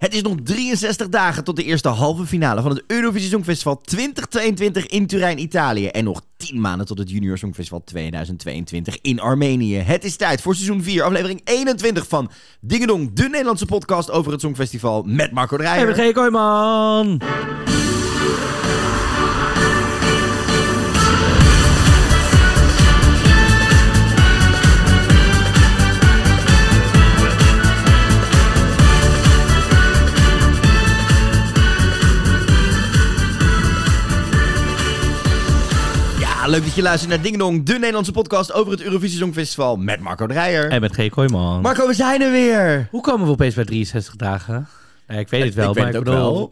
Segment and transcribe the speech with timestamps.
[0.00, 4.86] Het is nog 63 dagen tot de eerste halve finale van het Eurovisie Songfestival 2022
[4.86, 5.86] in Turijn, Italië.
[5.86, 9.76] En nog 10 maanden tot het Junior Songfestival 2022 in Armenië.
[9.76, 14.40] Het is tijd voor seizoen 4, aflevering 21 van Dingedong, de Nederlandse podcast over het
[14.40, 15.96] Songfestival met Marco Dreyer.
[15.96, 17.20] Hey, Kooijman.
[36.50, 40.26] Leuk dat je luistert naar Dingedong, de Nederlandse podcast over het Eurovisie Songfestival met Marco
[40.26, 40.70] Dreyer.
[40.70, 41.08] En met G.
[41.08, 41.60] Kooijman.
[41.60, 42.88] Marco, we zijn er weer.
[42.90, 44.68] Hoe komen we opeens bij 63 dagen?
[45.08, 46.34] Ik weet het wel, ik maar ik ook bedoel...
[46.34, 46.50] wel.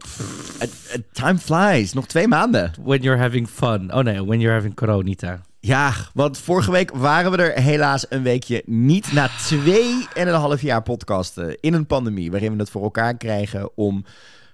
[1.11, 2.71] Time flies, nog twee maanden.
[2.83, 3.93] When you're having fun.
[3.93, 5.41] Oh nee, when you're having coronita.
[5.59, 10.33] Ja, want vorige week waren we er helaas een weekje niet na twee en een
[10.33, 12.31] half jaar podcasten in een pandemie.
[12.31, 14.05] Waarin we het voor elkaar krijgen om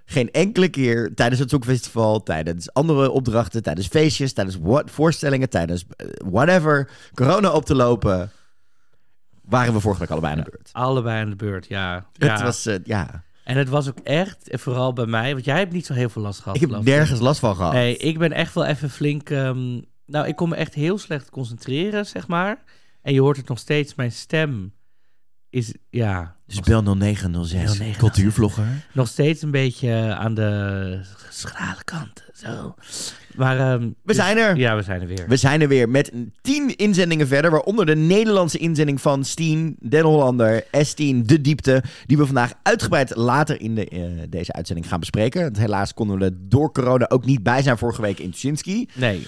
[0.05, 5.85] geen enkele keer tijdens het Songfestival, tijdens andere opdrachten, tijdens feestjes, tijdens what, voorstellingen, tijdens
[5.95, 8.31] eh, whatever, corona op te lopen.
[9.41, 10.69] Waren we vorige week allebei aan de beurt.
[10.71, 12.05] Allebei aan de beurt, ja.
[12.17, 15.57] Het was, eh, ja, En het was ook echt, en vooral bij mij, want jij
[15.57, 16.61] hebt niet zo heel veel last gehad.
[16.61, 17.73] ik heb nergens last van gehad.
[17.73, 19.29] Nee, ik ben echt wel even flink...
[19.29, 22.63] ehm, nou, ik kon me echt heel slecht concentreren, zeg maar.
[23.01, 24.73] En je hoort het nog steeds, mijn stem
[25.55, 26.35] is, ja...
[26.47, 27.97] Dus bel 0906, 0906.
[27.97, 28.65] cultuurvlogger.
[28.93, 32.23] nog steeds een beetje aan de schrale kant.
[32.33, 32.75] Zo.
[33.35, 34.57] Maar ehm, We dus- zijn er.
[34.57, 35.25] Ja, we zijn er weer.
[35.27, 40.03] We zijn er weer met tien inzendingen verder, waaronder de Nederlandse inzending van Steen, Den
[40.03, 44.99] Hollander, S10, De Diepte, die we vandaag uitgebreid later in de, eh, deze uitzending gaan
[44.99, 45.41] bespreken.
[45.41, 48.89] Want helaas konden we er door corona ook niet bij zijn vorige week in Tuschinski.
[48.93, 49.27] Nee.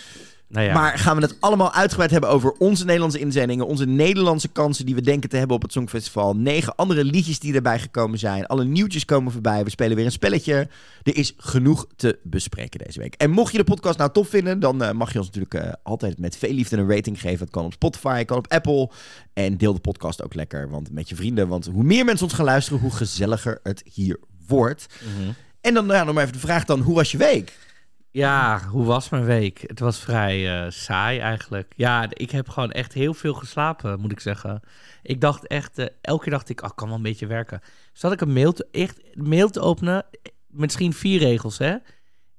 [0.49, 0.73] Nou ja.
[0.73, 4.95] Maar gaan we het allemaal uitgebreid hebben over onze Nederlandse inzendingen, onze Nederlandse kansen die
[4.95, 8.63] we denken te hebben op het Songfestival, negen andere liedjes die erbij gekomen zijn, alle
[8.63, 10.67] nieuwtjes komen voorbij, we spelen weer een spelletje.
[11.03, 13.13] Er is genoeg te bespreken deze week.
[13.15, 15.73] En mocht je de podcast nou tof vinden, dan eh, mag je ons natuurlijk eh,
[15.83, 17.39] altijd met veel liefde een rating geven.
[17.39, 18.89] Het kan op Spotify, kan op Apple.
[19.33, 22.35] En deel de podcast ook lekker want, met je vrienden, want hoe meer mensen ons
[22.35, 24.85] gaan luisteren, hoe gezelliger het hier wordt.
[25.01, 25.31] Mhm.
[25.61, 27.57] En dan nou, nog maar even de vraag dan, hoe was je week?
[28.17, 29.63] Ja, hoe was mijn week?
[29.67, 31.73] Het was vrij eh, saai eigenlijk.
[31.75, 34.61] Ja, ik heb gewoon echt heel veel geslapen, moet ik zeggen.
[35.03, 37.61] Ik dacht echt, eh, elke keer dacht ik, ah, ik kan wel een beetje werken.
[37.93, 40.05] Zat ik een mail te, echt, mail te openen,
[40.47, 41.75] misschien vier regels, hè?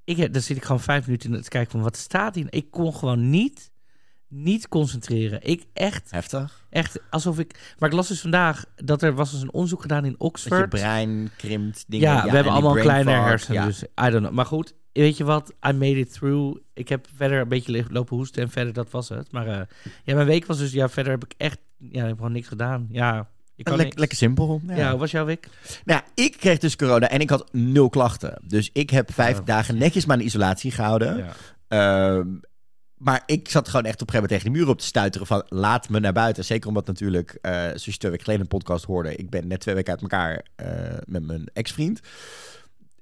[0.04, 2.46] Ik, heb- dan zit ik gewoon vijf minuten in te kijken van, wat staat hier?
[2.50, 3.70] Ik kon gewoon niet,
[4.28, 5.42] niet concentreren.
[5.42, 6.66] Ik echt, Heftig.
[6.70, 7.74] echt, alsof ik...
[7.78, 10.60] Maar ik las dus vandaag dat er was dus een onderzoek gedaan in Dat Oxford.
[10.60, 12.08] je brein krimpt, dingen.
[12.08, 13.66] Ja, we en hebben allemaal kleine hersenen, ja.
[13.66, 14.30] dus I don't know.
[14.30, 15.50] Maar goed, weet je wat?
[15.69, 16.59] I made it through.
[16.75, 19.32] Ik heb verder een beetje lopen hoesten en verder, dat was het.
[19.32, 19.60] Maar eh,
[20.04, 22.49] ja, mijn week was dus, ja, verder heb ik echt, ja, ik heb gewoon niks
[22.49, 22.87] gedaan.
[22.91, 24.60] Ja, ik kan Lek- lekker simpel.
[24.66, 24.91] Ja.
[24.91, 25.49] hoe was jouw week?
[25.84, 28.41] Nou, ja, ik kreeg dus corona en ik had nul klachten.
[28.47, 29.47] Dus ik heb vijf Oh.
[29.47, 31.16] dagen netjes mijn isolatie gehouden.
[31.16, 31.32] Ja.
[31.69, 32.26] Ehm,
[32.97, 35.26] maar ik zat gewoon echt op een gegeven moment tegen de muur op te stuiteren
[35.26, 36.44] van laat me naar buiten.
[36.44, 39.75] Zeker omdat natuurlijk, zoals je twee weken geleden een podcast hoorde, ik ben net twee
[39.75, 40.66] weken uit elkaar eh,
[41.05, 42.00] met mijn ex-vriend.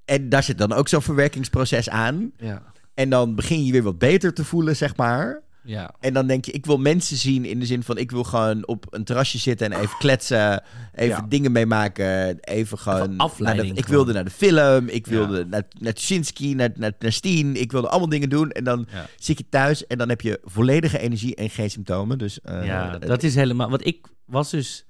[0.06, 2.32] En daar zit dan ook zo'n verwerkingsproces aan.
[2.36, 2.62] Ja.
[2.94, 5.42] En dan begin je weer wat beter te voelen, zeg maar.
[5.64, 5.94] Ja.
[6.00, 7.98] En dan denk je, ik wil mensen zien in de zin van...
[7.98, 10.62] ik wil gewoon op een terrasje zitten en even kletsen.
[10.94, 11.26] Even Ja.
[11.28, 12.38] dingen meemaken.
[12.40, 13.02] Even gewoon...
[13.02, 14.88] Even afleiding de- ik wilde naar de film.
[14.88, 15.12] Ik Ja.
[15.12, 17.56] wilde naar, naar Tuschinski, naar, naar, naar Steen.
[17.60, 18.50] Ik wilde allemaal dingen doen.
[18.50, 19.06] En dan Ja.
[19.18, 22.18] zit je thuis en dan heb je volledige energie en geen symptomen.
[22.18, 23.70] Dus eh, ja, het- dat is helemaal...
[23.70, 24.84] Want ik was dus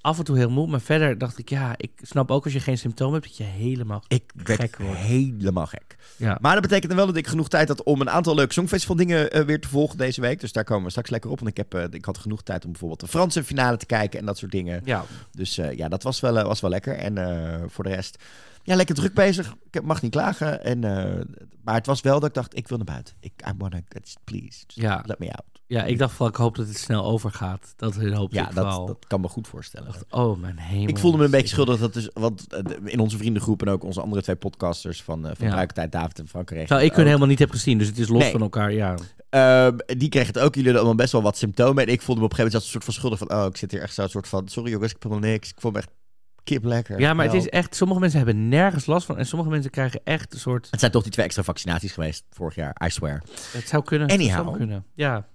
[0.00, 2.60] af en toe heel moe, maar verder dacht ik, ja, ik snap ook als je
[2.60, 4.04] geen symptomen hebt, dat je helemaal...
[4.08, 4.96] ik werd gek wordt.
[4.98, 5.96] helemaal gek.
[6.16, 6.38] Ja.
[6.40, 8.96] Maar dat betekent dan wel dat ik genoeg tijd had om een aantal leuke Songfestival
[8.96, 10.40] dingen eh, weer te volgen deze week.
[10.40, 11.38] Dus daar komen we straks lekker op.
[11.38, 14.18] Want ik, heb, eh, ik had genoeg tijd om bijvoorbeeld de Franse finale te kijken
[14.20, 14.82] en dat soort dingen.
[14.84, 16.96] Ja, Dus eh, ja, dat was wel, was wel lekker.
[16.96, 17.18] En
[17.70, 18.18] voor de rest,
[18.62, 19.54] ja, lekker druk bezig.
[19.70, 20.64] Ik mag niet klagen.
[20.64, 21.24] En, eh,
[21.64, 23.14] maar het was wel dat ik dacht, ik wil naar buiten.
[23.20, 23.80] Ik, I wanna,
[24.24, 25.02] please, Ja.
[25.06, 25.44] let me out.
[25.66, 27.72] ja, ik dacht van, ik hoop dat het snel overgaat.
[27.76, 28.86] Dat hoop Ja, ik dat, wel.
[28.86, 29.86] dat kan me goed voorstellen.
[29.92, 30.88] dacht, oh mijn hemel.
[30.88, 33.84] Ik voelde me een beetje schuldig, dat dus, want eh, in onze vriendengroep en ook
[33.84, 35.86] onze andere twee podcasters van, eh van Ja.
[35.86, 36.66] David en Frank Recht.
[36.66, 38.30] Terwijl ik hun helemaal niet heb gezien, dus het is los Nee.
[38.32, 38.94] van elkaar, ja.
[39.30, 40.54] Ehm, die kreeg het ook.
[40.54, 41.86] Jullie hadden allemaal best wel wat symptomen.
[41.86, 43.32] En ik voelde me op een gegeven moment een soort van schuldig van...
[43.32, 44.48] Oh, ik zit hier echt zo een soort van...
[44.48, 45.48] Sorry jongens, ik heb helemaal niks.
[45.50, 45.88] Ik voel me echt
[46.44, 47.00] kip lekker.
[47.00, 50.00] Ja, maar het is echt, sommige mensen hebben nergens last van en sommige mensen krijgen
[50.04, 53.22] echt een soort, Het zijn toch die twee extra vaccinaties geweest vorig jaar, I swear.
[53.52, 54.08] het zou kunnen.
[54.08, 54.36] Anyhow.
[54.36, 54.84] Het zou kunnen.
[54.94, 55.26] Ja.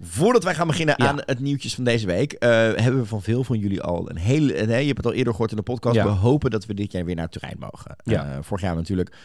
[0.00, 1.06] Voordat wij gaan beginnen Ja.
[1.08, 2.32] aan het nieuwtjes van deze week...
[2.32, 4.54] eh, hebben we van veel van jullie al een hele...
[4.54, 5.94] en, je hebt het al eerder gehoord in de podcast.
[5.96, 6.04] Ja.
[6.04, 7.96] We hopen dat we dit jaar weer naar Turijn mogen.
[8.02, 8.24] Ja.
[8.24, 9.16] Eh, vorig jaar hebben we natuurlijk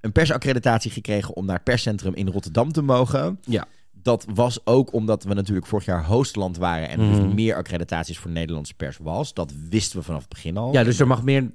[0.00, 1.34] een persaccreditatie gekregen...
[1.36, 3.38] om naar het perscentrum in Rotterdam te mogen.
[3.44, 3.64] Ja.
[4.06, 7.34] Dat was ook omdat we natuurlijk vorig jaar hostland waren en er dus Mhm.
[7.34, 9.34] meer accreditaties voor Nederlandse pers was.
[9.34, 10.72] Dat wisten we vanaf het begin al.
[10.72, 11.50] Ja, dus er mag meer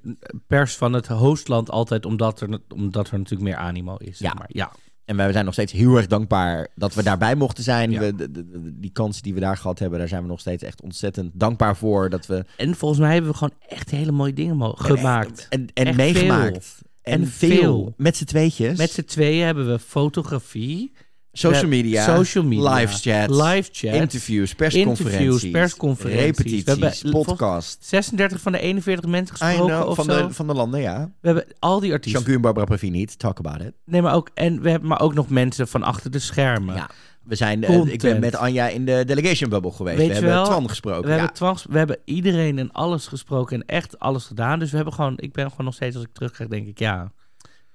[0.48, 4.18] pers van het hostland altijd, omdat er, omdat er natuurlijk meer animo is.
[4.18, 4.33] zeg Ja.
[4.38, 4.50] maar.
[4.51, 4.71] ja.
[5.06, 7.92] En wij zijn nog steeds heel erg dankbaar dat we daarbij mochten zijn.
[7.92, 8.00] Ja.
[8.00, 10.39] We, de- de- de- die kansen die we daar gehad hebben, daar zijn we nog
[10.39, 12.09] steeds echt ontzettend dankbaar voor.
[12.09, 15.47] Dat we En volgens mij hebben we gewoon echt hele mooie dingen gemaakt.
[15.50, 16.81] en, en meegemaakt.
[17.01, 17.50] En, En veel.
[17.50, 17.94] veel.
[17.97, 18.77] Met z'n tweetjes.
[18.77, 20.92] Met z'n tweeën hebben we fotografie,
[21.33, 22.04] social media.
[22.04, 25.44] social media, Live chat, Interviews, persconferenties.
[25.44, 26.63] interviews, persconferenties.
[26.66, 27.78] Repetities, We podcast.
[27.81, 30.28] 36 van de 41 mensen gesproken know, of van, zo.
[30.28, 31.12] de, van de landen, ja.
[31.22, 32.12] We hebben al die artiesten.
[32.12, 33.19] Jean-Guy en Barbara Pravi niet.
[33.19, 33.74] Talk about it.
[33.86, 36.75] Nee, maar ook, en we hebben maar ook nog mensen van achter de schermen.
[36.75, 36.89] Ja.
[37.24, 39.98] We zijn, eh, ik ben met Anja in de delegation bubble geweest.
[39.98, 41.10] Weet we hebben wel, Twan gesproken.
[41.10, 41.31] We, ja.
[41.33, 44.60] hebben we hebben iedereen en alles gesproken en echt alles gedaan.
[44.60, 47.12] Dus we hebben gewoon, ik ben gewoon nog steeds, als ik terugkrijg, denk ik, ja.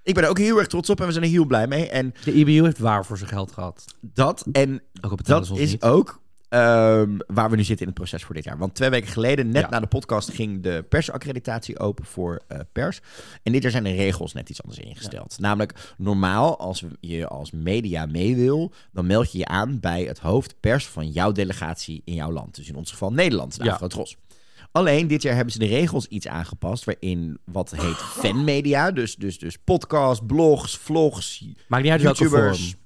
[0.06, 1.88] Ik ben er ook heel erg trots op en we zijn er heel blij mee.
[1.88, 3.84] En De IBU heeft waar voor zijn geld gehad.
[4.00, 5.82] dat, en Ook dat is niet.
[5.82, 8.58] ook ehm, waar we nu zitten in het proces voor dit jaar.
[8.58, 9.68] Want twee weken geleden, net Ja.
[9.68, 13.00] na de podcast, ging de persaccreditatie open voor eh, pers.
[13.42, 15.38] En dit jaar zijn de regels net iets anders ingesteld.
[15.38, 20.18] Namelijk, normaal, als je als media mee wil, dan meld je je aan bij het
[20.18, 22.54] hoofd pers van jouw delegatie in jouw land.
[22.54, 23.72] Dus in ons geval Nederland, de Ja.
[23.72, 24.16] Afro-Tros.
[24.76, 29.38] Alleen dit jaar hebben ze de regels iets aangepast waarin wat heet fanmedia, dus, dus,
[29.38, 32.80] dus podcast, blogs, vlogs, Maakt niet uit welke YouTubers vorm.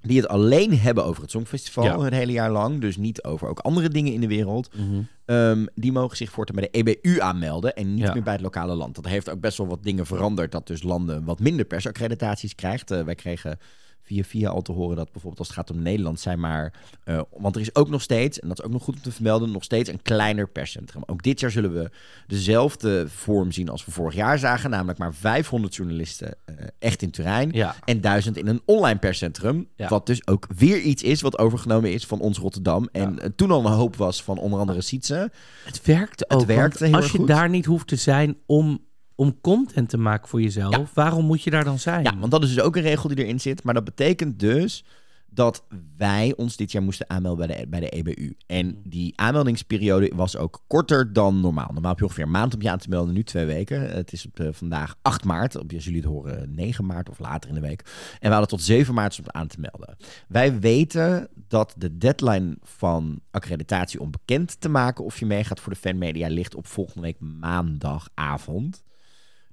[0.00, 2.00] die het alleen hebben over het Songfestival Ja.
[2.00, 5.00] het hele jaar lang, dus niet over ook andere dingen in de wereld, Mhm.
[5.24, 8.12] ehm, die mogen zich voortaan bij de EBU aanmelden en niet Ja.
[8.12, 8.94] meer bij het lokale land.
[8.94, 12.90] Dat heeft ook best wel wat dingen veranderd, dat dus landen wat minder persaccreditaties krijgt.
[12.90, 13.58] Eh, wij kregen
[14.04, 16.72] via via al te horen dat bijvoorbeeld als het gaat om Nederland zijn maar...
[17.04, 19.12] eh, want er is ook nog steeds, en dat is ook nog goed om te
[19.12, 21.02] vermelden, nog steeds een kleiner perscentrum.
[21.06, 21.90] Ook dit jaar zullen we
[22.26, 27.50] dezelfde vorm zien als we vorig jaar zagen, namelijk maar 500 journalisten eh, echt in.
[27.52, 27.76] Ja.
[27.84, 29.68] En duizend in een online perscentrum.
[29.76, 29.88] Ja.
[29.88, 32.88] Wat dus ook weer iets is wat overgenomen is van ons Rotterdam.
[32.92, 35.30] En eh, toen al een hoop was van onder andere Sietse.
[35.64, 36.44] Het werkte ook.
[36.46, 37.26] werkte want heel als je goed.
[37.28, 38.80] daar niet hoeft te zijn om,
[39.14, 40.86] om content te maken voor jezelf, Ja.
[40.94, 42.02] waarom moet je daar dan zijn?
[42.04, 43.62] Ja, want dat is dus ook een regel die erin zit.
[43.62, 44.84] Maar dat betekent dus
[45.30, 45.64] dat
[45.96, 48.36] wij ons dit jaar moesten aanmelden bij de, bij de EBU.
[48.46, 51.68] En die aanmeldingsperiode was ook korter dan normaal.
[51.72, 53.90] Normaal heb je ongeveer een maand om je aan te melden, nu twee weken.
[53.90, 55.56] Het is op, eh, vandaag 8 maart.
[55.56, 57.80] Op, als jullie het horen 9 maart of later in de week.
[58.12, 59.96] En we hadden tot 7 maart om aan te melden.
[60.28, 65.72] Wij weten dat de deadline van accreditatie om bekend te maken of je meegaat voor
[65.72, 68.82] de fanmedia ligt op volgende week maandagavond.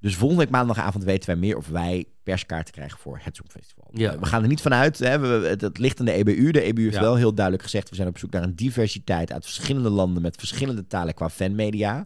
[0.01, 3.87] Dus volgende week maandagavond weten wij meer of wij perskaarten krijgen voor het Songfestival.
[3.91, 4.19] Ja.
[4.19, 4.99] We gaan er niet vanuit.
[4.99, 5.19] Hè.
[5.19, 6.51] We, we- het, het ligt aan de EBU.
[6.51, 7.01] De EBU heeft Ja.
[7.01, 7.89] wel heel duidelijk gezegd...
[7.89, 10.21] we zijn op zoek naar een diversiteit uit verschillende landen...
[10.21, 12.05] met verschillende talen qua fanmedia.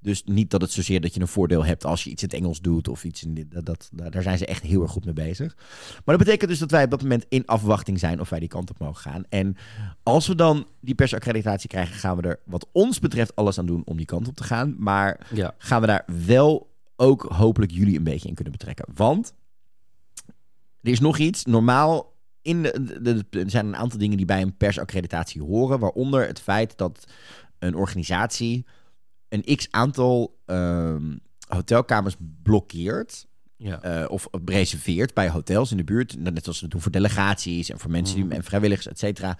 [0.00, 2.38] Dus niet dat het zozeer dat je een voordeel hebt als je iets in het
[2.38, 5.14] Engels doet of iets in dat, dat, daar zijn ze echt heel erg goed mee
[5.14, 5.54] bezig.
[6.04, 8.48] Maar dat betekent dus dat wij op dat moment in afwachting zijn of wij die
[8.48, 9.24] kant op mogen gaan.
[9.28, 9.56] En
[10.02, 13.82] als we dan die persaccreditatie krijgen, gaan we er wat ons betreft alles aan doen
[13.84, 14.74] om die kant op te gaan.
[14.78, 15.54] Maar Ja.
[15.58, 18.86] gaan we daar wel ook hopelijk jullie een beetje in kunnen betrekken.
[18.94, 19.34] Want
[20.82, 21.44] er is nog iets.
[21.44, 22.12] Normaal
[22.42, 26.76] in de, er zijn een aantal dingen die bij een persaccreditatie horen, waaronder het feit
[26.78, 27.04] dat
[27.58, 28.66] een organisatie
[29.28, 31.16] een x aantal ehm,
[31.48, 33.26] hotelkamers blokkeert
[33.56, 33.82] Ja.
[33.82, 36.16] eh, of reserveert bij hotels in de buurt.
[36.18, 38.34] Net als ze doen voor delegaties en voor mensen die, Mhm.
[38.34, 39.38] en vrijwilligers, et cetera.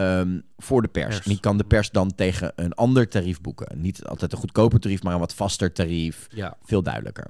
[0.00, 1.06] Ehm, voor de pers.
[1.06, 1.24] Pers.
[1.24, 3.80] En die kan de pers dan tegen een ander tarief boeken.
[3.80, 6.26] Niet altijd een goedkoper tarief, maar een wat vaster tarief.
[6.30, 6.56] ja.
[6.62, 7.26] Veel duidelijker.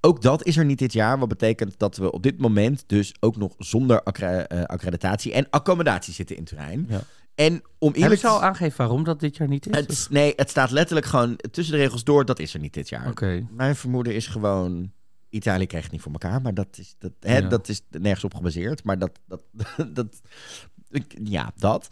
[0.00, 1.18] Ook dat is er niet dit jaar.
[1.18, 5.46] Wat betekent dat we op dit moment dus ook nog zonder accre- eh, accreditatie en
[5.50, 6.86] accommodatie zitten in terrein.
[6.88, 7.00] Ja.
[7.34, 9.76] En om Hebben eerlijk ze al aangegeven waarom dat dit jaar niet is?
[9.76, 12.24] het, is- nee, het staat letterlijk gewoon tussen de regels door.
[12.24, 13.08] Dat is er niet dit jaar.
[13.08, 13.46] Oké.
[13.50, 14.92] Mijn vermoeden is gewoon.
[15.28, 17.48] Italië krijgt het niet voor elkaar, maar dat is, dat, hè, Ja.
[17.48, 18.84] dat is nergens op gebaseerd.
[18.84, 19.42] Maar dat, dat,
[19.96, 20.20] dat,
[21.24, 21.88] ja, dat.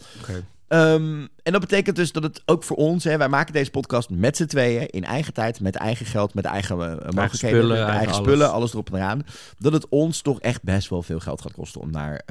[0.69, 4.11] Ehm, en dat betekent dus dat het ook voor ons, hè, wij maken deze podcast
[4.11, 7.77] met z'n tweeën, in eigen tijd, met eigen geld, met eigen eh, mogelijkheden, spullen, met
[7.79, 8.27] eigen eigen alles.
[8.27, 9.27] spullen, alles erop en eraan.
[9.59, 12.23] Dat het ons toch echt best wel veel geld gaat kosten om naar,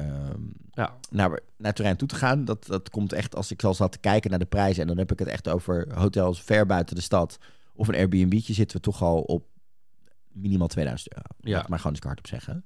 [0.73, 0.93] Ja.
[1.09, 2.45] naar, naar Turijn toe te gaan.
[2.45, 4.97] Dat, dat komt echt, als ik al zat te kijken naar de prijzen, en dan
[4.97, 7.37] heb ik het echt over hotels ver buiten de stad,
[7.75, 9.43] of een Airbnb'tje, zitten we toch al op
[10.33, 11.27] minimaal 2000 euro.
[11.39, 11.57] Ja.
[11.57, 12.65] Laat maar gewoon eens hardop zeggen.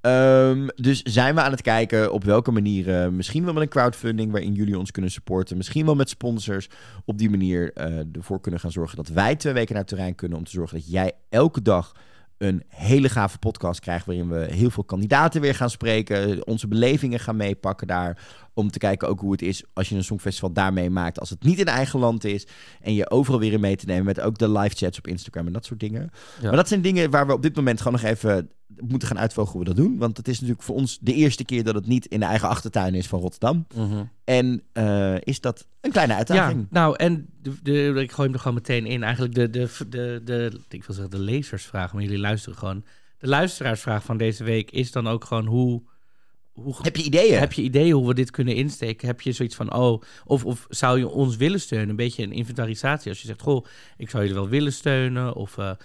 [0.00, 4.32] Ehm, dus zijn we aan het kijken op welke manieren, misschien wel met een crowdfunding
[4.32, 6.68] waarin jullie ons kunnen supporten, misschien wel met sponsors,
[7.04, 10.38] op die manier eh, ervoor kunnen gaan zorgen dat wij twee weken naar Turijn kunnen
[10.38, 11.92] om te zorgen dat jij elke dag
[12.38, 17.20] een hele gave podcast krijgt waarin we heel veel kandidaten weer gaan spreken, onze belevingen
[17.20, 18.18] gaan meepakken daar,
[18.54, 21.42] om te kijken ook hoe het is als je een songfestival daarmee maakt, als het
[21.42, 22.46] niet in eigen land is
[22.80, 25.46] en je overal weer in mee te nemen met ook de live chats op Instagram
[25.46, 26.10] en dat soort dingen.
[26.40, 26.46] Ja.
[26.46, 29.56] Maar dat zijn dingen waar we op dit moment gewoon nog even moeten gaan uitvogelen
[29.56, 29.98] hoe we dat doen.
[29.98, 32.48] Want het is natuurlijk voor ons de eerste keer dat het niet in de eigen
[32.48, 33.66] achtertuin is van Rotterdam.
[34.24, 36.60] En eh, is dat een kleine uitdaging.
[36.60, 39.02] Ja, nou, en de, de, ik gooi hem er gewoon meteen in.
[39.02, 42.84] Eigenlijk de, de, de, de, ik wil zeggen de lezersvraag, maar jullie luisteren gewoon.
[43.18, 45.82] De luisteraarsvraag van deze week is dan ook gewoon hoe...
[46.54, 47.38] hoe Heb je ideeën?
[47.38, 49.06] Heb je ideeën hoe we dit kunnen insteken?
[49.06, 51.88] Heb je zoiets van, oh, of, of zou je ons willen steunen?
[51.88, 53.10] Een beetje een inventarisatie.
[53.10, 53.64] Als je zegt, goh,
[53.96, 55.34] ik zou jullie wel willen steunen.
[55.34, 55.76] Of eh, eh,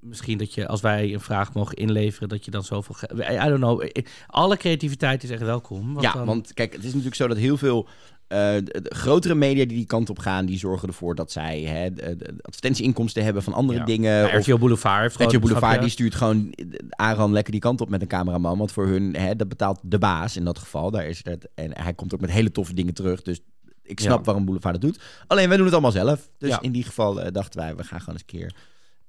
[0.00, 2.96] misschien dat je, als wij een vraag mogen inleveren, dat je dan zoveel...
[3.18, 3.88] I don't know.
[4.26, 5.92] Alle creativiteit is echt welkom.
[5.92, 7.88] want ja, dan- want kijk, het is natuurlijk zo dat heel veel
[8.28, 11.60] eh, de, de grotere media die die kant op gaan, die zorgen ervoor dat zij
[11.60, 13.84] hè, de, de advertentieinkomsten hebben van andere Ja.
[13.84, 14.12] dingen.
[14.12, 16.54] Ja, of RTL Boulevard heeft RTL Boulevard die stuurt gewoon
[16.88, 18.58] Aaron lekker die kant op met een cameraman.
[18.58, 20.90] Want voor hun, hè, dat betaalt de baas in dat geval.
[20.90, 23.22] Daar is het, en hij komt ook met hele toffe dingen terug.
[23.22, 23.40] Dus
[23.82, 25.00] ik snap waarom Boulevard dat doet.
[25.26, 26.28] Alleen wij doen het allemaal zelf.
[26.38, 28.54] Dus in die geval eh, dachten wij, we gaan gewoon eens een keer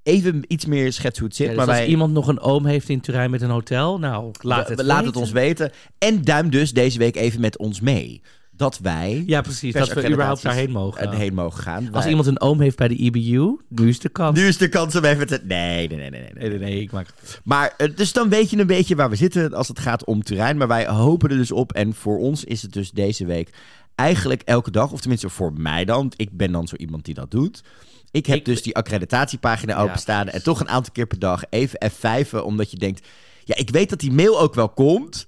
[0.04, 1.46] even iets meer schetsen hoe het zit.
[1.48, 4.00] Ja, dus maar als wij, iemand nog een oom heeft in Turijn met een hotel,
[4.00, 5.22] nou, laat we- het we laten het weten.
[5.22, 5.72] ons weten.
[5.98, 8.22] En duim dus deze week even met ons mee.
[8.60, 9.74] Dat wij Ja, precies.
[9.74, 11.12] Dat we überhaupt daarheen mogen.
[11.12, 11.86] heen mogen gaan.
[11.92, 14.38] Als Wij- iemand een oom heeft bij de IBU, nu is de kans.
[14.40, 15.40] Nu is de kans om even te...
[15.44, 16.22] Nee, nee, nee, nee.
[16.22, 17.08] nee, Nee, nee, nee, ik maak...
[17.44, 20.24] Maar eh, dus dan weet je een beetje waar we zitten als het gaat om
[20.24, 20.58] Turijn.
[20.58, 21.72] Maar wij hopen er dus op.
[21.74, 23.50] En voor ons is het dus deze week
[23.96, 25.98] eigenlijk elke dag, of tenminste voor mij dan.
[25.98, 27.64] want Ik ben dan zo iemand die dat doet.
[28.12, 30.28] Ik heb Ik- dus die accreditatiepagina openstaan.
[30.28, 32.42] en toch een aantal keer per dag even F5'en.
[32.44, 33.08] Omdat je denkt,
[33.44, 35.28] ja, ik weet dat die mail ook wel komt.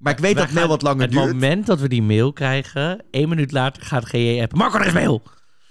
[0.00, 1.26] Maar ik weet Wij dat mail wat langer Het duurt.
[1.26, 4.58] moment dat we die mail krijgen, één minuut later gaat GJ appen.
[4.58, 5.22] Marco, er is mail!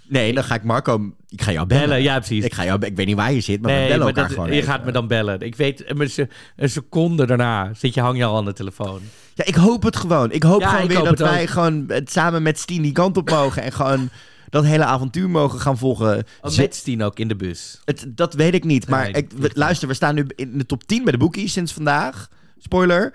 [0.08, 1.12] Nee, dan ga ik Marco...
[1.28, 1.88] Ik ga jou bellen.
[1.88, 2.44] Bellen, ja precies.
[2.44, 4.24] Ik, ga jou, ik weet niet waar je zit, maar we nee, bellen maar elkaar
[4.24, 4.68] dat- gewoon je even.
[4.72, 5.40] gaat me dan bellen.
[5.40, 9.00] Ik weet, een se- een seconde daarna zit je, hang je al aan de telefoon.
[9.34, 10.32] Ja, ik hoop het gewoon.
[10.32, 11.48] Ik hoop Ja, gewoon ik weer hoop dat het wij ook.
[11.48, 13.62] gewoon het samen met Stien die kant op mogen.
[13.62, 14.08] en gewoon
[14.48, 16.24] dat hele avontuur mogen gaan volgen.
[16.40, 17.80] Oh, met Stien ook in de bus.
[17.84, 18.88] het, dat weet ik niet.
[18.88, 21.52] Maar Nee, ik, dat luister, we staan nu in de top 10 bij de boekies
[21.52, 22.28] sinds vandaag.
[22.58, 23.12] Spoiler.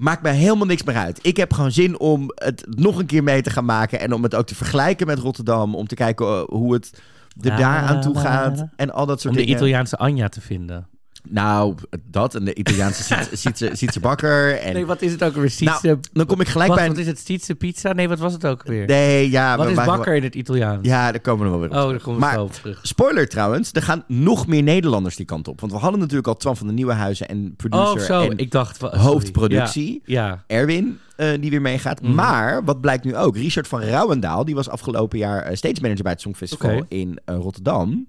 [0.00, 1.18] Maakt mij helemaal niks meer uit.
[1.22, 4.00] Ik heb gewoon zin om het nog een keer mee te gaan maken.
[4.00, 5.74] En om het ook te vergelijken met Rotterdam.
[5.74, 7.02] Om te kijken eh, hoe het
[7.40, 8.66] er daar aan toe gaat.
[8.76, 9.56] En al dat soort Om de dingen.
[9.56, 10.86] Italiaanse Anja te vinden.
[11.28, 11.74] Nou,
[12.04, 14.58] dat en de Italiaanse Sietse- Sietse Sietse bakker.
[14.60, 15.50] En Nee, wat is het ook weer?
[15.50, 15.98] Sietse...
[16.12, 17.18] dan kom ik gelijk wat, bij wat is het?
[17.18, 17.92] Sietse pizza?
[17.92, 18.86] Nee, wat was het ook weer?
[18.86, 19.56] Nee, ja.
[19.56, 20.86] wat is bakker in het Italiaans?
[20.86, 21.74] Ja, daar komen we wel weer op.
[21.84, 22.78] Oh, daar komen we Maar- op terug.
[22.82, 25.60] Spoiler trouwens, er gaan nog meer Nederlanders die kant op.
[25.60, 28.20] Want we hadden natuurlijk al Twan van de Nieuwenhuizen en producer Oh, zo.
[28.30, 28.76] en Ik dacht...
[28.76, 28.98] sorry.
[28.98, 30.02] hoofdproductie.
[30.04, 30.26] Ja.
[30.26, 30.44] ja.
[30.46, 32.02] Erwin, eh, die weer meegaat.
[32.02, 32.14] Mhm.
[32.14, 36.02] Maar, wat blijkt nu ook, Richard van Rouwendaal, die was afgelopen jaar eh, stage manager
[36.02, 36.84] bij het Songfestival Oké.
[36.88, 38.06] in eh, Rotterdam.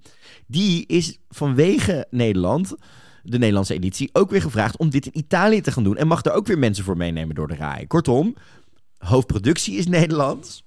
[0.47, 2.75] Die is vanwege Nederland,
[3.23, 5.97] de Nederlandse editie, ook weer gevraagd om dit in Italië te gaan doen.
[5.97, 7.87] En mag er ook weer mensen voor meenemen door de RAI.
[7.87, 8.35] Kortom,
[8.97, 10.63] hoofdproductie is Nederlands.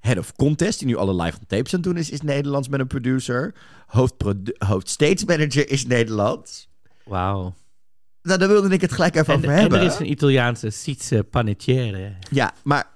[0.00, 2.68] Head of Contest, die nu alle live on tapes aan het doen is, is Nederlands
[2.68, 3.54] met een producer.
[3.86, 6.68] Hoofdprodu- Hoofdstage manager is Nederlands.
[7.04, 7.54] Wauw.
[8.22, 9.78] Nou, daar wilde ik het gelijk even En, over en hebben.
[9.80, 12.12] er is een Italiaanse Sietse panettiere.
[12.30, 12.86] Ja, maar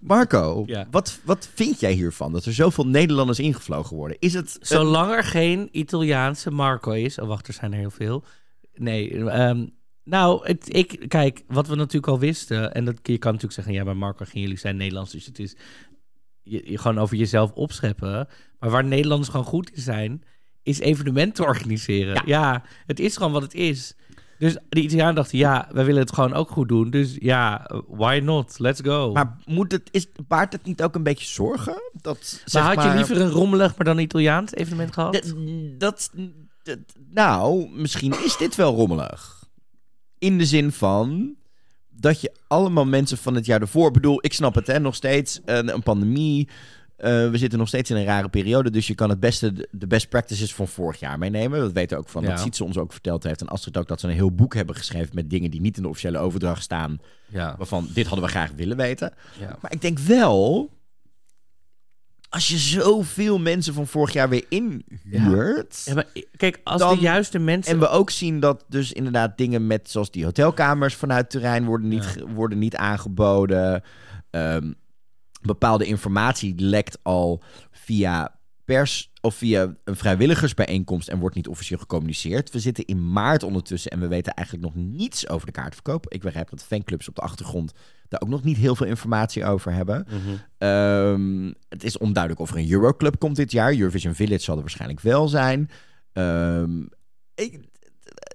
[0.00, 0.86] Marco, Ja.
[0.90, 2.32] wat, wat vind jij hiervan?
[2.32, 4.16] Dat er zoveel Nederlanders ingevlogen worden?
[4.20, 4.56] Is het...
[4.60, 7.18] een- Zolang er geen Italiaanse Marco is.
[7.18, 8.24] Oh, wacht, er zijn er heel veel.
[8.74, 9.66] Nee, ehm,
[10.04, 12.74] nou, het, ik, kijk, wat we natuurlijk al wisten.
[12.74, 15.12] En dat, je kan natuurlijk zeggen, ja, maar Marco en jullie zijn Nederlands.
[15.12, 15.56] Dus het is
[16.42, 18.28] je, je gewoon over jezelf opscheppen.
[18.58, 20.22] Maar waar Nederlanders gewoon goed in zijn,
[20.62, 22.14] is evenementen organiseren.
[22.14, 22.22] Ja.
[22.26, 23.94] Ja, het is gewoon wat het is.
[24.38, 26.90] Dus de Italianen dachten, ja, wij willen het gewoon ook goed doen.
[26.90, 28.58] Dus ja, why not?
[28.58, 29.12] Let's go.
[29.12, 31.82] Maar, Maar moet het, is, baart het niet ook een beetje zorgen?
[31.92, 35.12] Dat, zeg had je maar- liever een rommelig, maar dan Italiaans evenement gehad?
[35.12, 35.34] Dat,
[35.78, 36.10] dat,
[36.62, 36.78] dat-
[37.10, 39.48] nou, misschien is dit wel rommelig.
[40.18, 41.34] In de zin van
[41.88, 43.86] dat je allemaal mensen van het jaar ervoor...
[43.86, 46.48] Ik bedoel, ik snap het, hè, nog steeds een, een pandemie.
[46.98, 49.86] Eh, we zitten nog steeds in een rare periode, dus je kan het beste de-
[49.86, 51.60] best practices van vorig jaar meenemen.
[51.60, 52.28] Dat weten we ook van, Ja.
[52.28, 53.40] dat Sietse ons ook verteld heeft.
[53.40, 55.82] En Astrid ook, dat ze een heel boek hebben geschreven met dingen die niet in
[55.82, 56.98] de officiële overdracht staan.
[57.26, 57.54] ja.
[57.58, 59.12] Waarvan, dit hadden we graag willen weten.
[59.40, 59.58] ja.
[59.60, 60.70] Maar ik denk wel,
[62.28, 65.82] als je zoveel mensen van vorig jaar weer inhuurt...
[65.84, 66.04] Ja,
[66.36, 67.72] kijk, als Dan- de juiste mensen...
[67.72, 71.88] En we ook zien dat dus inderdaad dingen met, zoals die hotelkamers vanuit terrein worden
[71.88, 72.26] niet, Ja.
[72.26, 73.82] worden niet aangeboden.
[74.30, 74.72] Ehm,
[75.48, 82.50] bepaalde informatie lekt al via pers of via een vrijwilligersbijeenkomst en wordt niet officieel gecommuniceerd.
[82.50, 86.08] We zitten in maart ondertussen en we weten eigenlijk nog niets over de kaartverkoop.
[86.08, 87.72] Ik begrijp dat fanclubs op de achtergrond
[88.08, 90.06] daar ook nog niet heel veel informatie over hebben.
[90.08, 90.36] Mhm.
[90.58, 93.74] Ehm, het is onduidelijk of er een Euroclub komt dit jaar.
[93.74, 95.70] Eurovision Village zal er waarschijnlijk wel zijn.
[96.12, 96.80] Ehm,
[97.34, 97.60] ik,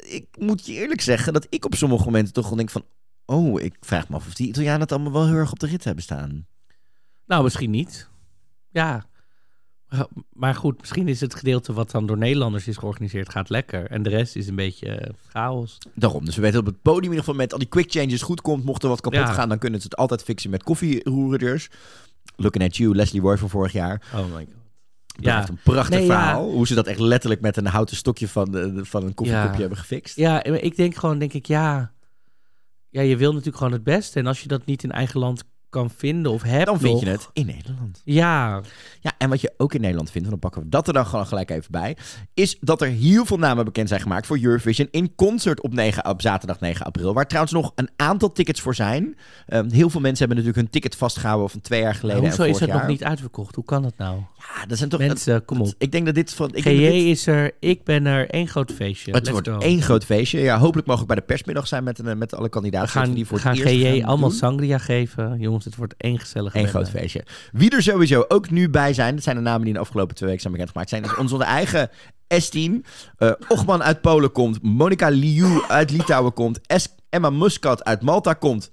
[0.08, 2.86] ik moet je eerlijk zeggen dat ik op sommige momenten toch wel denk van...
[3.26, 5.68] Oh, ik vraag me af of die Italianen het allemaal wel heel erg op de
[5.68, 6.48] rit hebben staan.
[7.28, 8.10] Nou, misschien niet.
[8.70, 9.06] Ja.
[10.34, 13.90] Maar goed, misschien is het gedeelte wat dan door Nederlanders is georganiseerd, gaat lekker.
[13.92, 15.78] En de rest is een beetje eh, chaos.
[15.96, 16.26] Daarom.
[16.26, 18.22] Dus we weten dat op het podium in ieder geval met al die quick changes
[18.22, 18.64] goed komt.
[18.64, 19.32] Mocht er wat kapot Ja.
[19.34, 21.70] gaan, dan kunnen ze het altijd fixen met koffieroerders.
[22.36, 24.02] Looking at you, Leslie Roy van vorig jaar.
[24.14, 24.54] Oh my god.
[25.06, 25.38] Ja.
[25.40, 25.50] Ja.
[25.50, 26.14] een prachtig Nee, ja.
[26.14, 26.50] verhaal.
[26.52, 29.60] Hoe ze dat echt letterlijk met een houten stokje van, de, van een koffiekopje Ja.
[29.60, 30.16] hebben gefixt.
[30.16, 31.92] Ja, ik denk gewoon, denk ik, ja...
[32.90, 34.20] Ja, je wil natuurlijk gewoon het beste.
[34.20, 37.04] En als je dat niet in eigen land kan vinden of hebt Dan vind nog-
[37.04, 38.02] je het in Nederland.
[38.04, 38.62] Ja,
[39.02, 41.26] Ja, en wat je ook in Nederland vindt, dan pakken we dat er dan gewoon
[41.28, 41.98] gelijk even bij,
[42.34, 46.06] is dat er heel veel namen bekend zijn gemaakt voor Eurovision in concert op, 9,
[46.10, 47.14] op zaterdag 9 april.
[47.14, 49.18] Waar trouwens nog een aantal tickets voor zijn.
[49.48, 52.22] Ehm, heel veel mensen hebben natuurlijk hun ticket vastgehouden van twee jaar geleden.
[52.22, 53.56] hoezo en is het nog niet uitverkocht?
[53.56, 54.18] Hoe kan dat nou?
[54.38, 55.00] Ja, dat zijn toch.
[55.00, 55.74] Mensen, kom op.
[55.78, 56.50] Ik denk dat dit van.
[56.54, 59.12] Ik GJ dat dit- is er, ik ben er, één groot feestje.
[59.12, 59.58] het Let's wordt go.
[59.58, 60.40] één groot feestje.
[60.40, 62.90] Ja, hopelijk mogen we bij de persmiddag zijn met, een- met alle We kandidaten.
[62.90, 64.38] gaan, die voor gaan GJ allemaal doen.
[64.38, 65.40] sangria geven.
[65.40, 67.26] Jongens, het wordt één gezellige Eén groot feestje.
[67.52, 70.16] Wie er sowieso ook nu bij zijn, dat zijn de namen die in de afgelopen
[70.16, 71.90] twee weken zijn bekendgemaakt, zijn dus onze eigen
[72.42, 72.86] S10.
[73.18, 76.60] eh Ochman uit Polen komt, Monika Liu uit Litouwen komt,
[77.10, 78.72] Emma Muscat uit Malta komt.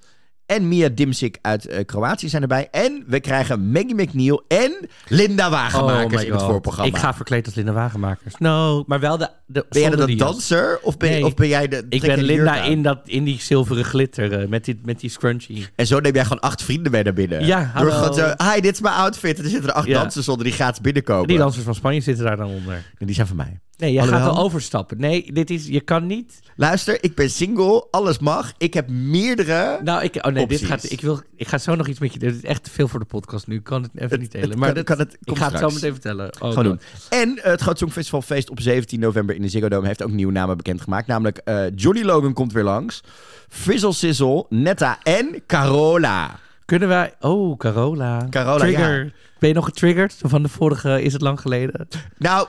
[0.50, 2.69] En Mia Dimsik uit eh, Kroatië zijn erbij.
[2.71, 6.90] En we krijgen Maggie McNeil en Linda Wagenmakers Oh in het voorprogramma.
[6.97, 8.35] Ik ga verkleed als Linda Wagenmakers.
[8.38, 9.28] No, maar wel de...
[9.47, 10.16] de ben jij de jas.
[10.16, 11.25] danser of ben, Nee.
[11.25, 11.87] of ben jij de...
[11.88, 15.11] Ik ben de Linda in, dat, in die zilveren glitter eh, met, die, met die
[15.11, 15.66] scrunchie.
[15.76, 17.45] En zo neem jij gewoon acht vrienden mee naar binnen.
[17.47, 17.90] Ja, Door hallo.
[17.90, 19.38] gewoon zo, hi, dit is mijn outfit.
[19.38, 20.00] En er zitten er acht Ja.
[20.00, 21.28] dansers onder die gratis binnenkomen.
[21.28, 22.75] Die dansers van Spanje zitten daar dan onder.
[22.99, 23.61] En die zijn van mij.
[23.80, 24.99] Nee, je Alhoewel- gaat wel overstappen.
[25.00, 26.40] Nee, dit is, je kan niet...
[26.56, 28.52] Luister, ik ben single, alles mag.
[28.58, 29.80] Ik heb meerdere.
[29.84, 32.18] Nou, ik, oh nee, dit gaat, ik, wil, ik ga zo nog iets met je...
[32.18, 33.54] Dit is echt te veel voor de podcast nu.
[33.56, 34.58] Ik kan het even niet delen.
[34.58, 36.32] maar kan- dit- kan het- ik ga het zo meteen vertellen.
[36.40, 36.80] Oh, Gewoon doen.
[37.08, 40.32] En het Groot Songfestival feest op 17 november in de Ziggo Dome heeft ook nieuwe
[40.32, 41.06] namen bekendgemaakt.
[41.06, 43.00] Namelijk eh Johnny Logan komt weer langs.
[43.49, 46.38] Frizzle Sizzle, Netta en Carola.
[46.64, 47.14] Kunnen wij...
[47.20, 48.26] Oh, Carola.
[48.30, 49.12] Carola, Trigger.
[49.38, 50.16] Ben je nog getriggerd?
[50.22, 51.88] Van de vorige is het lang geleden.
[52.18, 52.49] Nou,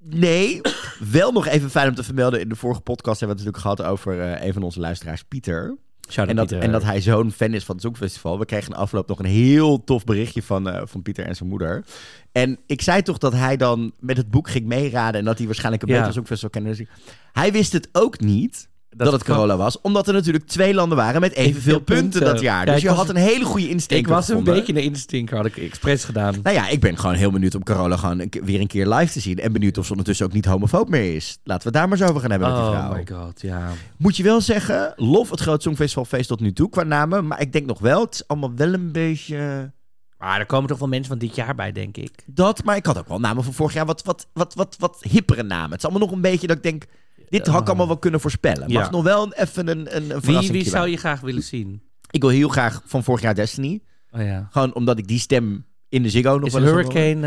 [0.00, 0.60] nee.
[1.12, 2.40] Wel nog even fijn om te vermelden.
[2.40, 5.22] In de vorige podcast hebben we het natuurlijk gehad over eh, een van onze luisteraars,
[5.22, 5.76] Pieter.
[6.16, 8.38] En dat, en dat hij zo'n fan is van het Songfestival.
[8.38, 11.48] We kregen in afloop nog een heel tof berichtje van, eh, van Pieter en zijn
[11.48, 11.84] moeder.
[12.32, 15.20] En ik zei toch dat hij dan met het boek ging meeraden...
[15.20, 15.96] en dat hij waarschijnlijk een Ja.
[15.98, 16.86] beter Songfestival kende.
[17.32, 18.68] Hij wist het ook niet...
[18.96, 22.20] Dat, het Carola was, omdat er natuurlijk twee landen waren met evenveel punten, punten.
[22.20, 22.66] dat jaar.
[22.66, 24.06] Ja, dus je had een hele goede instinct.
[24.06, 24.54] Ik was een gevonden.
[24.54, 26.34] beetje een instinker, had ik expres gedaan.
[26.42, 29.12] Nou ja, ik ben gewoon heel benieuwd om Carola gewoon een weer een keer live
[29.12, 29.38] te zien.
[29.38, 31.38] En benieuwd of ze ondertussen ook niet homofoob meer is.
[31.44, 32.94] Laten we het daar maar eens over gaan hebben met die Oh vrouw.
[32.94, 33.68] my god, ja.
[33.98, 37.26] Moet je wel zeggen, lof het Groot Songfestivalfeest tot nu toe qua namen.
[37.26, 39.72] Maar ik denk nog wel, het is allemaal wel een beetje
[40.18, 42.10] Maar er komen toch wel mensen van dit jaar bij, denk ik.
[42.26, 42.64] dat.
[42.64, 45.42] Maar ik had ook wel namen van vorig jaar wat, wat, wat, wat, wat hippere
[45.42, 45.70] namen.
[45.70, 46.84] Het is allemaal nog een beetje dat ik denk,
[47.30, 48.72] dit had ik allemaal wel kunnen voorspellen.
[48.72, 48.90] Mag Ja.
[48.90, 51.82] nog wel even een, een, een Wie, verrassing wie zou je graag willen zien?
[52.10, 53.80] Ik wil heel graag van vorig jaar Destiny.
[54.10, 54.48] Oh ja.
[54.50, 56.70] Gewoon omdat ik die stem in de Ziggo nog Is wel eens.
[56.70, 57.26] Hurricane...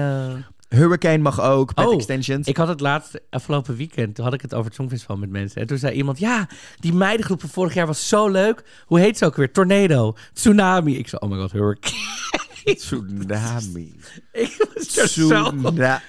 [0.69, 2.47] eh, Hurricane mag ook, met Oh, extensions.
[2.47, 5.61] Ik had het laatste afgelopen weekend, toen had ik het over het Songfestival met mensen.
[5.61, 6.47] En toen zei iemand, ja,
[6.79, 8.63] die meidengroep van vorig jaar was zo leuk.
[8.85, 9.51] Hoe heet ze ook weer?
[9.51, 10.97] Tornado, Tsunami.
[10.97, 12.75] Ik zei, oh my god, Hurricane.
[12.75, 13.95] Tsunami.
[14.31, 15.51] ik was er zo...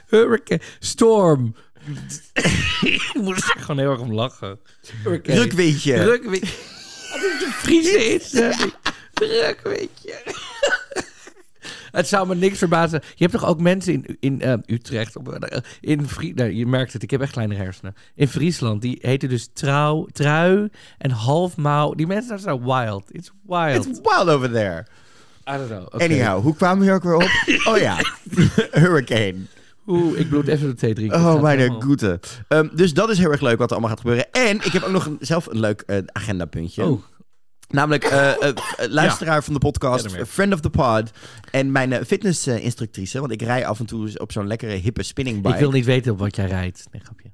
[0.07, 1.55] Hurricane, Storm.
[2.83, 4.59] Ik moest er gewoon heel erg om lachen.
[7.53, 8.75] Friese instelling?
[9.15, 10.23] Rukwindje.
[11.91, 13.01] Het zou me niks verbazen.
[13.15, 16.67] Je hebt toch ook mensen in, in eh, Utrecht, op, eh, in Frie, nou, je
[16.67, 17.95] merkt het, ik heb echt kleine hersenen.
[18.15, 20.69] In Friesland, die heten dus trouw, trui
[20.99, 21.95] en halfmouw.
[21.95, 23.05] Die mensen daar zijn wild.
[23.15, 23.87] It's wild.
[23.87, 24.87] It's wild over there.
[25.51, 26.03] I don't know.
[26.03, 27.31] Anyhow, hoe kwamen we hier ook weer op?
[27.73, 27.97] Oh ja,
[28.81, 29.37] Hurricane.
[29.87, 31.19] Oeh, ik bloed even de thee drinken.
[31.19, 32.21] Oh, mijn goede.
[32.49, 34.33] Ehm, dus dat is heel erg leuk wat er allemaal gaat gebeuren.
[34.33, 36.85] En ik heb ook nog een, zelf een leuk eh, agendapuntje.
[36.85, 37.03] Oh,
[37.69, 38.55] Namelijk eh, eh,
[38.89, 41.11] luisteraar van de podcast, Ja, friend of the pod.
[41.51, 45.55] En mijn fitnessinstructrice, want ik rij af en toe op zo'n lekkere hippe spinning bike.
[45.55, 46.87] ik wil niet weten op wat jij rijdt.
[46.91, 47.34] Nee, grapje.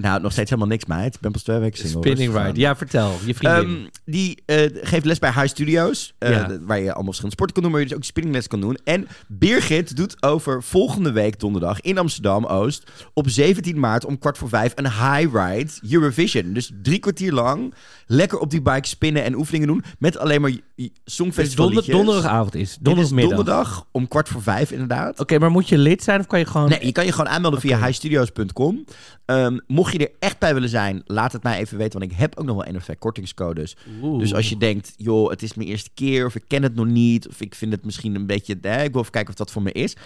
[0.00, 1.14] Nou, nog steeds helemaal niks, meid.
[1.14, 1.98] Ik ben pas twee weken single.
[2.00, 2.46] Spinning rustig aan.
[2.46, 2.60] ride.
[2.60, 3.18] Ja, vertel.
[3.24, 3.62] Je vriendin.
[3.76, 6.14] Ehm, die eh, geeft les bij High Studios.
[6.18, 6.58] eh, Ja.
[6.60, 8.78] waar je allemaal verschillende sporten kan doen, maar je dus ook spinningles kan doen.
[8.84, 12.90] En Birgit doet over volgende week donderdag in Amsterdam-Oost...
[13.14, 16.52] op 17 maart om kwart voor vijf een high ride Eurovision.
[16.52, 17.74] Dus drie kwartier lang
[18.06, 19.84] lekker op die bike spinnen en oefeningen doen...
[19.98, 22.78] met alleen maar dus songfestival donder, donderdagavond is.
[22.80, 23.36] Donderdagmiddag.
[23.36, 25.20] donderdag om kwart voor vijf inderdaad.
[25.20, 26.68] Oké, maar moet je lid zijn of kan je gewoon...
[26.68, 28.84] Nee, je kan je gewoon aanmelden via highstudios.com.
[29.30, 31.98] Ehm, mocht je er echt bij willen zijn, laat het mij even weten.
[31.98, 33.76] Want ik heb ook nog wel één of twee kortingscodes.
[34.02, 34.18] Oeh.
[34.18, 36.86] Dus als je denkt, joh, het is mijn eerste keer, of ik ken het nog
[36.86, 39.50] niet, of ik vind het misschien een beetje, eh, ik wil even kijken of dat
[39.50, 39.96] voor me is.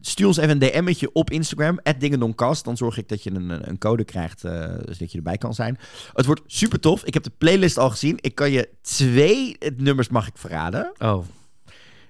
[0.00, 2.64] Stuur ons even een DM'tje op Instagram, dingendonkast.
[2.64, 4.52] Dan zorg ik dat je een, een code krijgt, eh,
[4.84, 5.78] zodat je erbij kan zijn.
[6.12, 7.04] Het wordt super tof.
[7.04, 8.18] Ik heb de playlist al gezien.
[8.20, 10.92] Ik kan je twee eh, nummers mag ik verraden.
[10.98, 11.24] Oh,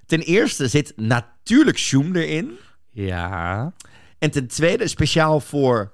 [0.06, 2.58] Ten eerste zit natuurlijk Shoom erin.
[2.90, 3.72] ja.
[4.18, 5.92] En ten tweede, speciaal voor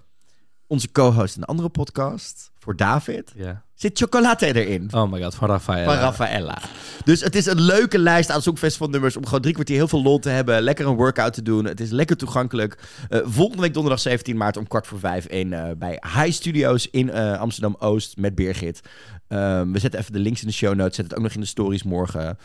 [0.67, 3.63] onze co-host in een andere podcast, voor David, Ja.
[3.75, 4.89] zit chocolade erin.
[4.95, 5.85] Oh my god, van Rafael.
[5.85, 6.59] Van Raffaella.
[7.05, 10.03] Dus het is een leuke lijst aan Songfestival nummers om gewoon drie kwartier heel veel
[10.03, 10.63] lol te hebben.
[10.63, 11.65] Lekker een workout te doen.
[11.65, 12.79] Het is lekker toegankelijk.
[13.09, 16.91] Eh, volgende week donderdag 17 maart om kwart voor vijf in, eh, bij High Studios
[16.91, 18.81] in eh, Amsterdam-Oost met Birgit.
[19.29, 20.97] Ehm, we zetten even de links in de show notes.
[20.97, 22.39] Zet het ook nog in de stories morgen.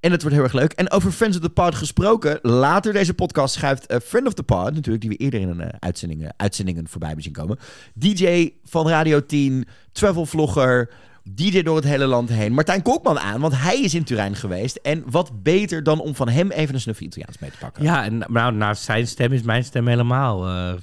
[0.00, 0.72] En het wordt heel erg leuk.
[0.72, 2.38] En over Friends of the Pod gesproken.
[2.42, 5.60] Later deze podcast schuift eh, Friend of the Pod, natuurlijk, die we eerder in een
[5.60, 7.58] eh, uitzendingen, uitzendingen voorbij hebben zien komen.
[7.94, 10.90] DJ van Radio 10, travel vlogger,
[11.34, 12.52] DJ door het hele land heen.
[12.52, 14.76] Martijn Kokman aan, want hij is in Turijn geweest.
[14.76, 17.82] En wat beter dan om van hem even een snufje Italiaans mee te pakken.
[17.82, 20.74] Ja, en nou, naast zijn stem is mijn stem helemaal eh,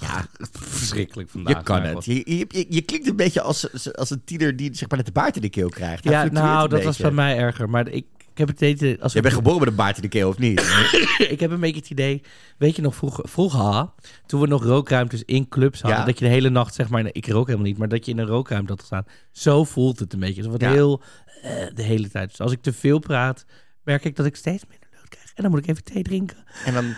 [0.00, 1.56] Ja, verschrikkelijk vandaag.
[1.56, 2.04] je kan het.
[2.04, 5.06] Je, je, je, je klinkt een beetje als, als een tiener die zeg maar net
[5.06, 6.04] de baard in de keel krijgt.
[6.04, 7.70] Hij Ja, nou, dat was bij mij erger.
[7.70, 8.06] Maar ik
[8.40, 9.02] heb het idee...
[9.02, 10.60] Als Je bent geboren met een baard in de keel, of niet?
[11.34, 12.22] ik heb een beetje het idee...
[12.58, 13.90] Weet je nog, vroeger, vroeger
[14.26, 16.00] toen we nog rookruimtes in clubs hadden...
[16.00, 16.06] Ja.
[16.06, 17.04] dat je de hele nacht, zeg maar...
[17.12, 19.04] Ik rook helemaal niet, maar dat je in een rookruimte had gestaan.
[19.32, 20.50] Zo voelt het een beetje.
[20.50, 20.70] Het Ja.
[20.70, 21.02] heel...
[21.42, 22.28] eh, de hele tijd.
[22.28, 23.44] Dus als ik te veel praat,
[23.84, 25.32] merk ik dat ik steeds minder lucht krijg.
[25.34, 26.36] En dan moet ik even thee drinken.
[26.64, 26.94] en dan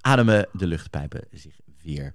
[0.00, 2.12] ademen de luchtpijpen zich weer.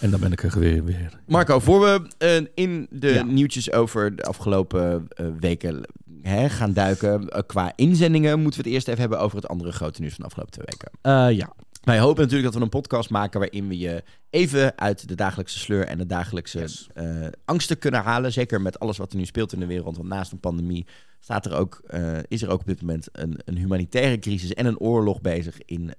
[0.00, 0.84] En dan ben ik er weer.
[0.84, 1.20] weer.
[1.26, 3.22] Marco, voor we eh, in de Ja.
[3.22, 5.86] nieuwtjes over de afgelopen eh, weken
[6.22, 9.72] hè, gaan duiken eh, qua inzendingen, moeten we het eerst even hebben over het andere
[9.72, 10.90] grote nieuws van de afgelopen twee weken.
[11.02, 11.52] Eh, ja.
[11.82, 15.58] Wij hopen natuurlijk dat we een podcast maken waarin we je even uit de dagelijkse
[15.58, 16.88] sleur en de dagelijkse Yes.
[16.94, 18.32] eh, angsten kunnen halen.
[18.32, 19.96] Zeker met alles wat er nu speelt in de wereld.
[19.96, 20.86] Want naast een pandemie
[21.20, 21.82] staat er ook,
[22.28, 25.92] is er ook op dit moment een, een humanitaire crisis en een oorlog bezig in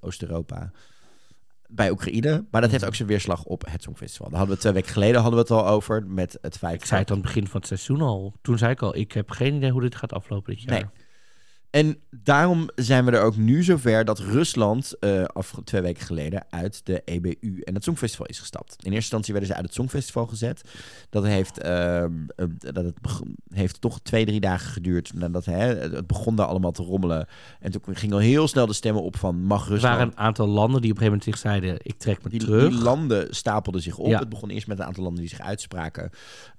[0.00, 0.70] Oost-Europa.
[1.74, 2.44] Bij Oekraïne.
[2.50, 4.28] Maar dat heeft ook zijn weerslag op het Songfestival.
[4.28, 6.06] Daar hadden we twee weken geleden hadden we het al over.
[6.06, 8.34] Met het feit Ik zei het aan het begin van het seizoen al.
[8.42, 10.72] Toen zei ik al, ik heb geen idee hoe dit gaat aflopen dit jaar.
[10.74, 10.84] Nee.
[11.72, 16.44] En daarom zijn we er ook nu zover dat Rusland eh af twee weken geleden
[16.50, 18.70] uit de EBU en het Songfestival is gestapt.
[18.70, 20.62] In eerste instantie werden ze uit het Songfestival gezet.
[21.10, 22.94] Dat heeft, ehm, eh, dat het
[23.54, 27.26] heeft toch twee, drie dagen geduurd nadat hè, het begon daar allemaal te rommelen.
[27.60, 29.94] En toen gingen al heel snel de stemmen op van mag Er Rusland...
[29.94, 32.40] waren een aantal landen die op een gegeven moment zich zeiden, ik trek me Die,
[32.40, 32.70] terug.
[32.70, 34.06] die landen stapelden zich op.
[34.06, 34.18] Ja.
[34.18, 36.10] Het begon eerst met een aantal landen die zich uitspraken.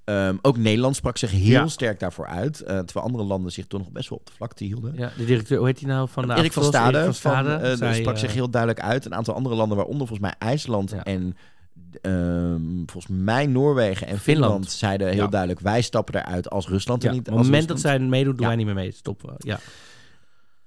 [0.04, 1.68] Ehm, ook Nederland sprak zich heel Ja.
[1.68, 2.62] sterk daarvoor uit.
[2.62, 4.94] eh, terwijl andere landen zich toch nog best wel op de vlakte hielden.
[4.96, 6.08] ja, de directeur, hoe heet die nou?
[6.10, 6.64] Van de Erik van?
[6.64, 9.06] Stade, Erik van Stade, eh, zei, sprak eh, zich heel duidelijk uit.
[9.06, 11.04] Een aantal andere landen, waaronder volgens mij IJsland Ja.
[11.04, 11.36] en
[12.02, 14.52] ehm, volgens mij Noorwegen en Finland.
[14.52, 15.28] Finland, zeiden heel Ja.
[15.28, 17.28] duidelijk: wij stappen eruit als Rusland Ja, er op niet.
[17.30, 18.48] het als moment dat zij meedoen, doen Ja.
[18.48, 18.92] wij niet meer mee.
[18.92, 19.36] Stoppen we.
[19.38, 19.60] Ja.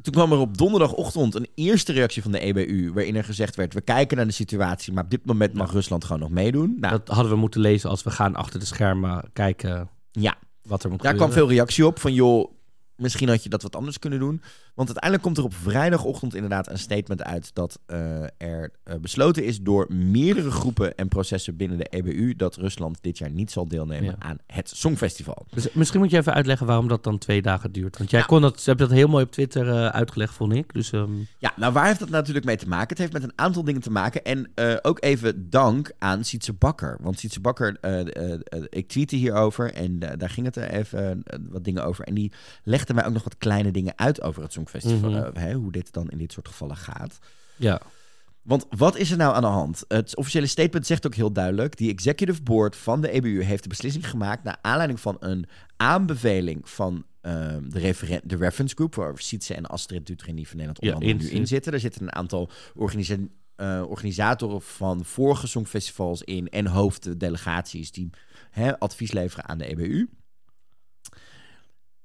[0.06, 3.74] Toen kwam er op donderdagochtend een eerste reactie van de EBU, waarin er gezegd werd:
[3.74, 6.76] we kijken naar de situatie, maar op dit moment mag Rusland gewoon nog meedoen.
[6.80, 10.84] Nou, Dat hadden we moeten lezen als we gaan achter de schermen kijken ja, wat
[10.84, 12.50] er moet Daar kwam veel reactie op van joh,
[12.96, 14.42] misschien had je dat wat anders kunnen doen.
[14.76, 19.44] Want uiteindelijk komt er op vrijdagochtend inderdaad een statement uit dat eh, er eh, besloten
[19.44, 23.68] is door meerdere groepen en processen binnen de EBU dat Rusland dit jaar niet zal
[23.68, 24.16] deelnemen Ja.
[24.18, 25.46] aan het Songfestival.
[25.50, 27.98] Dus misschien moet je even uitleggen waarom dat dan twee dagen duurt.
[27.98, 30.72] Want jij kon dat, hebben dat heel mooi op Twitter eh, uitgelegd, vond ik.
[30.74, 32.88] Dus ehm, Ja, nou waar heeft dat natuurlijk mee te maken?
[32.88, 34.24] Het heeft met een aantal dingen te maken.
[34.24, 36.96] En eh, ook even dank aan Sietse Bakker.
[37.00, 40.70] Want Sietse Bakker, eh, eh, eh, ik tweette hierover en eh, daar ging het er
[40.70, 42.04] even eh, wat dingen over.
[42.04, 44.64] En die legde mij ook nog wat kleine dingen uit over het Songfestival.
[45.34, 47.18] Eh, hè, hoe dit dan in dit soort gevallen gaat.
[47.56, 47.80] ja.
[48.42, 49.84] Want wat is er nou aan de hand?
[49.88, 53.68] Het officiële statement zegt ook heel duidelijk: die executive board van de EBU heeft de
[53.68, 59.12] beslissing gemaakt naar aanleiding van een aanbeveling van ehm, de, referen- de reference group, waar
[59.18, 61.72] Sietse en Astrid Dutrin die van Nederland onder in- nu in zitten.
[61.72, 63.16] Er zitten een aantal organisa-
[63.56, 68.10] eh, organisatoren van vorige songfestivals in en hoofddelegaties die
[68.50, 70.08] hè, advies leveren aan de EBU.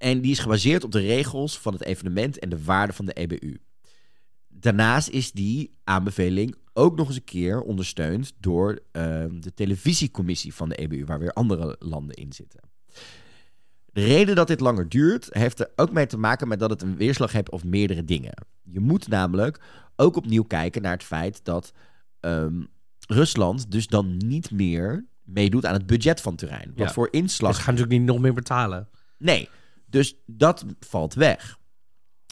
[0.01, 3.13] En die is gebaseerd op de regels van het evenement en de waarde van de
[3.13, 3.57] EBU.
[4.47, 10.69] Daarnaast is die aanbeveling ook nog eens een keer ondersteund door ehm, de televisiecommissie van
[10.69, 12.59] de EBU, waar weer andere landen in zitten.
[13.85, 16.81] De reden dat dit langer duurt, heeft er ook mee te maken met dat het
[16.81, 18.33] een weerslag heeft op meerdere dingen.
[18.63, 19.59] Je moet namelijk
[19.95, 21.73] ook opnieuw kijken naar het feit dat
[22.19, 22.63] ehm,
[23.07, 26.71] Rusland dus dan niet meer meedoet aan het budget van Turijn.
[26.75, 26.93] Wat Ja.
[26.93, 28.87] voor inslag Dus ze gaan natuurlijk niet nog meer betalen.
[29.17, 29.49] Nee,
[29.91, 31.59] dus dat valt weg.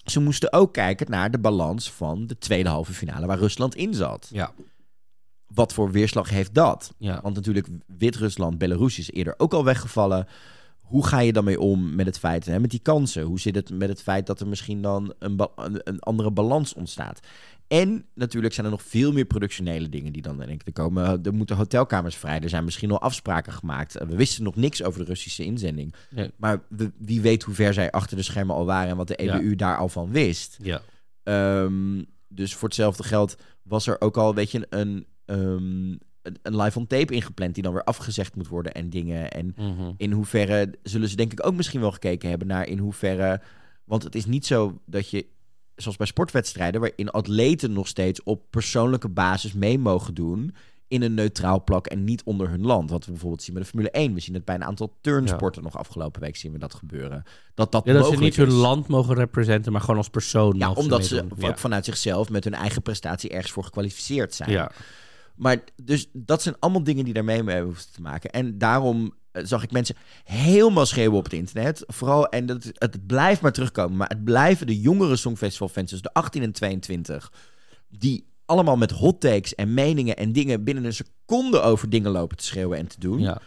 [0.06, 3.93] Ze moesten ook kijken naar de balans van de tweede halve finale waar Rusland in
[3.93, 4.30] zat.
[4.32, 4.52] Ja.
[5.48, 6.93] Wat voor weerslag heeft dat?
[6.98, 7.19] ja.
[7.22, 7.67] Want natuurlijk,
[7.98, 10.28] Wit-Rusland, Belarus is eerder ook al weggevallen.
[10.80, 13.24] Hoe ga je dan mee om met het feit, hè, met die kansen?
[13.24, 15.50] Hoe zit het met het feit dat er misschien dan een,
[15.84, 17.19] een andere balans ontstaat?
[17.69, 21.23] En natuurlijk zijn er nog veel meer productionele dingen die dan denk ik er komen.
[21.23, 23.93] Er moeten hotelkamers vrij, er zijn misschien al afspraken gemaakt.
[23.93, 25.93] We wisten nog niks over de Russische inzending.
[26.10, 26.32] Nee.
[26.38, 29.23] Maar we- wie weet hoe ver zij achter de schermen al waren en wat de
[29.23, 29.39] Ja.
[29.39, 30.58] EBU daar al van wist.
[30.62, 30.82] ja.
[31.23, 36.01] Ehm, dus voor hetzelfde geld was er ook al, weet je, een, een,
[36.41, 39.32] een live on tape ingepland die dan weer afgezegd moet worden en dingen.
[39.32, 39.91] En Mhm.
[39.97, 43.41] in hoeverre zullen ze denk ik ook misschien wel gekeken hebben naar in hoeverre.
[43.84, 45.25] Want het is niet zo dat je,
[45.81, 50.55] zoals bij sportwedstrijden, waarin atleten nog steeds op persoonlijke basis mee mogen doen.
[50.87, 52.89] In een neutraal plak en niet onder hun land.
[52.89, 54.13] Wat we bijvoorbeeld zien bij de Formule 1.
[54.13, 57.23] We zien het bij een aantal turnsporten nog afgelopen week zien we dat gebeuren.
[57.53, 60.57] Dat dat Ja, dat ze niet hun land mogen representeren, maar gewoon als persoon.
[60.57, 64.49] Ja, omdat ze ook vanuit zichzelf met hun eigen prestatie ergens voor gekwalificeerd zijn.
[64.51, 64.71] Ja.
[65.39, 68.30] Maar dus dat zijn allemaal dingen die daarmee mee hoeven te maken.
[68.30, 71.84] En daarom eh, zag ik mensen helemaal schreeuwen op het internet.
[71.88, 76.13] Vooral, en dat, het blijft maar terugkomen, maar het blijven de jongere Songfestival-fans, dus de
[76.13, 77.32] 18 en 22,
[77.89, 82.38] die allemaal met hot takes en meningen en dingen binnen een seconde over dingen lopen
[82.38, 83.19] te schreeuwen en te doen.
[83.19, 83.41] ja.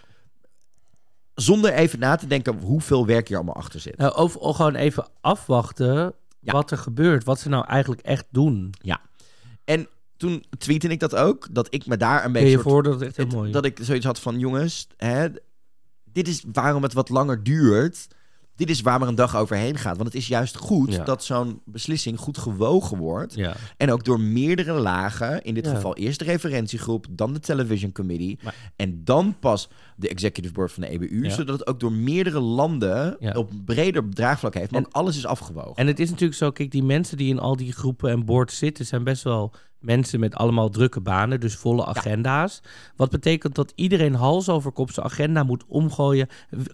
[1.35, 3.97] Zonder even na te denken hoeveel werk hier allemaal achter zit.
[3.97, 6.53] Nou, of, of gewoon even afwachten Ja.
[6.53, 7.25] wat er gebeurt.
[7.25, 8.75] Wat ze nou eigenlijk echt doen.
[9.65, 9.89] En
[10.23, 12.51] toen tweette ik dat ook, dat ik me daar een je beetje...
[12.51, 13.55] soort- voor dat het echt heel Het- mooi is.
[13.55, 15.27] Dat ik zoiets had van, jongens, hè,
[16.13, 18.09] dit is waarom het wat langer duurt.
[18.57, 19.97] Dit is waar er een dag overheen gaat.
[19.97, 21.05] Want het is juist goed Ja.
[21.05, 23.35] dat zo'n beslissing goed gewogen wordt.
[23.35, 23.55] Ja.
[23.77, 25.43] En ook door meerdere lagen.
[25.43, 25.75] In dit Ja.
[25.75, 28.39] geval eerst de referentiegroep, dan de television committee.
[28.43, 31.23] Maar- En dan pas de executive board van de EBU.
[31.23, 31.31] Ja.
[31.31, 33.33] Zodat het ook door meerdere landen Ja.
[33.33, 34.71] op breder draagvlak heeft.
[34.71, 35.75] Maar En- alles is afgewogen.
[35.77, 38.59] En het is natuurlijk zo, kijk, die mensen die in al die groepen en boards
[38.59, 42.63] zitten, zijn best wel mensen met allemaal drukke banen, dus volle agenda's.
[42.97, 46.29] Wat betekent dat iedereen hals over kop zijn agenda moet omgooien.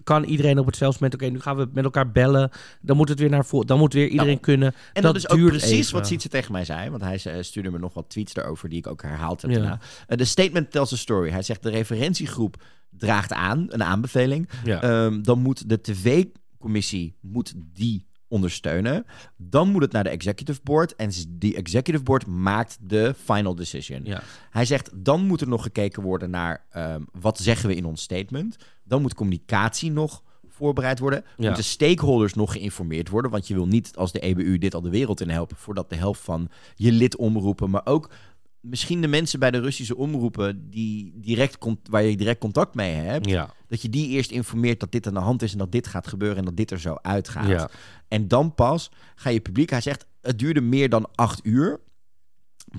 [0.04, 3.18] Kan iedereen op hetzelfde moment, oké, nu gaan we met elkaar bellen, dan moet het
[3.18, 4.74] weer naar voren, dan moet weer iedereen Nou, kunnen.
[4.92, 5.92] En dat, is ook precies even.
[5.92, 6.90] wat Sietse tegen mij zei.
[6.90, 9.78] Want hij eh, stuurde me nog wat tweets daarover die ik ook herhaald heb Ja.
[10.06, 11.30] Eh, de statement tells a story.
[11.30, 12.56] Hij zegt de referentiegroep
[12.90, 14.48] draagt aan, een aanbeveling.
[14.64, 14.82] Ja.
[14.82, 19.06] Ehm, dan moet de tv-commissie moet die ondersteunen.
[19.36, 20.96] Dan moet het naar de executive board.
[20.96, 24.00] En die executive board maakt de final decision.
[24.04, 24.22] ja.
[24.50, 28.02] Hij zegt, dan moet er nog gekeken worden naar ehm, wat zeggen we in ons
[28.02, 28.56] statement.
[28.84, 31.24] Dan moet communicatie nog voorbereid worden.
[31.36, 31.46] Ja.
[31.46, 33.30] Moeten stakeholders nog geïnformeerd worden.
[33.30, 35.56] Want je wil niet als de EBU dit al de wereld in helpen...
[35.56, 37.70] voordat de helft van je lidomroepen...
[37.70, 38.10] maar ook
[38.60, 40.70] misschien de mensen bij de Russische omroepen...
[40.70, 43.28] Die direct con- waar je direct contact mee hebt...
[43.28, 43.50] ja.
[43.68, 45.52] dat je die eerst informeert dat dit aan de hand is...
[45.52, 47.46] en dat dit gaat gebeuren en dat dit er zo uitgaat.
[47.46, 47.68] Ja.
[48.08, 49.70] En dan pas ga je publiek.
[49.70, 51.80] Hij zegt, het duurde meer dan acht uur.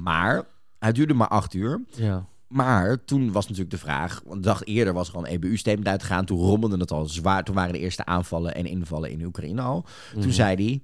[0.01, 0.43] Maar,
[0.79, 1.81] het duurde maar acht uur.
[1.95, 2.25] ja.
[2.49, 5.87] Maar toen was natuurlijk de vraag, want een dag eerder was er al een EBU-statement
[5.87, 6.25] uitgegaan.
[6.25, 7.43] Toen rommelde het al zwaar.
[7.43, 9.85] Toen waren de eerste aanvallen en invallen in Oekraïne al.
[10.13, 10.21] Mhm.
[10.21, 10.81] Toen zei hij,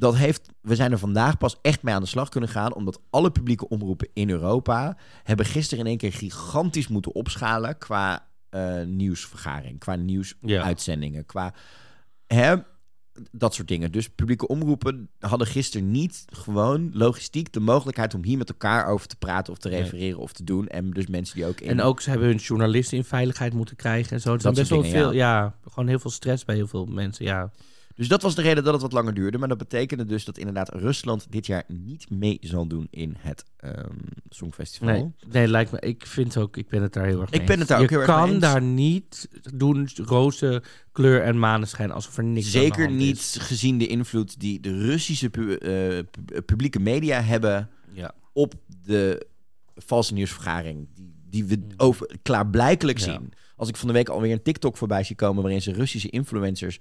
[0.00, 2.74] dat heeft, we zijn er vandaag pas echt mee aan de slag kunnen gaan.
[2.74, 8.28] Omdat alle publieke omroepen in Europa hebben gisteren in één keer gigantisch moeten opschalen qua
[8.48, 11.54] eh, nieuwsvergaring, qua nieuwsuitzendingen, qua
[12.26, 12.56] hè,
[13.32, 13.92] dat soort dingen.
[13.92, 19.06] Dus publieke omroepen hadden gisteren niet gewoon logistiek de mogelijkheid om hier met elkaar over
[19.06, 19.80] te praten of te Nee.
[19.82, 20.66] refereren of te doen.
[20.68, 21.68] En dus mensen die ook in.
[21.68, 24.32] En ook ze hebben hun journalisten in veiligheid moeten krijgen en zo.
[24.32, 25.54] Het Dat zijn best wel veel, ja.
[25.68, 27.50] gewoon heel veel stress bij heel veel mensen, ja.
[28.00, 29.38] Dus dat was de reden dat het wat langer duurde.
[29.38, 33.44] Maar dat betekende dus dat inderdaad Rusland dit jaar niet mee zal doen in het
[33.56, 33.90] ehm
[34.28, 34.88] Songfestival.
[34.88, 35.80] Nee, nee, lijkt me.
[35.80, 37.58] Ik vind ook, ik ben het daar heel erg Ik mee ben eens.
[37.58, 38.40] het daar ook Je heel erg mee kan eens.
[38.42, 43.36] daar niet doen roze kleur en maneschijn alsof er niks Zeker niet is.
[43.40, 48.14] gezien de invloed die de Russische pu- eh, pu- publieke media hebben Ja.
[48.32, 49.26] op de
[49.76, 50.88] valse nieuwsvergaring.
[50.94, 53.04] Die, die we over, klaarblijkelijk Ja.
[53.04, 53.32] zien.
[53.56, 56.78] Als ik van de week alweer een TikTok voorbij zie komen waarin ze Russische influencers.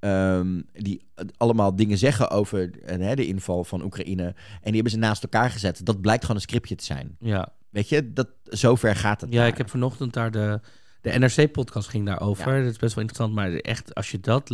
[0.00, 4.24] Ehm, die allemaal dingen zeggen over eh, hè, de inval van Oekraïne.
[4.24, 5.86] En die hebben ze naast elkaar gezet.
[5.86, 7.16] Dat blijkt gewoon een scriptje te zijn.
[7.18, 7.52] Ja.
[7.70, 9.32] Weet je, dat, zover gaat het.
[9.32, 9.48] ja, daar.
[9.48, 10.60] ik heb vanochtend daar de,
[11.00, 12.56] de NRC-podcast ging daarover.
[12.56, 12.62] Ja.
[12.62, 14.48] Dat is best wel interessant, maar echt, als je dat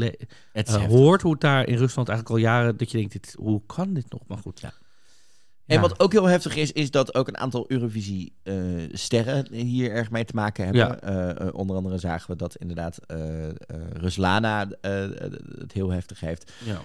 [0.52, 0.86] heftig.
[0.86, 3.94] hoort, hoe het daar in Rusland eigenlijk al jaren, dat je denkt, dit, hoe kan
[3.94, 4.20] dit nog?
[4.26, 4.60] Maar goed.
[4.60, 4.72] Ja.
[5.66, 10.24] En wat ook heel heftig is, is dat ook een aantal Eurovisie-sterren hier erg mee
[10.24, 10.82] te maken hebben.
[10.86, 11.00] Ja.
[11.00, 13.52] Eh, eh, onder andere zagen we dat inderdaad eh eh,
[13.92, 14.90] Ruslana eh,
[15.58, 16.52] het heel heftig heeft.
[16.64, 16.80] Ja.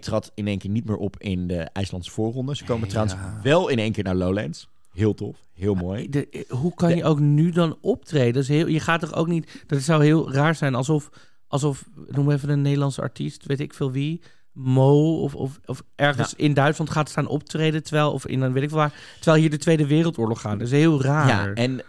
[0.00, 2.56] Trad in één keer niet meer op in de IJslandse voorronde.
[2.56, 2.88] Ze komen Ja.
[2.90, 4.68] trouwens wel in één keer naar Lowlands.
[4.92, 6.08] Heel tof, heel mooi.
[6.08, 8.32] De- eh, hoe kan De- je ook nu dan optreden?
[8.32, 9.64] Dat is heel, je gaat toch ook niet...
[9.66, 11.10] Dat zou heel raar zijn alsof...
[11.48, 14.20] alsof noem even een Nederlandse artiest, weet ik veel wie...
[14.52, 17.82] Mo of, of, of ergens in Duitsland gaat staan optreden...
[17.82, 18.92] terwijl, of in een weet ik waar...
[19.20, 20.58] terwijl hier de Tweede Wereldoorlog gaat.
[20.58, 21.28] Dat is heel raar.
[21.28, 21.88] Ja, en eh,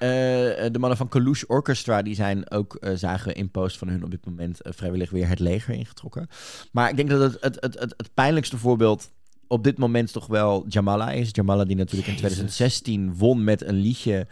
[0.71, 4.03] de mannen van Kalush Orchestra, die zijn ook, eh, zagen we in post van hun
[4.03, 6.27] op dit moment eh, vrijwillig weer het leger ingetrokken.
[6.71, 9.11] Maar ik denk dat het, het, het, het, het pijnlijkste voorbeeld
[9.47, 11.29] op dit moment toch wel Jamala is.
[11.31, 12.27] Jamala die natuurlijk in Jezus.
[12.29, 14.27] 2016 won met een liedje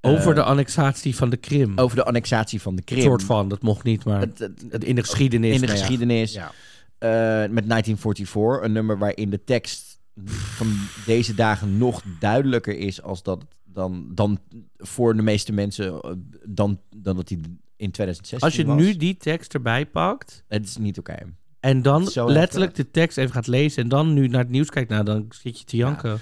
[0.00, 1.78] Over de annexatie van de Krim.
[1.78, 2.98] over de annexatie van de Krim.
[2.98, 4.38] Een soort van, dat mocht niet, maar Het-
[4.70, 5.54] het- in de geschiedenis.
[5.54, 6.32] in de nou geschiedenis.
[6.32, 6.52] Ja.
[6.98, 7.08] Eh,
[7.50, 10.66] met 1944, een nummer waarin de tekst van
[11.06, 14.38] deze dagen nog duidelijker is als dat dan, dan
[14.76, 16.10] voor de meeste mensen eh,
[16.44, 17.38] dan, dan dat hij
[17.76, 18.76] in 2016 Als je was.
[18.76, 21.16] nu die tekst erbij pakt Het is niet oké.
[21.60, 24.70] en dan zo letterlijk de tekst even gaat lezen en dan nu naar het nieuws
[24.70, 26.18] kijkt, nou dan zit je te janken.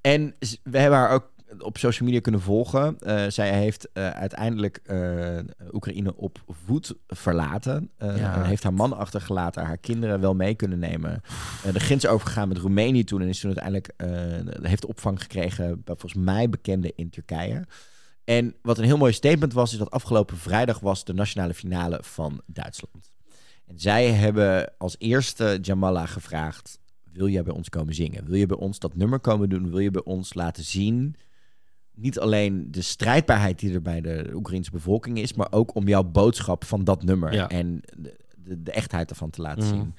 [0.00, 2.98] En we hebben haar ook op social media kunnen volgen.
[2.98, 5.38] Eh, zij heeft eh, uiteindelijk eh,
[5.72, 7.90] Oekraïne op voet verlaten.
[7.98, 8.42] Ja.
[8.42, 11.20] heeft haar man achtergelaten, haar kinderen wel mee kunnen nemen.
[11.72, 13.92] De grens overgegaan met Roemenië toen en is toen uiteindelijk
[14.62, 17.64] heeft opvang gekregen bij volgens mij bekende in Turkije.
[18.24, 21.98] En wat een heel mooi statement was, is dat afgelopen vrijdag was de nationale finale
[22.02, 23.10] van Duitsland.
[23.66, 26.78] En zij hebben als eerste Jamala gevraagd:
[27.12, 28.24] Wil jij bij ons komen zingen?
[28.24, 29.70] Wil je bij ons dat nummer komen doen?
[29.70, 31.16] Wil je bij ons laten zien?
[31.96, 36.02] Niet alleen de strijdbaarheid die er bij de Oekraïnse bevolking is, maar ook om jouw
[36.04, 37.48] boodschap van dat nummer Ja.
[37.48, 39.74] en de, de, de echtheid ervan te laten Mhm.
[39.74, 39.94] zien.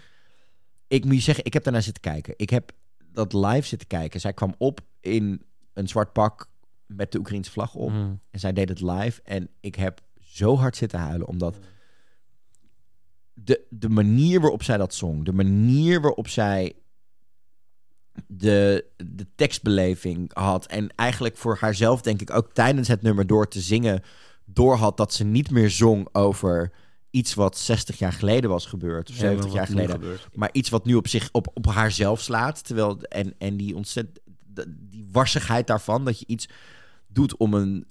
[0.87, 2.33] Ik moet je zeggen, ik heb daarnaar zitten kijken.
[2.37, 2.71] Ik heb
[3.11, 4.19] dat live zitten kijken.
[4.19, 5.41] Zij kwam op in
[5.73, 6.49] een zwart pak
[6.85, 7.89] met de Oekraïnse vlag op.
[7.89, 8.13] Mhm.
[8.31, 9.21] En zij deed het live.
[9.23, 11.27] En ik heb zo hard zitten huilen.
[11.27, 11.57] Omdat
[13.33, 15.25] de, de manier waarop zij dat zong.
[15.25, 16.73] De manier waarop zij
[18.27, 20.65] de, de tekstbeleving had.
[20.65, 24.03] En eigenlijk voor haarzelf denk ik ook tijdens het nummer door te zingen...
[24.45, 26.71] door had dat ze niet meer zong over
[27.09, 29.09] iets wat 60 jaar geleden was gebeurd.
[29.09, 30.19] Of Ja, maar 70 jaar geleden.
[30.33, 32.65] Maar iets wat nu op zich op, op haarzelf slaat.
[32.65, 34.19] Terwijl, en, en die ontzettend.
[34.79, 36.05] Die warsigheid daarvan.
[36.05, 36.49] Dat je iets
[37.07, 37.85] doet om een,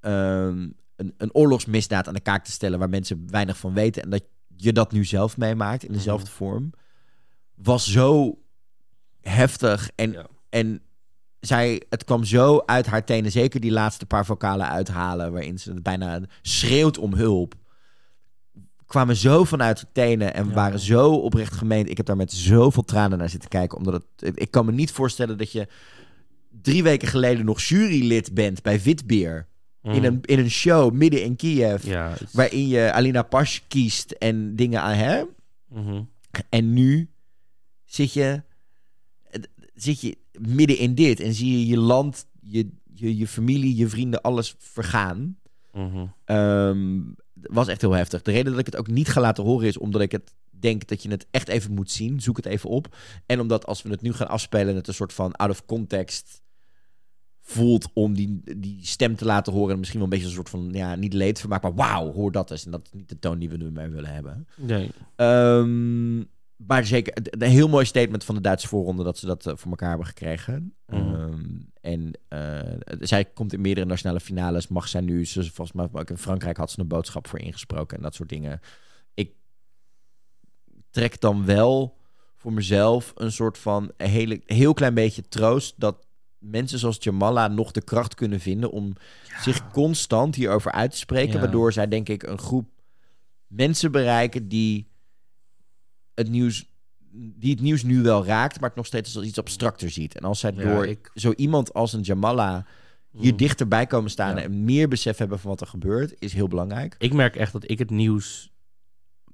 [0.00, 2.78] ehm, een, een oorlogsmisdaad aan de kaak te stellen.
[2.78, 4.02] waar mensen weinig van weten.
[4.02, 4.24] En dat
[4.56, 6.70] je dat nu zelf meemaakt in dezelfde vorm.
[7.54, 8.38] Was zo
[9.22, 9.90] heftig.
[9.94, 10.26] En, Ja.
[10.50, 10.82] en
[11.40, 13.30] zij, het kwam zo uit haar tenen.
[13.30, 15.32] Zeker die laatste paar vocalen uithalen.
[15.32, 17.54] waarin ze bijna schreeuwt om hulp
[18.86, 20.54] kwamen zo vanuit de tenen en Ja.
[20.54, 21.88] waren zo oprecht gemeend.
[21.90, 23.78] Ik heb daar met zoveel tranen naar zitten kijken.
[23.78, 25.68] Omdat het, ik kan me niet voorstellen dat je
[26.62, 29.48] drie weken geleden nog jurylid bent bij Witbeer.
[29.82, 30.04] In, Mhm.
[30.04, 31.84] een, in een show midden in Kiev.
[31.84, 35.22] Ja, Waarin je Alina Pash kiest en dingen aan hè?
[35.68, 36.02] Mhm.
[36.48, 37.10] En nu
[37.84, 38.42] zit je,
[39.82, 41.20] zit je midden in dit.
[41.20, 45.38] En zie je je land, je, je, je familie, je vrienden, alles vergaan.
[45.72, 46.06] Mhm.
[46.24, 47.00] Ehm,
[47.32, 48.22] was echt heel heftig.
[48.22, 50.88] De reden dat ik het ook niet ga laten horen is omdat ik het denk
[50.88, 52.20] dat je het echt even moet zien.
[52.20, 52.96] Zoek het even op.
[53.26, 56.42] En omdat als we het nu gaan afspelen, het een soort van out of context
[57.40, 59.72] voelt om die, die stem te laten horen.
[59.72, 62.50] En misschien wel een beetje een soort van, ja, niet leedvermaak, maar wauw, hoor dat
[62.50, 62.64] eens.
[62.64, 64.46] En dat is niet de toon die we nu mee willen hebben.
[64.56, 64.90] Nee.
[65.16, 66.18] Ehm,
[66.66, 69.70] maar zeker, een heel mooi statement van de Duitse voorronde dat ze dat eh, voor
[69.70, 70.74] elkaar hebben gekregen.
[70.86, 71.14] Mhm.
[71.14, 71.40] Ehm,
[71.80, 74.68] en eh, zij komt in meerdere nationale finales.
[74.68, 77.96] Mag zij nu, ze, volgens mij ook in Frankrijk had ze een boodschap voor ingesproken
[77.96, 78.60] en dat soort dingen.
[79.14, 79.32] Ik
[80.90, 81.96] trek dan wel
[82.36, 86.06] voor mezelf een soort van een hele, heel klein beetje troost dat
[86.38, 88.92] mensen zoals Jamala nog de kracht kunnen vinden om
[89.40, 91.34] zich constant hierover uit te spreken.
[91.34, 91.40] Ja.
[91.40, 92.68] Waardoor zij denk ik een groep
[93.46, 94.91] mensen bereiken die
[96.14, 96.70] het nieuws
[97.14, 100.14] die het nieuws nu wel raakt, maar het nog steeds als iets abstracter ziet.
[100.16, 102.66] En als zij Ja, door ik- zo iemand als een Jamala
[103.10, 103.36] hier Mhm.
[103.36, 104.42] dichterbij komen staan Ja.
[104.42, 106.94] en meer besef hebben van wat er gebeurt, is heel belangrijk.
[106.98, 108.50] Ik merk echt dat ik het nieuws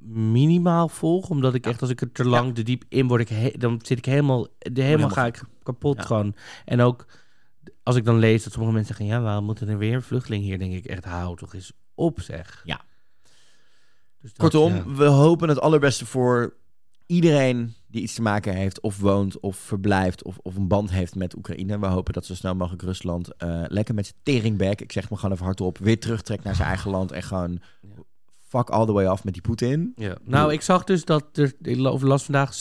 [0.00, 3.60] minimaal volg, omdat ik echt als ik er te lang te diep in word, ik
[3.60, 6.34] dan zit ik helemaal, de, helemaal helemaal ga ik kapot gewoon.
[6.64, 7.06] En ook
[7.82, 10.42] als ik dan lees dat sommige mensen zeggen, ja, waarom moeten er weer een vluchteling
[10.44, 10.58] hier?
[10.58, 12.62] Denk ik echt, hou toch eens op, zeg.
[12.64, 12.80] Ja.
[14.20, 16.56] Dus dat, Kortom, we hopen het allerbeste voor
[17.08, 21.14] iedereen die iets te maken heeft, of woont, of verblijft, of, of een band heeft
[21.14, 21.78] met Oekraïne.
[21.78, 25.18] We hopen dat zo snel mogelijk Rusland eh, lekker met zijn teringback, ik zeg maar
[25.18, 27.60] gewoon even hardop, weer terugtrekt naar zijn eigen land en gewoon
[28.48, 29.92] fuck all the way af met die Poetin.
[29.96, 30.16] Ja.
[30.24, 32.60] Nou, ik zag dus dat er, ik las vandaag 70%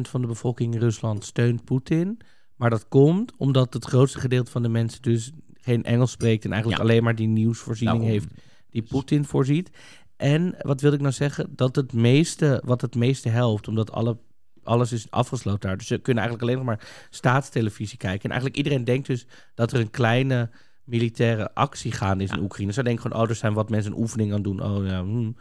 [0.00, 2.18] van de bevolking in Rusland steunt Poetin.
[2.56, 6.52] Maar dat komt omdat het grootste gedeelte van de mensen dus geen Engels spreekt en
[6.52, 6.88] eigenlijk Ja.
[6.88, 8.20] alleen maar die nieuwsvoorziening Daarom.
[8.20, 8.34] heeft
[8.70, 9.70] die Poetin voorziet.
[10.18, 11.52] En wat wil ik nou zeggen?
[11.56, 14.18] Dat het meeste, wat het meeste helpt, omdat alle,
[14.62, 15.76] alles is afgesloten daar.
[15.76, 18.22] Dus ze kunnen eigenlijk alleen nog maar staatstelevisie kijken.
[18.22, 20.50] En eigenlijk iedereen denkt dus dat er een kleine
[20.84, 22.72] militaire actie gaande is in Oekraïne.
[22.72, 24.62] Ze denken gewoon, oh, er zijn wat mensen een oefening aan doen.
[24.62, 25.36] Oh ja, hmm.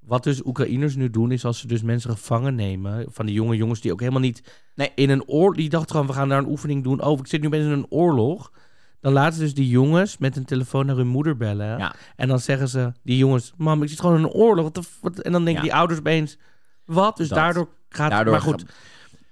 [0.00, 3.56] Wat dus Oekraïners nu doen, is als ze dus mensen gevangen nemen, van die jonge
[3.56, 4.42] jongens die ook helemaal niet
[4.74, 4.92] Nee.
[4.94, 7.02] in een oorlog, die dachten gewoon, we gaan daar een oefening doen.
[7.02, 8.52] Oh, ik zit nu best in een oorlog.
[9.00, 11.78] Dan laten ze dus die jongens met een telefoon naar hun moeder bellen.
[11.78, 11.94] Ja.
[12.16, 14.64] En dan zeggen ze, die jongens, mam, ik zit gewoon in een oorlog.
[14.64, 15.18] Wat de f- wat?
[15.18, 16.38] En dan denken die ouders opeens,
[16.84, 17.16] wat?
[17.16, 17.38] Dus Dat.
[17.38, 18.64] daardoor gaat Daardoor Maar goed,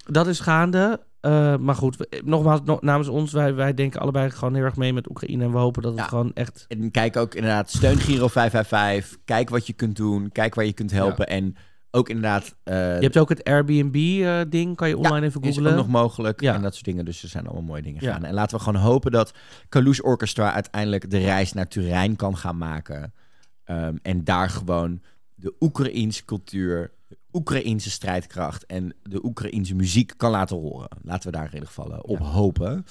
[0.07, 1.01] dat is gaande.
[1.21, 4.77] Eh, maar goed, we- nogmaals, no- namens ons, wij, wij denken allebei gewoon heel erg
[4.77, 5.45] mee met Oekraïne.
[5.45, 6.07] En we hopen dat het Ja.
[6.07, 6.65] gewoon echt...
[6.69, 9.19] En kijk ook inderdaad, steun Giro 555.
[9.25, 10.33] Kijk wat je kunt doen.
[10.33, 11.27] Kijk waar je kunt helpen.
[11.27, 11.57] En
[11.97, 12.55] ook inderdaad...
[12.63, 15.71] eh, Je hebt ook het Airbnb-ding, kan je online even is googlen.
[15.71, 16.41] ook nog mogelijk.
[16.41, 16.55] Ja.
[16.55, 17.05] En dat soort dingen.
[17.05, 18.25] Dus er zijn allemaal mooie dingen gaan.
[18.25, 19.33] En laten we gewoon hopen dat
[19.69, 23.15] Kalush Orchestra uiteindelijk de reis naar Turijn kan gaan maken.
[23.65, 25.01] Ehm, en daar gewoon
[25.35, 30.89] de Oekraïense cultuur, de Oekraïense strijdkracht en de Oekraïense muziek kan laten horen.
[31.03, 32.85] Laten we daar in ieder geval eh, op hopen.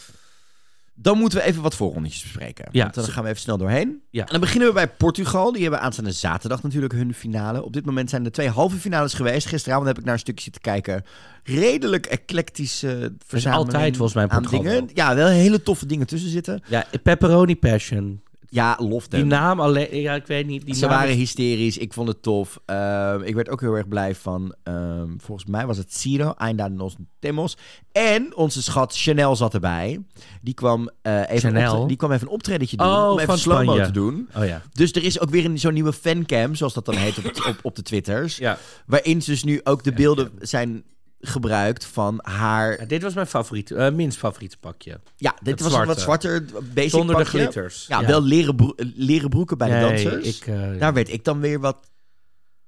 [0.98, 2.68] Dan moeten we even wat voorrondetjes bespreken.
[2.72, 2.82] Ja.
[2.82, 4.02] Want dan gaan we even snel doorheen.
[4.10, 4.22] Ja.
[4.22, 5.52] En dan beginnen we bij Portugal.
[5.52, 7.64] Die hebben aanstaande zaterdag natuurlijk hun finale.
[7.64, 9.48] Op dit moment zijn er twee halve finales geweest.
[9.48, 11.04] Gisteravond heb ik naar een stukje zitten kijken.
[11.44, 14.90] Redelijk eclectische verzameling altijd volgens mij aan Portugal dingen.
[14.94, 16.62] Ja, wel hele toffe dingen tussen zitten.
[16.68, 18.22] Ja, Pepperoni Passion.
[18.56, 20.66] Ja, lof Die naam alleen, ja, ik weet niet.
[20.66, 21.78] Die Ze naam waren is- hysterisch.
[21.78, 22.60] Ik vond het tof.
[22.66, 24.56] Ehm, ik werd ook heel erg blij van.
[24.64, 27.58] ehm, volgens mij was het Ciro, Ainda Nos Temos.
[27.92, 30.00] En onze schat Chanel zat erbij.
[30.42, 31.72] Die kwam, eh, even, een Chanel?
[31.72, 32.88] optre- die kwam even een optredetje doen.
[32.88, 33.86] Oh, om even van slow-mo Spanje.
[33.86, 34.30] te doen.
[34.38, 34.62] Oh ja.
[34.74, 37.56] Dus er is ook weer een, zo'n nieuwe fancam, zoals dat dan heet op, op,
[37.62, 38.38] op de Twitters.
[38.38, 38.58] Ja.
[38.86, 40.84] Waarin dus nu ook de beelden zijn
[41.20, 42.80] gebruikt van haar...
[42.80, 45.00] Ja, dit was mijn favoriet, eh, minst favoriete pakje.
[45.16, 45.90] Ja, dit Het was zwarte.
[45.90, 47.86] een wat zwarter basic Zonder de glitters.
[47.88, 50.38] Ja, wel leren, broe- leren broeken bij de dansers.
[50.40, 51.78] Ik, eh, Daar werd ik dan weer wat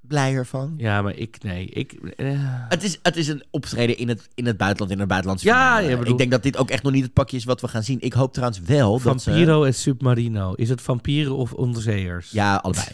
[0.02, 0.74] blijer van.
[0.78, 1.66] Ja, maar ik, nee.
[1.66, 2.28] Ik, eh,
[2.70, 5.82] Het is, het is een optreden in het, in het buitenland, in een buitenlandse Ja,
[5.82, 7.84] bedoelt- Ik denk dat dit ook echt nog niet het pakje is wat we gaan
[7.84, 7.98] zien.
[8.02, 9.30] Ik hoop trouwens wel dat ze...
[9.30, 10.54] Vampiro en Submarino.
[10.54, 12.32] Is het vampieren of onderzeeërs?
[12.32, 12.88] Ja, allebei.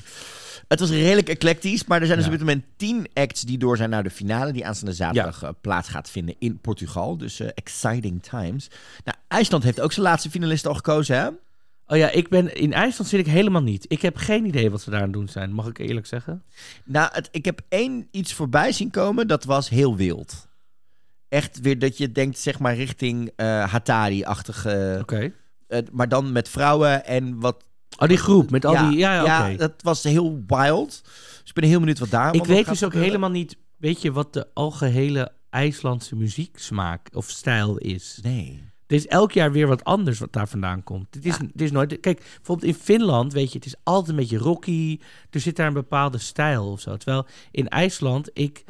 [0.74, 2.34] Het was redelijk eclectisch, maar er zijn dus Ja.
[2.34, 5.50] op dit moment tien acts die door zijn naar de finale, die aanstaande zaterdag eh,
[5.62, 7.18] plaats gaat vinden in Portugal.
[7.18, 8.70] Dus eh, exciting times.
[9.04, 11.28] Nou, IJsland heeft ook zijn laatste finalist al gekozen, hè?
[11.88, 13.86] Oh ja, ik ben, in IJsland zit ik helemaal niet.
[13.88, 15.54] Ik heb geen idee wat ze daar aan doen zijn.
[15.54, 16.44] Mag ik eerlijk zeggen?
[16.86, 20.48] Nou, het, ik heb één iets voorbij zien komen, dat was heel wild.
[21.30, 24.98] Echt weer dat je denkt, zeg maar, richting eh Hatari-achtige...
[25.02, 25.32] Oké.
[25.92, 27.64] maar dan met vrouwen en wat...
[27.98, 28.98] Oh, die groep met al die...
[28.98, 29.58] Ja, ja, oké.
[29.58, 31.02] dat was heel wild.
[31.04, 33.02] Dus ik ben heel benieuwd wat daar Ik weet dus ook gebeuren.
[33.02, 33.58] helemaal niet...
[33.78, 38.20] Weet je wat de algehele IJslandse muzieksmaak of stijl is?
[38.24, 38.72] Nee.
[38.88, 41.08] Er is elk jaar weer wat anders wat daar vandaan komt.
[41.16, 42.00] Het is, het is nooit...
[42.00, 45.00] Kijk, bijvoorbeeld in Finland, weet je, het is altijd een beetje rocky.
[45.30, 46.98] Er zit daar een bepaalde stijl of zo.
[46.98, 48.64] Terwijl in IJsland, ik...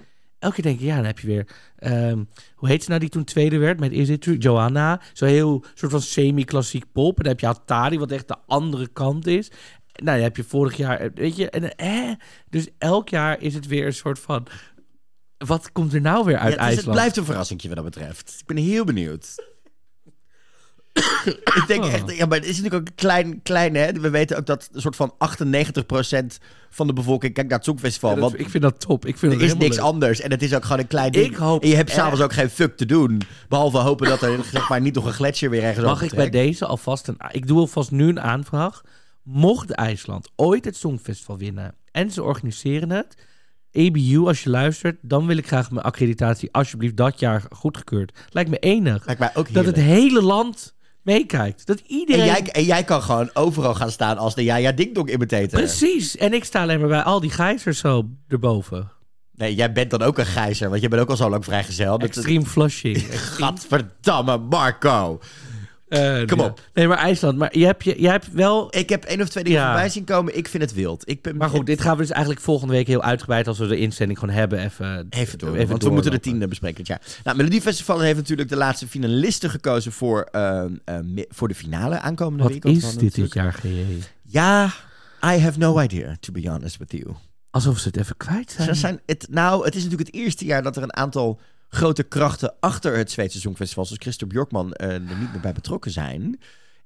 [0.43, 1.47] Elke keer denk ik, ja, dan heb je weer...
[1.77, 2.23] ehm,
[2.55, 4.37] hoe heet ze nou die toen tweede werd met Is It True?
[4.37, 5.01] Joanna.
[5.13, 7.17] Zo heel soort van semi-klassiek pop.
[7.17, 9.47] En dan heb je Hatari, wat echt de andere kant is.
[9.93, 10.99] Nou, dan heb je vorig jaar...
[10.99, 12.11] eh, Weet je, en, eh,
[12.49, 14.47] dus elk jaar is het weer een soort van...
[15.37, 16.97] Wat komt er nou weer uit Ja, het, is- het IJsland?
[16.97, 18.35] blijft een verrassing wat dat betreft.
[18.39, 19.35] Ik ben heel benieuwd.
[21.59, 23.91] ik denk echt, ja, maar het is natuurlijk ook een klein, klein, hè.
[23.91, 26.37] We weten ook dat een soort van 98%
[26.69, 28.09] van de bevolking kijkt naar het Songfestival.
[28.09, 29.05] Ja, dat- want ik vind dat top.
[29.05, 29.85] Ik vind er is niks leuk.
[29.85, 30.21] anders.
[30.21, 31.25] En het is ook gewoon een klein ding.
[31.25, 33.21] Ik hoop en je hebt s'avonds ook geen fuck te doen.
[33.49, 36.29] Behalve hopen dat er zeg maar, niet nog een gletsjer weer ergens Mag ik bij
[36.29, 37.17] deze alvast een...
[37.31, 38.81] Ik doe alvast nu een aanvraag.
[39.23, 43.15] Mocht IJsland ooit het Songfestival winnen en ze organiseren het...
[43.71, 48.19] EBU, als je luistert, dan wil ik graag mijn accreditatie alsjeblieft dat jaar goedgekeurd.
[48.29, 49.05] Lijkt me enig.
[49.05, 50.73] Lijkt mij ook Dat het hele land
[51.03, 51.65] meekijkt.
[51.65, 52.25] Dat en, iedereen...
[52.25, 55.47] jij, en jij kan gewoon overal gaan staan als de Ja Ja Ding Dong imitator.
[55.59, 56.17] Precies.
[56.17, 58.91] En ik sta alleen maar bij al die gijzers zo erboven.
[59.35, 61.97] Nee, jij bent dan ook een gijzer, want je bent ook al zo lang vrijgezel.
[61.97, 62.97] Dat- Extreme flushing.
[63.37, 65.19] Gadverdamme, Marco.
[65.93, 66.45] Eh, Kom ja.
[66.45, 66.59] op.
[66.73, 67.37] Nee, maar IJsland.
[67.37, 69.71] Maar je hebt, je, je hebt wel Ik heb één of twee dingen Ja.
[69.71, 70.37] voorbij zien komen.
[70.37, 71.09] Ik vind het wild.
[71.09, 73.67] Ik ben Maar goed, dit gaan we dus eigenlijk volgende week heel uitgebreid als we
[73.67, 74.59] de inzending gewoon hebben.
[74.59, 77.01] Even, Even door, even want we moeten de tiende bespreken jaar.
[77.23, 80.69] Nou, Melodiefestival heeft natuurlijk de laatste finalisten gekozen voor, eh, eh,
[81.03, 82.63] me- voor de finale aankomende Wat week.
[82.63, 83.59] Want is dit dit jaar?
[84.21, 84.65] Ja,
[85.25, 87.15] I have no idea, to be honest with you.
[87.49, 88.67] Alsof ze het even kwijt zijn.
[88.67, 91.39] Ze zijn het, nou, het is natuurlijk het eerste jaar dat er een aantal
[91.73, 95.91] grote krachten achter het Zweedse Songfestival, zoals Christophe Bjorkman, eh, er niet meer bij betrokken
[95.91, 96.39] zijn.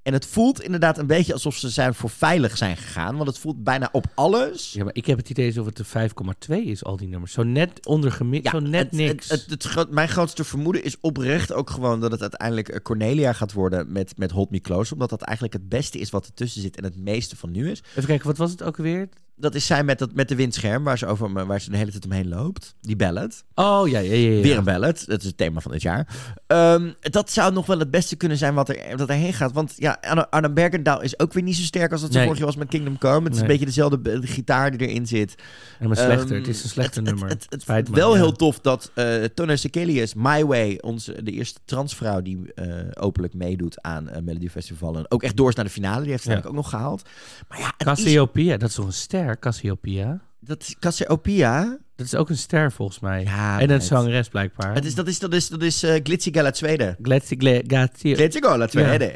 [0.03, 3.15] En het voelt inderdaad een beetje alsof ze zijn voor veilig zijn gegaan.
[3.15, 4.73] Want het voelt bijna op alles.
[4.73, 7.31] Ja, maar ik heb het idee alsof het de 5,2 is, al die nummers.
[7.31, 9.29] Zo net onder gemiddeld, zo net het, niks.
[9.29, 13.53] Het, het, mijn grootste vermoeden is oprecht ook gewoon dat het uiteindelijk eh, Cornelia gaat
[13.53, 14.93] worden met, met Hold Me Close.
[14.93, 17.83] Omdat dat eigenlijk het beste is wat ertussen zit en het meeste van nu is.
[17.89, 19.09] Even kijken, wat was het ook weer?
[19.39, 21.91] Dat is zij met, dat, met de windscherm waar ze, over, waar ze de hele
[21.91, 22.75] tijd omheen loopt.
[22.81, 23.43] Die ballad.
[23.55, 24.29] Oh, ja, ja, ja.
[24.29, 24.41] ja.
[24.41, 25.03] Weer een ballad.
[25.07, 26.07] Dat is het thema van dit jaar.
[26.47, 29.51] Ehm, dat zou nog wel het beste kunnen zijn wat er, dat erheen gaat.
[29.51, 29.97] Want ja,
[30.29, 32.25] Anna, Bergendahl is ook weer niet zo sterk als dat ze Nee.
[32.25, 33.23] vorig jaar was met Kingdom Come.
[33.23, 35.35] Het is een beetje dezelfde gitaar die erin zit.
[35.79, 36.27] Ja, maar slechter.
[36.27, 37.29] Ehm, het is een slechte het- nummer.
[37.29, 38.21] Het, het, wel ja.
[38.21, 43.33] heel tof dat uh, Tona Sekelius, My Way, onze, de eerste transvrouw die eh, openlijk
[43.33, 44.97] meedoet aan uh, Melody Festival.
[44.97, 46.01] En ook echt door is naar de finale.
[46.01, 46.35] Die heeft ze Ja.
[46.35, 47.01] eigenlijk ook nog gehaald.
[47.47, 49.26] Maar ja, is, Cassiopeia, dat is toch een ster?
[49.27, 50.21] Ster, Cassiopeia.
[50.39, 51.77] Dat is Cassiopeia.
[51.95, 53.23] Dat is ook een ster volgens mij.
[53.23, 54.73] Ja, en een zangeres blijkbaar.
[54.73, 56.97] Het is, dat is, dat is, dat is eh, Glitzy Gala Zweden.
[57.01, 59.11] Gletsy Gle- Gatti- Glitzy Gala Zweden.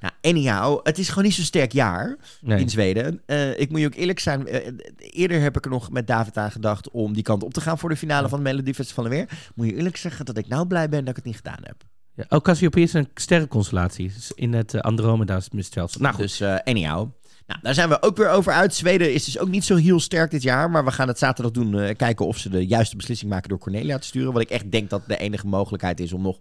[0.00, 2.60] Nou, anyhow, het is gewoon niet zo'n sterk jaar Nee.
[2.60, 3.22] in Zweden.
[3.26, 4.46] Eh, ik moet je ook eerlijk zijn.
[4.46, 7.60] eh, eerder heb ik er nog met David aan gedacht om die kant op te
[7.60, 9.28] gaan voor de finale van het Melody Festival weer.
[9.54, 11.76] Moet je eerlijk zeggen dat ik nou blij ben dat ik het niet gedaan heb.
[12.16, 12.24] Ja.
[12.28, 14.12] Oh, Cassiopeia is een sterrenconstellatie.
[14.34, 16.00] In het Andromeda-stelsel.
[16.00, 16.22] Nou goed.
[16.38, 17.08] Dus anyhow.
[17.46, 18.74] Nou, daar zijn we ook weer over uit.
[18.74, 20.70] Zweden is dus ook niet zo heel sterk dit jaar.
[20.70, 21.78] Maar we gaan het zaterdag doen.
[21.78, 24.32] eh, kijken of ze de juiste beslissing maken door Cornelia te sturen.
[24.32, 26.38] Wat ik echt denk dat de enige mogelijkheid is om nog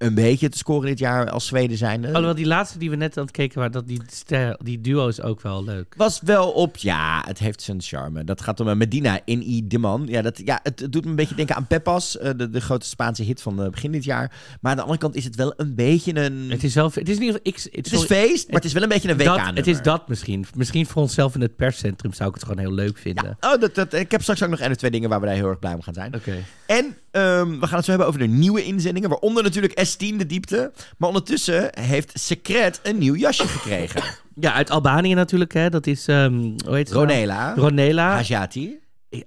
[0.00, 2.06] een beetje te scoren dit jaar als Zweden zijn.
[2.06, 5.08] Alhoewel, die laatste die we net aan het kijken waren, dat die, ster, die duo
[5.08, 5.94] is ook wel leuk.
[5.96, 8.24] Was wel op, ja, het heeft zijn charme.
[8.24, 10.06] Dat gaat om eh, Medina in I de Man.
[10.06, 12.60] Ja, dat, ja, het, het doet me een beetje denken aan Peppas, eh, de, de
[12.60, 14.32] grote Spaanse hit van eh, begin dit jaar.
[14.60, 16.50] Maar aan de andere kant is het wel een beetje een...
[16.50, 16.90] Het is wel...
[16.94, 17.40] Het is niet...
[17.42, 19.66] Ik, het, het is feest, maar het is wel een beetje een WK dat, Het
[19.66, 20.46] is dat misschien.
[20.54, 23.36] Misschien voor onszelf in het perscentrum zou ik het gewoon heel leuk vinden.
[23.40, 25.34] Ja, oh, dat, dat, ik heb straks ook nog of twee dingen waar we daar
[25.34, 26.14] heel erg blij om gaan zijn.
[26.14, 26.44] Oké.
[26.66, 30.26] En ehm, we gaan het zo hebben over de nieuwe inzendingen, waaronder natuurlijk S10, de
[30.26, 30.72] diepte.
[30.98, 34.02] Maar ondertussen heeft Secret een nieuw jasje gekregen.
[34.34, 35.70] Ja, uit Albanië natuurlijk, hè.
[35.70, 36.06] Dat is...
[36.06, 36.32] ehm
[36.64, 37.06] hoe heet ze nou?
[37.06, 37.54] Ronela.
[37.54, 38.12] Ronela.
[38.12, 38.78] Hajati.
[39.08, 39.24] Is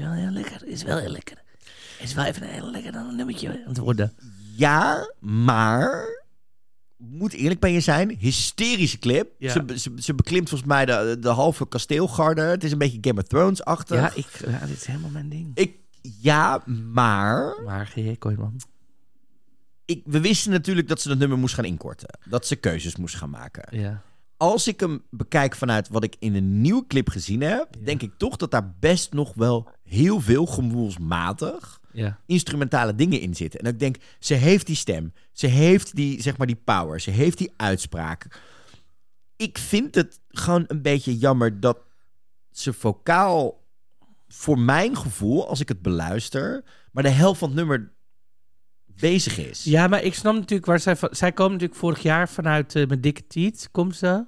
[0.00, 0.66] wel heel lekker.
[0.66, 1.36] Is wel heel lekker.
[1.98, 4.12] Is wel even een heel lekker dan een nummertje aan het worden.
[4.56, 6.06] Ja, maar
[6.96, 9.30] moet eerlijk bij je zijn, hysterische clip.
[9.38, 9.52] Ja.
[9.52, 12.40] Ze, ze, ze beklimt volgens mij de, de halve kasteelgarde.
[12.40, 13.96] Het is een beetje Game of Thrones-achtig.
[13.96, 15.50] Ja, ik, ja, dit is helemaal mijn ding.
[15.54, 15.76] ik,
[16.20, 16.62] ja,
[16.92, 18.16] maar Maar G.J.
[18.18, 18.60] Kooijman.
[19.88, 22.18] Ik, we wisten natuurlijk dat ze dat nummer moest gaan inkorten.
[22.24, 23.78] Dat ze keuzes moest gaan maken.
[23.80, 24.02] Ja.
[24.36, 27.84] Als ik hem bekijk vanuit wat ik in een nieuwe clip gezien heb, Ja.
[27.84, 32.18] denk ik toch dat daar best nog wel heel veel gevoelsmatig Ja.
[32.26, 33.60] instrumentale dingen in zitten.
[33.60, 35.12] En ik denk, ze heeft die stem.
[35.32, 37.00] Ze heeft die, zeg maar, die power.
[37.00, 38.40] Ze heeft die uitspraak.
[39.36, 41.78] Ik vind het gewoon een beetje jammer dat
[42.50, 43.64] ze vocaal,
[44.28, 47.92] voor mijn gevoel, als ik het beluister, maar de helft van het nummer
[49.00, 49.64] bezig is.
[49.64, 51.08] Ja, maar ik snap natuurlijk waar zij van...
[51.12, 54.24] Zij komen natuurlijk vorig jaar vanuit eh Met Dikke Tiet, komt ze.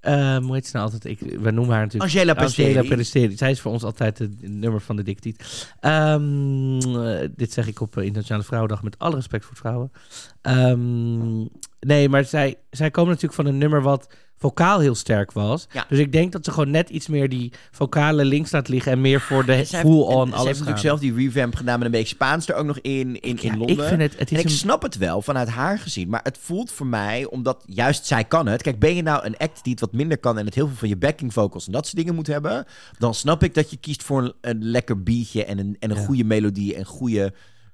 [0.00, 1.04] Ehm hoe heet ze nou altijd?
[1.04, 2.12] Ik, we noemen haar natuurlijk...
[2.12, 2.68] Angela Pasteri.
[2.68, 3.36] Angela Peristeri.
[3.36, 5.68] Zij is voor ons altijd het nummer van de Dikke Tiet.
[5.80, 9.92] Ehm, eh, dit zeg ik op eh, Internationale Vrouwendag met alle respect voor vrouwen.
[10.40, 11.44] Ehm,
[11.86, 14.06] nee, maar zij, zij komen natuurlijk van een nummer wat
[14.38, 15.66] vocaal heel sterk was.
[15.72, 15.84] Ja.
[15.88, 19.00] Dus ik denk dat ze gewoon net iets meer die vocale links laat liggen en
[19.00, 21.86] meer voor de Zij heeft- full-on alles Ze heeft natuurlijk zelf die revamp gedaan met
[21.86, 23.76] een beetje Spaans er ook nog in, in, Ja, in Londen.
[23.78, 26.38] Ik vind het, het En ik een, snap het wel vanuit haar gezien, maar het
[26.40, 28.62] voelt voor mij, omdat juist zij kan het.
[28.62, 30.76] Kijk, ben je nou een act die het wat minder kan en het heel veel
[30.76, 32.64] van je backing vocals en dat soort dingen moet hebben,
[32.98, 35.96] dan snap ik dat je kiest voor een, een lekker beatje en een, en een
[35.96, 36.04] Ja.
[36.04, 37.32] goede melodie en goede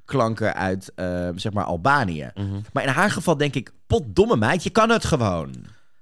[0.08, 2.30] klanken uit, eh, zeg maar, Albanië.
[2.34, 2.46] Mhm.
[2.72, 5.54] Maar in haar geval denk ik, potdomme meid, je kan het gewoon.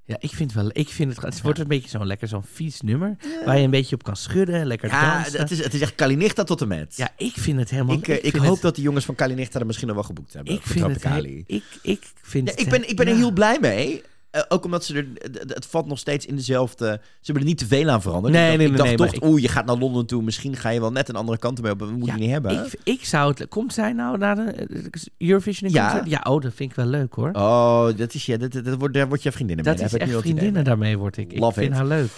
[0.04, 0.68] Ja, ik vind wel.
[0.72, 1.24] Ik vind het.
[1.24, 4.16] Het wordt een beetje zo'n lekker zo'n vies nummer waar je een beetje op kan
[4.16, 5.40] schudden, lekker Ja, dansen.
[5.40, 6.96] het is, het is echt Kalinichta tot en met.
[6.96, 7.96] Ja, ik vind het helemaal.
[7.96, 10.32] ik, eh, ik, hoop het- dat de jongens van Kalinichta er misschien nog wel geboekt
[10.32, 10.54] hebben.
[10.54, 11.24] Ik vind het.
[11.46, 12.48] Ik, ik vind.
[12.48, 13.18] Ja, ik ben, ik ben er ja.
[13.18, 14.02] heel blij mee.
[14.36, 15.06] Eh, ook omdat ze er...
[15.46, 17.00] Het, valt nog steeds in dezelfde...
[17.02, 18.34] Ze hebben er niet te veel aan veranderd.
[18.34, 20.22] Nee, ik dacht, nee, ik nee, dacht nee, toch, oeh, je gaat naar Londen toe.
[20.22, 21.78] Misschien ga je wel net een andere kant mee op.
[21.78, 22.64] We moeten Ja, niet hebben.
[22.64, 23.48] Ik, ik zou het.
[23.48, 25.70] Komt zij nou naar de eh, Eurovision?
[25.70, 25.88] Ja.
[25.90, 26.10] concert?
[26.10, 27.30] Ja, oh, dat vind ik wel leuk hoor.
[27.32, 29.74] Oh, dat is, ja, dat, dat, dat wordt, daar word je vriendinnen mee.
[29.74, 30.62] dat is ik echt vriendinnen mee.
[30.62, 31.32] daarmee word ik.
[31.32, 31.76] Ik Love vind it.
[31.76, 32.10] haar leuk.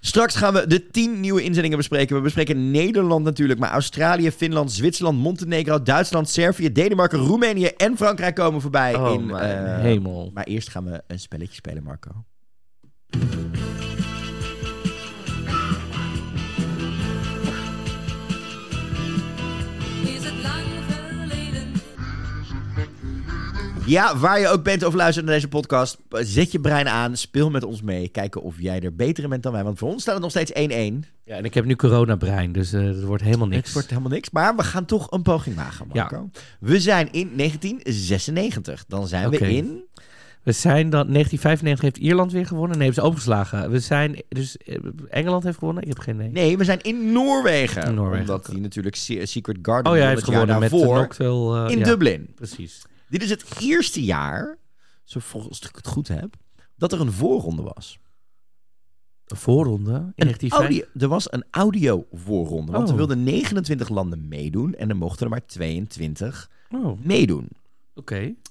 [0.00, 2.16] Straks gaan we de tien nieuwe inzendingen bespreken.
[2.16, 8.34] We bespreken Nederland natuurlijk, maar Australië, Finland, Zwitserland, Montenegro, Duitsland, Servië, Denemarken, Roemenië en Frankrijk
[8.34, 8.94] komen voorbij.
[8.94, 10.30] Oh, in, mijn eh, hemel.
[10.34, 12.24] Maar eerst gaan we een spelletje spelen, Marco.
[23.90, 27.50] Ja, waar je ook bent of luistert naar deze podcast, zet je brein aan, speel
[27.50, 28.08] met ons mee.
[28.08, 29.64] Kijken of jij er beter in bent dan wij.
[29.64, 30.54] Want voor ons staat het nog steeds 1-1.
[31.24, 33.64] Ja, en ik heb nu coronabrein, dus het wordt helemaal niks.
[33.64, 36.30] Het wordt helemaal niks, maar we gaan toch een poging wagen, Marco.
[36.60, 38.84] We zijn in 1996.
[38.88, 39.82] Dan zijn we in...
[40.42, 42.78] We zijn dan 1995 heeft Ierland weer gewonnen.
[42.78, 43.70] Nee, hebben ze overgeslagen.
[43.70, 44.76] We zijn dus eh,
[45.10, 45.82] Engeland heeft gewonnen.
[45.82, 46.30] Ik heb geen idee.
[46.30, 47.82] Nee, we zijn in Noorwegen.
[47.82, 51.72] In Noorwegen, Omdat die natuurlijk Se- Secret Garden Oh ja, heeft gewonnen met de eh,
[51.72, 52.28] in ja, Dublin.
[52.34, 52.82] Precies.
[53.10, 54.56] Dit is het eerste jaar,
[55.04, 56.34] zo volgens ik het goed heb,
[56.76, 57.98] dat er een voorronde was.
[59.24, 60.58] De voorronde in Een 1995.
[60.58, 62.90] audio, er was een audio voorronde, want Oh.
[62.90, 66.98] er wilden 29 landen meedoen en er mochten er maar 22 Oh, oké.
[67.06, 67.48] meedoen.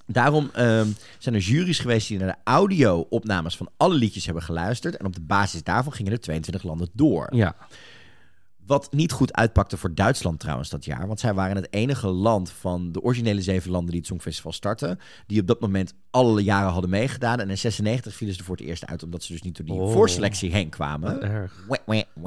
[0.05, 0.87] Daarom ehm,
[1.17, 4.97] zijn er juries geweest die naar de audio-opnames van alle liedjes hebben geluisterd.
[4.97, 7.35] En op de basis daarvan gingen er 22 landen door.
[7.35, 7.55] Ja.
[8.69, 11.07] Wat niet goed uitpakte voor Duitsland trouwens dat jaar.
[11.07, 14.99] Want zij waren het enige land van de originele zeven landen die het Songfestival starten.
[15.27, 17.39] Die op dat moment alle jaren hadden meegedaan.
[17.39, 19.03] En in 96 vielen ze er voor het eerst uit.
[19.03, 19.91] Omdat ze dus niet door die Oh.
[19.91, 21.21] voorselectie heen kwamen.
[21.21, 21.65] Erg.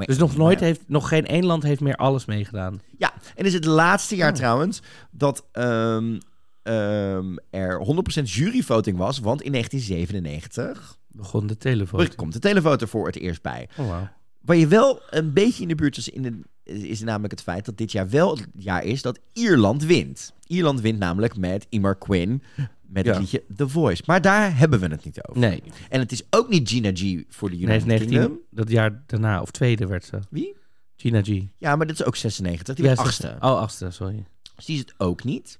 [0.05, 2.81] Dus nog nooit heeft, nog geen één land heeft meer alles meegedaan.
[2.97, 4.35] Ja, en is het laatste jaar Oh.
[4.35, 4.81] trouwens
[5.11, 6.19] dat ehm,
[6.63, 9.19] ehm, er 100% juryvoting was.
[9.19, 12.15] Want in 1997 Begon de telefoon.
[12.15, 13.69] komt de telefoto voor het eerst bij.
[13.77, 14.07] Oh, wauw.
[14.43, 16.39] Waar je wel een beetje in de buurt is, in de,
[16.87, 20.33] is namelijk het feit dat dit jaar wel het jaar is dat Ierland wint.
[20.47, 22.43] Ierland wint namelijk met Imar Quinn
[22.81, 23.11] met Ja.
[23.11, 24.03] het liedje The Voice.
[24.05, 25.41] Maar daar hebben we het niet over.
[25.41, 28.39] Nee, En het is ook niet Gina G voor de nee, United 19, Kingdom.
[28.49, 30.19] dat jaar daarna, of tweede werd ze.
[30.29, 30.55] Wie?
[30.95, 31.41] Gina G.
[31.57, 32.75] Ja, maar dit is ook 96.
[32.75, 33.27] Die Ja, werd achtste.
[33.39, 34.25] Oh, achtste, sorry.
[34.55, 35.59] Dus die is het ook niet.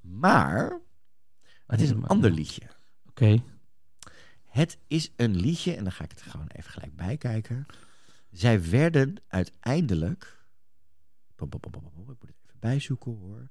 [0.00, 0.80] Maar
[1.66, 2.62] het is een ander liedje.
[3.08, 3.42] Oké.
[4.48, 7.66] Het is een liedje, en dan ga ik het gewoon even gelijk bij kijken.
[8.34, 10.44] Zij werden uiteindelijk.
[11.34, 13.48] Pom, pom, pom, pom, pom, Ik moet het even bijzoeken hoor.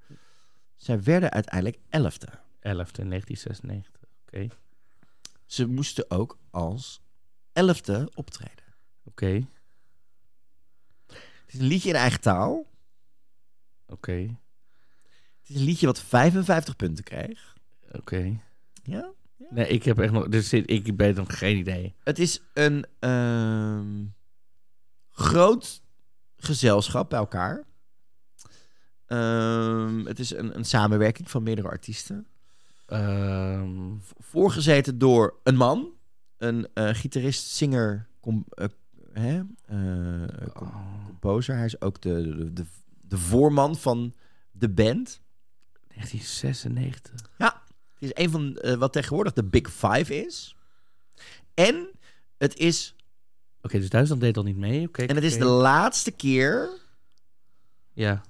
[0.75, 2.27] Zij werden uiteindelijk elfde.
[2.59, 4.01] 11 in 1996.
[4.25, 4.47] Oké.
[5.45, 7.01] Ze moesten ook als
[7.53, 8.65] elfde optreden.
[9.03, 9.47] Oké.
[11.07, 12.65] Het is een liedje in eigen taal.
[13.87, 14.37] Oké.
[15.39, 17.55] Het is een liedje wat 55 punten kreeg.
[17.91, 18.39] Oké.
[18.83, 19.13] Ja?
[19.49, 20.27] Nee, ik heb echt nog...
[20.27, 21.95] Dus ik weet nog geen idee.
[22.03, 24.05] Het is een ehm,
[25.13, 25.81] groot
[26.37, 27.63] gezelschap bij elkaar.
[29.05, 32.27] Ehm, het is een, een samenwerking van meerdere artiesten.
[32.85, 35.89] Ehm, Voorgezeten door een man,
[36.37, 38.67] een eh, gitarist, zinger, com, eh,
[39.11, 40.71] hè, eh, com-
[41.05, 41.55] composer.
[41.55, 42.65] Hij is ook de, de,
[43.01, 44.13] de, voorman van
[44.51, 45.21] de band.
[45.87, 47.29] 1996.
[47.93, 50.55] Het is een van wat tegenwoordig de Big Five is.
[51.53, 51.89] En
[52.37, 52.95] het is,
[53.65, 54.87] Oké, dus Duitsland deed al niet mee.
[54.87, 55.03] Oké.
[55.03, 56.69] en het is de laatste keer
[57.93, 58.21] Ja,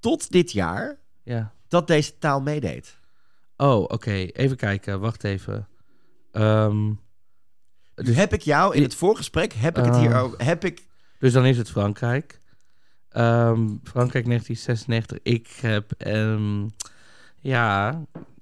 [0.00, 1.52] tot dit jaar ja.
[1.68, 2.98] dat deze taal meedeed.
[3.56, 4.10] Oh, oké.
[4.12, 5.00] Even kijken.
[5.00, 5.68] Wacht even.
[6.32, 6.92] Ehm,
[7.94, 10.22] Dus heb ik jou in het voorgesprek, heb ik het hier Ah.
[10.22, 10.86] ook, heb ik...
[11.18, 12.40] dus dan is het Frankrijk.
[13.08, 15.18] Ehm, Frankrijk 1996.
[15.22, 15.92] Ik heb...
[15.92, 16.68] ehm,
[17.40, 18.00] ja,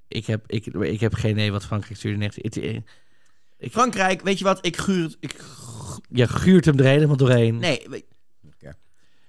[0.08, 2.24] ik heb, ik, ik heb geen idee wat Frankrijk stuurde.
[2.24, 2.84] in 19 het-
[3.58, 5.16] Ik- Frankrijk, weet je wat, ik guur het...
[5.20, 5.34] Ik,
[6.08, 7.58] Je guurt hem er helemaal doorheen.
[7.58, 8.04] nee, weet,
[8.46, 8.74] Oké.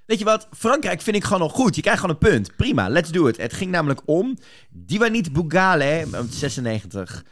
[0.06, 1.76] weet je wat, Frankrijk vind ik gewoon al goed.
[1.76, 2.56] Je krijgt gewoon een punt.
[2.56, 3.38] Prima, let's do it.
[3.38, 4.38] Het ging namelijk om
[4.70, 7.24] Diwanit Bougale, uit 96,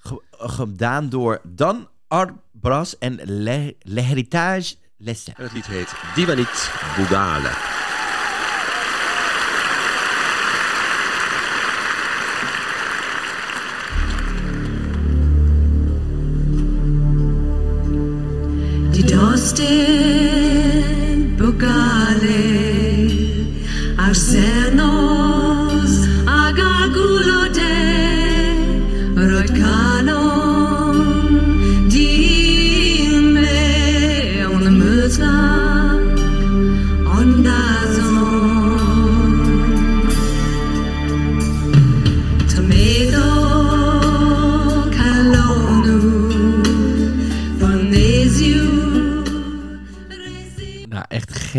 [0.00, 5.34] ge- gedaan door Dan Arbras en Le, Le Héritage Lessin.
[5.36, 7.77] En het lied heet Diwanit Bougale.
[18.98, 20.27] Die Dostin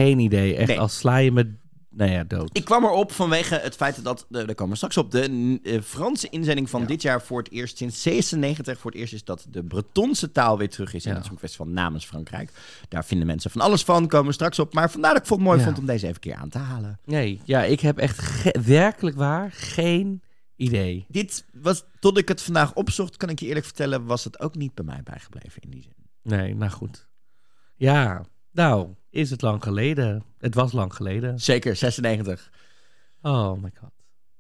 [0.10, 0.55] geen idee.
[0.55, 0.80] Echt, Nee.
[0.80, 1.53] als sla je me...
[1.91, 2.49] Nou ja, dood.
[2.57, 5.82] Ik kwam erop vanwege het feit dat, de- daar komen we straks op, de eh,
[5.82, 6.88] Franse inzending van Ja.
[6.88, 10.57] dit jaar voor het eerst sinds 96 voor het eerst is dat de Bretonse taal
[10.57, 11.18] weer terug is in Ja.
[11.18, 12.51] het Songfestival namens Frankrijk.
[12.89, 14.74] Daar vinden mensen van alles van, komen we straks op.
[14.74, 15.64] Maar vandaar dat ik het mooi Ja.
[15.66, 16.99] vond om deze even keer aan te halen.
[17.05, 20.22] Nee, ja, ik heb echt ge- werkelijk waar geen
[20.55, 21.05] idee.
[21.07, 24.55] Dit was, tot ik het vandaag opzocht, kan ik je eerlijk vertellen, was het ook
[24.55, 25.93] niet bij mij bijgebleven in die zin.
[26.24, 27.07] Nee, nou goed.
[27.76, 30.24] Ja, nou, is het lang geleden?
[30.38, 31.39] Het was lang geleden.
[31.39, 32.49] Zeker, 96.
[33.22, 33.91] Oh my god.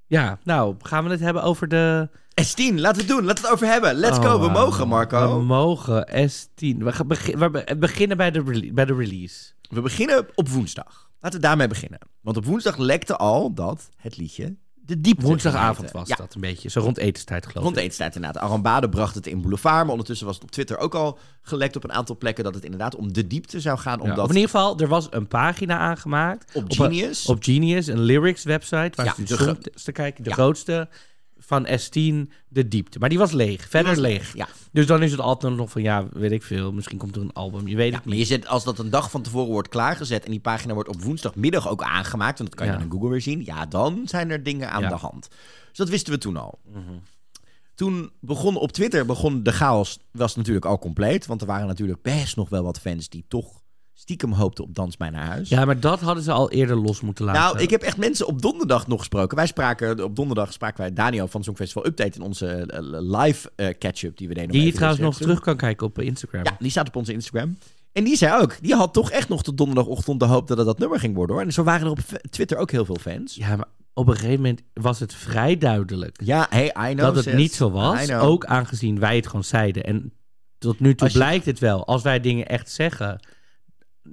[0.05, 2.09] Ja, nou, gaan we het hebben over de...
[2.41, 3.23] S10, laten we het doen.
[3.25, 3.95] Laten we het over hebben.
[3.95, 4.65] Let's go, Oh, we wauw.
[4.65, 5.37] mogen Marco.
[5.37, 6.77] We mogen S10.
[6.77, 9.51] We gaan we be- beginnen bij de, bij de release.
[9.69, 11.09] We beginnen op woensdag.
[11.19, 11.99] Laten we daarmee beginnen.
[12.21, 14.55] Want op woensdag lekte al dat het liedje
[14.89, 16.07] de diepte Woensdagavond was.
[16.07, 16.69] Ja, dat een beetje.
[16.69, 17.81] Zo rond etenstijd geloof Rond ik.
[17.81, 18.41] etenstijd inderdaad.
[18.43, 19.81] Arambade bracht het in Boulevard.
[19.81, 22.43] Maar ondertussen was het op Twitter ook al gelekt op een aantal plekken...
[22.43, 23.97] dat het inderdaad om de diepte zou gaan.
[23.97, 26.55] Ja, Omdat of in ieder geval, er was een pagina aangemaakt.
[26.55, 27.25] op Genius...
[27.25, 28.91] Op Genius, een lyrics website.
[28.95, 30.23] Waar Ja, je de de gro- te kijken.
[30.23, 30.89] De grootste
[31.49, 32.99] van S10, de diepte.
[32.99, 33.69] Maar die was leeg.
[33.69, 34.35] Verder was leeg.
[34.35, 34.47] Ja.
[34.71, 36.71] Dus dan is het altijd nog van, ja, weet ik veel.
[36.71, 37.67] Misschien komt er een album.
[37.67, 38.27] Je weet Ja, het maar niet.
[38.27, 40.25] je zet, als dat een dag van tevoren wordt klaargezet...
[40.25, 42.37] en die pagina wordt op woensdagmiddag ook aangemaakt...
[42.37, 43.45] want dat kan je dan in Google weer zien...
[43.45, 45.27] ja, dan zijn er dingen aan de hand.
[45.67, 46.59] Dus dat wisten we toen al.
[46.73, 46.79] Mhm.
[47.75, 51.25] Toen begon op Twitter begon de chaos, was natuurlijk al compleet.
[51.25, 53.58] Want er waren natuurlijk best nog wel wat fans die toch
[53.99, 55.49] stiekem hoopte op Dans mij naar huis.
[55.49, 57.41] Ja, maar dat hadden ze al eerder los moeten laten.
[57.41, 59.37] Nou, ik heb echt mensen op donderdag nog gesproken.
[59.37, 63.67] Wij spraken, op donderdag spraken wij Daniel van Songfestival Update in onze eh, live eh,
[63.79, 64.51] catch-up die we deden.
[64.51, 66.43] Die je trouwens nog te- terug kan kijken op eh, Instagram.
[66.43, 67.57] Ja, die staat op onze Instagram.
[67.91, 70.65] En die zei ook, die had toch echt nog tot donderdagochtend de hoop dat het
[70.65, 71.45] dat nummer ging worden hoor.
[71.45, 73.35] En zo waren er op Twitter ook heel veel fans.
[73.35, 77.15] Ja, maar op een gegeven moment was het vrij duidelijk Ja, hey, I know.
[77.15, 78.11] dat het niet zo was.
[78.11, 79.83] Ook aangezien wij het gewoon zeiden.
[79.83, 80.13] En
[80.57, 81.85] tot nu toe je- blijkt het wel.
[81.87, 83.19] Als wij dingen echt zeggen,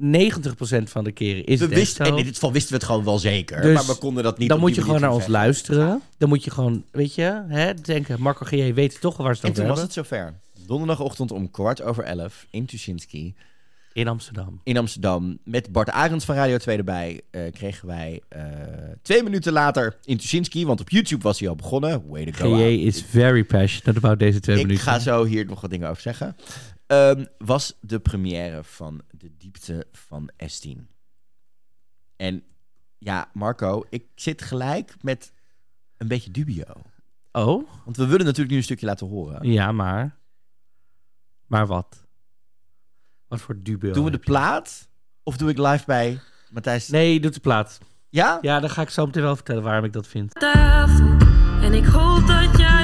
[0.01, 2.86] 90% van de keren is we het wisten, en in dit geval wisten we het
[2.86, 3.62] gewoon wel zeker.
[3.62, 6.03] Dus maar we konden dat niet dan moet je gewoon naar ons luisteren.
[6.18, 8.72] Dan moet je gewoon, weet je, hè, denken, Marco G.J.
[8.74, 10.34] weet toch waar ze En het toen was het zover.
[10.66, 13.34] Donderdagochtend om kwart over elf in Tuschinski
[13.92, 14.61] In Amsterdam.
[14.64, 15.38] in Amsterdam.
[15.44, 18.42] Met Bart Arends van Radio 2 erbij eh, kregen wij eh,
[19.03, 20.66] twee minuten later in Tuschinski.
[20.66, 22.03] Want op YouTube was hij al begonnen.
[22.09, 22.55] Way to go.
[22.57, 22.62] G.J.
[22.62, 24.84] is very passionate about deze twee Ik minuten.
[24.84, 26.36] ga zo hier nog wat dingen over zeggen.
[26.87, 30.87] Ehm, was de première van De Diepte van S10.
[32.16, 32.43] En
[32.99, 35.32] ja, Marco, ik zit gelijk met
[35.97, 36.64] een beetje dubio.
[37.32, 39.51] Oh, Want we willen natuurlijk nu een stukje laten horen.
[39.53, 40.16] ja, maar...
[41.47, 42.05] Maar wat?
[43.28, 43.93] Wat voor dubio?
[43.93, 44.89] Doen we de plaat?
[45.22, 46.20] Of doe ik live bij
[46.51, 46.89] Matthijs?
[46.89, 47.78] Nee, doe de plaat.
[48.09, 48.39] Ja?
[48.41, 50.34] Ja, dan ga ik zo meteen wel vertellen waarom ik dat vind.
[50.34, 51.16] tafel
[51.62, 52.76] en ik hoop dat jij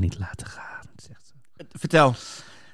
[0.00, 1.64] niet laten gaan, zegt ze.
[1.78, 2.14] Vertel.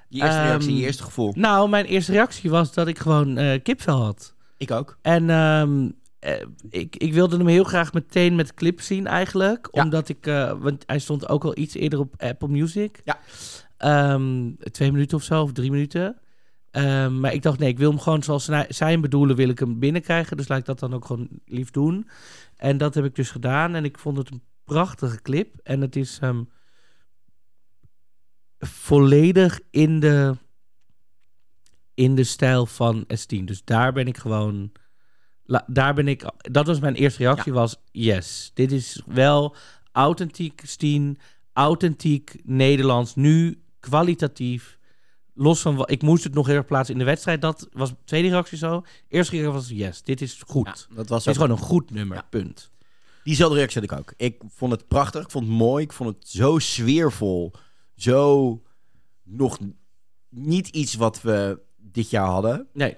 [0.08, 1.32] Je eerste Ehm, reactie, je eerste gevoel.
[1.36, 4.34] Nou, mijn eerste reactie was dat ik gewoon eh kipvel had.
[4.56, 4.98] Ik ook.
[5.02, 9.68] En ehm, eh, ik, ik wilde hem heel graag meteen met clip zien eigenlijk.
[9.72, 9.82] Ja.
[9.82, 10.26] Omdat ik...
[10.26, 13.00] eh, want hij stond ook al iets eerder op Apple Music.
[13.04, 13.18] Ja.
[13.76, 16.18] Ehm, twee minuten of zo, of drie minuten.
[17.20, 19.78] Maar ik dacht, nee, ik wil hem gewoon zoals zij hem bedoelen, wil ik hem
[19.78, 20.36] binnenkrijgen.
[20.36, 22.08] Dus laat ik dat dan ook gewoon lief doen.
[22.56, 23.74] En dat heb ik dus gedaan.
[23.74, 25.54] En ik vond het een prachtige clip.
[25.62, 26.42] En het is ehm,
[28.58, 30.36] volledig in de,
[31.94, 33.44] in de stijl van S10.
[33.44, 34.72] Dus daar ben ik gewoon...
[35.44, 36.24] la- daar ben ik...
[36.36, 38.50] Dat was mijn eerste reactie, was yes.
[38.54, 39.56] Dit is wel
[39.92, 41.20] authentiek S10,
[41.52, 44.78] authentiek Nederlands, nu kwalitatief.
[45.34, 45.90] Los van wat...
[45.90, 47.40] Ik moest het nog heel erg plaatsen in de wedstrijd.
[47.40, 48.84] Dat was de tweede reactie zo.
[49.08, 50.86] Eerste reactie was yes, dit is goed.
[50.88, 52.70] Ja, dat was Dit is gewoon een goed nummer, punt.
[53.24, 54.12] Diezelfde reactie had ik ook.
[54.16, 55.22] Ik vond het prachtig.
[55.22, 55.84] Ik vond het mooi.
[55.84, 57.52] Ik vond het zo sfeervol.
[57.96, 58.62] Zo
[59.22, 59.58] nog
[60.28, 62.66] niet iets wat we dit jaar hadden.
[62.72, 62.96] Nee,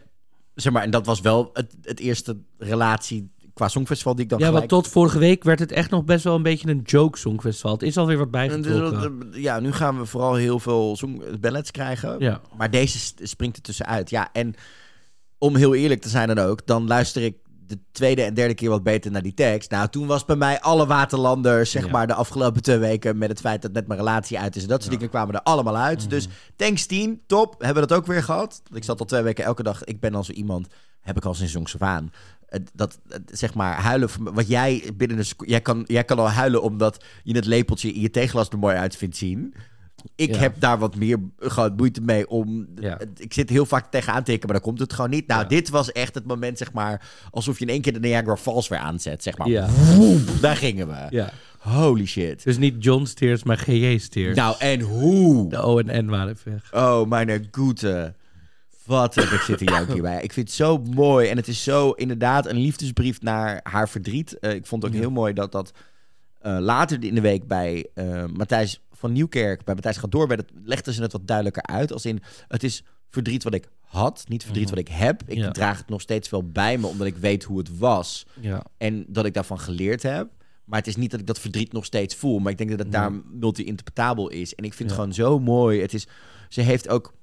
[0.54, 4.38] Zeg maar, en dat was wel het, het eerste relatie qua Songfestival die ik dan
[4.38, 4.70] ja, gelijk...
[4.70, 7.72] want tot vorige week werd het echt nog best wel een beetje een joke songfestival.
[7.72, 9.18] Het is alweer wat En bijgetrokken.
[9.18, 12.16] dat- ja, nu gaan we vooral heel veel song ballads krijgen.
[12.18, 12.40] Ja.
[12.56, 14.10] Maar deze springt er tussenuit.
[14.10, 14.54] Ja, en
[15.38, 17.36] om heel eerlijk te zijn dan ook, dan luister ik
[17.68, 19.70] de tweede en derde keer wat beter naar die tekst.
[19.70, 21.90] Nou, toen was bij mij alle waterlanders, zeg Ja.
[21.90, 24.62] maar, de afgelopen twee weken met het feit dat net mijn relatie uit is.
[24.62, 26.00] En dat soort dingen kwamen er allemaal uit.
[26.00, 26.08] Mhm.
[26.08, 27.54] Dus thanks Tien, top.
[27.62, 28.62] Hebben we dat ook weer gehad.
[28.72, 30.66] Ik zat al twee weken elke dag, ik ben al zo iemand,
[31.00, 32.12] heb ik al sinds jongs af aan.
[32.72, 36.62] Dat, zeg maar, huilen, wat jij binnen een seco- jij kan, jij kan al huilen
[36.62, 39.54] omdat je het lepeltje in je theeglas er mooi uit vindt zien.
[40.14, 40.38] Ik Ja.
[40.40, 42.66] heb daar wat meer gewoon moeite mee om.
[42.80, 42.98] Ja.
[43.16, 45.26] Ik zit heel vaak tegenaan te tikken, maar dan komt het gewoon niet.
[45.26, 45.48] Nou, Ja.
[45.48, 48.68] dit was echt het moment, zeg maar, alsof je in één keer de Niagara Falls
[48.68, 49.48] weer aanzet, zeg maar.
[50.40, 51.06] Daar gingen we.
[51.10, 51.30] ja.
[51.58, 52.44] Holy shit.
[52.44, 54.36] Dus niet John Steers, maar GJ Steers.
[54.36, 55.48] Nou, en hoe?
[55.48, 56.72] De O en N waren weg.
[56.74, 58.14] Oh, mijn goede.
[58.86, 60.22] Wat heb ik zitten janken hierbij.
[60.22, 61.28] Ik vind het zo mooi.
[61.28, 64.38] En het is zo inderdaad een liefdesbrief naar haar verdriet.
[64.38, 65.72] Eh, ik vond het ook heel mooi dat dat
[66.40, 70.36] eh, later in de week bij eh, Matthijs van Nieuwkerk, bij Matthijs gaat door, bij
[70.36, 71.92] dat legden ze het wat duidelijker uit.
[71.92, 74.74] Als in, het is verdriet wat ik had, niet verdriet Mhm.
[74.74, 75.22] wat ik heb.
[75.26, 75.50] Ik Ja.
[75.50, 78.26] draag het nog steeds wel bij me, omdat ik weet hoe het was.
[78.40, 78.62] Ja.
[78.76, 80.28] En dat ik daarvan geleerd heb.
[80.64, 82.38] Maar het is niet dat ik dat verdriet nog steeds voel.
[82.38, 84.54] Maar ik denk dat het daar multi-interpretabel is.
[84.54, 85.80] En ik vind het gewoon zo mooi.
[85.80, 86.06] Het is,
[86.48, 87.14] ze heeft ook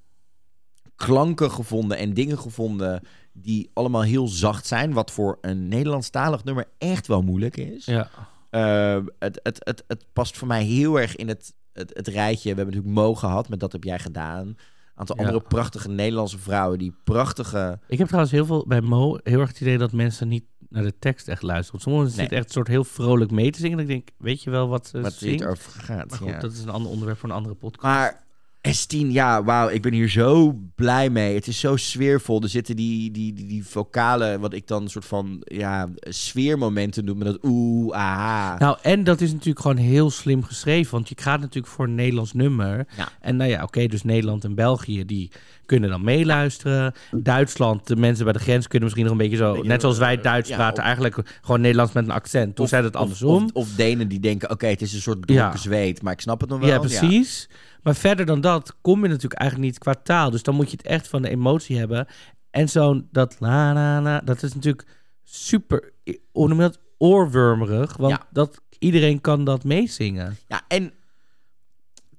[0.95, 3.01] klanken gevonden en dingen gevonden
[3.33, 4.93] die allemaal heel zacht zijn.
[4.93, 7.85] Wat voor een Nederlandstalig nummer echt wel moeilijk is.
[7.85, 8.09] Ja.
[8.49, 12.49] Eh, het, het, het, het past voor mij heel erg in het, het, het rijtje.
[12.49, 14.47] We hebben natuurlijk Mo gehad met Dat heb jij gedaan.
[14.47, 14.57] Een
[14.95, 15.25] aantal Ja.
[15.25, 17.79] andere prachtige Nederlandse vrouwen die prachtige...
[17.87, 20.83] Ik heb trouwens heel veel bij Mo heel erg het idee dat mensen niet naar
[20.83, 21.81] de tekst echt luisteren.
[21.81, 22.15] Sommigen Nee.
[22.15, 23.77] zitten echt een soort heel vrolijk mee te zingen.
[23.77, 25.19] En ik denk, weet je wel wat ze zingt?
[25.39, 26.09] dit over gaat.
[26.09, 26.39] Maar goed, ja.
[26.39, 27.83] dat is een ander onderwerp voor een andere podcast.
[27.83, 28.24] Maar
[28.67, 31.35] S10, ja, wauw, ik ben hier zo blij mee.
[31.35, 32.41] Het is zo sfeervol.
[32.41, 37.05] Er zitten die, die, die, die vocale, wat ik dan een soort van ja, sfeermomenten
[37.05, 37.17] noem.
[37.17, 38.57] Met dat oeh, aha.
[38.59, 40.91] Nou, en dat is natuurlijk gewoon heel slim geschreven.
[40.91, 42.87] Want je gaat natuurlijk voor een Nederlands nummer.
[42.97, 43.09] Ja.
[43.21, 45.31] En nou ja, oké, dus Nederland en België, die
[45.65, 46.93] kunnen dan meeluisteren.
[47.11, 49.51] Duitsland, de mensen bij de grens kunnen misschien nog een beetje zo...
[49.53, 52.55] Beetje, net zoals wij Duits ja, praten, of- eigenlijk gewoon Nederlands met een accent.
[52.55, 53.43] Toen zei het andersom.
[53.43, 55.57] Of, of Denen die denken, oké, het is een soort dronken Ja.
[55.57, 56.01] zweet.
[56.01, 56.69] Maar ik snap het nog wel.
[56.69, 57.49] Ja, precies.
[57.85, 60.29] Maar verder dan dat kom je natuurlijk eigenlijk niet qua taal.
[60.29, 62.07] Dus dan moet je het echt van de emotie hebben.
[62.49, 64.87] En zo'n dat la la la, dat is natuurlijk
[65.23, 65.93] super,
[66.31, 67.97] hoe noem je dat, oorwormerig.
[67.97, 68.27] Want Ja.
[68.31, 70.37] dat, iedereen kan dat meezingen.
[70.47, 70.93] Ja, en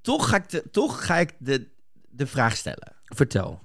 [0.01, 1.69] toch ga ik de, toch ga ik de,
[2.09, 2.97] de vraag stellen.
[3.05, 3.63] Vertel.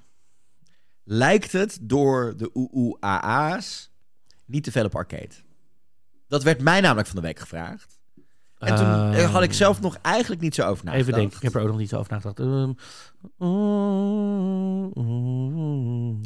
[1.04, 3.92] Lijkt het door de OOAA's
[4.46, 5.36] niet te veel op arcade?
[6.28, 8.00] Dat werd mij namelijk van de week gevraagd.
[8.62, 11.08] En toen Ehm, eh, had ik zelf nog eigenlijk niet zo over nagedacht.
[11.10, 12.40] Even denken, ik heb er ook nog niet zo over nagedacht.
[12.40, 12.72] Ehm,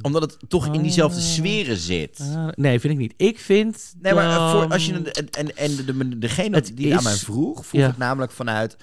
[0.02, 2.20] Omdat het toch in diezelfde sferen zit.
[2.20, 3.14] eh, nee, vind ik niet.
[3.18, 3.94] Ik vind.
[4.02, 7.04] Nee, maar voor, als je en, en, en de, de, degene die het aan is-
[7.04, 7.88] mij vroeg, vroeg ja.
[7.88, 8.78] het namelijk vanuit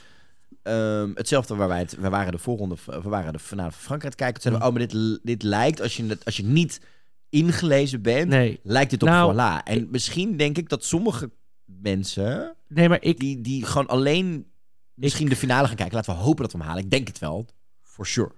[0.62, 4.16] ehm, hetzelfde waar wij het, we waren de volgende, we waren de finale van Frankrijk
[4.16, 4.40] kijken.
[4.42, 6.80] Toen zeiden we, oh, maar dit, dit lijkt als je als je niet
[7.28, 9.62] ingelezen bent, Nee, lijkt dit op Nou, voilà.
[9.64, 11.30] En misschien denk ik dat sommige
[11.64, 13.18] mensen nee, maar ik.
[13.18, 14.46] die, die gewoon alleen
[14.94, 15.94] misschien de finale gaan kijken.
[15.96, 16.84] Laten we hopen dat we hem halen.
[16.84, 17.46] Ik denk het wel,
[17.82, 18.32] for sure.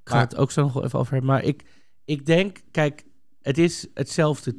[0.00, 1.30] Ik ga het ook zo nog wel even over hebben.
[1.30, 1.64] Maar ik,
[2.04, 3.04] ik denk, kijk,
[3.42, 4.56] het is hetzelfde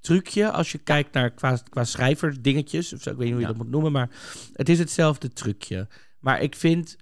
[0.00, 2.92] trucje als je kijkt naar qua, qua schrijverdingetjes.
[2.92, 3.52] Of zo, ik weet niet hoe je Ja.
[3.52, 4.10] dat moet noemen, maar
[4.52, 5.88] het is hetzelfde trucje.
[6.20, 6.96] Maar ik vind,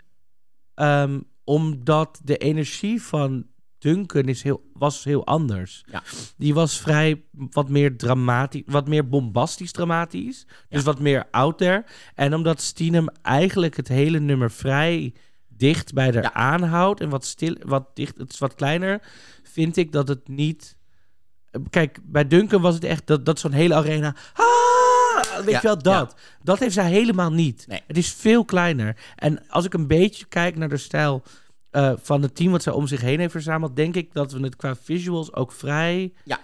[0.74, 3.46] ehm, omdat de energie van
[3.87, 5.84] Duncan is heel, was heel anders.
[5.91, 6.03] Ja.
[6.37, 10.47] Die was vrij wat meer dramatisch, wat meer bombastisch dramatisch.
[10.68, 11.84] Dus wat meer out there.
[12.14, 15.14] En omdat Steenem eigenlijk het hele nummer vrij
[15.49, 16.32] dicht bij haar Ja.
[16.32, 19.03] aanhoudt en wat stil, wat dicht, het is wat kleiner,
[19.43, 20.76] vind ik dat het niet.
[21.70, 24.14] Kijk, bij Duncan was het echt dat, dat zo'n hele arena.
[24.32, 26.14] Ah, weet Ja, je wel dat?
[26.43, 27.64] Dat heeft zij helemaal niet.
[27.68, 27.82] Nee.
[27.87, 28.97] Het is veel kleiner.
[29.16, 31.22] En als ik een beetje kijk naar de stijl
[31.77, 34.41] eh, van het team wat zij om zich heen heeft verzameld, denk ik dat we
[34.41, 36.41] het qua visuals ook vrij Ja.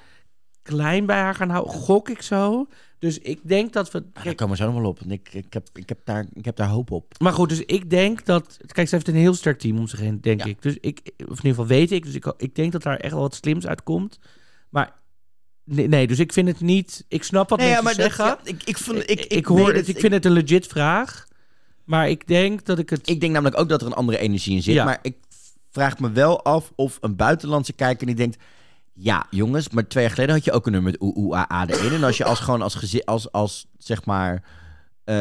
[0.62, 1.72] klein bij haar gaan houden.
[1.74, 2.66] Gok ik zo.
[2.98, 3.98] Dus ik denk dat we.
[4.00, 5.00] Maar daar Kijk, komen we zo nog wel op.
[5.00, 7.14] Ik, ik, heb, ik, heb daar, ik heb daar hoop op.
[7.18, 8.56] maar goed, dus ik denk dat.
[8.66, 10.46] Kijk, ze heeft een heel sterk team om zich heen, denk Ja.
[10.46, 10.62] ik.
[10.62, 12.04] Dus ik, of in ieder geval weet ik.
[12.04, 14.18] Dus ik, ik denk dat daar echt wel wat slims uitkomt.
[14.70, 14.92] Maar
[15.64, 17.04] nee, nee dus ik vind het niet.
[17.08, 18.38] Ik snap wat Nee, ja, mensen maar dat, zeggen.
[18.44, 19.88] ja, ik, ik, vond, ik, ik, ik, hoor het.
[19.88, 21.26] Ik vind het een legit vraag.
[21.84, 23.08] Maar ik denk dat ik het.
[23.08, 24.74] Ik denk namelijk ook dat er een andere energie in zit.
[24.74, 24.84] Ja.
[24.84, 25.16] Maar ik
[25.70, 28.36] vraag me wel af of een buitenlandse kijker die denkt...
[28.94, 31.92] Ja, jongens, maar twee jaar geleden had je ook een nummer met OOAA erin.
[31.92, 34.34] En als je als gewoon als, gezi- als, als zeg maar...
[35.04, 35.14] eh,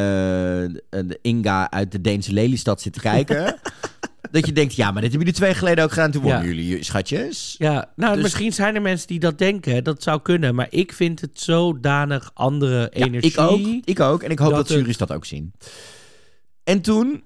[0.89, 3.55] de Inga uit de Deense Lelystad zit te kijken...
[4.31, 6.11] dat je denkt, ja, maar dit hebben jullie twee jaar geleden ook gedaan.
[6.11, 6.47] Toen wonnen Ja.
[6.47, 7.55] jullie, schatjes.
[7.57, 9.83] Ja, nou, Dus- misschien zijn er mensen die dat denken.
[9.83, 10.55] Dat zou kunnen.
[10.55, 13.31] Maar ik vind het zodanig andere Ja, energie.
[13.31, 13.59] ik ook.
[13.85, 14.23] Ik ook.
[14.23, 15.53] En ik hoop dat dat, het- dat ook zien.
[16.63, 17.23] En toen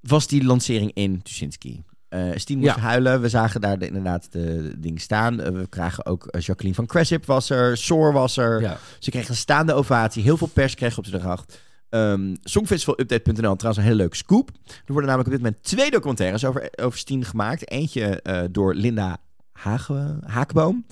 [0.00, 1.82] was die lancering in Tuschinski.
[2.08, 2.80] Eh Stien moest Ja.
[2.80, 3.20] huilen.
[3.20, 5.40] We zagen daar de- inderdaad de dingen staan.
[5.40, 7.76] Eh, we krijgen ook eh, Jacqueline van Cressip was er.
[7.76, 8.60] Soor was er.
[8.60, 8.78] Ja.
[8.98, 10.22] Ze kregen een staande ovatie.
[10.22, 11.44] Heel veel pers kreeg op zijn dag.
[11.90, 14.50] Um, Songfestivalupdate.nl, trouwens een hele leuke scoop.
[14.66, 17.70] Er worden namelijk op dit moment twee documentaires over, over Stien gemaakt.
[17.70, 18.22] Eentje
[18.52, 19.18] door Linda
[19.52, 20.86] Hage, Haakboom.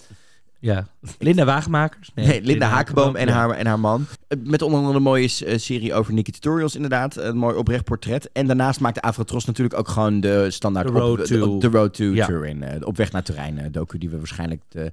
[0.58, 0.86] Ja.
[1.18, 2.10] Linda Wagenmakers.
[2.14, 4.06] Nee, Linda Hakenboom en, haar, en haar man.
[4.28, 7.16] Eh, Met onder andere een mooie eh, serie over Nicky Tutorials, inderdaad.
[7.16, 8.32] Een mooi oprecht portret.
[8.32, 10.86] En daarnaast maakte Avrotros natuurlijk ook gewoon de standaard...
[10.86, 12.26] The Road op, to- de, Road to Ja.
[12.26, 12.62] Turin.
[12.62, 13.68] eh, op weg naar Turijn.
[13.72, 14.92] docu die we waarschijnlijk de-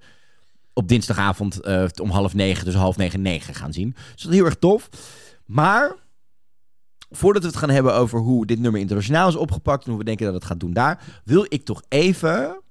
[0.73, 1.59] op dinsdagavond
[2.01, 3.89] om half negen, dus half negen, negen gaan zien.
[4.13, 4.89] Dus dat is heel erg tof.
[5.45, 5.95] Maar...
[7.09, 9.83] Voordat we het gaan hebben over hoe dit nummer internationaal is opgepakt...
[9.83, 11.03] en hoe we denken dat het gaat doen daar...
[11.23, 12.61] wil ik toch even,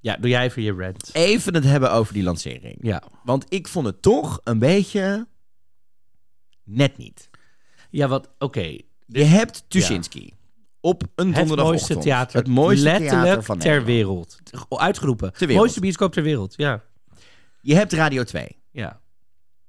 [0.00, 1.10] Ja, doe jij even je rant.
[1.12, 2.76] even het hebben over die lancering.
[2.80, 3.02] Ja.
[3.24, 5.26] Want ik vond het toch een beetje
[6.64, 7.30] net niet.
[7.90, 8.76] Ja, wat, oké.
[9.06, 10.32] Je hebt Tuschinski
[10.80, 11.88] op een Het donderdagochtend.
[11.88, 12.36] mooiste theater.
[12.38, 14.38] Het mooiste letterlijk theater van ter wereld.
[14.68, 15.28] Uitgeroepen.
[15.30, 15.58] Ter wereld.
[15.58, 16.54] Mooiste bioscoop ter wereld.
[16.56, 16.82] Ja.
[17.60, 18.56] Je hebt Radio 2.
[18.70, 19.00] Ja.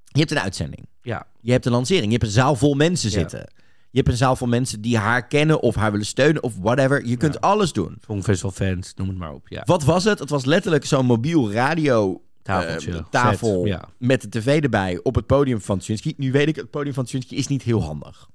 [0.05, 0.87] Je hebt een uitzending.
[1.01, 1.27] Ja.
[1.41, 2.05] Je hebt een lancering.
[2.05, 3.17] Je hebt een zaal vol mensen Ja.
[3.19, 3.51] zitten.
[3.91, 7.05] Je hebt een zaal van mensen die haar kennen of haar willen steunen of whatever.
[7.05, 7.97] Je kunt alles doen.
[8.05, 9.47] Songfestival fans, noem het maar op.
[9.47, 9.61] Ja.
[9.65, 10.19] Wat was het?
[10.19, 13.89] Het was letterlijk zo'n mobiel radio Tafeltje, eh, tafel set, ja.
[13.97, 16.13] met de tv erbij op het podium van Tsunski.
[16.17, 18.29] Nu weet ik, het podium van Tsunski is niet heel handig.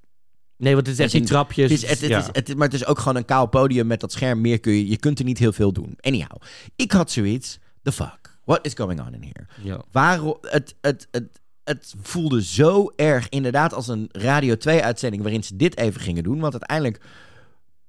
[0.56, 1.70] Nee, want het is echt die trapjes.
[1.70, 2.18] Het is, het, het ja.
[2.18, 4.40] is, het, is- maar het is ook gewoon een kaal podium met dat scherm.
[4.40, 5.96] Meer kun je, je kunt er niet heel veel doen.
[6.00, 6.40] Anyhow,
[6.76, 7.58] ik had zoiets.
[7.82, 8.38] The fuck?
[8.44, 9.46] What is going on in here?
[9.62, 9.84] ja.
[9.92, 15.56] Waarom, het, het, het, het voelde zo erg inderdaad als een Radio 2-uitzending waarin ze
[15.56, 16.40] dit even gingen doen.
[16.40, 17.00] Want uiteindelijk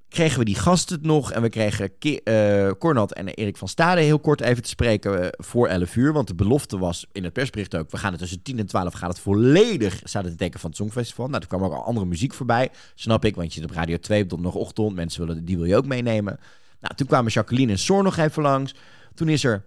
[0.10, 4.02] kregen we die gasten het nog en we kregen Ki- eh, en Erik van Stade
[4.02, 6.14] heel kort even te spreken eh, voor 11 uur.
[6.14, 8.94] Want de belofte was in het persbericht ook, we gaan het tussen 10 en 12
[8.94, 11.28] gaat het volledig, staat het van het Songfestival.
[11.28, 13.98] Nou, er kwam ook al andere muziek voorbij, snap ik, want je zit op Radio
[13.98, 16.40] 2 op donderdagochtend, mensen willen, die wil je ook meenemen.
[16.80, 18.76] Nou, toen kwamen Jacqueline en Soor nog even langs.
[19.14, 19.64] Toen is er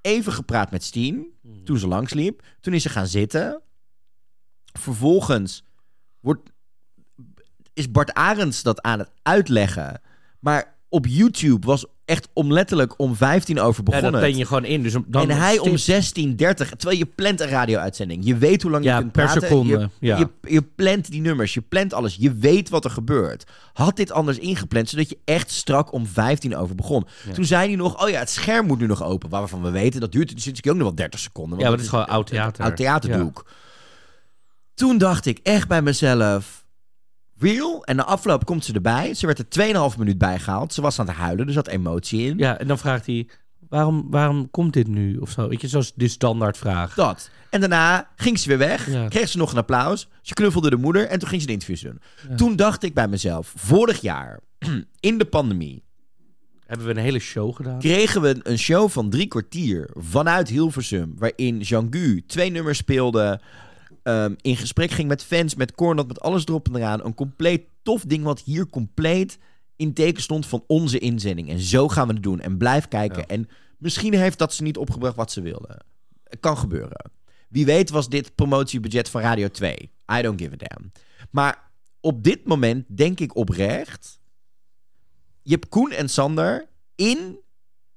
[0.00, 1.26] even gepraat met Steen,
[1.64, 2.42] toen ze langsliep.
[2.60, 3.62] Toen is ze gaan zitten.
[4.78, 5.64] Vervolgens
[6.20, 6.50] wordt,
[7.72, 10.00] is Bart Arends dat aan het uitleggen.
[10.40, 14.12] Maar op YouTube was echt om letterlijk om 15 over Ja, begonnen.
[14.12, 14.82] dat ben je gewoon in.
[14.82, 15.76] Dus dan en hij om 16.30,
[16.36, 18.24] terwijl je plant een radio-uitzending.
[18.24, 19.42] Je weet hoe lang Ja, je kunt per praten.
[19.42, 20.18] seconde, Je, ja.
[20.18, 22.16] je, je plant die nummers, je plant alles.
[22.18, 23.44] Je weet wat er gebeurt.
[23.72, 27.06] Had dit anders ingepland, zodat je echt strak om 15 over begon.
[27.34, 29.28] Toen zei hij nog, oh ja, het scherm moet nu nog open.
[29.30, 31.58] Waarvan we weten, dat duurt sinds ook nog wel 30 seconden.
[31.58, 32.64] Ja, maar dat is gewoon oud theater.
[32.64, 33.44] Oud theaterdoek.
[34.74, 36.66] Toen dacht ik echt bij mezelf...
[37.38, 37.84] Real?
[37.84, 39.14] En na afloop komt ze erbij.
[39.14, 40.72] Ze werd er 2,5 minuut bij gehaald.
[40.74, 42.38] Ze was aan het huilen, er zat emotie in.
[42.38, 43.28] Ja, en dan vraagt hij,
[43.68, 45.16] waarom, waarom komt dit nu?
[45.16, 46.94] Of zo, weet je, zoals de standaardvraag.
[46.94, 47.30] Dat.
[47.50, 48.90] En daarna ging ze weer weg.
[48.90, 49.08] Ja.
[49.08, 50.08] Kreeg ze nog een applaus.
[50.22, 52.00] Ze knuffelde de moeder en toen ging ze de interviews doen.
[52.36, 54.40] Toen dacht ik bij mezelf, vorig jaar,
[55.00, 55.82] in de pandemie,
[56.66, 57.78] Hebben we een hele show gedaan?
[57.78, 61.14] kregen we een show van drie kwartier vanuit Hilversum.
[61.18, 63.40] Waarin Jean-Gu twee nummers speelde.
[64.08, 67.04] Ehm, in gesprek ging met fans, met Cornat, met alles erop en eraan.
[67.04, 69.38] Een compleet tof ding wat hier compleet
[69.76, 71.48] in teken stond van onze inzending.
[71.48, 72.40] En zo gaan we het doen.
[72.40, 73.18] En blijf kijken.
[73.18, 73.26] Ja.
[73.26, 73.48] En
[73.78, 75.84] misschien heeft dat ze niet opgebracht wat ze wilden.
[76.24, 77.10] Het kan gebeuren.
[77.48, 79.90] Wie weet was dit promotiebudget van Radio 2.
[80.18, 80.92] I don't give a damn.
[81.30, 84.20] Maar op dit moment denk ik oprecht...
[85.42, 87.38] Je hebt Koen en Sander in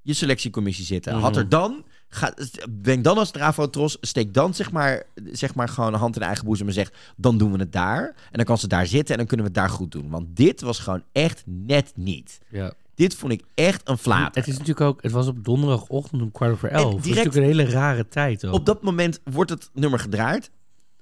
[0.02, 1.14] je selectiecommissie zitten.
[1.14, 1.86] Had er dan...
[2.14, 2.34] Ga,
[2.82, 3.32] denk dan als
[3.70, 6.92] Tros, steek dan zeg maar, zeg maar gewoon een hand in eigen boezem en zeg...
[7.16, 8.04] dan doen we het daar.
[8.06, 10.10] En dan kan ze daar zitten en dan kunnen we het daar goed doen.
[10.10, 12.40] Want dit was gewoon echt net niet.
[12.50, 12.74] Ja.
[12.96, 14.42] Dit vond ik echt een flater.
[14.42, 16.94] Het is natuurlijk ook, het was op donderdagochtend om kwart over elf.
[16.94, 18.54] Dat is natuurlijk een hele rare tijd ook.
[18.54, 20.52] Op dat moment wordt het nummer gedraaid.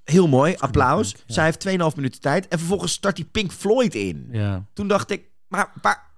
[0.03, 1.15] Heel mooi, applaus.
[1.25, 2.47] Zij heeft 2,5 minuten tijd.
[2.47, 4.27] En vervolgens start die Pink Floyd in.
[4.31, 6.08] Ja, Toen dacht ik, maar, maar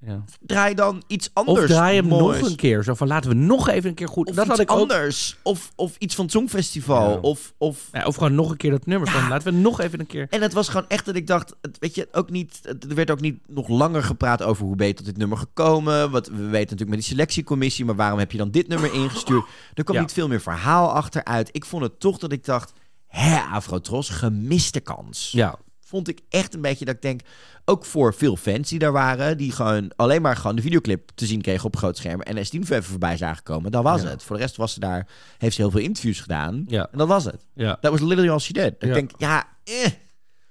[0.00, 0.24] ja.
[0.40, 2.40] draai dan iets anders Of draai hem moois.
[2.40, 2.82] nog een keer.
[2.82, 4.28] Zo van, laten we nog even een keer goed...
[4.28, 4.78] Of dat iets had ik ook.
[4.80, 5.36] anders.
[5.42, 7.10] Of, of iets van het Songfestival.
[7.10, 7.18] Ja.
[7.20, 7.88] Of, of...
[7.92, 9.08] Ja, of gewoon nog een keer dat nummer.
[9.10, 10.26] Van, laten we nog even een keer...
[10.30, 12.94] En het was gewoon echt dat ik dacht, het, weet je, ook niet, het- er
[12.94, 16.10] werd ook niet nog langer gepraat over hoe ben je tot dit nummer gekomen.
[16.10, 19.44] Wat we weten natuurlijk met die selectiecommissie, maar waarom heb je dan dit nummer ingestuurd?
[19.74, 20.02] Er kwam Ja.
[20.02, 21.48] niet veel meer verhaal achteruit.
[21.52, 22.72] Ik vond het toch dat ik dacht,
[23.06, 25.30] hè, Afrotros, gemiste kans.
[25.32, 25.58] Ja,
[25.88, 27.20] Vond ik echt een beetje dat ik denk,
[27.64, 31.26] ook voor veel fans die daar waren, die gewoon alleen maar gewoon de videoclip te
[31.26, 34.08] zien kregen op groot scherm en S10 even voorbij zagen komen, dat was Ja.
[34.08, 34.22] het.
[34.22, 35.06] Voor de rest was ze daar,
[35.38, 36.88] heeft ze heel veel interviews gedaan Ja.
[36.92, 37.46] en dat was het.
[37.54, 37.78] ja.
[37.80, 38.74] Dat was literally all she did.
[38.78, 39.86] Ik denk, ja, eh,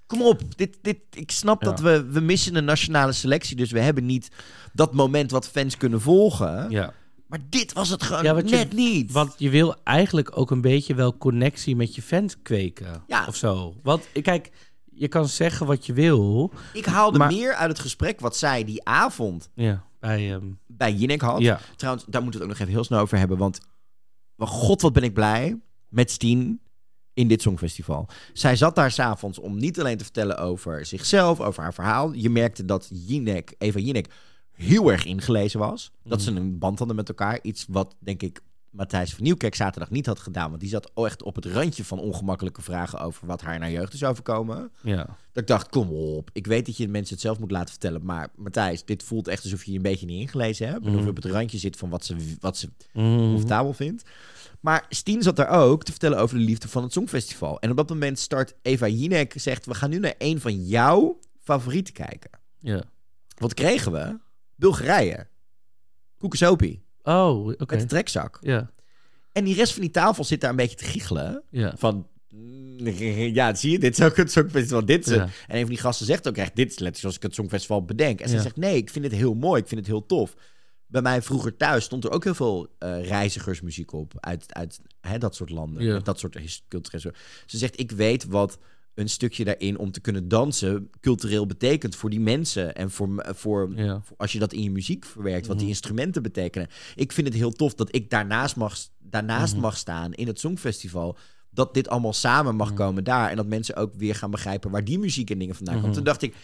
[0.08, 0.42] kom op.
[0.58, 3.56] Dit, dit, ik snap dat we, we missen een nationale selectie.
[3.56, 4.30] Dus we hebben niet
[4.74, 6.70] dat moment wat fans kunnen volgen.
[6.70, 6.94] ja.
[7.28, 9.12] Maar dit was het gewoon Ja, je- net niet.
[9.12, 13.04] Want je wil eigenlijk ook een beetje wel connectie met je fans kweken.
[13.08, 13.26] Ja.
[13.28, 13.76] Of zo.
[13.84, 14.50] Want kijk,
[14.98, 16.52] je kan zeggen wat je wil.
[16.74, 20.34] ik haalde maar- meer uit het gesprek wat zij die avond Ja, bij...
[20.34, 21.40] ehm, bij Jinek had.
[21.42, 21.60] ja.
[21.76, 23.38] Trouwens, daar moeten we het ook nog even heel snel over hebben.
[23.38, 23.60] Want,
[24.36, 26.60] maar god, wat ben ik blij met Steen
[27.14, 28.08] in dit Songfestival.
[28.34, 32.14] Zij zat daar s'avonds om niet alleen te vertellen over zichzelf, over haar verhaal.
[32.14, 34.08] Je merkte dat Jinek, Eva Jinek
[34.52, 35.92] heel erg ingelezen was.
[36.04, 37.40] Dat ze een band hadden met elkaar.
[37.42, 38.42] Iets wat, denk ik,
[38.78, 40.50] Matthijs van Nieuwkerk zaterdag niet had gedaan.
[40.50, 43.72] Want die zat echt op het randje van ongemakkelijke vragen over wat haar in haar
[43.72, 44.72] jeugd is overkomen.
[44.82, 44.96] Ja.
[45.06, 46.30] Dat ik dacht, kom op.
[46.34, 48.06] Ik weet dat je mensen het zelf moet laten vertellen.
[48.06, 50.86] Maar Matthijs, dit voelt echt alsof je je een beetje niet ingelezen hebt.
[50.86, 53.18] En of je op het randje zit van wat ze, wat ze Mhm.
[53.18, 54.04] comfortabel vindt.
[54.60, 57.60] Maar Steen zat daar ook te vertellen over de liefde van het Songfestival.
[57.60, 59.66] En op dat moment start Eva Jinek, zegt...
[59.66, 62.30] we gaan nu naar een van jouw favorieten kijken.
[62.60, 62.84] ja.
[63.38, 64.18] Wat kregen we?
[64.56, 65.28] Bulgarije.
[66.18, 66.86] Koekesopie.
[67.08, 67.66] Oh, oké.
[67.76, 68.38] Met de trekzak.
[68.42, 68.72] Ja,
[69.32, 71.44] En die rest van die tafel zit daar een beetje te giechelen.
[71.50, 71.74] ja.
[71.78, 72.88] Van, mm,
[73.34, 74.86] ja, zie je, dit is ook het Songfestival.
[74.86, 75.14] Dit is.
[75.16, 75.22] Ja.
[75.48, 77.86] En een van die gasten zegt ook echt, dit is letterlijk zoals ik het Songfestival
[77.86, 78.20] bedenk.
[78.22, 78.42] En ze Ja.
[78.42, 80.36] zegt, nee, ik vind het heel mooi, ik vind het heel tof.
[80.88, 84.14] Bij mij vroeger thuis stond er ook heel veel eh, reizigersmuziek op.
[84.20, 86.00] Uit, uit hè, dat soort landen, Ja.
[86.00, 87.14] dat soort culturele...
[87.46, 88.58] Ze zegt, ik weet wat
[88.98, 92.76] een stukje daarin om te kunnen dansen cultureel betekent voor die mensen.
[92.76, 94.02] En voor, voor, Ja.
[94.04, 95.76] voor als je dat in je muziek verwerkt, wat die Mhm.
[95.76, 96.68] instrumenten betekenen.
[96.96, 99.62] Ik vind het heel tof dat ik daarnaast mag, daarnaast Mhm.
[99.62, 101.18] mag staan in het Songfestival.
[101.50, 102.78] Dat dit allemaal samen mag Mhm.
[102.78, 103.30] komen daar.
[103.30, 105.94] En dat mensen ook weer gaan begrijpen waar die muziek en dingen vandaan komt.
[105.94, 106.36] Toen dacht ik,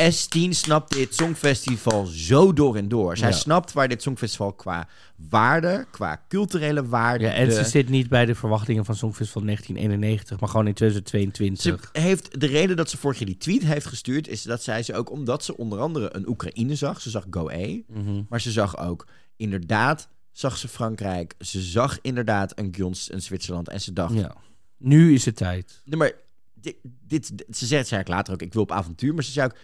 [0.00, 3.16] S10 snapt dit Songfestival zo door en door.
[3.16, 3.34] Zij Ja.
[3.36, 4.88] snapt waar dit Songfestival qua
[5.28, 7.24] waarde, qua culturele waarde...
[7.24, 11.02] Ja, en ze zit niet bij de verwachtingen van Songfestival 1991, maar gewoon in Ze
[11.02, 11.88] 2022.
[11.92, 14.94] heeft de reden dat ze vorig jaar die tweet heeft gestuurd, is dat zij ze
[14.94, 17.00] ook omdat ze onder andere een Oekraïne zag.
[17.00, 18.22] Ze zag Go E, Mhm.
[18.28, 21.34] maar ze zag ook inderdaad, zag ze Frankrijk.
[21.38, 23.68] Ze zag inderdaad een Guns en Zwitserland.
[23.68, 24.34] En ze dacht, Ja.
[24.78, 25.82] Nu is het tijd.
[25.84, 26.12] nee, maar
[26.54, 29.14] dit, dit, ze zegt ik later ook, ik wil op avontuur.
[29.14, 29.56] Maar ze zei ook,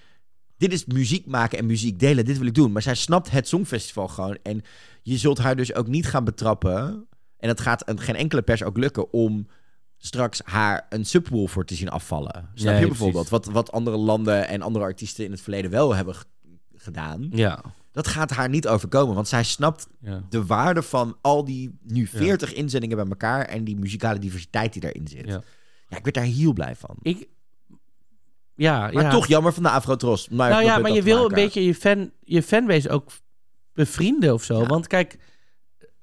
[0.63, 2.73] dit is muziek maken en muziek delen, dit wil ik doen.
[2.73, 4.39] Maar zij snapt het Songfestival gewoon.
[4.43, 4.63] En
[5.03, 7.07] je zult haar dus ook niet gaan betrappen.
[7.39, 9.47] En het gaat een- geen enkele pers ook lukken om
[9.99, 12.49] straks haar een subwoofer te zien afvallen.
[12.55, 13.29] Snap Nee, je bijvoorbeeld?
[13.29, 13.47] precies.
[13.47, 16.15] Wat, wat andere landen en andere artiesten in het verleden wel hebben
[16.77, 17.27] gedaan.
[17.31, 17.63] Ja.
[17.93, 20.23] Dat gaat haar niet overkomen, want zij snapt ja.
[20.29, 24.83] de waarde van al die nu 40 inzendingen bij elkaar en die muzikale diversiteit die
[24.83, 25.27] daarin zit.
[25.27, 25.43] Ja.
[25.89, 26.97] Ja, ik werd daar heel blij van.
[27.03, 27.27] Ik...
[28.63, 29.11] Ja, Maar ja.
[29.11, 30.29] toch jammer van de Afrotros.
[30.29, 33.11] Maar nou ja, maar je wil een beetje je, fan, je fanbase ook
[33.73, 34.61] bevrienden of zo.
[34.61, 34.67] Ja.
[34.67, 35.19] Want kijk,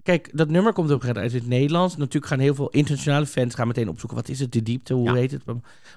[0.04, 1.98] kijk, dat nummer komt op uit het Nederlands.
[1.98, 4.18] Natuurlijk gaan heel veel internationale fans gaan meteen opzoeken.
[4.18, 5.14] Wat is het, de diepte, hoe Ja.
[5.14, 5.46] heet het?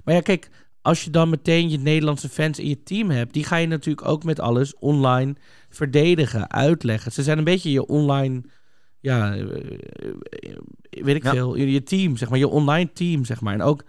[0.04, 0.50] Maar ja, kijk,
[0.82, 3.32] als je dan meteen je Nederlandse fans in je team hebt...
[3.32, 5.34] die ga je natuurlijk ook met alles online
[5.70, 7.12] verdedigen, uitleggen.
[7.12, 8.42] Ze zijn een beetje je online...
[9.00, 9.44] Ja, eh,
[10.90, 11.30] weet ik Ja.
[11.30, 11.56] veel.
[11.56, 12.38] Je, je team, zeg maar.
[12.38, 13.54] Je online team, zeg maar.
[13.54, 13.84] En ook,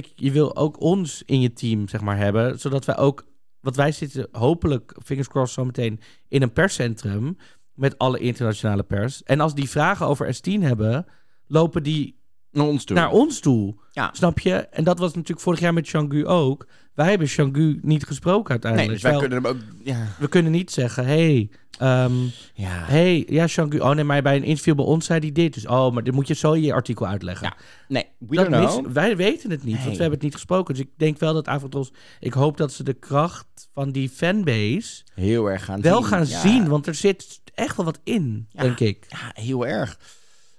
[0.00, 2.58] kijk, je wil ook ons in je team, zeg maar, hebben.
[2.58, 3.24] Zodat wij ook...
[3.60, 7.36] Want wij zitten hopelijk, fingers crossed, zometeen in een perscentrum...
[7.74, 9.22] met alle internationale pers.
[9.22, 11.06] En als die vragen over S10 hebben...
[11.46, 12.18] lopen die
[12.50, 12.96] Naar ons toe.
[12.96, 13.74] naar ons toe.
[13.90, 14.10] Ja.
[14.12, 14.54] Snap je?
[14.54, 16.66] En dat was natuurlijk vorig jaar met Changu ook.
[16.94, 18.92] Wij hebben Changu niet gesproken uiteindelijk.
[18.92, 19.84] Nee, dus wij kunnen hem ook...
[19.84, 20.06] Ja.
[20.18, 22.12] We kunnen niet zeggen, hey, ehm,
[22.54, 22.84] ja.
[22.84, 23.46] hey, ja.
[23.78, 25.54] Oh nee, maar bij een interview bij ons zei hij dit.
[25.54, 27.46] Dus, oh, maar dan moet je zo in je artikel uitleggen.
[27.46, 27.56] Ja,
[27.88, 28.92] Nee, we Dat don't know.
[28.92, 30.74] wij weten het niet, want we hebben het niet gesproken.
[30.74, 31.92] Dus ik denk wel dat Avondros...
[32.20, 36.06] Ik hoop dat ze de kracht van die fanbase Heel erg gaan wel zien.
[36.10, 36.40] gaan Ja.
[36.40, 36.68] zien.
[36.68, 38.62] Want er zit echt wel wat in, Ja.
[38.62, 39.04] denk ik.
[39.08, 39.98] Ja, heel erg.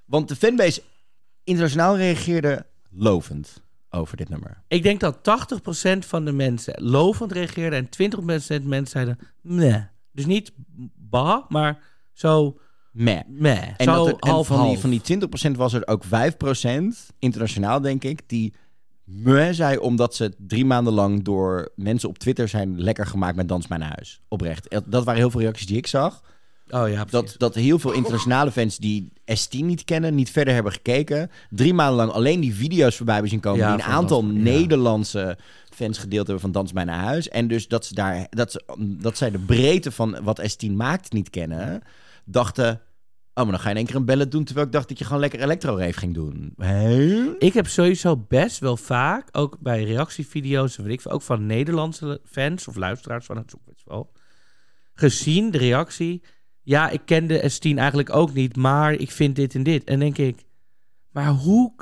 [0.05, 0.81] Want de fanbase
[1.43, 3.63] internationaal reageerde lovend
[3.95, 4.63] over dit nummer.
[4.67, 8.11] Ik denk dat 80% van de mensen lovend reageerden en
[8.61, 9.87] 20% mensen zeiden nee.
[10.11, 10.51] Dus niet
[10.95, 11.79] bah, maar
[12.13, 12.59] zo
[12.91, 13.19] Meh.
[13.27, 13.67] meh.
[13.77, 15.01] En, zo dat er, en half, van, die, van die
[15.51, 16.09] 20% was er ook 5%,
[17.19, 18.53] internationaal denk ik, die
[19.03, 23.47] meh zei omdat ze drie maanden lang door mensen op Twitter zijn lekker gemaakt met
[23.47, 24.21] Dans Mijn Huis.
[24.27, 24.81] Oprecht.
[24.85, 26.23] Dat waren heel veel reacties die ik zag.
[26.70, 27.05] Oh ja.
[27.09, 31.32] Dat, dat heel veel internationale fans die S10 niet kennen, niet verder hebben gekeken.
[31.49, 33.59] Drie maanden lang alleen die video's voorbij hebben zien komen.
[33.59, 34.32] Ja, die een aantal ja.
[34.32, 35.38] Nederlandse
[35.70, 37.30] fans gedeeld hebben van Dans Mij naar Huis.
[37.30, 41.13] En dus dat, ze daar, dat, ze, dat zij de breedte van wat S10 maakt
[41.13, 41.82] niet kennen.
[42.26, 42.82] Dachten,
[43.34, 44.43] oh, maar dan ga je in één keer een ballet doen.
[44.43, 46.53] Terwijl ik dacht dat je gewoon lekker electro-rave ging doen.
[47.39, 52.68] Ik heb sowieso best wel vaak, ook bij reactievideo's, weet ik ook van Nederlandse fans
[52.68, 54.11] of luisteraars van het Songfestival,
[54.93, 56.24] gezien de reactie.
[56.68, 59.84] Ja, ik ken de S10 eigenlijk ook niet, maar ik vind dit en dit.
[59.84, 60.43] En denk ik,
[61.11, 61.74] maar hoe,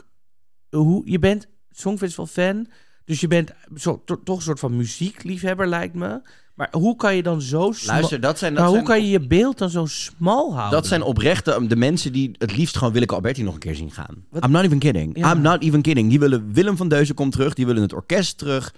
[0.70, 2.68] hoe je bent Songfestival fan,
[3.06, 6.22] dus je bent zo, to- toch een soort van muziekliefhebber lijkt me.
[6.56, 7.96] Maar hoe kan je dan zo smal...
[7.96, 10.72] Luister, dat zijn, dat maar hoe zijn, kan je je beeld dan zo smal houden?
[10.80, 13.92] dat zijn oprechte de mensen die het liefst gewoon Willeke Alberti nog een keer zien
[13.92, 14.26] gaan.
[14.30, 15.18] Wat- I'm not even kidding.
[15.18, 15.32] Ja.
[15.34, 16.10] I'm not even kidding.
[16.10, 17.54] Die willen Willem van Deuzen komt terug.
[17.54, 18.74] Die willen het orkest terug.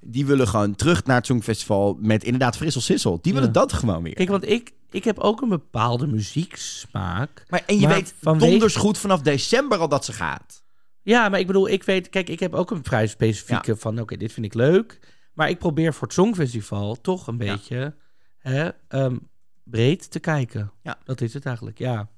[0.00, 3.18] Die willen gewoon terug naar het Songfestival met inderdaad Frissel Sissel.
[3.22, 3.54] Die willen Ja.
[3.54, 4.14] dat gewoon weer.
[4.14, 7.44] Kijk, want ik, ik heb ook een bepaalde muzieksmaak.
[7.48, 10.64] maar, en je maar weet vanwege- donders goed vanaf december al dat ze gaat.
[11.02, 14.16] Ja, maar ik bedoel, ik weet, kijk, ik heb ook een vrij specifieke van, oké,
[14.16, 14.98] dit vind ik leuk.
[15.34, 17.96] Maar ik probeer voor het Songfestival toch een beetje
[18.38, 19.16] hè, ehm,
[19.64, 20.72] breed te kijken.
[20.82, 20.98] Ja.
[21.04, 22.08] Dat is het eigenlijk, ja.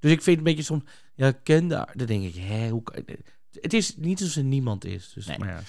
[0.00, 0.82] Dus ik vind een beetje soms,
[1.14, 1.92] ja, ik ken daar.
[1.96, 3.04] Dan denk ik, hè, hoe kan
[3.60, 5.12] Het is niet alsof er niemand is.
[5.14, 5.38] Dus, Nee.
[5.38, 5.60] maar ja.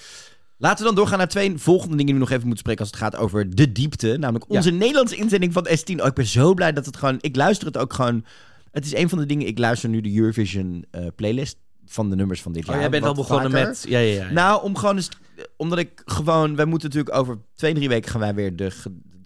[0.62, 2.90] Laten we dan doorgaan naar twee volgende dingen die we nog even moeten spreken als
[2.90, 4.16] het gaat over de diepte.
[4.18, 6.00] Namelijk onze Nederlandse inzending van S10.
[6.00, 7.18] Oh, ik ben zo blij dat het gewoon...
[7.20, 8.24] Ik luister het ook gewoon...
[8.70, 9.46] Het is een van de dingen...
[9.46, 11.56] Ik luister nu de Eurovision eh, playlist
[11.86, 12.74] van de nummers van dit jaar.
[12.74, 13.66] Oh, jij bent al begonnen vaker.
[13.66, 13.84] met...
[13.88, 14.30] Ja, ja, ja.
[14.30, 15.08] Nou, om gewoon eens,
[15.56, 18.70] omdat ik gewoon, wij moeten natuurlijk over twee, drie weken gaan wij weer de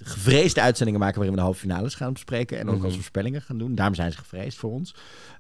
[0.07, 2.85] gevreesde uitzendingen maken waarin we de halve finales gaan bespreken en ook Mhm.
[2.85, 3.74] als voorspellingen gaan doen.
[3.74, 4.95] Daarom zijn ze gevreesd voor ons.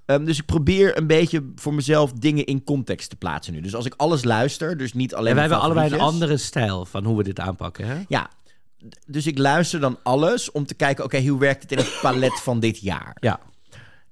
[0.06, 3.60] Ehm, dus ik probeer een beetje voor mezelf dingen in context te plaatsen nu.
[3.60, 6.84] Dus als ik alles luister, dus niet alleen en wij hebben allebei een andere stijl
[6.84, 8.02] van hoe we dit aanpakken, hè?
[8.08, 8.30] Ja,
[9.06, 12.40] dus ik luister dan alles om te kijken, oké, hoe werkt het in het palet
[12.40, 13.16] van dit jaar?
[13.20, 13.40] Ja.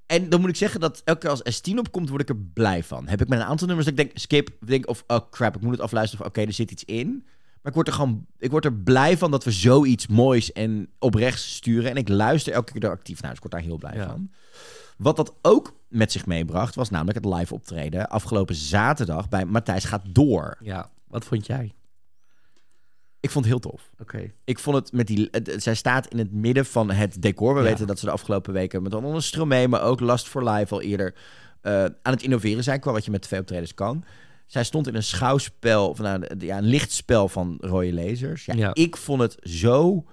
[0.07, 2.83] En dan moet ik zeggen dat elke keer als S10 opkomt, word ik er blij
[2.83, 3.09] van.
[3.09, 5.63] Heb ik met een aantal nummers dat ik denk, skip, denk of, oh crap, ik
[5.63, 7.27] moet het afluisteren of oké, er zit iets in.
[7.65, 10.91] Maar ik word er gewoon, ik word er blij van dat we zoiets moois en
[10.99, 11.91] oprechts sturen.
[11.91, 14.07] En ik luister elke keer er actief naar, dus ik word daar heel blij Ja.
[14.07, 14.31] van.
[14.97, 19.85] Wat dat ook met zich meebracht, was namelijk het live optreden afgelopen zaterdag bij Matthijs
[19.85, 20.57] gaat door.
[20.61, 21.75] Ja, wat vond jij?
[23.21, 23.91] Ik vond het heel tof.
[23.99, 24.33] Oké.
[24.45, 25.29] Ik vond het met die.
[25.31, 27.55] het- zij staat in het midden van het decor.
[27.55, 27.67] We Ja.
[27.67, 30.81] weten dat ze de afgelopen weken met onder Stromae, maar ook Last for Life al
[30.83, 31.15] eerder
[31.61, 34.05] eh, aan het innoveren zijn qua wat je met twee optredens kan.
[34.47, 38.45] Zij stond in een schouwspel, of nou, ja, een lichtspel van rode lasers.
[38.45, 38.75] Ja, Ja.
[38.75, 40.05] Ik vond het zo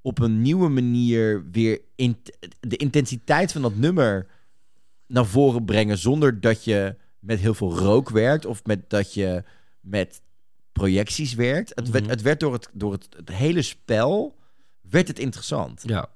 [0.00, 2.16] op een nieuwe manier weer in,
[2.60, 4.26] de intensiteit van dat nummer
[5.06, 9.44] naar voren brengen zonder dat je met heel veel rook werkt of met dat je
[9.80, 10.20] met
[10.72, 11.72] projecties werkt.
[11.74, 12.12] Het, werd, Mhm.
[12.12, 14.38] het werd door, het, door het, het hele spel
[14.80, 15.82] werd het interessant.
[15.86, 16.08] Ja.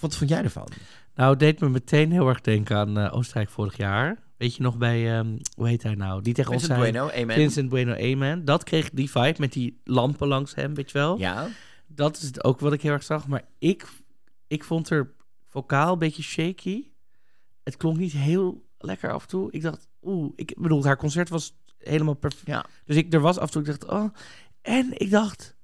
[0.00, 0.68] Wat vond jij ervan?
[1.14, 4.26] Nou, het deed me meteen heel erg denken aan eh, Oostenrijk vorig jaar.
[4.38, 6.22] Weet je nog bij, ehm, hoe heet hij nou?
[6.22, 6.78] Die tegen ons zei...
[6.78, 7.34] Bueno, amen.
[7.34, 8.44] Vincent Bueno Amen.
[8.44, 11.18] Dat kreeg die vibe met die lampen langs hem, weet je wel?
[11.18, 11.48] Ja,
[11.86, 13.26] Dat is het ook wat ik heel erg zag.
[13.26, 13.86] Maar ik,
[14.46, 16.90] ik vond er vocaal een beetje shaky.
[17.62, 19.52] Het klonk niet heel lekker af en toe.
[19.52, 22.46] Ik dacht, oeh, ik bedoel, haar concert was helemaal perfect.
[22.46, 22.64] Ja.
[22.84, 24.14] Dus ik, er was af en toe, ik dacht, oh.
[24.62, 25.56] En ik dacht,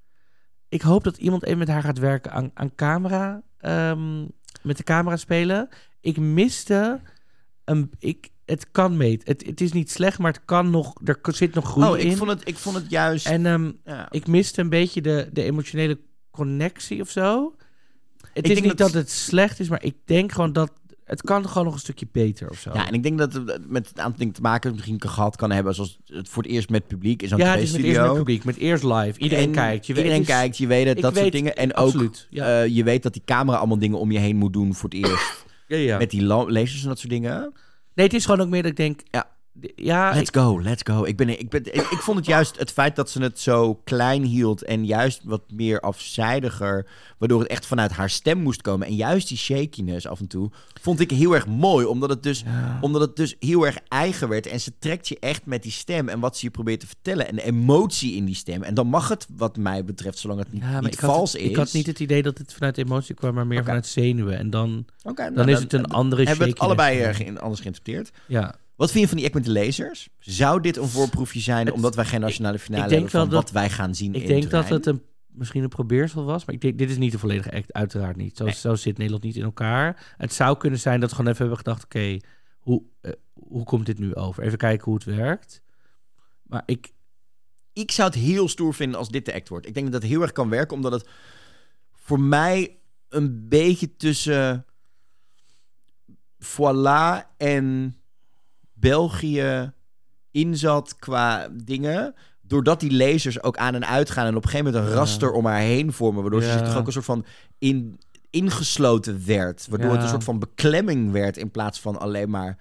[0.69, 3.43] ik hoop dat iemand even met haar gaat werken aan, aan camera.
[3.59, 4.23] ehm,
[4.63, 5.69] met de camera spelen.
[6.01, 7.01] Ik miste
[7.65, 9.27] een, ik, het kan meet.
[9.27, 12.05] Het, het is niet slecht, maar het kan nog, er zit nog groei oh, ik
[12.05, 12.17] in.
[12.17, 13.27] vond, het, ik vond het juist...
[13.27, 14.07] En ehm, ja.
[14.11, 15.99] ik miste een beetje de, de emotionele
[16.31, 17.55] connectie of zo.
[18.33, 18.79] Het Ik is niet dat...
[18.79, 20.73] dat- het slecht is, maar ik denk gewoon dat
[21.05, 22.71] het kan gewoon nog een stukje beter of zo.
[22.75, 25.51] Ja, en ik denk dat het met een aantal dingen te maken misschien gehad kan
[25.51, 28.13] hebben, zoals het voor het eerst met publiek is ja, het is met eerst met
[28.15, 29.19] publiek, met eerst live.
[29.19, 29.87] Iedereen En kijkt.
[29.87, 31.57] Je weet, iedereen het is- kijkt, je weet het, dat soort weet- dingen.
[31.57, 32.63] En ook, absoluut, ja.
[32.63, 34.99] eh, je weet dat die camera allemaal dingen om je heen moet doen voor het
[35.05, 35.45] eerst.
[35.67, 35.99] Ja, ja.
[35.99, 37.53] Met die la- lasers en dat soort dingen.
[37.95, 39.01] Nee, het is gewoon ook meer dat ik denk...
[39.11, 39.34] Ja.
[39.77, 41.05] Ja, Let's ik- go, let's go.
[41.05, 43.75] Ik, ben, ik, ben, ik, ik vond het juist het feit dat ze het zo
[43.85, 46.87] klein hield en juist wat meer afzijdiger,
[47.19, 48.87] waardoor het echt vanuit haar stem moest komen.
[48.87, 50.51] En juist die shakiness af en toe
[50.81, 52.45] vond ik heel erg mooi, omdat het dus,
[52.81, 54.47] omdat het dus heel erg eigen werd.
[54.47, 57.29] En ze trekt je echt met die stem en wat ze je probeert te vertellen
[57.29, 58.63] en de emotie in die stem.
[58.63, 61.49] En dan mag het, wat mij betreft, zolang het niet, ja, vals het- is.
[61.49, 64.39] ik had niet het idee dat het vanuit emotie kwam, maar meer vanuit zenuwen.
[64.39, 66.81] En dan, Oké, nou, dan is het een andere Hebben we het shakiness.
[66.89, 68.11] allebei eh, ge- anders geïnterpreteerd?
[68.27, 70.09] Ja, Wat vind je van die act met de lasers?
[70.19, 73.31] Zou dit een voorproefje zijn Het- omdat wij geen nationale finale ik denk hebben van
[73.31, 76.25] wel dat- wat wij gaan zien ik in denk dat het een, misschien een probeersel
[76.25, 76.45] was.
[76.45, 78.37] Maar ik denk, dit is niet de volledige act, uiteraard niet.
[78.37, 78.55] Zo, Nee.
[78.55, 80.15] zo zit Nederland niet in elkaar.
[80.17, 81.85] Het zou kunnen zijn dat we gewoon even hebben gedacht...
[81.85, 82.17] oké,
[82.59, 84.43] hoe, eh, hoe komt dit nu over?
[84.45, 85.63] Even kijken hoe het werkt.
[86.43, 86.93] Maar ik...
[87.73, 89.67] ik zou het heel stoer vinden als dit de act wordt.
[89.67, 91.09] Ik denk dat het heel erg kan werken, omdat het
[91.93, 92.77] voor mij
[93.09, 94.65] een beetje tussen
[96.45, 97.95] Voilà en
[98.91, 99.73] België
[100.31, 102.15] inzat qua dingen.
[102.43, 105.33] Doordat die lasers ook aan en uit gaan en op een gegeven moment een raster
[105.33, 106.23] om haar heen vormen.
[106.23, 107.25] Waardoor ze zich toch ook een soort van
[107.59, 107.99] in,
[108.31, 109.67] ingesloten werd.
[109.71, 112.59] Waardoor het een soort van beklemming werd in plaats van alleen maar,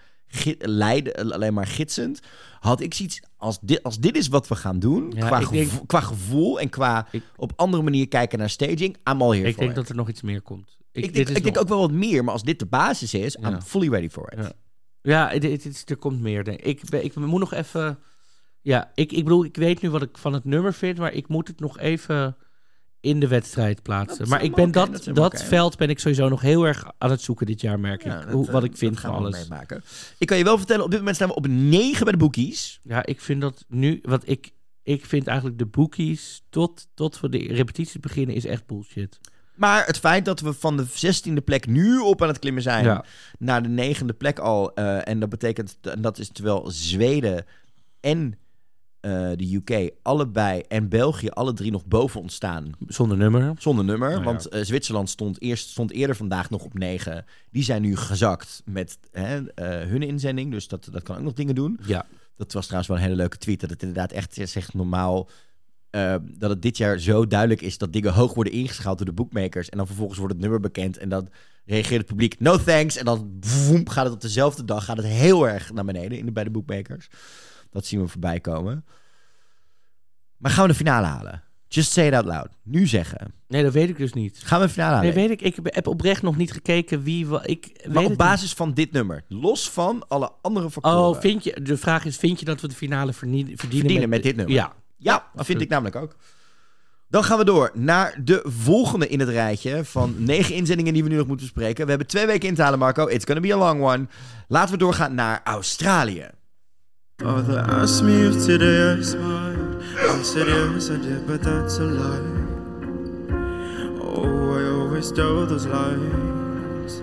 [0.59, 2.19] leiden, alleen maar gidsend.
[2.59, 5.71] Had ik zoiets als dit, als dit is wat we gaan doen, Ja, qua, denk-
[5.85, 9.57] qua gevoel en qua Ik- op andere manier kijken naar staging, I'm all here Ik
[9.57, 9.75] denk it.
[9.75, 10.77] dat er nog iets meer komt.
[10.91, 13.13] Ik, dit denk, is ik denk ook wel wat meer, maar als dit de basis
[13.13, 14.39] is, I'm fully ready for it.
[14.39, 14.51] Ja.
[15.03, 16.43] Ja, het, het er komt meer.
[16.43, 16.81] Denk ik.
[16.89, 17.99] Ik, moet nog even...
[18.61, 20.97] Ja, ik, ik bedoel, ik weet nu wat ik van het nummer vind...
[20.97, 22.37] maar ik moet het nog even
[22.99, 24.27] in de wedstrijd plaatsen.
[24.27, 27.45] Maar ik ben dat, dat veld ben ik sowieso nog heel erg aan het zoeken
[27.45, 28.11] dit jaar, merk ik.
[28.11, 29.39] Dat, hoe, eh, wat ik vind van alles.
[29.39, 29.83] meemaken.
[30.17, 32.79] Ik kan je wel vertellen, op dit moment staan we op 9 bij de bookies.
[32.83, 33.99] Ja, ik vind dat nu...
[34.03, 34.51] Wat ik,
[34.83, 39.19] ik vind eigenlijk de bookies tot, tot we de repetities beginnen is echt bullshit.
[39.55, 42.83] Maar het feit dat we van de 16e plek nu op aan het klimmen zijn
[42.83, 43.05] Ja.
[43.39, 44.73] naar de negende plek al.
[44.73, 47.45] eh, en dat betekent, en dat is terwijl Zweden
[47.99, 48.37] en
[48.99, 52.71] eh, de UK allebei en België alle drie nog boven ons staan.
[52.87, 53.53] Zonder nummer.
[53.57, 54.09] Zonder nummer.
[54.09, 54.25] Nou ja.
[54.25, 57.25] Want eh, Zwitserland stond, eerst, stond eerder vandaag nog op 9.
[57.51, 60.51] Die zijn nu gezakt met hè, hun inzending.
[60.51, 61.79] Dus dat, dat kan ook nog dingen doen.
[61.85, 62.05] Ja.
[62.35, 63.59] Dat was trouwens wel een hele leuke tweet.
[63.59, 65.29] Dat het inderdaad echt zegt normaal.
[65.93, 69.13] Eh, dat het dit jaar zo duidelijk is dat dingen hoog worden ingeschaald door de
[69.13, 69.69] bookmakers.
[69.69, 70.97] En dan vervolgens wordt het nummer bekend.
[70.97, 71.29] En dan
[71.65, 72.97] reageert het publiek, no thanks.
[72.97, 76.25] En dan voem, gaat het op dezelfde dag gaat het heel erg naar beneden in
[76.25, 77.07] de, bij de bookmakers.
[77.69, 78.85] Dat zien we voorbij komen.
[80.37, 81.43] Maar gaan we de finale halen?
[81.67, 82.49] Just say it out loud.
[82.63, 83.33] Nu zeggen.
[83.47, 84.39] Nee, dat weet ik dus niet.
[84.43, 85.13] Gaan we de finale halen?
[85.15, 85.55] Nee, weet ik.
[85.57, 87.27] Ik heb oprecht nog niet gekeken wie...
[87.27, 89.23] wa- Ik maar op basis van dit nummer.
[89.27, 90.73] Los van alle andere niet.
[90.73, 90.99] factoren.
[91.15, 91.61] Oh, vind je...
[91.61, 94.55] De vraag is, vind je dat we de finale verdienen, verdienen met dit nummer.
[94.55, 94.73] Ja.
[95.03, 96.15] Ja, dat vind ik namelijk ook.
[97.09, 101.09] Dan gaan we door naar de volgende in het rijtje van negen inzendingen die we
[101.09, 101.83] nu nog moeten bespreken.
[101.83, 103.07] We hebben twee weken in te halen, Marco.
[103.07, 104.07] It's gonna be a long one.
[104.47, 106.29] Laten we doorgaan naar Australië.
[107.23, 109.83] Father asked me if today I smiled.
[110.19, 112.41] I said yes I did, but that's a lie.
[114.01, 117.01] Oh, I always tell those lies.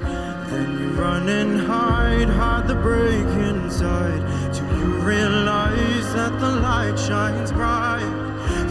[0.51, 4.21] Then you run and hide, hide the break inside.
[4.53, 8.03] Till you realize that the light shines bright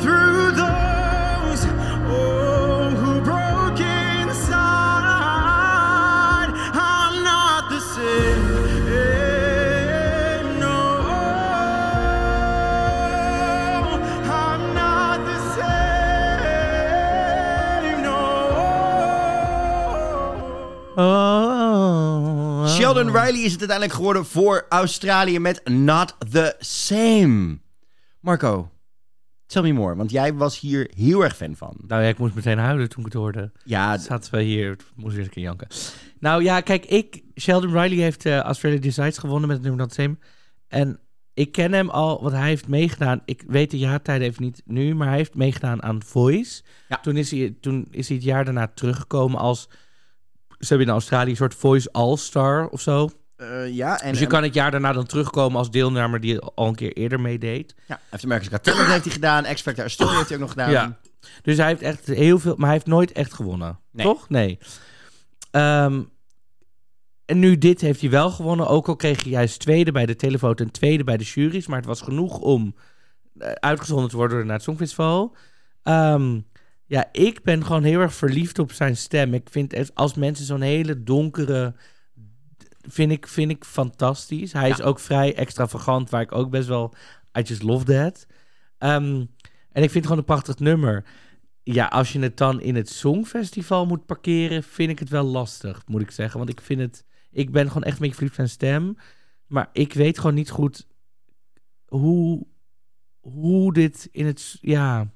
[0.02, 1.66] through those
[2.12, 4.60] oh who broke inside.
[6.74, 8.60] I'm not the same.
[21.02, 21.49] Oh.
[22.90, 27.58] Sheldon Riley is het uiteindelijk geworden voor Australië met Not the Same.
[28.20, 28.72] Marco,
[29.46, 31.78] tell me more, want jij was hier heel erg fan van.
[31.88, 33.52] Nou ja, ik moest meteen huilen toen ik het hoorde.
[33.64, 35.68] Ja, Zaten we hier, moest eens een keer janken.
[36.20, 39.96] Nou ja, kijk, ik, Sheldon Riley heeft eh Australia Decides gewonnen met het nummer Not
[39.96, 40.18] the Same.
[40.68, 41.00] En
[41.34, 43.22] ik ken hem al, want hij heeft meegedaan.
[43.26, 46.64] Ik weet de jaartijden even niet nu, maar hij heeft meegedaan aan Voice.
[46.88, 47.00] Ja.
[47.00, 49.70] Toen, is hij, toen is hij het jaar daarna teruggekomen als...
[50.60, 53.10] Ze hebben in Australië een soort Voice All-Star of zo.
[53.36, 56.40] eh, ja, en dus je en- kan het jaar daarna dan terugkomen als deelnemer die
[56.40, 57.76] al een keer eerder meedeed.
[57.78, 60.44] ja, hij heeft America's Got Talent heeft hij gedaan, X Factor Australia heeft hij ook
[60.44, 60.72] nog gedaan.
[60.72, 60.98] Ja.
[61.42, 63.80] Dus hij heeft echt heel veel, maar hij heeft nooit echt gewonnen.
[63.92, 64.06] Nee.
[64.06, 64.30] Toch?
[64.30, 64.60] Nee.
[65.52, 66.02] Ehm,
[67.26, 68.68] en nu dit heeft hij wel gewonnen.
[68.68, 71.68] Ook al kreeg hij juist tweede bij de telefoon en tweede bij de juries.
[71.68, 72.76] Maar het was genoeg om
[73.38, 75.36] eh, uitgezonden te worden naar het Songfestival.
[75.84, 76.40] Ehm,
[76.90, 79.34] ja, ik ben gewoon heel erg verliefd op zijn stem.
[79.34, 81.76] Ik vind het, als mensen zo'n hele donkere...
[82.82, 84.54] Vind ik, vind ik fantastisch.
[84.54, 86.94] Hij is ook vrij extravagant, waar ik ook best wel...
[87.38, 88.28] I just love that.
[88.78, 89.26] Ehm,
[89.72, 91.06] en ik vind het gewoon een prachtig nummer.
[91.64, 95.84] Ja, als je het dan in het Songfestival moet parkeren, vind ik het wel lastig,
[95.88, 96.38] moet ik zeggen.
[96.38, 97.06] Want ik vind het...
[97.32, 98.98] Ik ben gewoon echt een beetje verliefd op zijn stem.
[99.48, 100.88] Maar ik weet gewoon niet goed
[101.86, 102.48] hoe,
[103.20, 104.58] hoe dit in het...
[104.62, 105.12] Ja,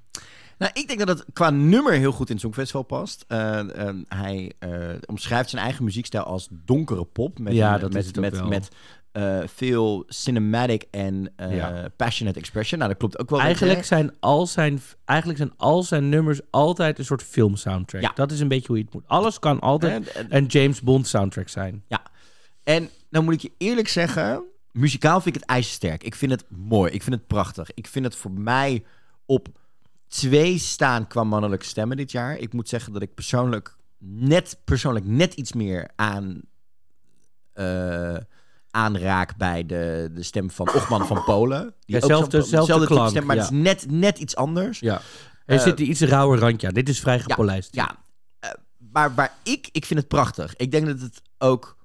[0.63, 3.25] Nou, ik denk dat het qua nummer heel goed in het Songfestival past.
[3.27, 4.69] Eh, eh, hij eh,
[5.05, 7.39] omschrijft zijn eigen muziekstijl als donkere pop.
[7.39, 8.69] Met, Ja, dat met, is met, met
[9.11, 11.89] eh, veel cinematic en Ja.
[11.95, 12.79] passionate expression.
[12.79, 13.39] Nou, dat klopt ook wel.
[13.39, 18.01] eigenlijk zijn, al zijn, eigenlijk zijn al zijn nummers altijd een soort filmsoundtrack.
[18.01, 18.11] Ja.
[18.15, 19.03] Dat is een beetje hoe je het moet.
[19.07, 21.83] Alles kan altijd En, en, een James Bond soundtrack zijn.
[22.63, 26.03] en nou moet ik je eerlijk zeggen, muzikaal vind ik het ijzersterk.
[26.03, 26.91] Ik vind het mooi.
[26.91, 27.69] Ik vind het prachtig.
[27.73, 28.83] Ik vind het voor mij
[29.25, 29.61] op
[30.19, 32.37] twee staan qua mannelijke stemmen dit jaar.
[32.37, 36.41] Ik moet zeggen dat ik persoonlijk net, persoonlijk net iets meer aan
[37.53, 38.15] eh,
[38.71, 41.73] aanraak bij de, de stem van Ochman van Polen.
[41.85, 43.41] Die Ja, ook zelfde- zo'n- zelfde type klank, stem, maar ja.
[43.41, 44.79] het is net, net iets anders.
[44.79, 45.01] Ja.
[45.45, 46.73] Er Eh, zit een iets rauwer randje aan.
[46.73, 47.75] Dit is vrij gepolijst.
[47.75, 47.97] Ja,
[48.39, 48.49] eh,
[48.91, 50.55] maar waar ik, ik vind het prachtig.
[50.55, 51.77] Ik denk dat het ook,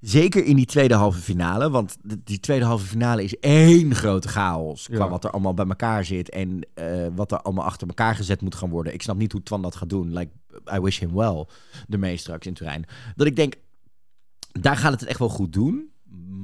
[0.00, 4.86] zeker in die tweede halve finale, want die tweede halve finale is één grote chaos
[4.86, 5.08] qua Ja.
[5.08, 8.54] wat er allemaal bij elkaar zit en eh, wat er allemaal achter elkaar gezet moet
[8.54, 8.92] gaan worden.
[8.94, 10.12] Ik snap niet hoe Twan dat gaat doen.
[10.12, 10.30] Like,
[10.74, 11.44] I wish him well,
[11.88, 12.84] ermee straks in Turijn.
[13.16, 13.54] Dat ik denk,
[14.52, 15.90] daar gaat het echt wel goed doen.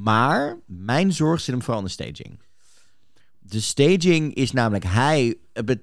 [0.02, 2.39] Maar mijn zorg zit hem vooral in de staging.
[3.46, 5.34] De staging is namelijk hij.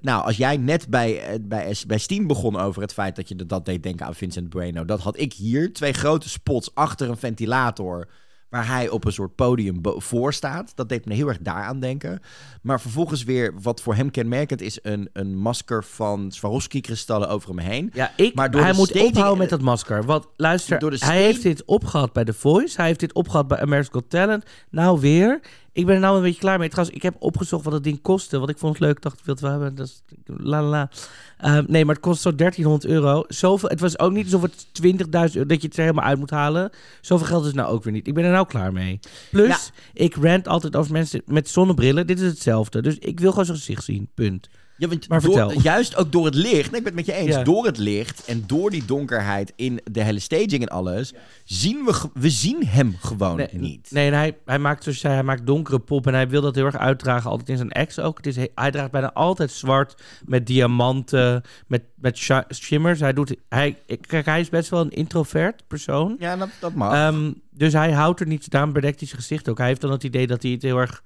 [0.02, 3.36] Nou, als jij net bij, eh, bij, bij Steam begon over het feit dat je
[3.36, 5.74] dat deed denken aan Vincent Bueno, dat had ik hier.
[5.74, 8.08] Twee grote spots achter een ventilator.
[8.50, 10.72] Waar hij op een soort podium voor staat.
[10.76, 12.20] Dat deed me heel erg daaraan denken.
[12.62, 17.58] Maar vervolgens weer, wat voor hem kenmerkend is, een, een masker van Swarovski-kristallen over hem
[17.58, 17.90] heen.
[17.94, 20.04] Ja, ik, Maar door hij moet staging ophouden en met dat masker.
[20.04, 22.78] Want luister, hij heeft dit opgehad bij The Voice.
[22.78, 24.46] Hij heeft dit opgehad bij America's Got Talent.
[24.70, 25.40] Nou weer.
[25.74, 26.70] Ik ben er nou een beetje klaar mee.
[26.70, 28.38] Trouwens, ik heb opgezocht wat het ding kostte.
[28.38, 28.96] Want ik vond het leuk.
[28.96, 29.76] Ik dacht, ik wil het wel hebben.
[29.76, 30.90] Dat is, la la la.
[31.38, 33.24] Ehm, nee, maar het kost zo 1300 euro.
[33.28, 35.46] Zoveel, het was ook niet alsof het 20.000 euro...
[35.46, 36.70] dat je het er helemaal uit moet halen.
[37.02, 38.08] Zoveel geld is het nou ook weer niet.
[38.08, 39.00] Ik ben er nou klaar mee.
[39.32, 42.08] Plus, ik rant altijd over mensen met zonnebrillen.
[42.08, 42.82] Dit is hetzelfde.
[42.82, 44.10] Dus ik wil gewoon zijn gezicht zien.
[44.14, 44.50] Punt.
[44.82, 45.62] Ja, want Maar door- vertel.
[45.62, 46.72] Juist ook door het licht.
[46.72, 47.36] Nee, ik ben het met je eens.
[47.36, 47.44] Ja.
[47.44, 51.14] Door het licht en door die donkerheid in de hele staging en alles.
[51.44, 53.88] Zien we, we zien hem gewoon Nee, niet.
[53.92, 56.42] Nee, en hij, hij maakt, zoals je zei, hij maakt donkere pop en hij wil
[56.42, 58.18] dat heel erg uitdragen, altijd in zijn ex ook.
[58.18, 63.00] Het is, hij draagt bijna altijd zwart met diamanten, met, met shi- shimmers.
[63.00, 63.78] Hij doet, hij,
[64.08, 66.16] kijk, hij is best wel een introvert persoon.
[66.20, 66.94] Ja, dat, dat mag.
[66.94, 69.58] Ehm, dus hij houdt er niet, daarom bedekt hij zijn gezicht ook.
[69.58, 71.04] Hij heeft dan het idee dat hij het heel erg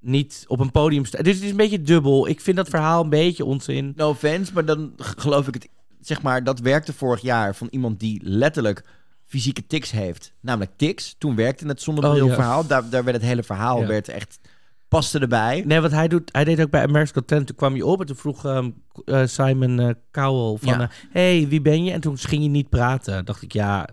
[0.00, 1.24] niet op een podium staat.
[1.24, 2.28] Dus het is een beetje dubbel.
[2.28, 3.92] Ik vind dat verhaal een beetje onzin.
[3.96, 5.68] no offense, maar dan geloof ik het.
[6.00, 8.84] Zeg maar, dat werkte vorig jaar van iemand die letterlijk
[9.24, 10.32] fysieke tics heeft.
[10.40, 11.14] Namelijk tics.
[11.18, 12.66] Toen werkte het zonnebrilverhaal.
[12.66, 13.86] Daar, daar werd het hele verhaal Ja.
[13.86, 14.38] werd echt
[14.88, 15.62] paste erbij.
[15.66, 17.46] Nee, wat hij doet, hij deed ook bij America's Got Talent.
[17.46, 18.70] Toen kwam je op en toen vroeg ehm,
[19.04, 20.78] eh, Simon eh, Cowell van...
[20.78, 20.80] Ja.
[20.80, 21.92] eh, hey, wie ben je?
[21.92, 23.24] En toen ging je niet praten.
[23.24, 23.88] Dacht ik, ja...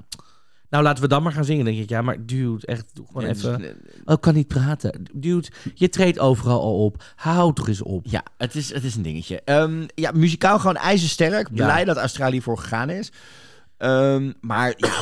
[0.73, 1.65] Nou, laten we dan maar gaan zingen.
[1.65, 3.57] Dan denk ik, ja, maar dude, echt, doe gewoon Ja, even...
[3.57, 3.71] dus,
[4.05, 5.03] Oh, ik kan niet praten.
[5.13, 7.03] Dude, je treedt overal al op.
[7.15, 8.05] Hou toch eens op.
[8.05, 9.41] Ja, het is, het is een dingetje.
[9.45, 11.47] Ehm, ja, muzikaal gewoon ijzersterk.
[11.53, 11.65] Ja.
[11.65, 13.11] Blij dat Australië voor gegaan is.
[13.77, 14.93] Ehm, maar ja,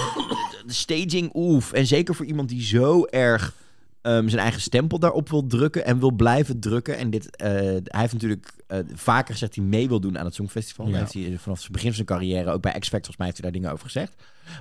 [0.66, 1.72] de staging, oef.
[1.72, 3.54] En zeker voor iemand die zo erg
[4.02, 6.98] ehm, zijn eigen stempel daarop wil drukken en wil blijven drukken.
[6.98, 10.26] En dit, eh, hij heeft natuurlijk eh, vaker gezegd dat hij mee wil doen aan
[10.26, 10.86] het Songfestival.
[10.86, 10.92] Ja.
[10.92, 13.26] Daar heeft hij vanaf het begin van zijn carrière, ook bij X Factor, volgens mij
[13.28, 14.16] heeft hij daar dingen over gezegd.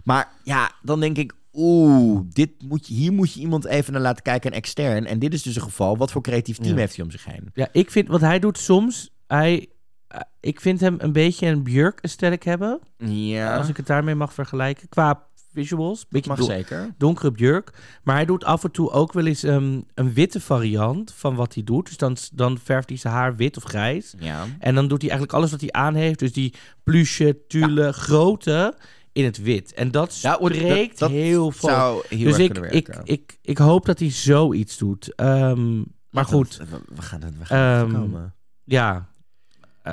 [0.04, 4.02] Maar ja, dan denk ik, oeh, dit moet je, hier moet je iemand even naar
[4.02, 5.06] laten kijken, een extern.
[5.06, 6.80] En dit is dus een geval, wat voor creatief team Ja.
[6.80, 7.50] heeft hij om zich heen?
[7.54, 9.10] Ja, ik vind wat hij doet soms.
[9.26, 9.68] Hij,
[10.08, 12.80] eh, ik vind hem een beetje een Björk-aesthetic hebben.
[12.96, 14.88] Ja, Als ik het daarmee mag vergelijken.
[14.88, 16.06] Qua visuals.
[16.08, 16.94] Beetje mag zeker.
[16.98, 17.72] donkere Björk.
[18.02, 21.54] Maar hij doet af en toe ook wel eens ehm, een witte variant van wat
[21.54, 21.86] hij doet.
[21.86, 24.14] Dus dan, dan verft hij zijn haar wit of grijs.
[24.18, 24.46] Ja.
[24.58, 26.18] En dan doet hij eigenlijk alles wat hij aan heeft.
[26.18, 26.54] Dus die
[26.84, 28.74] pluche, tulle, grote
[29.12, 29.72] in het wit.
[29.74, 31.68] En dat spreekt dat- dat heel veel.
[31.68, 35.14] zou heel Dus ik, ik, ik, ik hoop dat hij zoiets doet.
[35.14, 36.56] Ehm, maar goed,
[36.94, 38.34] We, gaan het we gaan Ehm, komen.
[38.64, 39.08] ja.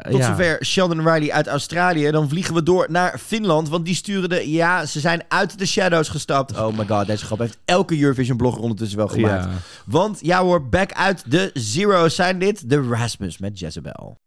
[0.02, 0.28] Eh, Tot ja.
[0.28, 2.11] zover Sheldon Riley uit Australië.
[2.11, 3.69] Dan vliegen we door naar Finland.
[3.69, 4.52] Want die sturen de...
[4.52, 6.57] Ja, ze zijn uit de shadows gestapt.
[6.60, 9.44] Oh my god, deze grap heeft elke Eurovision-blogger ondertussen wel gemaakt.
[9.44, 9.49] Ja.
[9.86, 12.69] Want ja hoor, back uit de Zero's zijn dit.
[12.69, 14.18] De Rasmus met Jezebel.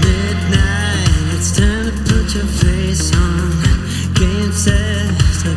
[0.00, 3.50] midnight, it's time to put your face on.
[4.14, 4.52] Game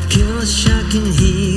[0.09, 1.52] killer shocking heat.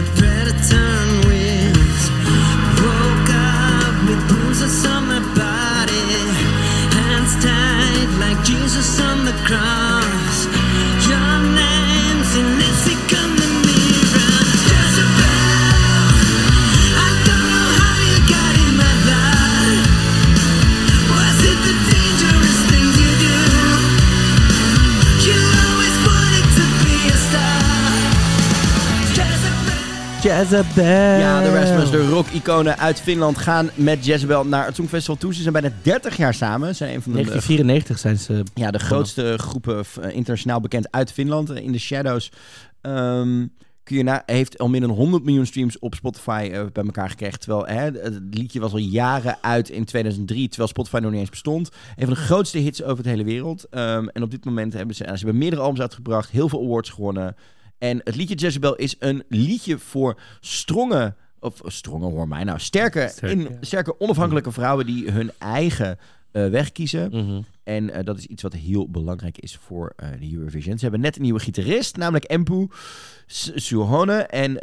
[0.00, 0.29] that
[30.40, 30.84] Jezebel.
[30.84, 35.34] Ja, de Rasmus, de rock-iconen uit Finland gaan met Jezebel naar het Songfestival toe.
[35.34, 36.68] Ze zijn bijna 30 jaar samen.
[36.68, 38.42] Ze zijn een van de 1994 zijn ze.
[38.54, 41.50] Ja, de grootste groepen eh, internationaal bekend uit Finland.
[41.50, 42.30] eh, In de Shadows.
[42.80, 43.46] Ehm,
[43.82, 47.10] kun je na, heeft al meer dan 100 miljoen streams op Spotify eh, bij elkaar
[47.10, 47.38] gekregen.
[47.40, 51.30] Terwijl hè, het liedje was al jaren uit in 2003, terwijl Spotify nog niet eens
[51.30, 51.68] bestond.
[51.96, 53.66] Een van de grootste hits over de hele wereld.
[53.70, 56.90] Ehm, en op dit moment hebben ze, ze hebben meerdere albums uitgebracht, heel veel awards
[56.90, 57.36] gewonnen.
[57.80, 63.08] En het liedje Jezebel is een liedje voor stronge, of stronge hoor mij nou, sterke,
[63.10, 63.48] Sterk, in, ja.
[63.60, 65.98] sterke onafhankelijke vrouwen die hun eigen
[66.30, 67.10] eh, weg kiezen.
[67.10, 67.40] Mhm.
[67.62, 70.76] En eh, dat is iets wat heel belangrijk is voor eh, de Eurovision.
[70.76, 72.68] Ze hebben net een nieuwe gitarist, namelijk Empu
[73.54, 74.16] Suhone.
[74.22, 74.58] En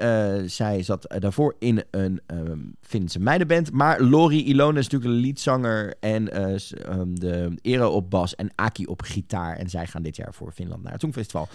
[0.50, 3.72] zij zat daarvoor in een ehm Finse meidenband.
[3.72, 6.54] Maar Lori Ilona is natuurlijk de leadzanger en eh,
[6.86, 9.58] ehm, de Ero op bas en Aki op gitaar.
[9.58, 11.48] En zij gaan dit jaar voor Finland naar het Songfestival.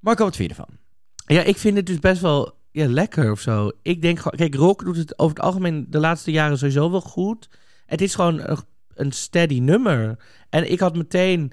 [0.00, 0.76] Marco, wat vind je ervan?
[1.26, 3.70] Ja, ik vind het dus best wel ja, lekker of zo.
[3.82, 7.00] Ik denk gewoon, kijk, rock doet het over het algemeen de laatste jaren sowieso wel
[7.00, 7.48] goed.
[7.86, 8.58] Het is gewoon
[8.94, 10.16] een, steady nummer.
[10.48, 11.52] En ik had meteen,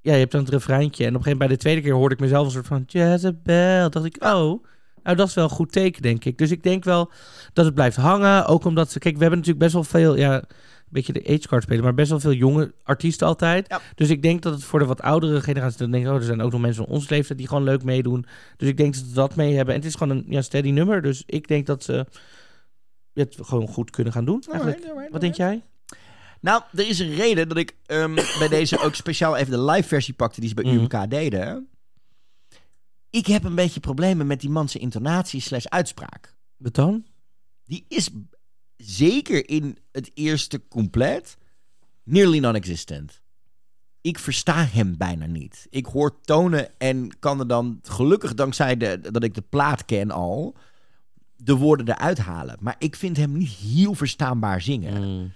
[0.00, 1.04] ja, je hebt dan het refreintje.
[1.04, 2.84] En op een gegeven moment bij de tweede keer hoorde ik mezelf een soort van
[2.86, 3.90] Jezebel.
[3.90, 4.64] Dacht ik, oh,
[5.02, 6.38] nou dat is wel een goed teken, denk ik.
[6.38, 7.10] Dus ik denk wel
[7.52, 8.46] dat het blijft hangen.
[8.46, 10.44] Ook omdat ze, kijk, we hebben natuurlijk best wel veel, ja,
[10.90, 13.66] beetje de age card spelen, maar best wel veel jonge artiesten altijd.
[13.68, 13.80] Ja.
[13.94, 16.22] Dus ik denk dat het voor de wat oudere generatie, dan denk ik, oh, er
[16.22, 18.26] zijn ook nog mensen van onze leeftijd die gewoon leuk meedoen.
[18.56, 19.74] Dus ik denk dat ze dat mee hebben.
[19.74, 21.02] En het is gewoon een ja, steady nummer.
[21.02, 22.06] Dus ik denk dat ze
[23.14, 24.42] het gewoon goed kunnen gaan doen.
[24.50, 25.10] Eigenlijk.
[25.10, 25.62] Wat denk jij?
[26.40, 29.88] Nou, er is een reden dat ik ehm, bij deze ook speciaal even de live
[29.88, 30.74] versie pakte die ze bij Mhm.
[30.74, 31.68] UMK deden.
[33.10, 36.36] Ik heb een beetje problemen met die manse intonatie slash uitspraak.
[36.56, 37.04] Wat dan?
[37.64, 38.10] Die is
[38.82, 41.36] zeker in het eerste compleet
[42.02, 43.22] nearly non-existent.
[44.00, 45.66] Ik versta hem bijna niet.
[45.70, 50.10] Ik hoor tonen en kan er dan gelukkig dankzij de, dat ik de plaat ken
[50.10, 50.56] al
[51.36, 52.56] de woorden eruit halen.
[52.60, 55.02] Maar ik vind hem niet heel verstaanbaar zingen.
[55.02, 55.32] Mm.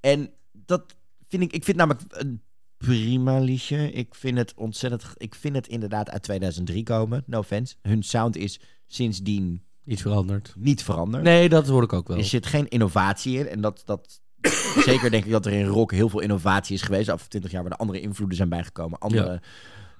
[0.00, 0.96] En dat
[1.28, 2.42] vind ik, ik vind namelijk een
[2.76, 3.92] prima liedje.
[3.92, 7.22] Ik vind het ontzettend, ik vind het inderdaad uit 2003 komen.
[7.26, 7.74] No offense.
[7.82, 10.52] Hun sound is sindsdien Iets veranderd.
[10.56, 11.22] niet veranderd.
[11.24, 12.16] Nee, dat hoor ik ook wel.
[12.16, 13.46] Er zit geen innovatie in.
[13.48, 14.20] En dat, dat
[14.84, 17.08] zeker denk ik dat er in rock heel veel innovatie is geweest.
[17.08, 18.98] Af 20 jaar waar er andere invloeden zijn bijgekomen.
[18.98, 19.40] Andere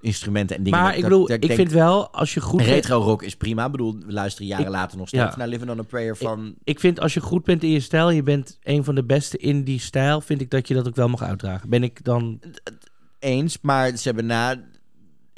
[0.01, 0.79] instrumenten en dingen.
[0.79, 2.69] maar Dat- ik bedoel, dat ik vind wel, als je goed bent...
[2.71, 3.65] Retro rock is prima.
[3.65, 5.37] Ik bedoel, we luisteren jaren Ik- later nog steeds ja.
[5.37, 6.55] naar Living on a Prayer van...
[6.65, 9.39] Ik vind als je goed bent in je stijl, je bent een van de beste
[9.39, 11.69] in die stijl, vind ik dat je dat ook wel mag uitdragen.
[11.69, 12.41] Ben ik dan...
[13.19, 13.59] eens.
[13.63, 14.61] Maar ze hebben na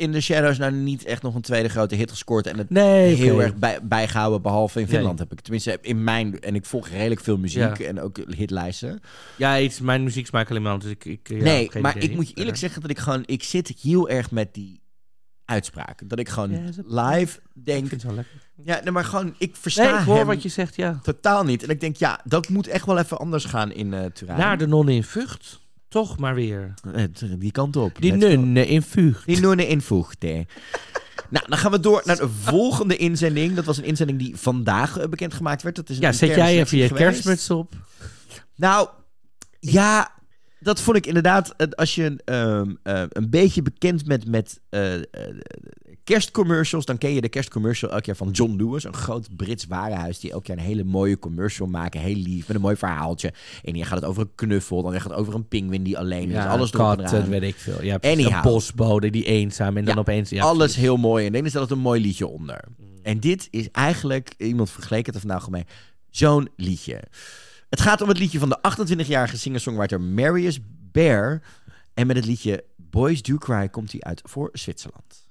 [0.01, 2.47] In the Shadows nou niet echt nog een tweede grote hit gescoord.
[2.47, 4.94] En het Nee, heel erg bij, bijgehouden, behalve in Nee.
[4.94, 5.40] Finland heb ik.
[5.40, 6.40] Tenminste, in mijn...
[6.40, 7.86] En ik volg redelijk veel muziek Ja.
[7.86, 9.01] en ook hitlijsten.
[9.36, 11.05] Ja, iets, mijn muzieksmaak alleen maar, dus ik...
[11.05, 12.09] ik ja, nee, maar idee.
[12.09, 13.22] ik moet je eerlijk zeggen dat ik gewoon...
[13.27, 14.81] Ik zit heel erg met die
[15.44, 16.02] uitspraak.
[16.09, 17.90] Dat ik gewoon Ja, live Ik denk...
[17.90, 18.27] lekker.
[18.64, 19.35] Ja, nee, maar gewoon...
[19.39, 20.98] Ik versta Nee, ik hoor wat je zegt, ja.
[21.02, 21.62] totaal niet.
[21.62, 24.39] En ik denk, ja, dat moet echt wel even anders gaan in eh Turijn.
[24.39, 25.60] Naar de nonnen in Vught.
[25.90, 26.74] Toch maar weer.
[27.38, 28.00] Die kant op.
[28.00, 28.30] Die Let's go.
[28.30, 29.26] nunnen in Vught.
[29.26, 30.22] Die nonnen invoegt.
[30.22, 30.42] hè.
[31.30, 33.54] nou, dan gaan we door naar de volgende inzending.
[33.54, 35.76] Dat was een inzending die vandaag eh, bekendgemaakt werd.
[35.76, 37.74] Dat is een Ja, zet jij even je kerstmuts op.
[38.56, 38.88] Nou,
[39.60, 40.12] ja,
[40.60, 41.54] dat vond ik inderdaad.
[41.56, 42.62] eh, Als je eh,
[43.08, 44.60] een beetje bekend bent met
[46.11, 48.85] kerstcommercials, dan ken je de kerstcommercial elk jaar van John Lewis.
[48.85, 52.01] Een groot Brits warenhuis die elk jaar een hele mooie commercial maken.
[52.01, 53.32] Heel lief, met een mooi verhaaltje.
[53.65, 56.31] En hier gaat het over een knuffel, dan gaat het over een pinguïn die alleen
[56.31, 56.45] is.
[56.45, 57.31] alles erop en katten, eraan.
[57.31, 57.82] weet ik veel.
[57.82, 57.99] Ja.
[58.01, 60.31] Een postbode die eenzaam en dan Ja, opeens...
[60.31, 61.27] Ja, Alles heel mooi.
[61.27, 62.65] En dan is dat een mooi liedje onder.
[63.03, 65.65] En dit is eigenlijk, iemand vergeleken het er vandaag mee,
[66.11, 67.03] zo'n liedje.
[67.69, 70.59] Het gaat om het liedje van de 28-jarige singer-songwriter Marius
[70.93, 71.43] Bear.
[71.95, 75.30] En met het liedje Boys Do Cry komt hij uit voor Zwitserland.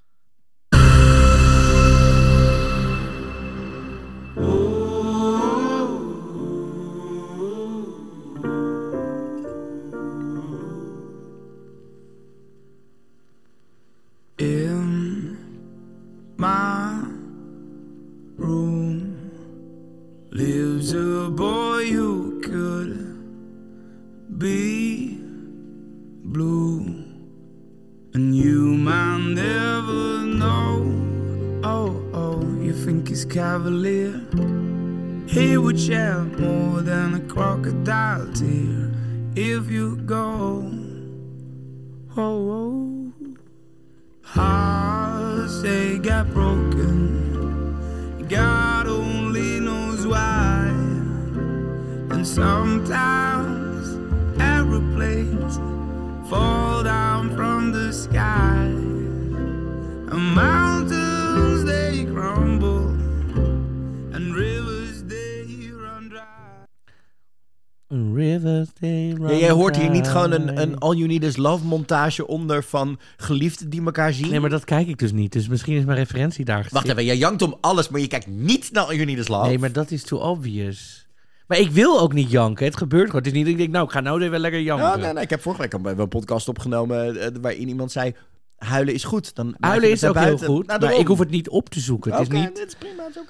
[70.61, 74.29] Een, een All You Need Is Love montage onder van geliefden die elkaar zien?
[74.29, 75.31] Nee, maar dat kijk ik dus niet.
[75.31, 78.27] Dus misschien is mijn referentie daar Wacht even, jij jankt om alles, maar je kijkt
[78.27, 79.47] niet naar All You Need Is Love.
[79.47, 81.07] Nee, maar dat is too obvious.
[81.47, 82.65] Maar ik wil ook niet janken.
[82.65, 83.21] Het gebeurt gewoon.
[83.21, 84.87] Het is niet dat ik denk, nou, ik ga nou even lekker janken.
[84.87, 88.15] Ja, nee, nee, ik heb vorige week een, een podcast opgenomen eh, waarin iemand zei...
[88.59, 89.35] Huilen is goed.
[89.35, 90.67] Dan Huilen het is ook heel goed.
[90.67, 92.11] Nou, maar ik hoef het niet op te zoeken.
[92.11, 92.55] Het is niet...
[92.55, 93.21] dit is prima, het is.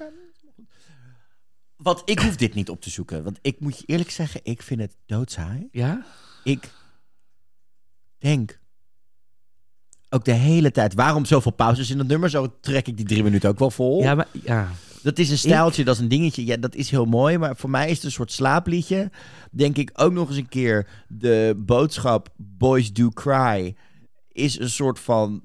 [1.76, 3.22] Want ik hoef dit niet op te zoeken.
[3.22, 5.68] Want ik moet je eerlijk zeggen, ik vind het doodsaai.
[5.72, 6.04] Ja?
[6.44, 6.70] Ik
[8.20, 8.60] denk
[10.10, 10.94] ook de hele tijd...
[10.94, 12.30] Waarom zoveel pauzes in het nummer?
[12.30, 14.02] Zo trek ik die drie minuten ook wel vol.
[14.02, 14.28] Ja, maar...
[14.44, 14.68] Ja.
[15.02, 16.44] Dat is een stijltje, dat is een dingetje.
[16.44, 17.38] Ja, dat is heel mooi.
[17.38, 19.10] Maar voor mij is het een soort slaapliedje.
[19.50, 20.88] Denk ik ook nog eens een keer...
[21.08, 23.76] De boodschap Boys Do Cry...
[24.28, 25.44] is een soort van...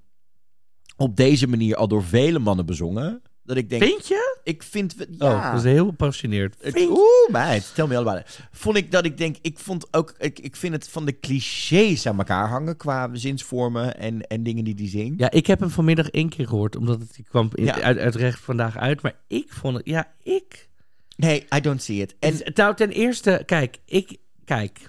[0.97, 3.21] op deze manier al door vele mannen bezongen.
[3.45, 3.83] Dat ik denk...
[3.83, 4.37] Vind je?
[4.43, 4.95] Ik vind...
[4.99, 5.51] Oh, Ja.
[5.51, 6.55] dat is heel gepassioneerd.
[6.77, 8.21] Oeh, meid, tel me allemaal.
[8.51, 12.05] Vond ik dat ik denk, ik vond ook, ik, ik vind het van de clichés
[12.07, 15.19] aan elkaar hangen qua zinsvormen en, en dingen die die zingt.
[15.19, 17.81] Ja, ik heb hem vanmiddag één keer gehoord, omdat het die kwam in- Ja.
[17.81, 19.01] uit, uit recht vandaag uit.
[19.01, 20.69] Maar ik vond het, ja, ik.
[21.15, 22.15] Nee, I don't see it.
[22.19, 24.79] En En nou, ten eerste, kijk, ik, kijk,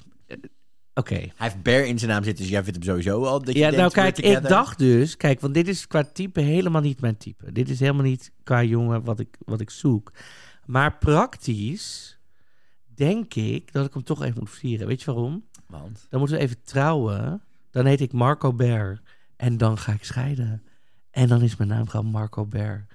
[0.96, 1.14] oké.
[1.14, 3.38] hij heeft Bear in zijn naam zitten, dus jij vindt hem sowieso al.
[3.42, 6.40] Dat je Ja, denkt, nou kijk, ik dacht dus, kijk, want dit is qua type
[6.40, 7.52] helemaal niet mijn type.
[7.52, 10.12] Dit is helemaal niet qua jongen wat ik, wat ik zoek.
[10.64, 12.18] Maar praktisch
[12.94, 14.86] denk ik dat ik hem toch even moet vieren.
[14.86, 15.44] Weet je waarom?
[15.66, 17.42] Want, Dan moeten we even trouwen.
[17.70, 19.00] Dan heet ik Marco Ber.
[19.36, 20.62] En dan ga ik scheiden.
[21.10, 22.86] En dan is mijn naam gewoon Marco Ber.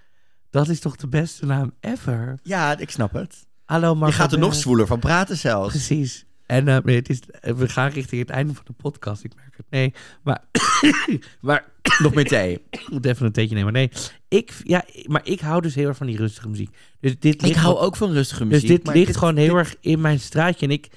[0.50, 2.40] Dat is toch de beste naam ever?
[2.44, 3.48] ja, ik snap het.
[3.66, 5.70] Hallo Marco je gaat er nog zwoeler van praten zelfs.
[5.70, 6.26] Precies.
[6.52, 9.24] En eh, het is, we gaan richting het einde van de podcast.
[9.24, 9.66] Ik merk het.
[9.70, 10.44] Nee, maar,
[11.42, 11.66] maar
[12.04, 12.62] nog meer thee.
[12.70, 13.74] ik moet even een theetje nemen.
[13.74, 13.92] Nee,
[14.28, 16.78] ik, ja, maar ik hou dus heel erg van die rustige muziek.
[17.00, 18.62] Dus dit Ik hou ook van rustige muziek.
[18.68, 20.66] Dus dit maar ligt dit- gewoon heel erg in mijn straatje.
[20.66, 20.88] En ik,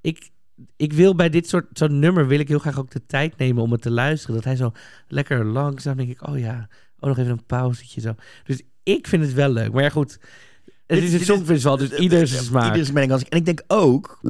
[0.00, 0.30] ik,
[0.76, 3.62] ik wil bij dit soort zo'n nummer wil ik heel graag ook de tijd nemen
[3.62, 4.34] om het te luisteren.
[4.34, 4.72] Dat hij zo
[5.08, 6.68] lekker langzaam denk ik, oh ja,
[7.00, 8.14] oh nog even een pauzetje zo.
[8.44, 9.72] Dus ik vind het wel leuk.
[9.72, 10.18] Maar ja, goed.
[10.86, 12.64] Het Dit- is dit songfestival, dus ieder zijn smaak.
[12.66, 13.28] Ieder zijn mening als ik.
[13.28, 14.20] En ik denk ook,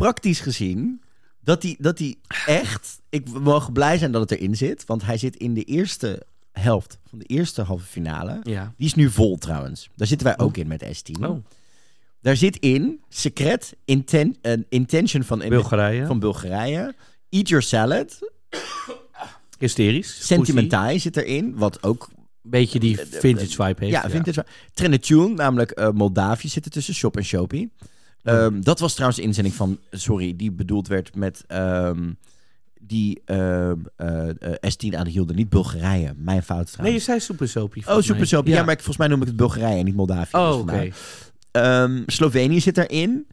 [0.00, 1.00] praktisch gezien,
[1.40, 2.16] dat hij dat hij
[2.46, 3.00] echt...
[3.08, 4.84] Ik mogen blij zijn dat het erin zit.
[4.86, 6.22] Want hij zit in de eerste
[6.52, 8.40] helft van de eerste halve finale.
[8.42, 8.72] Ja.
[8.76, 9.88] Die is nu vol trouwens.
[9.96, 11.24] Daar zitten wij ook in met S10.
[11.24, 11.36] Oh,
[12.20, 14.36] Daar zit in Secret, inten,
[14.68, 16.06] Intention van, Bulgarije.
[16.06, 16.94] van Bulgarije.
[17.28, 18.18] Eat Your Salad.
[19.58, 20.26] Hysterisch.
[20.26, 22.08] Sentimentai zit erin, wat ook...
[22.42, 23.90] Beetje die vintage vibe heeft.
[23.90, 24.46] Ja, vintage.
[24.74, 27.70] Trenetune, namelijk eh, Moldavië zit er tussen, Shop en Shopee.
[28.22, 32.10] Ehm, dat was trouwens de inzending van, sorry, die bedoeld werd met ehm,
[32.80, 33.70] die eh,
[34.46, 35.36] S10 aan de hielden.
[35.36, 37.04] Niet Bulgarije, mijn fout Nee, je trouwens.
[37.04, 37.86] zei Super Soapie.
[37.88, 38.46] oh, super soap.
[38.46, 38.62] Ja.
[38.62, 40.30] maar ik, volgens mij noem ik het Bulgarije en niet Moldavië.
[40.30, 40.92] dus Oh, oké.
[41.52, 41.82] vandaar.
[41.82, 43.26] Ehm, Slovenië zit erin.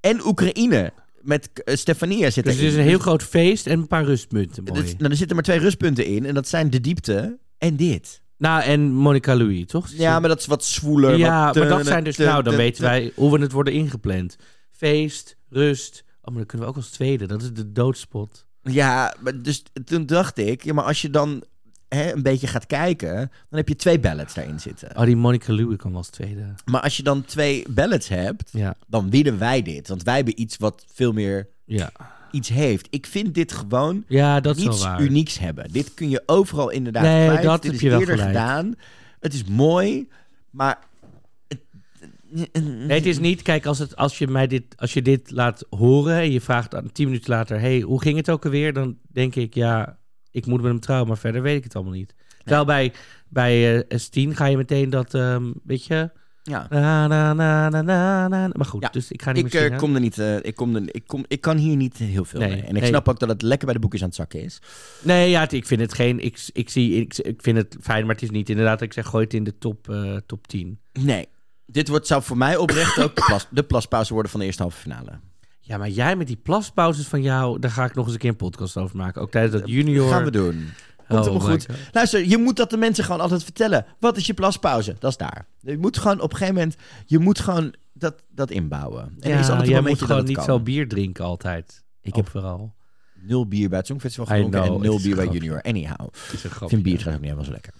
[0.00, 0.92] En Oekraïne.
[1.20, 2.72] Met eh, Stefania zit Dus het erin.
[2.74, 4.64] is een heel groot feest en een paar rustpunten.
[4.64, 4.94] Dus- Mooi.
[4.98, 6.26] nou, er zitten maar twee rustpunten in.
[6.26, 8.22] En dat zijn de diepte en dit.
[8.40, 9.88] Nou, en Monica Louis, toch?
[9.88, 11.16] Ja, maar dat is wat zwoeler.
[11.16, 12.16] Ja, wat, maar eh, dat zijn dus...
[12.16, 14.36] nou, dan weten wij hoe we het worden ingepland.
[14.70, 16.04] Feest, rust.
[16.06, 17.26] Oh, maar dan kunnen we ook als tweede.
[17.26, 18.46] Dat is de doodspot.
[18.62, 20.64] Ja, maar dus toen dacht ik...
[20.64, 21.44] Ja, maar als je dan
[21.88, 23.14] hè, een beetje gaat kijken...
[23.48, 24.96] dan heb je twee ballads daarin zitten.
[24.96, 26.54] Oh, die Monica Louis kan wel als tweede.
[26.64, 28.48] Maar als je dan twee ballads hebt...
[28.52, 29.88] Ja, dan winnen wij dit.
[29.88, 31.92] Want wij hebben iets wat veel meer ja.
[32.30, 32.86] Iets heeft.
[32.90, 35.00] Ik vind dit gewoon ja dat waar.
[35.00, 35.72] unieks hebben.
[35.72, 38.74] Dit kun je overal inderdaad Nee, dat Dit heb is je wel eerder gedaan.
[39.20, 40.08] Het is mooi,
[40.50, 40.78] maar...
[42.52, 43.42] Nee, het is niet...
[43.42, 46.70] Kijk, als, het, als, je mij dit, als je dit laat horen en je vraagt
[46.70, 47.60] dan tien minuten later...
[47.60, 48.72] hey, hoe ging het ook alweer?
[48.72, 49.98] Dan denk ik, ja,
[50.30, 51.08] ik moet met hem trouwen.
[51.08, 52.14] Maar verder weet ik het allemaal niet.
[52.38, 52.92] Terwijl bij,
[53.28, 56.10] bij eh, S10 ga je meteen dat, ehm, weet je...
[56.42, 56.66] Ja.
[56.70, 58.50] Na, na, na, na, na, na.
[58.52, 59.80] Maar goed, Ja, dus ik ga niet Ik, meer eh, zingen.
[59.80, 62.40] kom er niet, eh, ik, kom er, ik, kom, ik kan hier niet heel veel
[62.40, 62.60] Nee, mee.
[62.62, 62.90] En ik nee.
[62.90, 64.58] snap ook dat het lekker bij de boekjes aan het zakken is.
[65.02, 66.24] Nee, ja, ik vind het geen...
[66.24, 68.78] Ik, ik, zie, ik, ik vind het fijn, maar het is niet inderdaad...
[68.78, 70.78] dat Ik zeg, gooi het in de top, eh, top 10.
[70.92, 71.28] Nee.
[71.66, 74.62] Dit wordt, zou voor mij oprecht ook de, plas, de plaspauze worden van de eerste
[74.62, 75.18] halve finale.
[75.60, 77.58] Ja, maar jij met die plaspauzes van jou...
[77.58, 79.22] daar ga ik nog eens een keer een podcast over maken.
[79.22, 80.10] Ook tijdens dat junior...
[80.10, 80.68] Gaan we doen.
[81.10, 81.66] Komt Oh helemaal my goed.
[81.66, 81.76] God.
[81.92, 83.86] Luister, je moet dat de mensen gewoon altijd vertellen.
[83.98, 84.96] Wat is je plaspauze?
[84.98, 85.46] Dat is daar.
[85.60, 86.76] Je moet gewoon op een gegeven moment...
[87.06, 89.16] Je moet gewoon dat, dat inbouwen.
[89.20, 91.82] En Ja, is altijd jij moet gewoon niet zo bier drinken altijd.
[92.02, 92.74] Ik heb Overal.
[93.22, 95.26] nul bier bij het Songfestival gedronken know, en nul bier bij.
[95.28, 95.62] Junior.
[95.62, 96.00] Anyhow.
[96.00, 96.68] Het is een Ik grapje.
[96.68, 97.72] vind bier trouwens ook niet helemaal zo lekker.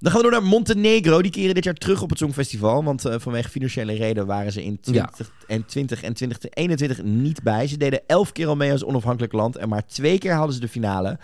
[0.00, 1.22] Dan gaan we door naar Montenegro.
[1.22, 2.84] Die keren dit jaar terug op het Songfestival.
[2.84, 7.66] Want eh, vanwege financiële reden waren ze in 2020 en 2021 niet bij.
[7.66, 9.56] Ze deden elf keer al mee als onafhankelijk land.
[9.56, 11.18] En maar twee keer haalden ze de finale.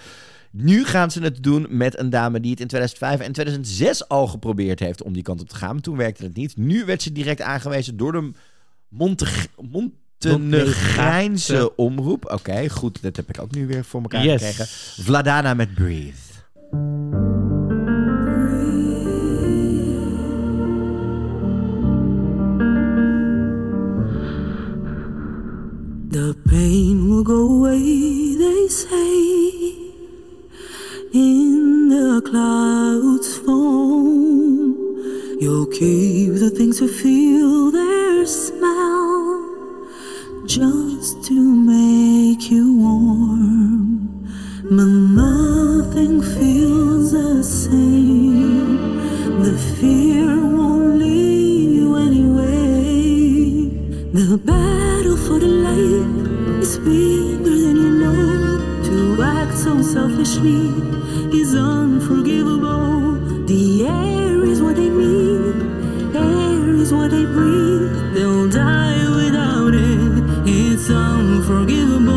[0.53, 4.27] Nu gaan ze het doen met een dame die het in 2005 en 2006 al
[4.27, 5.73] geprobeerd heeft om die kant op te gaan.
[5.73, 6.57] Maar toen werkte het niet.
[6.57, 8.31] Nu werd ze direct aangewezen door de
[8.89, 9.27] Monte
[9.71, 12.31] Montenegrijnse omroep.
[12.33, 13.03] Oké, goed.
[13.03, 14.43] Dat heb ik ook nu weer voor elkaar Yes.
[14.43, 14.67] gekregen.
[15.05, 16.19] Vladana met Breathe.
[26.11, 29.80] The pain will go away, they say.
[31.13, 34.77] In the clouds foam,
[35.41, 39.45] you'll keep the things to feel their smell,
[40.47, 44.25] just to make you warm.
[44.63, 48.77] But nothing feels the same.
[49.43, 53.67] The fear won't leave you anyway.
[54.13, 58.50] The battle for the light is bigger than you know.
[59.23, 60.69] Act so selfishly
[61.39, 63.15] is unforgivable.
[63.47, 65.57] The air is what they need,
[66.15, 68.15] air is what they breathe.
[68.15, 70.23] They'll die without it.
[70.47, 72.11] It's unforgivable.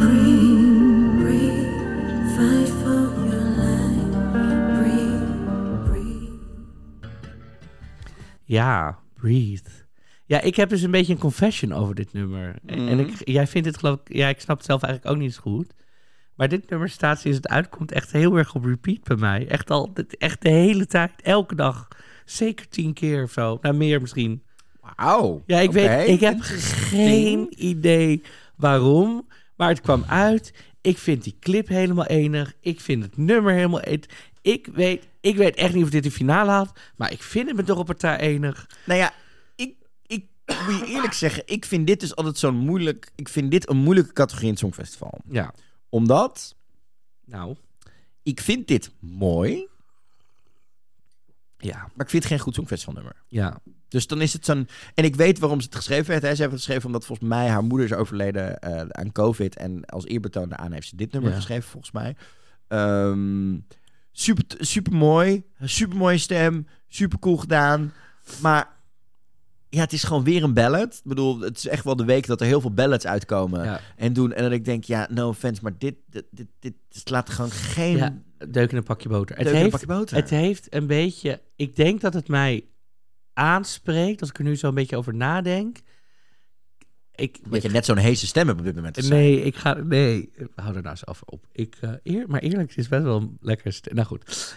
[0.00, 1.68] Breathe, breathe,
[2.36, 4.08] fight for your life.
[4.78, 5.26] Breathe,
[5.86, 6.40] breathe.
[8.46, 9.73] Ja, breathe.
[10.26, 12.54] Ja, ik heb dus een beetje een confession over dit nummer.
[12.66, 14.16] En- En ik, jij vindt het geloof ik...
[14.16, 15.72] Ja, ik snap het zelf eigenlijk ook niet zo goed.
[16.34, 19.46] Maar dit nummer staat sinds het uitkomt echt heel erg op repeat bij mij.
[19.48, 21.88] Echt al, echt de hele tijd, elke dag.
[22.24, 23.58] Zeker tien keer of zo.
[23.60, 24.42] Nou, meer misschien.
[24.96, 25.42] Wauw.
[25.46, 28.22] Ja, ik weet, ik heb geen idee
[28.56, 30.52] waarom, maar het kwam uit.
[30.80, 32.52] Ik vind die clip helemaal enig.
[32.60, 34.04] Ik vind het nummer helemaal enig.
[34.42, 37.56] Ik weet, ik weet echt niet of dit de finale had, maar ik vind het
[37.56, 38.66] me toch op partij enig.
[38.86, 39.12] Nou ja,
[40.46, 43.10] moet je eerlijk zeggen, ik vind dit dus altijd zo'n moeilijk...
[43.14, 45.18] Ik vind dit een moeilijke categorie in het Songfestival.
[45.28, 45.54] Ja,
[45.88, 46.54] Omdat
[47.24, 47.56] nou,
[48.22, 49.66] ik vind dit mooi,
[51.58, 53.16] ja, maar ik vind het geen goed Songfestival nummer.
[53.28, 53.60] ja.
[53.88, 54.68] Dus dan is het zo'n...
[54.94, 56.22] En ik weet waarom ze het geschreven heeft.
[56.24, 56.34] Hè.
[56.34, 59.56] Ze heeft het geschreven omdat volgens mij haar moeder is overleden eh, aan COVID.
[59.56, 61.36] En als eerbetoon daaraan heeft ze dit nummer Ja.
[61.36, 62.16] geschreven, volgens mij.
[62.68, 63.58] Ehm,
[64.12, 65.44] super, super mooi.
[65.62, 66.66] Super mooie stem.
[66.88, 67.92] Super cool gedaan.
[68.42, 68.73] Maar
[69.74, 70.94] ja, het is gewoon weer een ballad.
[70.94, 73.64] Ik bedoel, het is echt wel de week dat er heel veel ballads uitkomen.
[73.64, 73.80] ja.
[73.96, 74.32] En doen.
[74.32, 77.50] En dat ik denk, ja, no offense, maar dit, dit, dit, dit, dit laat gewoon
[77.50, 77.96] geen...
[77.96, 79.36] ja deuk in een pakje boter.
[79.36, 80.16] Het heeft, pakje boter.
[80.16, 82.64] het heeft een beetje, ik denk dat het mij
[83.32, 85.78] aanspreekt, als ik er nu zo een beetje over nadenk.
[87.14, 89.08] ik, Dat je net zo'n heese stem hebt op dit moment.
[89.08, 89.72] Nee, ik ga.
[89.72, 91.46] Nee, hou er nou eens over op.
[91.52, 93.80] Ik, eh, eer, maar eerlijk, het is best wel een lekker.
[93.92, 94.56] Nou goed.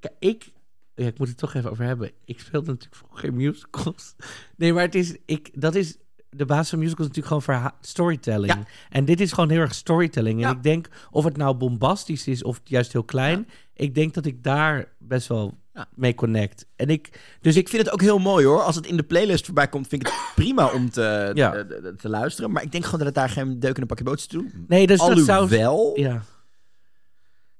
[0.00, 0.52] Kijk, ik.
[0.94, 2.10] Ja, ik moet het toch even over hebben.
[2.24, 4.14] Ik speelde natuurlijk vroeger geen musicals.
[4.56, 5.16] Nee, maar het is.
[5.26, 5.96] Ik, dat is.
[6.30, 8.52] De basis van musicals is natuurlijk gewoon verha- storytelling.
[8.52, 8.62] Ja.
[8.90, 10.34] En dit is gewoon heel erg storytelling.
[10.42, 10.54] En Ja.
[10.54, 13.48] ik denk, of het nou bombastisch is of juist heel klein.
[13.74, 15.58] Ik denk dat ik daar best wel
[15.94, 16.66] mee connect.
[16.76, 17.20] En ik.
[17.40, 17.68] Dus ik.
[17.68, 18.60] vind het ook heel mooi hoor.
[18.62, 21.50] Als het in de playlist voorbij komt, vind ik het prima om te, Ja.
[21.50, 22.50] te, te luisteren.
[22.50, 24.64] Maar ik denk gewoon dat het daar geen deuk in een pakje bootjes te doen.
[24.68, 25.40] Nee, dus dat zou.
[25.40, 26.22] Alhoewel, Ja.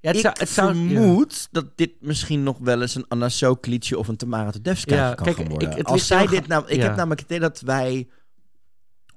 [0.02, 0.88] Ja, het ik zou, het zou, ja.
[0.88, 4.94] vermoed dat dit misschien nog wel eens een Anna Soak liedje of een Tamara Tedevska
[4.94, 5.70] Ja, kan kijk, gaan worden.
[5.70, 8.08] ik- het Als zij dit nou, ik heb namelijk het idee dat wij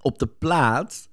[0.02, 1.08] op de plaat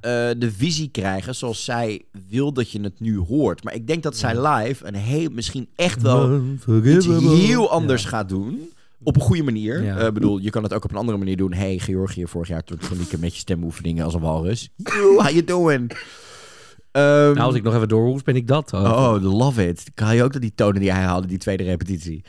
[0.00, 3.64] eh, de visie krijgen zoals zij wil dat je het nu hoort.
[3.64, 6.40] Maar ik denk dat zij live een heel, misschien echt wel
[6.84, 8.68] iets heel anders gaat doen.
[9.02, 9.82] Op een goede manier.
[9.82, 9.96] Ja.
[9.98, 11.52] Eh, bedoel, je kan het ook op een andere manier doen.
[11.52, 14.68] Hey, Georgië, vorig jaar toen toen ik met je stemoefeningen als een walrus.
[14.76, 15.92] Yo, how you doing?
[16.98, 18.70] Ehm, Nou, als ik nog even doorhoes, ben ik dat.
[18.70, 18.80] hoor.
[18.80, 19.90] Oh, love it.
[19.94, 22.24] Kan je ook dat die tonen die hij haalde, die tweede repetitie.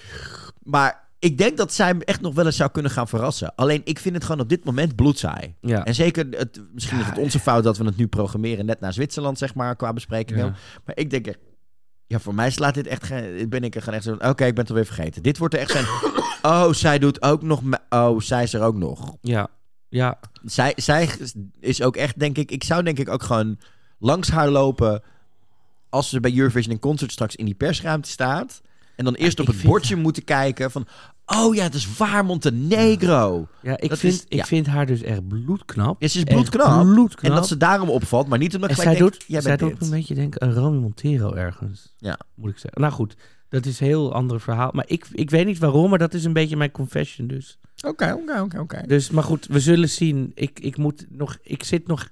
[0.64, 3.56] Maar ik denk dat zij hem echt nog wel eens zou kunnen gaan verrassen.
[3.56, 5.56] Alleen ik vind het gewoon op dit moment bloedsaai.
[5.62, 5.84] Ja.
[5.86, 8.94] En zeker, het, misschien is het onze fout dat we het nu programmeren net naar
[8.94, 10.46] Zwitserland, zeg maar, qua besprekingen.
[10.46, 10.56] Ja.
[10.86, 11.28] Maar ik denk
[12.08, 14.54] ja, voor mij slaat dit echt geen, ben ik er gewoon echt zo oké, ik
[14.54, 15.24] ben het alweer vergeten.
[15.24, 15.86] Dit wordt er echt zijn,
[16.54, 19.18] oh, zij doet ook nog, oh, zij is er ook nog.
[19.22, 19.48] Ja.
[19.90, 20.20] Ja.
[20.44, 21.10] Zij, zij
[21.60, 23.58] is ook echt, denk ik, ik zou denk ik ook gewoon
[24.00, 25.02] langs haar lopen
[25.90, 28.62] als ze bij Eurovision in concert straks in die persruimte staat.
[28.96, 30.88] En dan eerst op het bordje moeten kijken van,
[31.26, 33.48] oh ja, het is waar Montenegro.
[33.62, 34.44] Ja, ik, Dat vind, is- ik ja.
[34.46, 36.02] vind haar dus echt bloedknap.
[36.02, 36.84] Ja, ze is bloedknap.
[36.86, 37.32] bloedknap.
[37.32, 39.82] En dat ze daarom opvalt, maar niet omdat En ik zij doet, jij zij doet
[39.82, 41.94] een beetje denk ik een Romy Montero ergens.
[41.98, 42.20] Ja.
[42.36, 42.82] Moet ik zeggen.
[42.82, 43.16] Nou goed,
[43.50, 44.70] dat is een heel ander verhaal.
[44.74, 47.58] Maar ik, ik weet niet waarom, maar dat is een beetje mijn confession dus.
[47.86, 48.84] Oké, oké, oké, oké.
[48.88, 50.32] Dus, maar goed, we zullen zien.
[50.36, 52.10] Ik, ik moet nog, ik zit nog,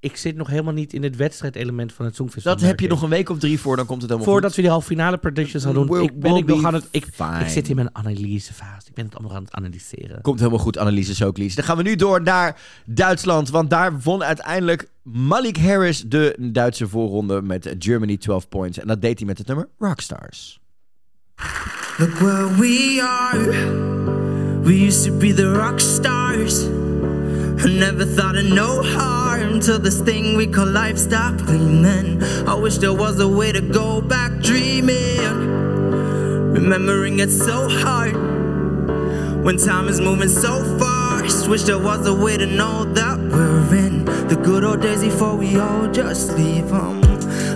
[0.00, 2.56] ik zit nog helemaal niet in het wedstrijdelement van het Songfestival.
[2.56, 4.60] Dat heb je nog een week of drie voor, dan komt het helemaal Voordat we
[4.60, 6.02] die halve finale predictions gaan doen.
[6.02, 7.40] Ik ben ik nog aan het, ik, fine.
[7.40, 8.88] ik zit in mijn analysefase.
[8.88, 10.20] Ik ben het allemaal aan het analyseren.
[10.22, 11.54] Komt helemaal goed, Anneliese Sooklies.
[11.54, 13.50] Dan gaan we nu door naar Duitsland.
[13.50, 18.78] Want daar won uiteindelijk Malik Harris de Duitse voorronde met Germany 12 points.
[18.78, 20.60] En dat deed hij met het nummer Rockstars.
[21.98, 23.50] Look where we are.
[24.62, 26.87] We used to be the rock stars.
[27.60, 32.22] I never thought of no harm till this thing we call life stopped gleaming.
[32.46, 35.18] I wish there was a way to go back dreaming.
[36.52, 38.14] Remembering it's so hard
[39.44, 41.48] when time is moving so fast.
[41.48, 45.36] Wish there was a way to know that we're in the good old days before
[45.36, 47.02] we all just leave 'em.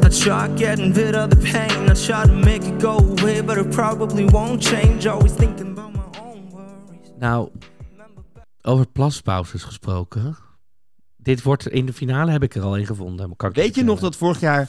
[0.05, 1.89] I try getting rid of the pain.
[1.89, 5.07] I try to make it go away, but it probably won't change.
[5.07, 7.13] Always thinking about my own worries.
[7.21, 7.51] Nou,
[8.63, 10.37] over plaspauzes gesproken.
[11.17, 13.37] Dit wordt in de finale heb ik er al in gevonden.
[13.37, 14.69] Kan ik Weet je nog dat vorig jaar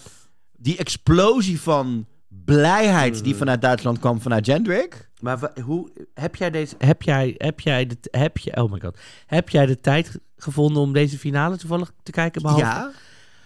[0.57, 2.05] die explosie van
[2.45, 3.23] blijheid Mm.
[3.23, 5.09] die vanuit Duitsland kwam vanuit Jendrik?
[5.19, 6.75] Maar hoe heb jij deze?
[6.77, 8.55] Heb jij, heb jij de, heb je?
[8.57, 12.41] Oh my god, heb jij de tijd gevonden om deze finale toevallig te kijken?
[12.41, 12.91] Behalve, Ja.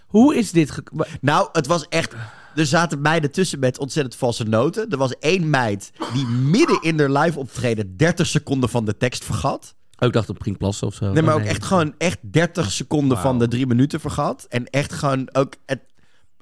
[0.07, 0.81] Hoe is dit?
[1.21, 2.15] Nou, het was echt...
[2.55, 4.89] Er zaten meiden tussen met ontzettend valse noten.
[4.89, 9.25] Er was één meid die midden in haar live optreden 30 seconden van de tekst
[9.25, 9.75] vergat.
[9.99, 11.11] Oh, ik dacht op ging plassen of zo.
[11.11, 14.45] Nee, maar ook echt gewoon echt 30 seconden van de drie minuten vergat.
[14.49, 15.79] En echt gewoon ook het,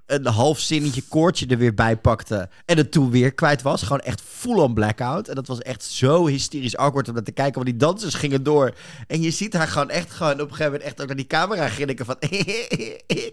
[0.05, 2.49] een half zinnetje koortje er weer bij pakte.
[2.65, 3.81] En het toen weer kwijt was.
[3.81, 5.27] Gewoon echt full-on blackout.
[5.27, 7.53] En dat was echt zo hysterisch awkward om naar te kijken.
[7.53, 8.73] Want die dansers gingen door.
[9.07, 11.27] En je ziet haar gewoon echt gewoon op een gegeven moment echt ook naar die
[11.27, 12.15] camera grinniken van...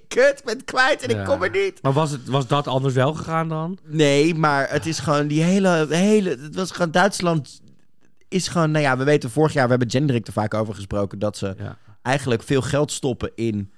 [0.08, 1.82] Kut, ik ben kwijt en ik kom er niet.
[1.82, 3.78] Maar was, het, was dat anders wel gegaan dan?
[3.86, 6.30] Nee, maar het is gewoon die hele, hele...
[6.30, 7.61] Het was gewoon Duitsland
[8.32, 8.70] is gewoon...
[8.70, 11.18] Nou ja, we weten vorig jaar, we hebben Gendrik er vaak over gesproken...
[11.18, 11.78] dat ze Ja.
[12.02, 13.72] eigenlijk veel geld stoppen in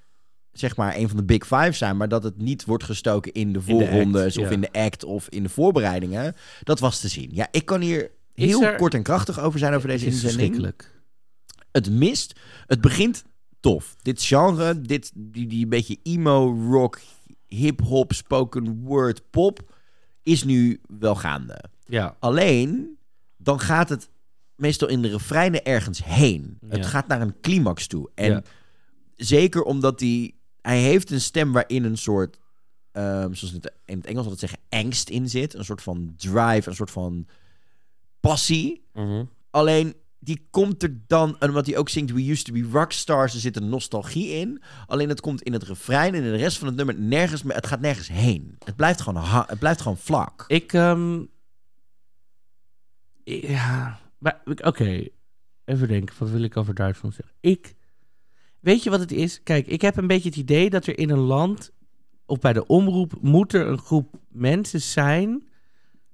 [0.53, 3.53] zeg maar een van de big five zijn, maar dat het niet wordt gestoken in
[3.53, 4.51] de de voorrondes of ja.
[4.51, 6.35] in de act of in de voorbereidingen.
[6.63, 7.31] Dat was te zien.
[7.33, 10.33] Ja, ik kan hier Is heel er- kort en krachtig over zijn over deze inzending.
[10.33, 10.93] verschrikkelijk.
[11.73, 12.41] Het mist.
[12.67, 13.25] Het begint
[13.61, 13.97] tof.
[14.03, 17.01] Dit genre, dit die, die beetje emo rock,
[17.47, 19.61] hip hop, spoken word, pop
[20.23, 21.65] is nu wel gaande.
[21.87, 22.17] Ja.
[22.19, 22.99] Alleen,
[23.37, 24.09] dan gaat het
[24.57, 26.59] meestal in de refreinen ergens heen.
[26.69, 28.11] Het gaat naar een climax toe.
[28.15, 28.43] En Ja.
[29.15, 30.35] zeker omdat hij...
[30.61, 32.39] Hij heeft een stem waarin een soort...
[32.93, 35.55] ehm, zoals het in het Engels altijd zeggen, angst in zit.
[35.55, 37.27] Een soort van drive, een soort van
[38.21, 38.85] passie.
[38.93, 39.25] Mhm.
[39.51, 41.37] Alleen, die komt er dan...
[41.39, 44.63] En omdat hij ook zingt We Used To Be Rockstars, er zit een nostalgie in.
[44.87, 47.55] Alleen het komt in het refrein en in de rest van het nummer nergens meer...
[47.57, 48.57] Het gaat nergens heen.
[48.65, 50.45] Het blijft gewoon, het blijft gewoon vlak.
[50.49, 51.23] Ik, ehm,
[53.25, 55.07] ja, maar oké.
[55.65, 57.35] Even denken, wat wil ik over Duitsland zeggen?
[57.41, 57.75] Ik,
[58.61, 59.43] weet je wat het is?
[59.43, 61.73] Kijk, ik heb een beetje het idee dat er in een land,
[62.27, 65.49] of bij de omroep, moet er een groep mensen zijn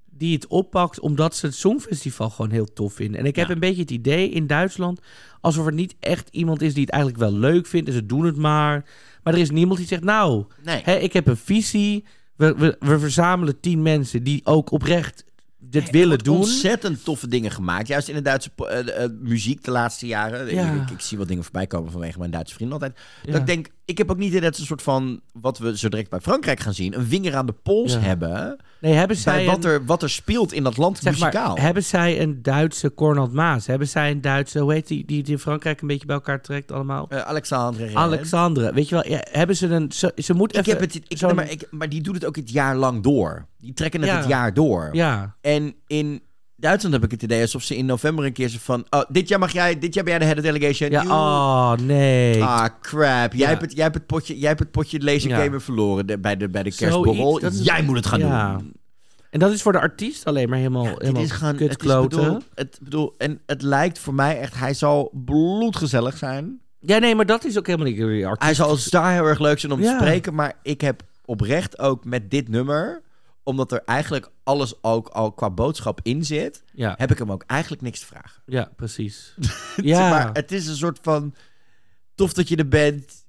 [0.09, 3.19] die het oppakt omdat ze het Songfestival gewoon heel tof vinden.
[3.19, 3.53] En ik heb Ja.
[3.53, 4.99] een beetje het idee in Duitsland,
[5.41, 8.25] alsof er niet echt iemand is die het eigenlijk wel leuk vindt en ze doen
[8.25, 8.89] het maar.
[9.23, 10.81] Maar er is niemand die zegt, nou, Nee.
[10.83, 12.05] Hè, ik heb een visie.
[12.35, 15.25] We, we, we verzamelen tien mensen die ook oprecht
[15.63, 16.37] dit willen doen.
[16.37, 17.87] Ontzettend toffe dingen gemaakt.
[17.87, 20.53] Juist in de Duitse eh, eh, muziek de laatste jaren.
[20.53, 20.73] Ja.
[20.73, 22.99] Ik, ik zie wat dingen voorbij komen vanwege mijn Duitse vrienden altijd.
[23.23, 23.31] Ja.
[23.31, 25.89] Dat ik denk, ik heb ook niet dat ze een soort van, wat we zo
[25.89, 27.99] direct bij Frankrijk gaan zien, een vinger aan de pols Ja.
[27.99, 31.19] hebben nee, hebben bij zij, wat een, er, wat er speelt in dat land zeg
[31.19, 31.57] maar, muzikaal.
[31.57, 33.67] hebben zij een Duitse Cornald Maas?
[33.67, 36.41] Hebben zij een Duitse, hoe heet die, die het in Frankrijk een beetje bij elkaar
[36.41, 37.05] trekt allemaal?
[37.09, 37.95] Eh, Alexandre.
[37.95, 40.95] Alexandre, weet je wel, ja, hebben ze een, ze, ze moet Ik even heb het,
[41.07, 43.45] ik, zo'n- maar, ik, maar die doet het ook het jaar lang door.
[43.57, 44.17] Die trekken het Ja.
[44.17, 44.89] het jaar door.
[44.91, 46.21] ja, En in
[46.61, 48.85] Duitsland heb ik het idee alsof ze in november een keer zo van...
[48.89, 50.91] Oh, dit jaar mag jij, dit jaar ben jij de head of delegation.
[50.91, 52.43] ja, oh nee.
[52.43, 53.33] Ah, crap.
[53.33, 53.47] Jij, Ja.
[53.47, 55.43] hebt het, jij, hebt het potje, jij hebt het potje laser Ja.
[55.43, 57.37] gamer verloren de- bij de, bij de kerstborrel.
[57.37, 58.55] is- Jij moet het gaan Ja.
[58.57, 58.73] doen.
[59.29, 61.31] En dat is voor de artiest alleen maar helemaal, Ja, helemaal is.
[61.31, 62.19] Het is, kutkloten.
[62.21, 64.55] bedoel, het, bedoel, en het lijkt voor mij echt...
[64.59, 66.59] Hij zal bloedgezellig zijn.
[66.79, 68.43] Ja, nee, maar dat is ook helemaal niet artiest.
[68.43, 70.33] Hij zal daar heel erg leuk zijn om te spreken.
[70.35, 73.01] Maar ik heb oprecht ook met dit nummer...
[73.43, 76.63] Omdat er eigenlijk alles ook al qua boodschap in zit...
[76.73, 78.41] Ja, heb ik hem ook eigenlijk niks te vragen.
[78.45, 79.35] ja precies.
[79.75, 81.35] Ja, Maar het is een soort van...
[82.15, 83.25] Tof dat je er bent.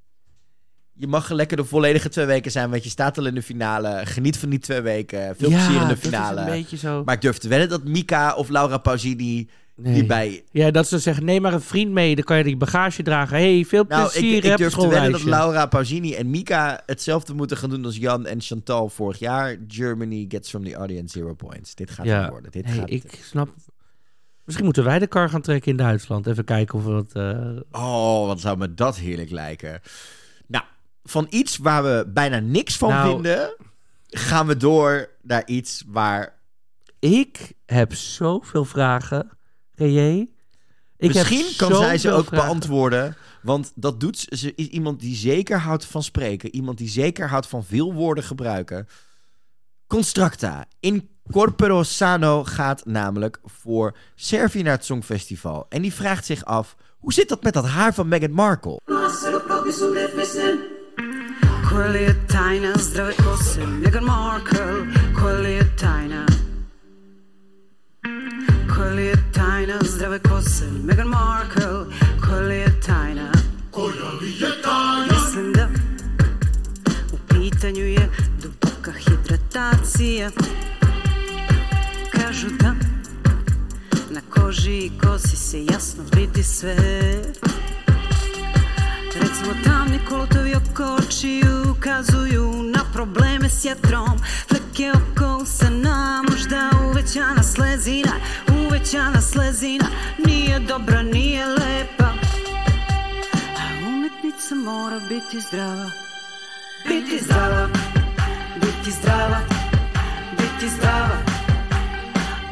[0.93, 4.01] Je mag lekker de volledige twee weken zijn, want je staat al in de finale.
[4.07, 5.37] Geniet van die twee weken.
[5.37, 6.41] Veel ja, plezier in de dat is finale.
[6.41, 7.05] een beetje zo.
[7.05, 9.49] Maar ik durf te wedden dat Mika of Laura Pausini...
[9.77, 9.95] Nee.
[9.95, 10.45] die bij...
[10.51, 13.37] Ja, dat ze zeggen, neem maar een vriend mee, dan kan je die bagage dragen.
[13.37, 15.23] hey, veel Nou, plezier, ik, ik durf te wedden dat.
[15.23, 19.57] Laura Pausini en Mika hetzelfde moeten gaan doen als Jan en Chantal vorig jaar.
[19.69, 21.75] Germany gets from the audience zero points.
[21.75, 22.51] Dit gaat Ja, het worden.
[22.51, 23.49] Dit nee, gaat ik snap...
[24.45, 26.27] Misschien moeten wij de kar gaan trekken in Duitsland.
[26.27, 27.13] Even kijken of we dat...
[27.73, 29.81] eh, Oh, wat zou me dat heerlijk lijken.
[30.47, 30.65] Nou,
[31.05, 33.57] van iets waar we bijna niks van Nou- vinden...
[34.07, 36.39] gaan we door naar iets waar
[36.99, 39.31] Ik heb zoveel vragen,
[40.97, 42.47] Ik heb Misschien kan zij ze ook vragen.
[42.47, 43.17] beantwoorden.
[43.43, 44.37] Want dat doet ze.
[44.37, 46.55] Ze is iemand die zeker houdt van spreken.
[46.55, 48.89] Iemand die zeker houdt van veel woorden gebruiken.
[49.87, 50.65] Constructa.
[50.81, 55.67] In Corporo Sano gaat namelijk voor Servië naar het Songfestival.
[55.69, 56.77] En die vraagt zich af...
[56.99, 58.81] Hoe zit dat met dat haar van Meghan Markle?
[63.81, 64.87] Meghan Markle,
[68.93, 71.87] Quelli je tajna, zdrave kose, Meghan Markle,
[72.21, 73.33] quelli je tajna.
[75.11, 75.69] Mislim da
[77.13, 78.09] u pitanju je
[78.43, 80.31] duboka hidratacija.
[82.11, 82.75] Kažu da
[84.11, 86.77] na koži i kosi se jasno vidi sve.
[89.15, 97.43] Recimo tamni kolotovi oko očiju ukazuju na probleme s jetrom Fleke oko usana, možda uvećana
[97.43, 98.13] slezina
[98.83, 99.85] Uvećana slezina,
[100.27, 102.11] nije dobra, nije lepa.
[103.59, 105.91] A umetnica mora biti zdrava.
[106.89, 107.69] Biti zdrava,
[108.55, 109.39] biti zdrava,
[110.31, 111.17] biti zdrava.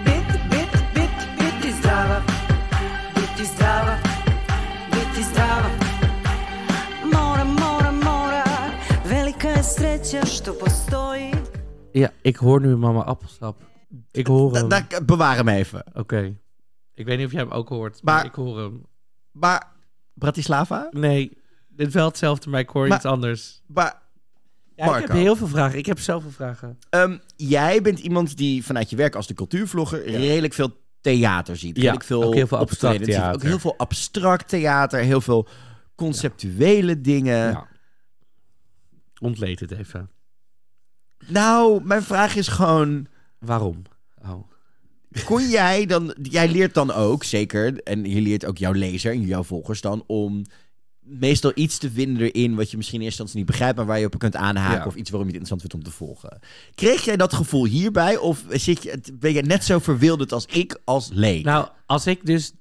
[0.04, 2.22] Biti, biti, biti, biti zdrava.
[3.14, 3.96] Biti zdrava,
[4.90, 5.70] biti zdrava.
[7.12, 8.44] Mora, mora, mora,
[9.04, 11.34] velika je sreća što postoji.
[11.94, 13.69] Ja, ik hoor nu mama appelsap.
[14.10, 15.06] Ik hoor Da- hem.
[15.06, 15.84] bewaar hem even.
[15.94, 16.36] Oké.
[16.94, 18.84] Ik weet niet of jij hem ook hoort, maar, Maar- ik hoor hem.
[19.30, 19.66] Maar
[20.14, 20.88] Bratislava?
[20.90, 21.38] Nee,
[21.68, 23.62] dit wel hetzelfde, maar ik hoor Maar- iets anders.
[23.66, 24.02] Maar
[24.76, 25.78] Ja, ik heb heel veel vragen.
[25.78, 26.78] Ik heb zoveel vragen.
[26.90, 31.76] Ehm, jij bent iemand die vanuit je werk als de cultuurvlogger redelijk veel theater ziet.
[31.76, 33.04] Ja, redelijk veel ook heel veel abstract ziet.
[33.08, 33.46] Ook theater.
[33.48, 35.48] heel veel abstract theater, heel veel
[35.94, 37.50] conceptuele dingen.
[37.50, 37.66] ja.
[39.20, 40.10] Ontleed het even.
[41.26, 43.06] Nou, mijn vraag is gewoon...
[43.40, 43.82] Waarom?
[44.22, 44.48] Oh.
[45.24, 46.14] Kon jij dan...
[46.22, 50.04] Jij leert dan ook, zeker, en je leert ook jouw lezer en jouw volgers dan...
[50.06, 50.44] om
[51.00, 53.76] meestal iets te vinden erin wat je misschien in eerste instantie niet begrijpt...
[53.76, 54.86] maar waar je op kunt aanhaken Ja.
[54.86, 56.38] of iets waarom je het interessant vindt om te volgen.
[56.74, 60.80] Kreeg jij dat gevoel hierbij of zit je, ben je net zo verwilderd als ik
[60.84, 61.44] als leek?
[61.44, 62.52] Nou, als ik dus...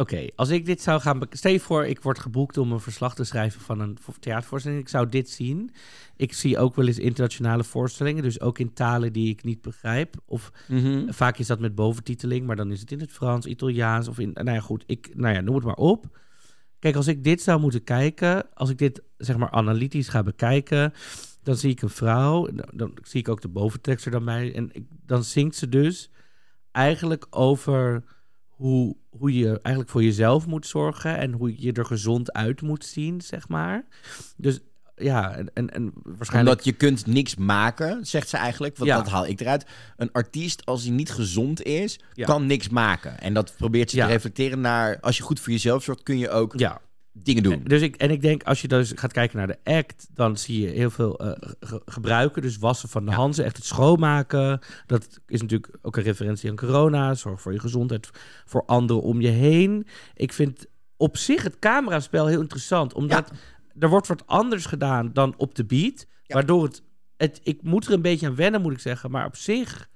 [0.00, 1.20] Oké, als ik dit zou gaan...
[1.30, 4.80] Stel je voor, ik word geboekt om een verslag te schrijven van een vo- theatervoorstelling.
[4.80, 5.70] Ik zou dit zien.
[6.16, 8.22] Ik zie ook wel eens internationale voorstellingen.
[8.22, 10.14] Dus ook in talen die ik niet begrijp.
[10.24, 11.12] Of Mhm.
[11.12, 14.30] Vaak is dat met boventiteling, maar dan is het in het Frans, Italiaans of in.
[14.32, 16.18] Nou ja, goed, ik, nou ja, noem het maar op.
[16.78, 20.92] Kijk, als ik dit zou moeten kijken, als ik dit zeg maar analytisch ga bekijken,
[21.42, 24.68] dan zie ik een vrouw, dan, zie ik ook de boventekst er dan bij, en
[24.72, 26.10] ik, dan zingt ze dus
[26.72, 28.04] eigenlijk over
[28.60, 32.84] hoe, hoe je eigenlijk voor jezelf moet zorgen en hoe je er gezond uit moet
[32.84, 33.84] zien, zeg maar.
[34.36, 34.60] Dus
[34.96, 36.48] ja, en, en, en waarschijnlijk...
[36.56, 38.76] Omdat je kunt niks maken, zegt ze eigenlijk.
[38.76, 38.96] Want Ja.
[38.96, 39.66] dat haal ik eruit.
[39.96, 42.24] Een artiest, als hij niet gezond is, Ja.
[42.26, 43.20] kan niks maken.
[43.20, 44.06] En dat probeert ze Ja.
[44.06, 45.00] te reflecteren naar...
[45.00, 46.80] Als je goed voor jezelf zorgt, kun je ook Ja,
[47.12, 47.60] dingen doen.
[47.64, 50.60] Dus ik, en ik denk, als je dus gaat kijken naar de act, dan zie
[50.60, 52.42] je heel veel eh, ge- gebruiken.
[52.42, 54.60] Dus wassen van de handen, echt het schoonmaken.
[54.86, 57.14] Dat is natuurlijk ook een referentie aan corona.
[57.14, 58.10] Zorg voor je gezondheid,
[58.44, 59.86] voor anderen om je heen.
[60.14, 60.66] Ik vind
[60.96, 63.30] op zich het cameraspel heel interessant, omdat
[63.78, 66.06] er wordt wat anders gedaan dan op de beat.
[66.22, 66.34] Ja.
[66.34, 66.82] Waardoor het,
[67.16, 69.10] het, ik moet er een beetje aan wennen, moet ik zeggen.
[69.10, 69.88] Maar op zich,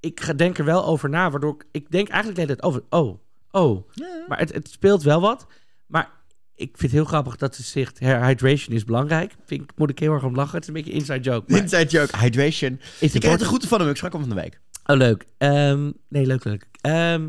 [0.00, 2.82] ik ga- denk er wel over na, waardoor ik, ik denk eigenlijk hele tijd over,
[2.90, 3.18] oh,
[3.50, 3.88] oh.
[4.28, 5.46] Maar het, het speelt wel wat.
[5.94, 6.10] Maar
[6.54, 9.34] ik vind het heel grappig dat ze zegt, "Her- hydration is belangrijk.
[9.46, 10.54] Vind ik, moet ik heel erg om lachen.
[10.54, 11.52] Het is een beetje inside joke.
[11.52, 12.80] Maar Inside joke, hydration.
[13.00, 13.88] is Ik krijg de groeten van hem.
[13.88, 14.60] Ik sprak hem van de week.
[14.86, 15.26] Oh, leuk.
[15.38, 16.66] Ehm, nee, leuk, leuk.
[16.80, 17.28] Ehm,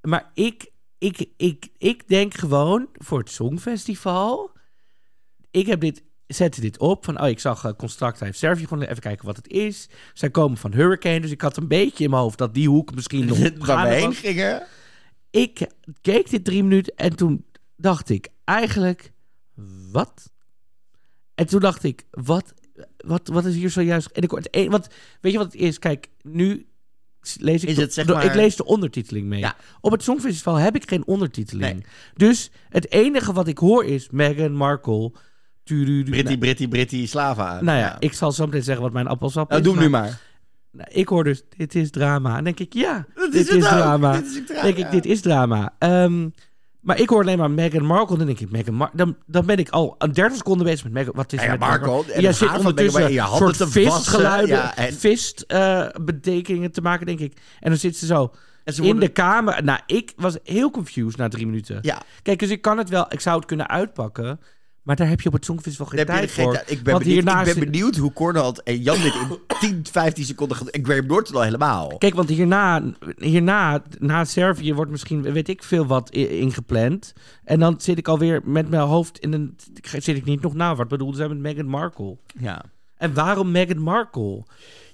[0.00, 4.50] maar ik, ik, ik, ik denk gewoon voor het Songfestival.
[5.50, 8.82] Ik heb dit, zette dit op van, oh, ik zag uh, Construct heeft Servië gewoon
[8.84, 9.88] even kijken wat het is.
[10.14, 12.94] Zij komen van Hurricane, dus ik had een beetje in mijn hoofd dat die hoek
[12.94, 14.62] misschien nog Waar we heen gingen.
[15.30, 15.66] Ik
[16.00, 17.44] keek dit drie minuten en toen
[17.82, 19.12] dacht ik eigenlijk,
[19.92, 20.30] wat?
[21.34, 22.54] En toen dacht ik, wat,
[22.96, 24.06] wat, wat is hier zojuist?
[24.06, 24.88] En ik, het want
[25.20, 25.78] weet je wat het is?
[25.78, 26.66] Kijk, nu
[27.38, 29.38] lees ik, Is de- het, zeg maar- ik lees de ondertiteling mee.
[29.40, 29.56] Ja.
[29.80, 31.72] Op het Songfestival heb ik geen ondertiteling.
[31.72, 31.84] Nee.
[32.14, 35.12] Dus het enige wat ik hoor is Meghan Markle.
[35.64, 36.10] tududu.
[36.10, 37.60] Britty, nou, Britty, Britty, Slava.
[37.60, 39.66] nou ja, ik zal zo meteen zeggen wat mijn appelsap Nou, is.
[39.68, 40.20] doe nu maar.
[40.70, 42.36] Nou, ik hoor dus, dit is drama.
[42.36, 44.12] En denk ik, ja, dit is drama.
[44.12, 45.74] Dit is ook drama, denk ik, dit is drama.
[45.78, 46.28] Ehm,
[46.82, 48.16] maar ik hoor alleen maar Meghan Markle.
[48.16, 48.96] Dan denk ik, Meghan Markle.
[48.96, 51.12] Dan, dan ben ik al een 30 seconden bezig met Meghan.
[51.16, 54.76] Wat is Meghan met Markle, en Jij zit ondertussen in je soort handen vistgeluiden, ja,
[54.76, 57.36] en- vist eh, betekeningen te maken, denk ik.
[57.60, 58.32] En dan zit ze zo
[58.64, 59.64] in de kamer.
[59.64, 61.78] Nou, ik was heel confused na drie minuten.
[61.82, 64.40] Ja, Kijk, dus ik kan het wel, ik zou het kunnen uitpakken.
[64.82, 66.62] Maar daar heb je op het Songfestival geen tijd geen voor.
[66.66, 69.86] Ik ben, Want benieuwd, ik hierna ben benieuwd hoe Cornald en Jan dit in 10,
[69.90, 70.58] 15 seconden...
[70.70, 71.98] Ik Graham Norton al helemaal.
[71.98, 72.82] Kijk, want hierna,
[73.16, 77.12] hierna, na Servië wordt misschien, weet ik veel wat, ingepland.
[77.44, 79.56] En dan zit ik alweer met mijn hoofd in een...
[79.82, 82.16] Zit ik niet nog na, wat bedoelde zij met Meghan Markle?
[82.38, 82.64] Ja.
[82.96, 84.44] En waarom Meghan Markle?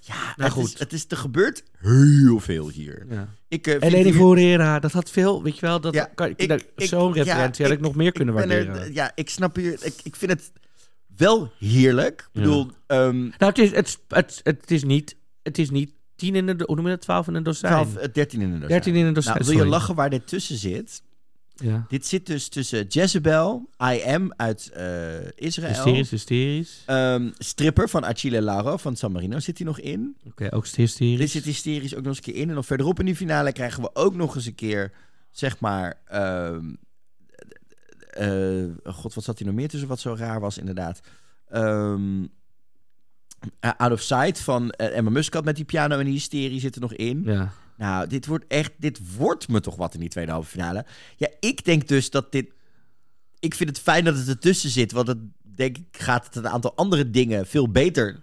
[0.09, 0.65] Ja, Nou, het, goed.
[0.75, 3.07] Is, het is er gebeurt heel veel hier.
[3.11, 3.29] Ja.
[3.49, 6.41] Ik, eh, En Forera, dat had veel, weet je wel, dat Ja, kan, ik-
[6.77, 8.93] ik- zo'n ja, referentie had ik nog meer kunnen ben er- waarderen.
[8.95, 9.79] ja, ik snap hier...
[9.83, 10.53] Ik, ik vind het
[11.17, 12.21] wel heerlijk.
[12.21, 16.35] Ik bedoel, ehm Nou, het is, het, het, het is niet, het is niet tien
[16.35, 17.73] in de, hoe noem je dat, twaalf in een dozijn?
[17.73, 18.69] 12, eh, 13 in de dozijn.
[18.69, 21.03] 13 in een dozijn, Nou, wil je lachen waar dit tussen zit?
[21.61, 21.85] Ja.
[21.89, 25.73] Dit zit dus tussen Jezebel, I Am uit eh, Israël.
[25.73, 26.83] Hysterisch, hysterisch.
[26.87, 30.17] Ehm, stripper van Achille Lauro van San Marino zit hier nog in.
[30.25, 31.19] Oké, ook hysterisch.
[31.19, 32.49] Dit zit hysterisch ook nog eens een keer in.
[32.49, 34.93] En dan verderop in die finale krijgen we ook nog eens een keer,
[35.31, 36.01] zeg maar...
[36.05, 36.65] ehm,
[38.19, 41.01] eh, God, wat zat hier nog meer tussen wat zo raar was inderdaad?
[41.49, 42.25] Ehm,
[43.61, 46.75] eh, Out of Sight van eh, Emma Muscat met die piano en die hysterie zit
[46.75, 47.23] er nog in.
[47.25, 47.53] Ja.
[47.79, 50.85] Nou, dit wordt echt, dit wordt me toch wat in die tweede halve finale.
[51.17, 52.51] Ja, ik denk dus dat dit.
[53.39, 56.49] Ik vind het fijn dat het ertussen zit, want het denk ik gaat het een
[56.49, 58.21] aantal andere dingen veel beter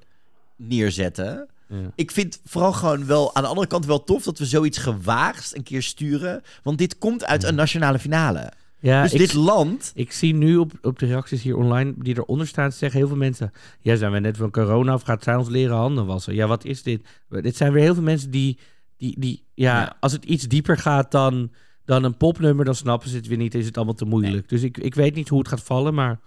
[0.55, 1.49] neerzetten.
[1.67, 1.91] Ja.
[1.95, 5.55] Ik vind vooral gewoon wel aan de andere kant wel tof dat we zoiets gewaagd
[5.55, 8.51] een keer sturen, want dit komt uit een nationale finale.
[8.79, 9.91] Ja, dus ik, dit land.
[9.95, 13.17] ik zie nu op, op de reacties hier online die eronder staan, zeggen heel veel
[13.17, 13.51] mensen:
[13.81, 16.35] Ja, zijn we net van corona of gaat zij ons leren handen wassen?
[16.35, 17.07] Ja, wat is dit?
[17.29, 18.59] Dit zijn weer heel veel mensen die,
[18.97, 19.97] die, die ja, Ja.
[19.99, 21.51] als het iets dieper gaat dan,
[21.85, 23.55] dan een popnummer, dan snappen ze het weer niet.
[23.55, 24.49] Is het allemaal te moeilijk.
[24.49, 26.19] Dus ik, ik weet niet hoe het gaat vallen, maar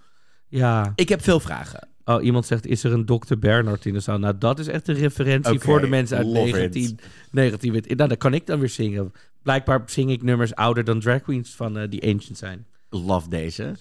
[0.49, 0.93] ja.
[0.95, 1.89] Ik heb veel vragen.
[2.05, 3.37] Oh, iemand zegt: Is er een Dr.
[3.39, 4.19] Bernard in de zaal?
[4.19, 6.73] Nou, dat is echt een referentie voor de mensen uit love it.
[6.73, 7.97] 1919.
[7.97, 9.13] Nou, dat kan ik dan weer zingen.
[9.43, 12.67] Blijkbaar zing ik nummers ouder dan drag queens van eh, die ancient zijn.
[12.91, 13.75] Love deze.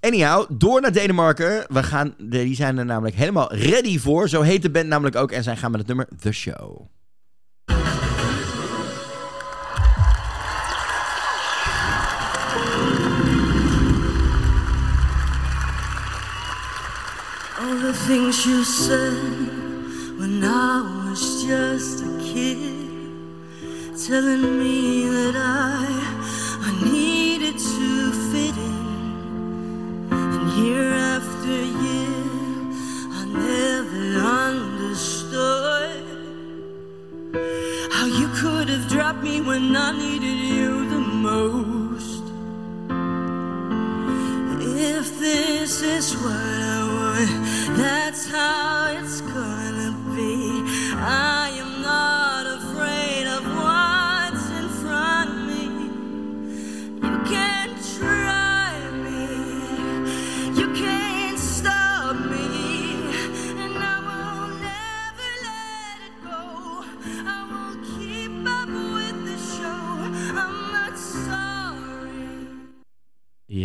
[0.00, 1.64] Anyhow, door naar Denemarken.
[1.68, 4.28] We gaan, die zijn er namelijk helemaal ready voor.
[4.28, 5.32] Zo heet de band namelijk ook.
[5.32, 6.80] En zij gaan met het nummer The Show.
[17.70, 19.14] All the things you said
[20.18, 22.58] when I was just a kid,
[24.06, 25.86] telling me that I,
[26.66, 30.08] I needed to fit in.
[30.10, 31.54] And year after
[31.86, 32.24] year,
[33.18, 34.18] I never
[34.48, 36.02] understood
[37.92, 42.24] how you could have dropped me when I needed you the most.
[44.60, 46.69] If this is what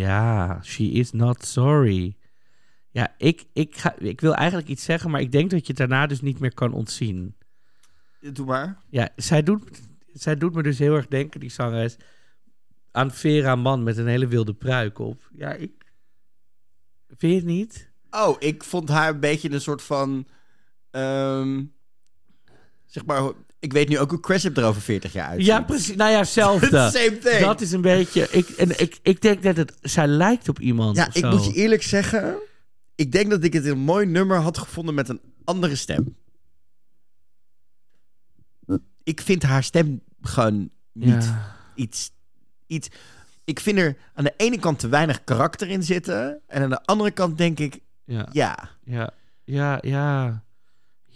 [0.06, 2.16] Ja, she is not sorry.
[2.90, 5.76] Ja, ik, ik, ga, ik wil eigenlijk iets zeggen, maar ik denk dat je het
[5.76, 7.36] daarna dus niet meer kan ontzien.
[8.20, 8.82] Doe maar.
[8.90, 11.96] Ja, zij doet, zij doet me dus heel erg denken, die zangeres,
[12.90, 15.30] aan Vera Man met een hele wilde pruik op.
[15.32, 15.72] Ja, ik...
[17.08, 17.90] Vind je het niet?
[18.10, 20.26] Oh, ik vond haar een beetje een soort van...
[20.90, 21.64] ehm,
[22.84, 23.32] zeg maar,
[23.66, 25.46] ik weet nu ook hoe Cressip er over 40 jaar uitziet.
[25.46, 25.96] Ja, precies.
[25.96, 26.66] Nou ja, hetzelfde.
[26.98, 27.38] Same thing.
[27.38, 28.28] Dat is een beetje...
[28.30, 29.72] Ik, en ik, ik denk dat het...
[29.82, 31.30] Zij lijkt op iemand Ja, of ik zo.
[31.30, 32.36] moet je eerlijk zeggen...
[32.94, 36.16] Ik denk dat ik het een mooi nummer had gevonden met een andere stem.
[39.02, 41.54] Ik vind haar stem gewoon niet Ja.
[41.74, 42.10] iets,
[42.66, 42.88] iets...
[43.44, 46.40] Ik vind er aan de ene kant te weinig karakter in zitten.
[46.46, 48.68] En aan de andere kant denk ik, Ja, ja...
[48.84, 49.10] ja,
[49.44, 50.44] ja, ja.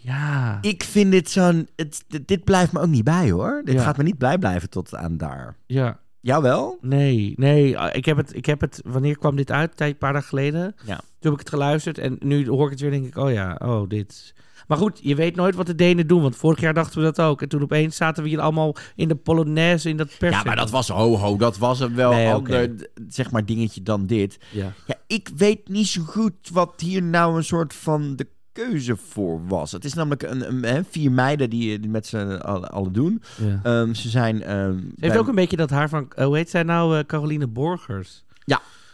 [0.03, 0.57] Ja.
[0.61, 1.67] Ik vind dit zo'n...
[1.75, 3.61] het- Dit, dit blijft me ook niet bij, hoor.
[3.65, 3.81] Dit Ja.
[3.81, 5.57] gaat me niet blij blijven tot aan daar.
[5.65, 5.99] Ja.
[6.21, 6.77] Jou wel?
[6.81, 7.77] Nee, nee.
[7.77, 8.81] ah, Ik heb, het, ik heb het...
[8.85, 9.69] Wanneer kwam dit uit?
[9.69, 10.75] Een tijd- een paar dagen geleden.
[10.85, 10.95] Ja.
[10.95, 11.97] Toen heb ik het geluisterd.
[11.97, 13.17] En nu hoor ik het weer denk ik...
[13.17, 14.33] Oh ja, oh dit...
[14.67, 16.21] Maar goed, je weet nooit wat de Denen doen.
[16.21, 17.41] Want vorig jaar dachten we dat ook.
[17.41, 20.35] En toen opeens zaten we hier allemaal in de Polonaise, in dat pers.
[20.35, 21.37] Ja, maar dat was ho ho.
[21.37, 22.69] Dat was een wel Nee, ander,
[23.07, 24.37] zeg maar, dingetje dan dit.
[24.51, 24.73] Ja.
[24.87, 29.47] Ja, ik weet niet zo goed wat hier nou een soort van de keuze voor
[29.47, 29.71] was.
[29.71, 33.21] Het is namelijk een, een, hè, vier meiden die, die met z'n allen, allen doen.
[33.37, 33.59] ja.
[33.63, 34.43] Ehm, ze zijn...
[34.43, 36.11] ehm, Ze heeft bij- ook een beetje dat haar van...
[36.15, 36.97] eh, hoe heet zij nou?
[36.97, 38.23] eh, Caroline Borgers.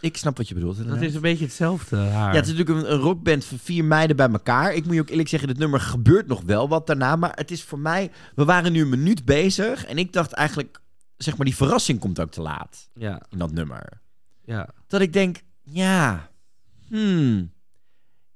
[0.00, 0.88] Ik snap wat je bedoelt.
[0.88, 2.30] Dat is een beetje hetzelfde haar.
[2.32, 4.74] Ja, het is natuurlijk een, een rockband van vier meiden bij elkaar.
[4.74, 7.16] Ik moet je ook eerlijk zeggen, dit nummer gebeurt nog wel wat daarna.
[7.16, 8.10] Maar het is voor mij...
[8.34, 9.84] We waren nu een minuut bezig.
[9.86, 10.80] En ik dacht eigenlijk...
[11.16, 14.00] Zeg maar, die verrassing komt ook te laat ja, in dat nummer.
[14.44, 14.68] ja.
[14.86, 16.30] dat ik denk, ja,
[16.88, 17.52] hmm.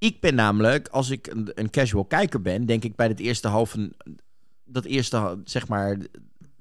[0.03, 3.93] Ik ben namelijk, als ik een, casual kijker ben, denk ik bij het eerste halve,
[4.65, 5.97] dat eerste, zeg maar,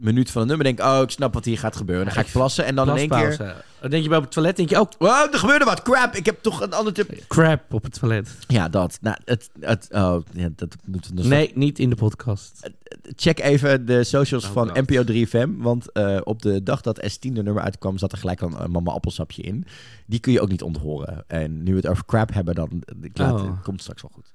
[0.01, 2.05] minuut van het nummer, denk ik, oh, ik snap wat hier gaat gebeuren.
[2.05, 3.55] Dan ga ik plassen en dan in één keer.
[3.81, 6.15] Dan denk je bij op het toilet, denk je, oh, wow, er gebeurde wat, crap,
[6.15, 7.11] ik heb toch een ander tip.
[7.27, 8.29] crap op het toilet.
[8.47, 8.97] Ja, dat.
[9.01, 12.69] Nou, het, het, oh, ja, dat moeten we dus Nee, niet in de podcast.
[13.15, 14.89] Check even de socials Oh, van God.
[14.89, 15.49] NPO 3FM.
[15.57, 18.91] Want eh, op de dag dat S10 de nummer uitkwam, zat er gelijk een, mama
[18.91, 19.65] appelsapje in.
[20.05, 21.23] Die kun je ook niet onthoren.
[21.27, 23.39] En nu we het over crap hebben, dan ik laat, Oh.
[23.43, 24.31] komt het straks wel goed.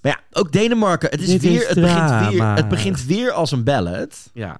[0.00, 1.10] Maar ja, ook Denemarken.
[1.10, 4.30] Het, is Dit weer, is het, begint weer, het begint weer als een ballad.
[4.34, 4.58] Ja.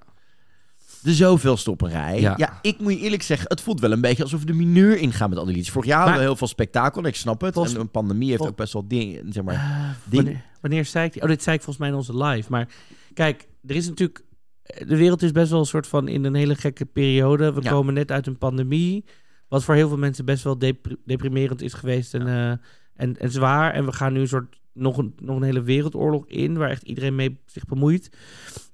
[1.03, 2.21] De zoveel stopperij.
[2.21, 2.35] Ja.
[2.37, 2.59] Ja.
[2.63, 5.29] ik moet je eerlijk zeggen, het voelt wel een beetje alsof we de mineur ingaan
[5.29, 5.73] met al die liedjes.
[5.75, 7.55] Vorig jaar hadden we heel veel spektakel, ik snap het.
[7.55, 9.55] Volgens- en een pandemie heeft ook best wel dingen, zeg maar...
[9.55, 11.23] Eh, ding- wanneer, wanneer zei ik die?
[11.23, 12.51] Oh, dit zei ik volgens mij in onze live.
[12.51, 12.69] Maar
[13.15, 14.25] kijk, er is natuurlijk...
[14.87, 17.53] De wereld is best wel een soort van in een hele gekke periode.
[17.53, 17.71] We Ja.
[17.71, 19.05] komen net uit een pandemie.
[19.49, 22.15] Wat voor heel veel mensen best wel depri- deprimerend is geweest.
[22.15, 22.51] En, eh,
[22.95, 23.73] en, en zwaar.
[23.75, 26.57] En we gaan nu een soort nog een, nog een hele wereldoorlog in.
[26.57, 28.11] Waar echt iedereen mee zich bemoeit.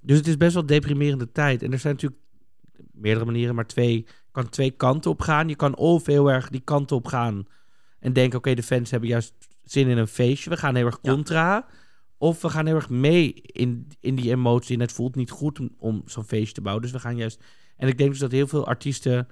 [0.06, 1.62] Dus het is best wel deprimerende tijd.
[1.62, 2.20] En er zijn natuurlijk
[2.92, 5.48] meerdere manieren, maar twee, kan twee kanten op gaan.
[5.48, 7.46] Je kan of heel erg die kant op gaan
[8.00, 9.34] en denken: oké, de fans hebben juist
[9.64, 10.50] zin in een feestje.
[10.50, 11.12] We gaan heel erg Ja.
[11.12, 11.66] contra.
[12.18, 14.74] Of we gaan heel erg mee in, in die emotie.
[14.74, 16.82] En het voelt niet goed om, om zo'n feestje te bouwen.
[16.84, 17.42] Dus we gaan juist.
[17.76, 19.28] En ik denk dus dat heel veel artiesten.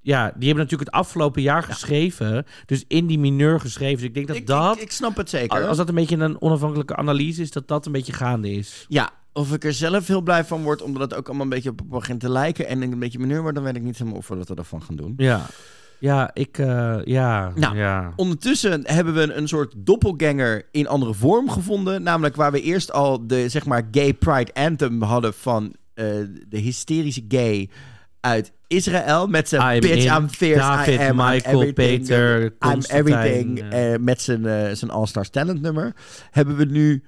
[0.00, 2.44] Ja, die hebben natuurlijk het afgelopen jaar geschreven.
[2.66, 3.96] Dus in die mineur geschreven.
[3.96, 4.76] Dus ik denk dat ik, dat.
[4.76, 5.66] ik, ik snap het zeker.
[5.66, 8.84] als dat een beetje een onafhankelijke analyse is, dat dat een beetje gaande is.
[8.88, 11.70] Ja, of ik er zelf heel blij van word, omdat het ook allemaal een beetje
[11.70, 14.28] op begint te lijken en een beetje mineur, maar dan weet ik niet helemaal of
[14.28, 15.14] we dat ervan gaan doen.
[15.16, 15.46] Ja.
[16.00, 16.58] Ja, ik.
[16.58, 17.52] eh, ja.
[17.54, 18.12] Nou, ja.
[18.16, 23.26] Ondertussen hebben we een, soort doppelganger in andere vorm gevonden, namelijk waar we eerst al
[23.26, 26.04] de zeg maar gay pride anthem hadden van eh,
[26.48, 27.70] de hysterische gay
[28.20, 32.06] uit Israël met zijn I'm bitch, in, I'm fierce, David, I am, I'm Michael, everything,
[32.06, 33.96] Peter, I'm everything, eh.
[33.98, 35.94] met zijn, zijn All Stars Talent nummer.
[36.30, 37.02] Hebben we nu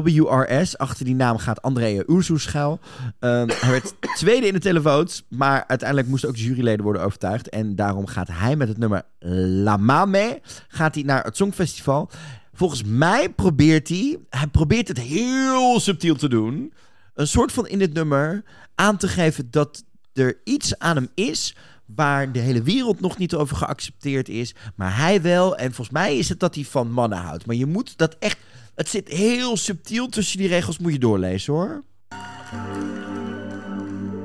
[0.00, 2.80] WRS, achter die naam gaat Andrea Ursu schuil.
[3.18, 7.48] Ehm, hij werd tweede in de televotes, maar uiteindelijk moesten ook juryleden worden overtuigd.
[7.48, 12.10] En daarom gaat hij met het nummer La Mame gaat hij naar het Songfestival.
[12.52, 16.72] Volgens mij probeert hij, hij probeert het heel subtiel te doen.
[17.14, 18.42] Een soort van in dit nummer
[18.74, 21.56] aan te geven dat er iets aan hem is
[21.86, 25.56] waar de hele wereld nog niet over geaccepteerd is, maar hij wel.
[25.56, 27.46] En volgens mij is het dat hij van mannen houdt.
[27.46, 28.38] Maar je moet dat echt,
[28.74, 31.82] het zit heel subtiel tussen die regels, moet je doorlezen hoor.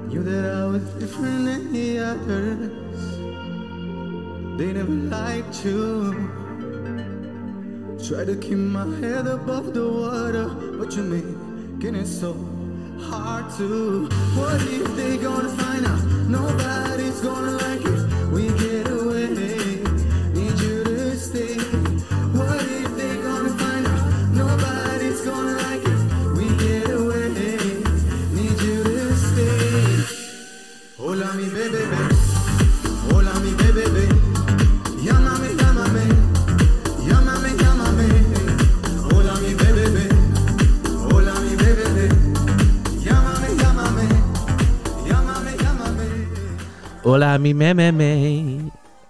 [0.10, 2.70] You that I was different than the others.
[4.58, 6.16] They never liked you.
[8.08, 12.36] Try to keep my head above the water, but you making it so
[13.00, 14.08] hard to.
[14.36, 16.00] What if they gonna find out?
[16.28, 18.32] Nobody's gonna like it.
[18.32, 18.77] We get
[47.08, 48.58] Hola mi me me.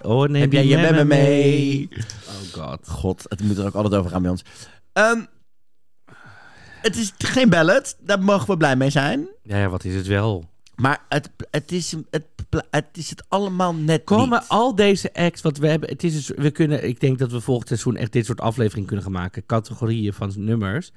[0.01, 1.89] Oh nee, Heb jij je me memme me mee?
[2.27, 2.87] Oh god.
[2.87, 4.43] God, het moet er ook altijd over gaan bij ons.
[4.93, 5.21] Ehm,
[6.81, 9.27] het is geen ballad, daar mogen we blij mee zijn.
[9.43, 10.49] Ja, ja, wat is het wel?
[10.75, 12.23] Maar het, het, is, het,
[12.69, 14.49] het is het allemaal net Komen niet.
[14.49, 17.41] al deze acts, wat we hebben, het is dus, we kunnen, ik denk dat we
[17.41, 19.45] volgend seizoen echt dit soort afleveringen kunnen gaan maken.
[19.45, 20.91] Categorieën van nummers.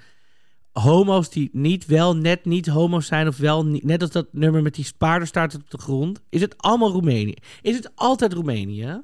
[0.73, 4.63] Homo's die niet wel net niet homo's zijn of wel niet, net als dat nummer
[4.63, 6.21] met die paardenstaart op de grond.
[6.29, 7.35] Is het allemaal Roemenië?
[7.63, 9.03] Is het altijd Roemenië?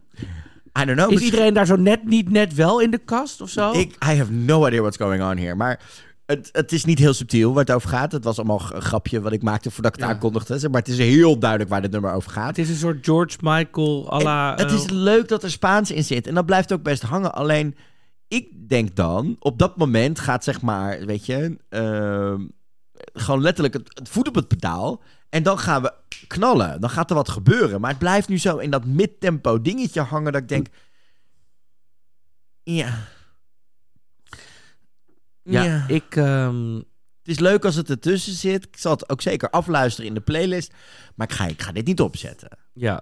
[0.81, 1.13] I don't know.
[1.13, 3.73] Is iedereen daar zo net niet net wel in de kast of zo?
[3.73, 5.55] Ik, I have no idea what's going on here.
[5.55, 5.81] Maar
[6.27, 8.13] het, het is niet heel subtiel waar het over gaat.
[8.13, 10.15] Het was allemaal een grapje wat ik maakte voordat ik het Ja.
[10.15, 10.69] aankondigde.
[10.69, 12.47] Maar het is heel duidelijk waar dit nummer over gaat.
[12.47, 14.57] Het is een soort George Michael à la...
[14.57, 16.27] En het is eh, leuk dat er Spaans in zit.
[16.27, 17.35] En dat blijft ook best hangen.
[17.35, 17.77] Alleen,
[18.29, 22.47] ik denk dan, op dat moment gaat zeg maar, weet je, ehm,
[23.13, 25.03] gewoon letterlijk het, het voet op het pedaal.
[25.29, 25.93] En dan gaan we
[26.27, 26.81] knallen.
[26.81, 27.81] Dan gaat er wat gebeuren.
[27.81, 30.67] Maar het blijft nu zo in dat mid-tempo dingetje hangen dat ik denk...
[32.63, 32.99] Ja.
[35.43, 36.17] ja, ik...
[36.17, 38.65] ehm, Het is leuk als het ertussen zit.
[38.65, 40.73] Ik zal het ook zeker afluisteren in de playlist.
[41.15, 42.59] Maar ik ga, ik ga dit niet opzetten.
[42.73, 43.01] ja,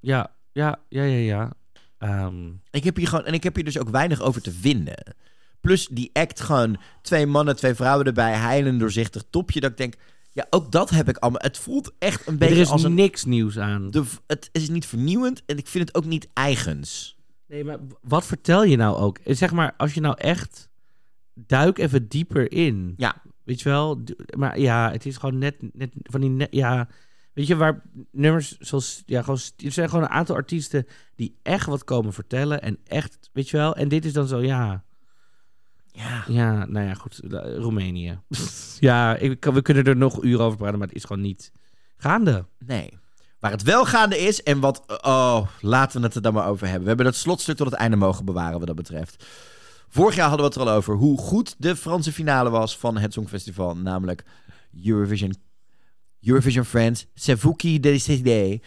[0.00, 1.52] ja, ja, ja, ja, ja.
[1.98, 5.14] Ehm, Ik heb hier gewoon, en ik heb hier dus ook weinig over te vinden.
[5.60, 9.60] Plus die act gewoon twee mannen, twee vrouwen erbij, heilend doorzichtig topje.
[9.60, 9.94] Dat ik denk,
[10.32, 11.40] ja, ook dat heb ik allemaal.
[11.42, 12.94] Het voelt echt een er beetje is als een.
[12.94, 13.90] niks nieuws aan.
[13.90, 17.16] De, het is niet vernieuwend en ik vind het ook niet eigens.
[17.48, 19.18] Nee, maar wat vertel je nou ook?
[19.18, 20.68] Eh, Zeg maar, als je nou echt...
[21.34, 22.94] Duik even dieper in.
[22.96, 23.22] Ja.
[23.44, 24.02] Weet je wel?
[24.36, 25.54] Maar ja, het is gewoon net...
[25.72, 26.88] net van die net, ja,
[27.36, 29.02] weet je, waar nummers zoals...
[29.06, 32.62] Ja, gewoon, er zijn gewoon een aantal artiesten die echt wat komen vertellen.
[32.62, 33.76] En echt, weet je wel?
[33.76, 34.84] En dit is dan zo, ja...
[35.86, 36.24] Ja.
[36.28, 37.20] Ja, nou ja, goed.
[37.20, 38.18] eh, Roemenië.
[38.80, 41.52] ja, ik, we kunnen er nog uren over praten, maar het is gewoon niet
[41.96, 42.46] gaande.
[42.58, 42.98] Nee.
[43.38, 45.02] Waar het wel gaande is en wat...
[45.04, 46.82] Oh, laten we het er dan maar over hebben.
[46.82, 49.26] We hebben dat slotstuk tot het einde mogen bewaren wat dat betreft.
[49.88, 52.96] Vorig jaar hadden we het er al over hoe goed de Franse finale was van
[52.96, 53.76] het Songfestival.
[53.76, 54.24] Namelijk
[54.84, 55.34] Eurovision,
[56.26, 57.06] Eurovision Friends,
[57.56, 58.58] qui décidez.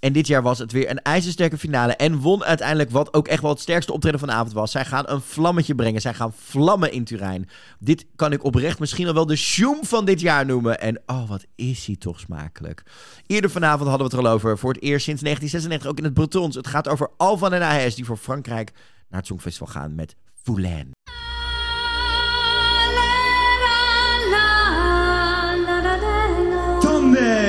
[0.00, 1.96] En dit jaar was het weer een ijzersterke finale.
[1.96, 4.70] En won uiteindelijk wat ook echt wel het sterkste optreden van de avond was.
[4.70, 6.00] Zij gaan een vlammetje brengen.
[6.00, 7.48] Zij gaan vlammen in Turijn.
[7.78, 10.80] Dit kan ik oprecht misschien al wel de shoom van dit jaar noemen.
[10.80, 12.82] En oh, wat is hij toch smakelijk.
[13.26, 14.58] Eerder vanavond hadden we het er al over.
[14.58, 16.56] Voor het eerst sinds 1996 ook in het Bretons.
[16.56, 18.72] Het gaat over Alvan en AS die voor Frankrijk
[19.08, 20.90] naar het Songfestival gaan met Foulaine.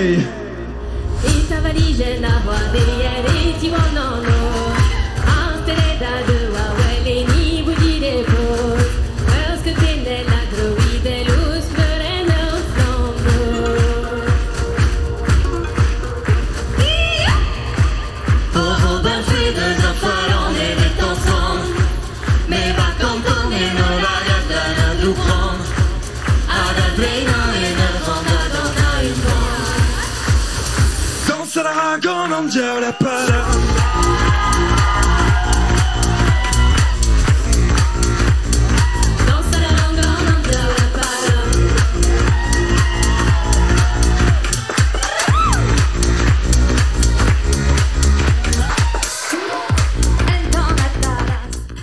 [0.02, 0.18] Hey!
[1.30, 4.24] Ita valigia la voix derrière nonno tu m'en non,
[6.26, 6.31] di
[32.54, 33.48] Angela para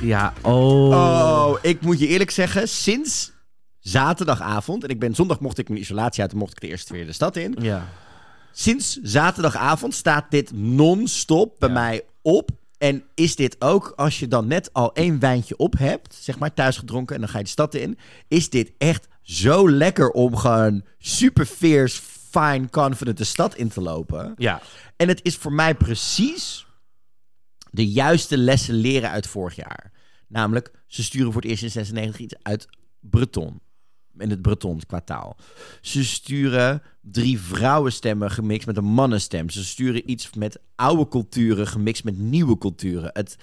[0.00, 0.88] Ja, oh.
[0.88, 3.32] Oh, ik moet je eerlijk zeggen, sinds
[3.78, 4.84] zaterdagavond...
[4.84, 6.32] en ik ben zondag mocht ik mijn isolatie uit...
[6.32, 7.56] en mocht ik de eerste weer de stad in.
[7.60, 7.88] Ja.
[8.52, 12.50] Sinds zaterdagavond staat dit non-stop bij mij op.
[12.78, 16.14] En is dit ook, als je dan net al één wijntje op hebt...
[16.14, 17.98] zeg maar thuis gedronken en dan ga je de stad in...
[18.28, 23.80] is dit echt zo lekker om gewoon super fierce, fine, confident de stad in te
[23.80, 24.34] lopen.
[24.36, 24.60] Ja.
[24.96, 26.66] En het is voor mij precies
[27.70, 29.92] de juiste lessen leren uit vorig jaar.
[30.28, 32.66] Namelijk, ze sturen voor het eerst in 96 iets uit
[33.00, 33.60] Breton.
[34.20, 35.36] In het Bretons qua taal.
[35.80, 39.50] Ze sturen drie vrouwenstemmen gemixt met een mannenstem.
[39.50, 43.10] Ze sturen iets met oude culturen gemixt met nieuwe culturen.
[43.12, 43.36] Het,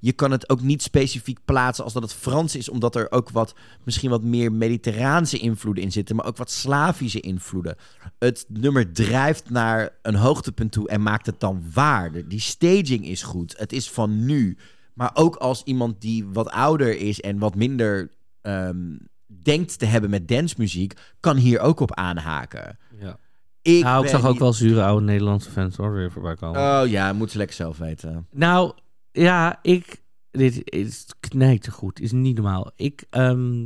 [0.00, 3.30] je kan het ook niet specifiek plaatsen als dat het Frans is, omdat er ook
[3.30, 3.54] wat,
[3.84, 7.76] misschien wat meer mediterraanse invloeden in zitten, maar ook wat Slavische invloeden.
[8.18, 12.12] Het nummer drijft naar een hoogtepunt toe en maakt het dan waar.
[12.12, 13.54] De- Die staging is goed.
[13.58, 14.56] Het is van nu.
[14.94, 18.10] Maar ook als iemand die wat ouder is en wat minder
[18.40, 18.96] ehm,
[19.42, 22.78] denkt te hebben met dancemuziek, kan hier ook op aanhaken.
[23.00, 23.18] ja.
[23.62, 26.60] Ik, nou, ik zag ook wel zure oude Nederlandse fans hoor, weer voorbij komen.
[26.60, 28.26] Oh ja, moet ze lekker zelf weten.
[28.30, 28.72] Nou,
[29.12, 30.00] ja, ik...
[30.30, 32.00] Dit is knijtergoed.
[32.00, 32.70] Is niet normaal.
[32.76, 33.64] Ik, ehm,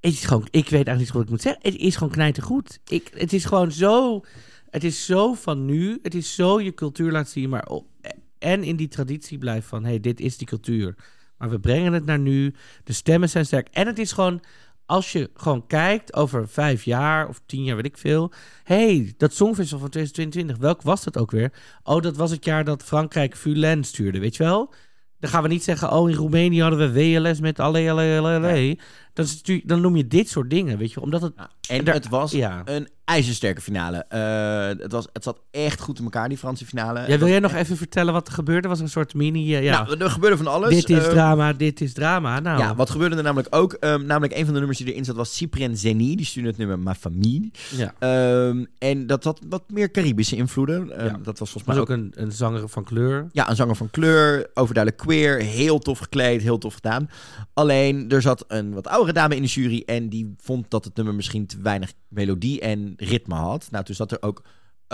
[0.00, 0.46] het is gewoon...
[0.50, 1.62] Ik weet eigenlijk niet wat ik moet zeggen.
[1.62, 2.80] Het is gewoon knijtergoed.
[2.88, 4.24] Ik, het is gewoon zo...
[4.70, 5.98] Het is zo van nu.
[6.02, 7.48] Het is zo je cultuur laten zien.
[7.48, 7.86] Maar op,
[8.38, 9.84] en in die traditie blijft van...
[9.84, 10.94] hey, dit is die cultuur.
[11.38, 12.54] Maar we brengen het naar nu.
[12.84, 13.68] De stemmen zijn sterk.
[13.72, 14.40] En het is gewoon...
[14.86, 18.32] Als je gewoon kijkt over vijf jaar of tien jaar, weet ik veel.
[18.64, 21.52] hey, dat Songfestival van 2022, welk was dat ook weer?
[21.82, 24.74] Oh, dat was het jaar dat Frankrijk Fulen stuurde, weet je wel?
[25.18, 28.36] Dan gaan we niet zeggen, oh, in Roemenië hadden we WLS met alle, alle, alle,
[28.36, 28.78] alle.
[29.16, 31.32] Dan, is het natuurlijk- dan noem je dit soort dingen, weet je, omdat het...
[31.68, 32.62] En daar- het was ja.
[32.64, 34.04] een ijzersterke finale.
[34.08, 37.04] Eh, het, was, het zat echt goed in elkaar, die Franse finale.
[37.08, 38.68] Ja, wil jij nog echt- even vertellen wat er gebeurde?
[38.68, 39.54] Was een soort mini...
[39.56, 40.68] eh, ja, Nou, er gebeurde van alles.
[40.70, 42.40] dit is Eh, drama, dit is drama.
[42.40, 43.72] Nou, Ja, wat gebeurde er namelijk ook?
[43.72, 46.16] Ehm, namelijk een van de nummers die erin zat was Cyprien Zeni.
[46.16, 47.50] Die stuurde het nummer Ma Famille.
[47.76, 47.94] ja.
[47.98, 50.90] Ehm, en dat had wat meer Caribische invloeden.
[50.98, 51.18] Ehm, Ja.
[51.22, 51.96] Dat was volgens was mij ook ook...
[51.96, 53.28] een, een zanger van kleur.
[53.32, 57.10] Ja, een zanger van kleur, overduidelijk queer, heel tof gekleed, heel tof gedaan.
[57.54, 60.96] Alleen, er zat een wat oudere dame in de jury en die vond dat het
[60.96, 63.68] nummer misschien te weinig melodie en ritme had.
[63.70, 64.42] Nou, toen zat er ook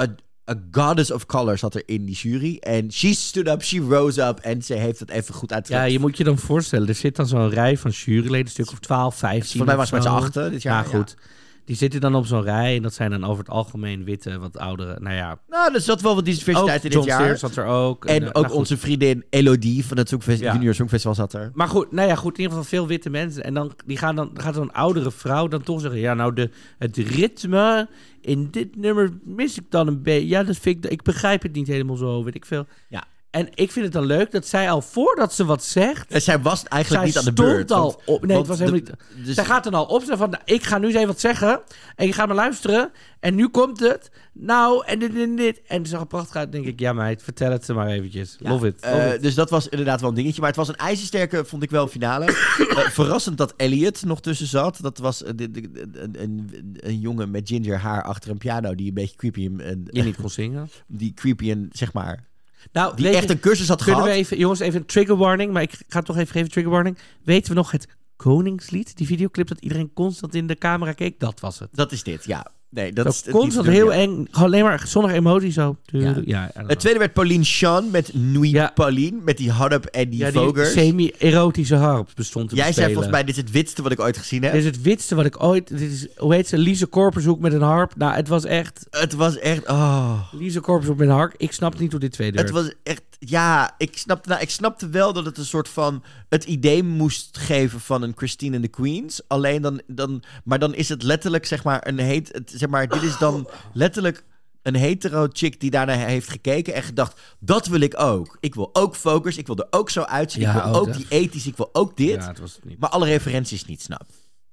[0.01, 0.06] a,
[0.51, 2.56] a goddess of color zat er in die jury.
[2.56, 5.90] En she stood up, she rose up en ze heeft het even goed Ja, uitgelegd.
[5.93, 8.78] je moet je dan voorstellen, er zit dan zo'n rij van juryleden, een stuk of
[8.78, 9.43] 12, 15.
[9.43, 10.24] Volgens mij was het met z'n zo.
[10.24, 10.84] achten dit jaar.
[10.84, 11.16] Ja, goed.
[11.64, 14.59] Die zitten dan op zo'n rij en dat zijn dan over het algemeen witte, wat
[14.59, 15.01] oudere.
[15.01, 17.26] Nou ja, Nou, er zat wel wat diversiteit in John dit jaar.
[17.26, 18.05] Sears zat er ook.
[18.05, 20.52] En eh, ook nou onze vriendin Elodie van het Songfest- Ja.
[20.52, 21.51] Junior Songfestival zat er.
[21.55, 23.44] Maar goed, nou ja, goed, in ieder geval veel witte mensen.
[23.44, 26.01] En dan, die gaan dan gaat zo'n oudere vrouw dan toch zeggen...
[26.01, 27.89] Ja, nou, de, het ritme
[28.20, 30.28] in dit nummer mis ik dan een beetje.
[30.28, 30.90] Ja, dat vind ik...
[30.90, 32.66] Ik begrijp het niet helemaal zo, weet ik veel.
[32.89, 33.05] Ja.
[33.33, 36.11] En ik vind het dan leuk dat zij al voordat ze wat zegt...
[36.13, 37.71] En zij was eigenlijk zij niet aan de stond beurt.
[37.71, 38.27] al want- op.
[38.27, 39.25] Nee, het was helemaal de- niet...
[39.27, 40.03] dus- zij gaat dan al op.
[40.03, 41.61] Ze van, nou, ik ga nu eens even wat zeggen.
[41.97, 42.91] En je gaat me luisteren.
[43.21, 44.11] En nu komt het.
[44.33, 45.63] Nou, en dit en dit.
[45.67, 46.53] En ze zag er prachtig uit.
[46.53, 48.37] denk ik, ja meid, vertel het ze maar eventjes.
[48.39, 48.81] Ja, Love it.
[48.81, 49.23] eh, it.
[49.23, 50.41] dus dat was inderdaad wel een dingetje.
[50.41, 52.25] Maar het was een ijzersterke, vond ik wel, finale.
[52.25, 54.79] Eh, verrassend dat Elliot nog tussen zat.
[54.83, 58.75] Dat was eh, een, een, een jongen met ginger haar achter een piano...
[58.75, 59.45] die een beetje creepy...
[59.47, 60.69] en- en- Je niet kon zingen.
[60.87, 62.31] die creepy en, zeg maar...
[62.72, 64.14] Nou, Die echt een cursus had Kunnen gehad.
[64.16, 65.52] we even, jongens, even een trigger warning.
[65.52, 66.98] Maar ik ga toch even geven, trigger warning.
[67.24, 68.97] Weten we nog het Koningslied?
[68.97, 71.20] Die videoclip dat iedereen constant in de camera keek?
[71.20, 71.68] Dat was het.
[71.72, 72.47] Dat is dit, ja.
[72.74, 74.27] Nee, dat is het constant heel eng.
[74.31, 75.77] Gewoon alleen maar zonder emotie zo.
[75.85, 76.15] Ja.
[76.24, 78.70] Ja, Het tweede werd Pauline Sean met Nuit Ja.
[78.74, 79.19] Pauline.
[79.24, 80.73] Met die harp en die ja, die vogers.
[80.73, 84.16] semi-erotische harp bestond te Jij zei volgens mij, dit is het witste wat ik ooit
[84.16, 84.53] gezien heb.
[84.53, 85.69] Dit is het witste wat ik ooit...
[85.69, 86.59] Dit is, hoe heet ze?
[86.59, 87.97] Lise Korpershoek met een harp.
[87.97, 88.86] Nou, het was echt...
[88.90, 89.69] Het was echt...
[89.69, 90.20] Oh.
[90.32, 91.35] Lise Korpershoek met een harp.
[91.36, 92.65] Ik snapte niet hoe dit tweede Het werd.
[92.65, 96.44] was echt, ja, ik snapte, nou, ik snapte wel dat het een soort van het
[96.44, 99.20] idee moest geven van een Christine and the Queens.
[99.28, 102.89] Alleen dan, dan maar dan is het letterlijk, zeg maar, een heet, het, zeg maar,
[102.89, 104.24] dit is dan letterlijk
[104.62, 108.36] een hetero chick die daarna heeft gekeken en gedacht, dat wil ik ook.
[108.40, 111.06] Ik wil ook focus, ik wil er ook zo uitzien, Ja, ik wil ook die
[111.09, 112.22] ethisch, ik wil ook dit.
[112.22, 112.78] Ja, het was het niet.
[112.78, 114.06] Maar alle referenties niet snap.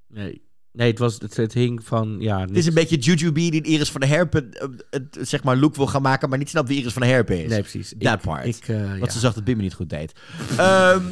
[0.08, 0.42] Nee.
[0.72, 2.16] Nee, het, was, het, het hing van...
[2.20, 5.44] Ja, Het is een beetje Juju B die Iris van der Herpen eh, het, zeg
[5.44, 7.50] maar, look wil gaan maken, maar niet snapt wie Iris van der Herpen is.
[7.50, 7.94] Nee, precies.
[8.00, 8.46] That ik, part.
[8.46, 9.10] Ik, eh, Want ja.
[9.10, 10.12] ze zag dat Bimmy niet goed deed.
[10.58, 11.04] Ehm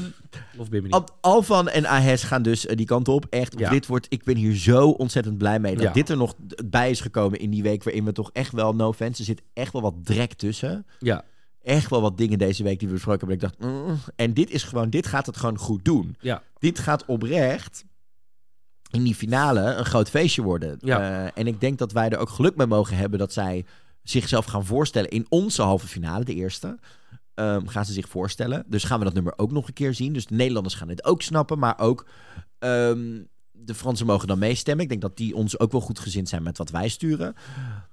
[0.58, 0.94] Of Bimini.
[0.94, 3.26] Al- Alvan en Ahes gaan dus eh, die kant op.
[3.30, 3.70] Echt, Ja.
[3.70, 5.92] dit wordt, ik ben hier zo ontzettend blij mee dat Ja.
[5.92, 6.36] dit er nog
[6.66, 9.42] bij is gekomen in die week waarin we toch echt wel, no offense, er zit
[9.54, 10.86] echt wel wat drek tussen.
[11.00, 11.24] Ja.
[11.64, 13.50] Echt wel wat dingen deze week die we besproken hebben.
[13.50, 13.98] Ik dacht, mm.
[14.16, 16.16] en dit is gewoon, dit gaat het gewoon goed doen.
[16.20, 16.44] Ja.
[16.60, 17.86] Dit gaat oprecht
[18.92, 20.78] in die finale een groot feestje worden.
[20.80, 21.00] Ja.
[21.00, 23.66] Eh, en ik denk dat wij er ook geluk mee mogen hebben dat zij
[24.04, 26.78] zichzelf gaan voorstellen in onze halve finale, de eerste.
[27.34, 28.64] Ehm, gaan ze zich voorstellen.
[28.68, 30.14] Dus gaan we dat nummer ook nog een keer zien.
[30.14, 32.08] Dus de Nederlanders gaan dit ook snappen, maar ook
[32.60, 33.24] ehm,
[33.66, 34.84] de Fransen mogen dan meestemmen.
[34.84, 37.36] Ik denk dat die ons ook wel goed gezind zijn met wat wij sturen.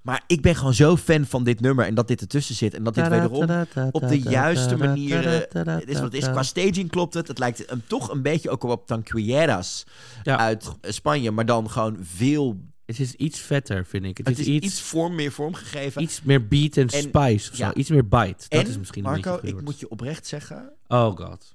[0.02, 2.74] Maar ik ben gewoon zo fan van dit nummer en dat dit ertussen zit.
[2.74, 6.24] En dat dit wederom op de juiste manier eh, het is wat het is.
[6.30, 7.28] Qua staging klopt het.
[7.28, 9.84] Het lijkt hem toch een beetje ook op Tanquilleras
[10.22, 10.38] Ja.
[10.38, 12.60] uit eh, Spanje, maar dan gewoon veel.
[12.86, 14.16] Het is iets vetter, vind ik.
[14.16, 16.02] Het, Het is, is iets, iets vorm, meer vormgegeven.
[16.02, 17.70] iets meer beat en spice of zo.
[17.74, 18.44] Iets meer bite.
[18.48, 21.54] Dat is misschien Marco, een beetje ik moet je oprecht zeggen, Oh god.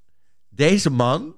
[0.49, 1.35] deze man,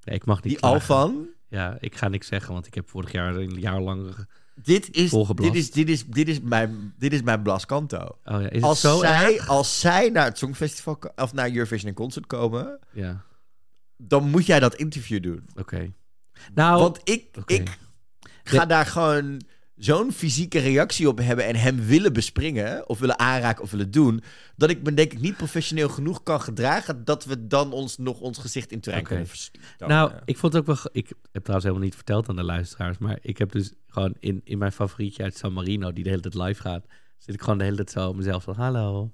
[0.00, 0.78] Ja, ik mag niet die klagen.
[0.78, 4.14] Alvan, Ja, ik ga niks zeggen, want ik heb vorig jaar een jaar lang...
[4.54, 7.98] dit is, dit is, dit is, dit is mijn, dit is mijn Blascanto.
[8.24, 9.48] Oh ja, is het Als zo zij, erg?
[9.48, 13.24] als zij naar het Songfestival of naar Eurovision en Concert komen, Ja,
[13.96, 15.48] dan moet jij dat interview doen.
[15.54, 15.92] oké.
[16.54, 17.78] Nou, Want ik, ik
[18.44, 19.40] ga daar gewoon
[19.80, 24.22] zo'n fysieke reactie op hebben en hem willen bespringen, of willen aanraken of willen doen,
[24.56, 28.20] dat ik me denk ik niet professioneel genoeg kan gedragen dat we dan ons nog
[28.20, 29.88] ons gezicht in terrein kunnen verstoten.
[29.88, 30.90] nou, ik vond het ook wel...
[30.92, 34.40] Ik heb trouwens helemaal niet verteld aan de luisteraars, maar ik heb dus gewoon in,
[34.44, 36.84] in mijn favorietje uit San Marino, die de hele tijd live gaat,
[37.18, 39.12] zit ik gewoon de hele tijd zo mezelf van, hallo,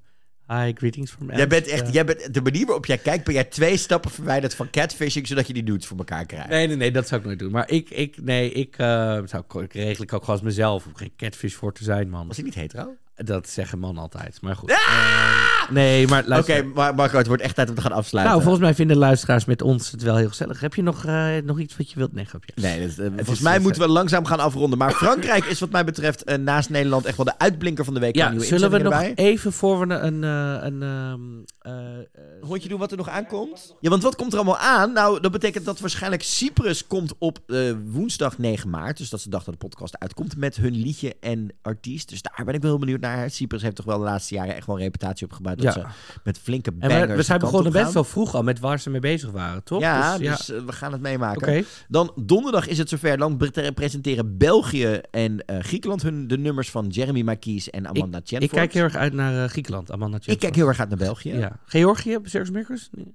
[0.48, 3.34] hi, greetings from Jij bent Amsterdam." echt, jij bent, de manier waarop jij kijkt, ben
[3.34, 6.48] jij twee stappen verwijderd van catfishing, zodat je die dudes voor elkaar krijgt.
[6.48, 7.50] Nee, nee, nee, dat zou ik nooit doen.
[7.50, 8.86] Maar ik, ik nee, ik eh,
[9.24, 10.86] zou ik regel ik ook gewoon als mezelf.
[10.86, 12.26] Om geen catfish voor te zijn, man.
[12.26, 12.96] Was hij niet hetero?
[13.24, 14.70] Dat zeggen mannen altijd, maar goed.
[14.70, 16.66] Ehm, nee, maar Oké, luister.
[16.66, 18.32] maar Marco, het wordt echt tijd om te gaan afsluiten.
[18.34, 20.60] Nou, volgens mij vinden luisteraars met ons het wel heel gezellig.
[20.60, 22.12] Heb je nog, eh, nog iets wat je wilt?
[22.12, 22.52] Nee, grapje.
[22.54, 24.78] Nee, dat, eh, volgens mij het- moeten we langzaam gaan afronden.
[24.78, 28.00] Maar Frankrijk is wat mij betreft eh, naast Nederland echt wel de uitblinker van de
[28.00, 28.14] week.
[28.16, 29.14] Ja, zullen we nog erbij.
[29.14, 30.24] even voor we een...
[30.24, 31.20] eh, een ehm,
[31.58, 32.02] eh, eh,
[32.40, 33.74] Rondje doen wat er nog aankomt?
[33.80, 34.92] Ja, want wat komt er allemaal aan?
[34.92, 38.96] Nou, dat betekent dat waarschijnlijk Cyprus komt op eh, woensdag 9 maart.
[38.98, 40.36] Dus dat is de dag dat de podcast uitkomt.
[40.36, 42.08] Met hun liedje en artiest.
[42.08, 43.04] Dus daar ben ik wel heel benieuwd naar.
[43.28, 45.62] Cyprus heeft toch wel de laatste jaren echt wel een reputatie opgebouwd.
[45.62, 45.80] Dat Ja.
[45.80, 48.80] ze met flinke en bangers we, we zijn begonnen best wel vroeg al met waar
[48.80, 49.80] ze mee bezig waren, toch?
[49.80, 51.64] Ja, Dus, dus, eh, we gaan het meemaken.
[51.88, 53.16] Dan donderdag is het zover.
[53.16, 58.18] Dan pre- presenteren België en eh, Griekenland hun de nummers van Jeremy Marquis en Amanda
[58.18, 58.50] Ik Chenford.
[58.52, 60.44] kijk heel erg uit naar eh, Griekenland, Amanda Ik Chenford.
[60.44, 61.32] kijk heel erg uit naar België.
[61.36, 61.58] Ja.
[61.66, 62.88] Georgië, Circus Mirkers?
[62.92, 63.14] Nee.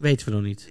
[0.00, 0.68] Weten we nog niet.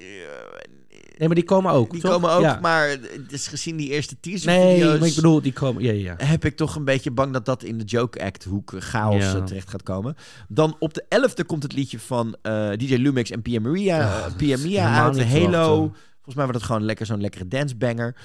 [1.19, 2.11] Nee, maar die komen ook, die toch?
[2.11, 2.59] komen ook, Ja.
[2.61, 2.97] maar
[3.27, 5.83] dus gezien die eerste teaser Nee, maar ik bedoel, die komen...
[5.83, 6.25] Ja, ja, ja.
[6.25, 9.35] heb ik toch een beetje bang dat dat in de Joke Act hoek chaos Ja.
[9.35, 10.15] eh, terecht gaat komen.
[10.47, 14.35] Dan op de 11e komt het liedje van eh, DJ Lumix en Pia Maria, eh,
[14.35, 15.75] Pia Mia uit Halo.
[15.77, 18.15] Volgens mij wordt het gewoon lekker zo'n lekkere dancebanger.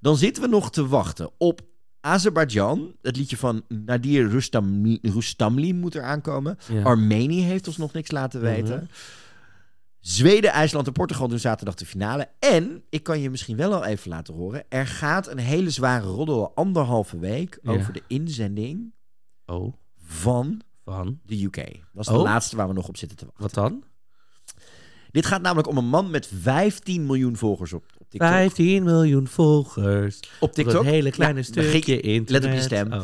[0.00, 1.60] Dan zitten we nog te wachten op
[2.00, 2.92] Azerbeidzjan.
[3.02, 6.58] Het liedje van Nadir Rustamli, Rustamli moet er aankomen.
[6.72, 6.82] Ja.
[6.82, 8.74] Armenië heeft ons nog niks laten weten.
[8.76, 8.84] Mhm.
[10.08, 12.28] Zweden, IJsland en Portugal doen zaterdag de finale.
[12.38, 14.64] En, ik kan je misschien wel al even laten horen...
[14.68, 17.58] er gaat een hele zware roddel anderhalve week...
[17.62, 17.70] Ja.
[17.72, 18.92] over de inzending
[19.46, 19.72] Oh,
[20.04, 21.20] van van?
[21.26, 21.54] de UK.
[21.56, 22.22] Dat is de Oh.
[22.22, 23.42] laatste waar we nog op zitten te wachten.
[23.42, 23.82] Wat dan?
[25.10, 28.28] Dit gaat namelijk om een man met 15 miljoen volgers op, op TikTok.
[28.30, 30.18] 15 miljoen volgers.
[30.18, 30.80] Op Op TikTok.
[30.80, 32.42] een hele kleine Ja, stukje internet.
[32.42, 32.92] let op je stem.
[32.92, 33.02] Oh.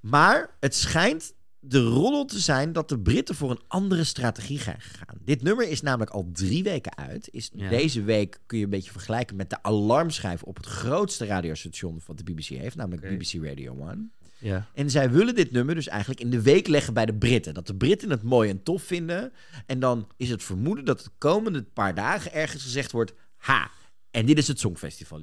[0.00, 4.80] Maar het schijnt de roddel te zijn dat de Britten voor een andere strategie zijn
[4.80, 5.18] gegaan.
[5.24, 7.28] Dit nummer is namelijk al drie weken uit.
[7.30, 7.68] Is Ja.
[7.68, 12.18] Deze week kun je een beetje vergelijken met de alarmschijf op het grootste radiostation wat
[12.18, 13.18] de BBC heeft, namelijk.
[13.18, 14.12] BBC Radio 1.
[14.38, 14.68] Ja.
[14.74, 17.54] En zij willen dit nummer dus eigenlijk in de week leggen bij de Britten.
[17.54, 19.32] Dat de Britten het mooi en tof vinden.
[19.66, 23.14] En dan is het vermoeden dat de komende paar dagen ergens gezegd wordt...
[23.36, 23.70] Ha,
[24.10, 25.20] en dit is het Songfestival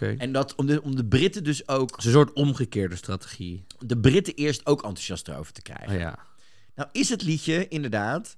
[0.00, 1.90] En dat om de, om de Britten dus ook...
[1.90, 3.64] Het is een soort omgekeerde strategie.
[3.78, 5.94] De Britten eerst ook enthousiast erover te krijgen.
[5.94, 6.18] Oh ja.
[6.74, 8.36] Nou is het liedje inderdaad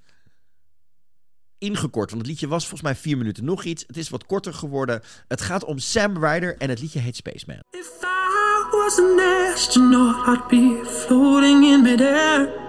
[1.58, 2.10] ingekort.
[2.10, 3.84] Want het liedje was volgens mij vier minuten nog iets.
[3.86, 5.02] Het is wat korter geworden.
[5.28, 7.58] Het gaat om Sam Ryder en het liedje heet Spaceman.
[7.70, 9.20] If I was an
[9.52, 12.62] astronaut, I'd be floating in midair.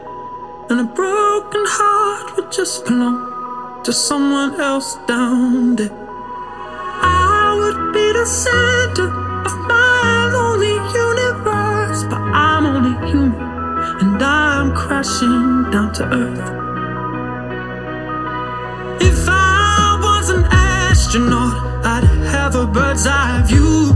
[0.67, 3.33] And a broken heart would just belong
[3.83, 6.04] to someone else down there.
[8.15, 9.09] The center
[9.45, 10.75] of my lonely
[11.05, 12.03] universe.
[12.09, 13.35] But I'm only human,
[14.01, 16.47] and I'm crashing down to earth.
[19.01, 23.93] If I was an astronaut, I'd have a bird's eye view.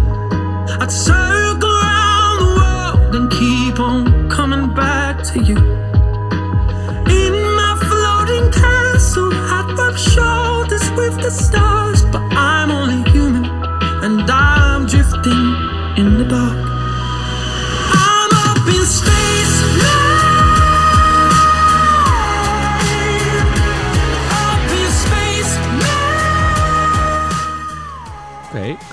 [0.81, 5.57] I'd circle around the world and keep on coming back to you.
[7.19, 11.58] In my floating castle, I'd rub shoulders with the stars,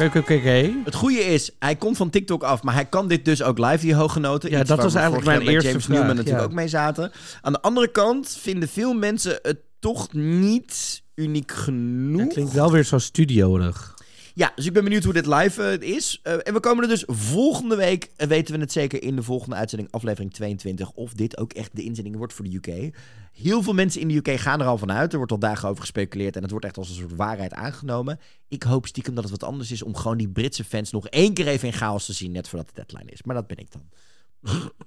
[0.00, 0.72] Oké, oké, oké.
[0.84, 3.78] Het goede is, hij komt van TikTok af, maar hij kan dit dus ook live,
[3.78, 4.50] die hoge noten.
[4.50, 6.50] Ja, Iets dat was eigenlijk mijn bij eerste James vraag, Newman natuurlijk ja.
[6.50, 7.12] ook mee zaten.
[7.40, 12.20] Aan de andere kant vinden veel mensen het toch niet uniek genoeg.
[12.20, 13.94] Het klinkt wel weer zo studioerig.
[14.36, 16.20] Ja, dus ik ben benieuwd hoe dit live eh, is.
[16.22, 19.22] Eh, en we komen er dus volgende week, eh, weten we het zeker in de
[19.22, 22.94] volgende uitzending, aflevering 22, of dit ook echt de inzending wordt voor de UK.
[23.32, 25.10] Heel veel mensen in de UK gaan er al van uit.
[25.12, 28.20] Er wordt al dagen over gespeculeerd en het wordt echt als een soort waarheid aangenomen.
[28.48, 31.34] Ik hoop stiekem dat het wat anders is om gewoon die Britse fans nog één
[31.34, 33.22] keer even in chaos te zien, net voordat de deadline is.
[33.22, 33.82] Maar dat ben ik dan.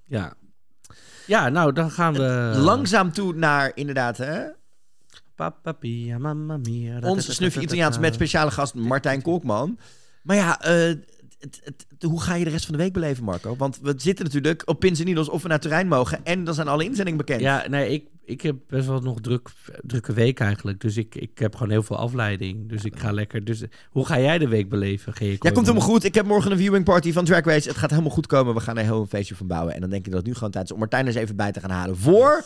[0.06, 0.34] Ja.
[1.28, 2.54] Ja, nou, dan gaan we...
[2.58, 4.48] Langzaam toe naar inderdaad hè,
[5.40, 6.99] Papa Pia, mamma mia.
[6.99, 9.78] onze snufje Italiaans met speciale gast Martijn Kolkman.
[10.22, 10.99] Maar ja, eh, het,
[11.40, 13.56] het, het- hoe ga je de rest van de week beleven, Marco?
[13.56, 16.26] Want we zitten natuurlijk op Pins en Needles of we naar Turijn mogen.
[16.26, 17.41] En dan zijn alle inzendingen bekend.
[17.41, 19.49] Ja, nee, ik, ik heb best wel nog druk,
[19.82, 20.82] drukke week eigenlijk.
[20.82, 22.70] Dus ik, ik heb gewoon heel veel afleiding.
[22.70, 23.44] Dus ik ga lekker...
[23.45, 25.14] Dus hoe ga jij de week beleven?
[25.20, 26.03] Je Ja, komt helemaal goed.
[26.03, 27.68] Ik heb morgen een viewing party van Drag Race.
[27.68, 28.53] Het gaat helemaal goed komen.
[28.53, 29.74] We gaan er heel een feestje van bouwen.
[29.74, 31.52] En dan denk ik dat het nu gewoon tijd is om Martijn eens even bij
[31.52, 32.44] te gaan halen voor...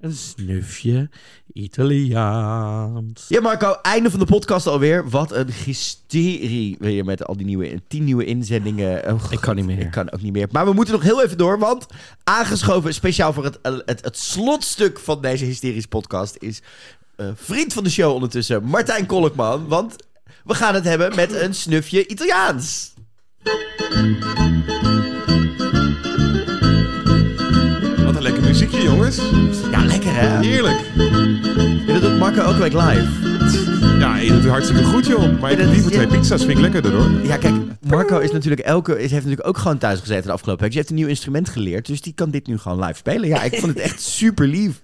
[0.00, 1.10] Een snufje
[1.52, 3.24] Italiaans.
[3.28, 5.08] Ja, Marco, einde van de podcast alweer.
[5.08, 9.12] Wat een hysterie weer met al die nieuwe, tien nieuwe inzendingen.
[9.12, 9.78] Oh, Ik kan niet meer.
[9.78, 10.48] Ik kan ook niet meer.
[10.52, 11.86] Maar we moeten nog heel even door, want
[12.24, 16.62] aangeschoven speciaal voor het, het, het slotstuk van deze hysterische podcast is
[17.16, 19.68] eh, vriend van de show ondertussen, Martijn Kolkman.
[19.68, 19.96] Want
[20.44, 22.94] we gaan het hebben met een snufje Italiaans.
[28.04, 28.14] Wat
[28.82, 29.16] jongens.
[29.16, 29.57] Ja, lekker
[30.18, 30.46] hè?
[30.46, 30.80] Heerlijk.
[31.86, 33.06] Dat doet Marco elke week live.
[33.98, 35.40] Ja, je doet het hartstikke goed, joh.
[35.40, 37.10] Maar ik heb liever twee pizza's, vind ik lekkerder, hoor.
[37.22, 37.54] Ja, kijk,
[37.88, 40.72] Marco is natuurlijk elke, is, heeft natuurlijk ook gewoon thuis gezeten de afgelopen week.
[40.72, 43.28] Dus hij heeft een nieuw instrument geleerd, dus die kan dit nu gewoon live spelen.
[43.28, 44.82] Ja, ik vond het echt super lief.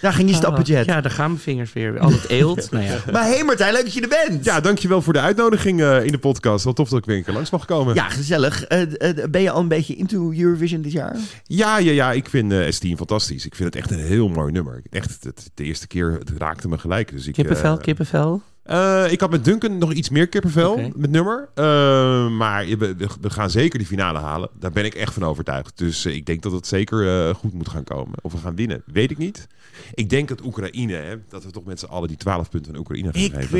[0.00, 0.86] Daar ging je stapbudget.
[0.86, 1.98] Ja, daar gaan mijn vingers weer.
[1.98, 2.70] Altijd eelt.
[2.70, 2.98] nou ja.
[3.12, 4.44] Maar hé Martijn, leuk dat je er bent.
[4.44, 6.64] Ja, dankjewel voor de uitnodiging eh, in de podcast.
[6.64, 7.94] Wel tof dat ik weer een keer langs mag komen.
[7.94, 8.64] Ja, gezellig.
[8.64, 11.16] Eh, eh, ben je al een beetje into Eurovision dit jaar?
[11.44, 13.46] Ja, ja, ja, ik vind eh S10 fantastisch.
[13.46, 14.82] Ik vind het echt een heel mooi nummer.
[14.90, 17.10] Echt, het, de eerste keer het raakte me gelijk.
[17.10, 18.42] Dus ik, Kippenvel, kippenvel.
[18.66, 21.48] Eh, ik had met Duncan nog iets meer kippenvel met nummer.
[21.54, 24.48] Eh, maar je- we, we gaan zeker die finale halen.
[24.58, 25.78] Daar ben ik echt van overtuigd.
[25.78, 28.18] Dus eh, ik denk dat het zeker eh, goed moet gaan komen.
[28.22, 29.46] Of we gaan winnen, weet ik niet.
[29.94, 32.78] Ik denk dat Oekraïne, hè, dat we toch met z'n allen die 12 punten aan
[32.78, 33.58] Oekraïne gaan Ik geven.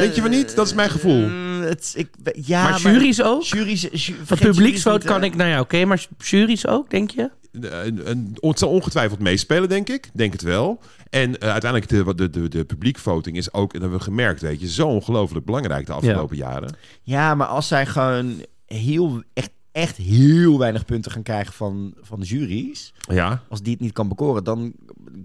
[0.00, 0.54] Denk je van niet?
[0.56, 1.28] Dat is mijn gevoel.
[1.60, 3.42] het, ik, ja, maar jury's ook?
[3.42, 5.36] Jury's, ju- Van kan ik...
[5.36, 5.84] Nou ja, oké.
[5.84, 7.30] maar jury's ook, denk je?
[7.64, 10.10] Een- een- Het zal ongetwijfeld meespelen, denk ik.
[10.12, 10.80] Denk het wel.
[11.10, 14.40] En eh, uiteindelijk de, de, de, de publiekvoting is ook, en dat hebben we gemerkt,
[14.40, 16.76] weet je, zo ongelooflijk belangrijk de afgelopen jaren.
[17.02, 22.20] Ja, maar als zij gewoon heel, echt, echt heel weinig punten gaan krijgen van, van
[22.20, 23.42] de jury's, Ja.
[23.48, 24.72] als die het niet kan bekoren, dan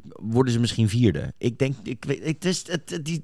[0.09, 1.33] worden ze misschien vierde.
[1.37, 3.23] Ik denk, ik weet, het is, het, het- die,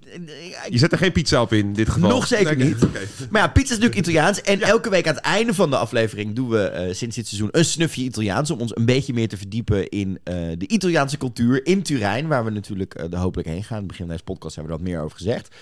[0.70, 2.10] Je zet er geen pizza op in dit geval.
[2.10, 2.86] Nog zeker Nee, niet.
[3.30, 4.41] Maar ja, pizza is natuurlijk Italiaans.
[4.41, 7.50] En elke week aan het einde van de aflevering doen we eh, sinds dit seizoen
[7.52, 8.52] een snufje Italiaans.
[8.52, 12.28] Om ons een beetje meer te verdiepen in eh, de Italiaanse cultuur in Turijn.
[12.28, 13.72] Waar we natuurlijk eh, er hopelijk heen gaan.
[13.78, 15.56] Aan het begin van deze podcast hebben we wat meer over gezegd.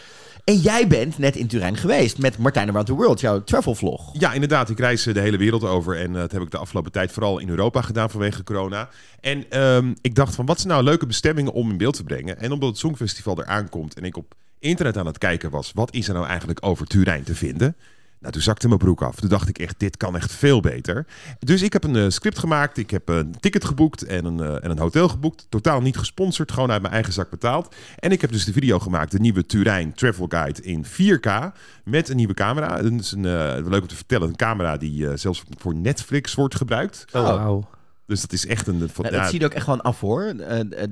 [0.48, 4.20] En jij bent net in Turijn geweest met Martijn Around the World, jouw travel vlog.
[4.20, 4.70] Ja, inderdaad.
[4.70, 5.98] Ik reis eh, de hele wereld over.
[5.98, 8.90] En eh, dat heb ik de afgelopen tijd vooral in Europa gedaan vanwege corona.
[9.20, 12.40] En ehm, ik dacht van, wat zijn nou leuke bestemmingen om in beeld te brengen?
[12.40, 15.72] En omdat het Songfestival eraan komt en ik op internet aan het kijken was...
[15.74, 17.76] wat is er nou eigenlijk over Turijn te vinden?
[18.20, 19.16] Nou, toen zakte mijn broek af.
[19.16, 21.06] Toen dacht ik echt, dit kan echt veel beter.
[21.40, 22.78] Dus ik heb een eh, script gemaakt.
[22.78, 25.46] Ik heb een ticket geboekt en een, eh, en een hotel geboekt.
[25.50, 27.76] Totaal niet gesponsord, gewoon uit mijn eigen zak betaald.
[28.00, 31.52] En ik heb dus de video gemaakt, de nieuwe Turijn Travel Guide in 4K.
[31.84, 32.82] Met een nieuwe camera.
[32.82, 36.34] Dat is een, eh, leuk om te vertellen, een camera die eh, zelfs voor Netflix
[36.34, 37.06] wordt gebruikt.
[37.14, 37.70] Oh, wauw.
[38.06, 38.90] Dus dat is echt een...
[38.90, 40.24] Van, ja, dat ziet er ook echt gewoon af hoor.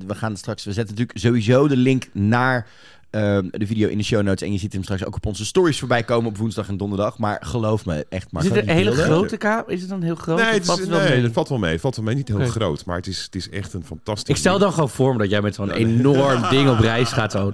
[0.08, 2.68] We gaan straks, we zetten natuurlijk sowieso de link naar
[3.52, 4.42] de video in de show notes.
[4.42, 7.18] En je ziet hem straks ook op onze stories voorbij komen op woensdag en donderdag.
[7.18, 8.44] Maar geloof me, echt maar.
[8.44, 9.70] Is het een hele grote kamer?
[9.70, 10.38] Is het dan heel groot?
[10.38, 11.32] Nee, het, is, valt het wel nee mee?
[11.32, 11.72] valt wel mee.
[11.72, 12.16] Het valt wel mee.
[12.16, 14.30] Niet heel groot, maar het is, het is echt een fantastisch...
[14.30, 17.32] Ik stel dan gewoon voor me dat jij met zo'n enorm ding op reis gaat.
[17.32, 17.52] Zo.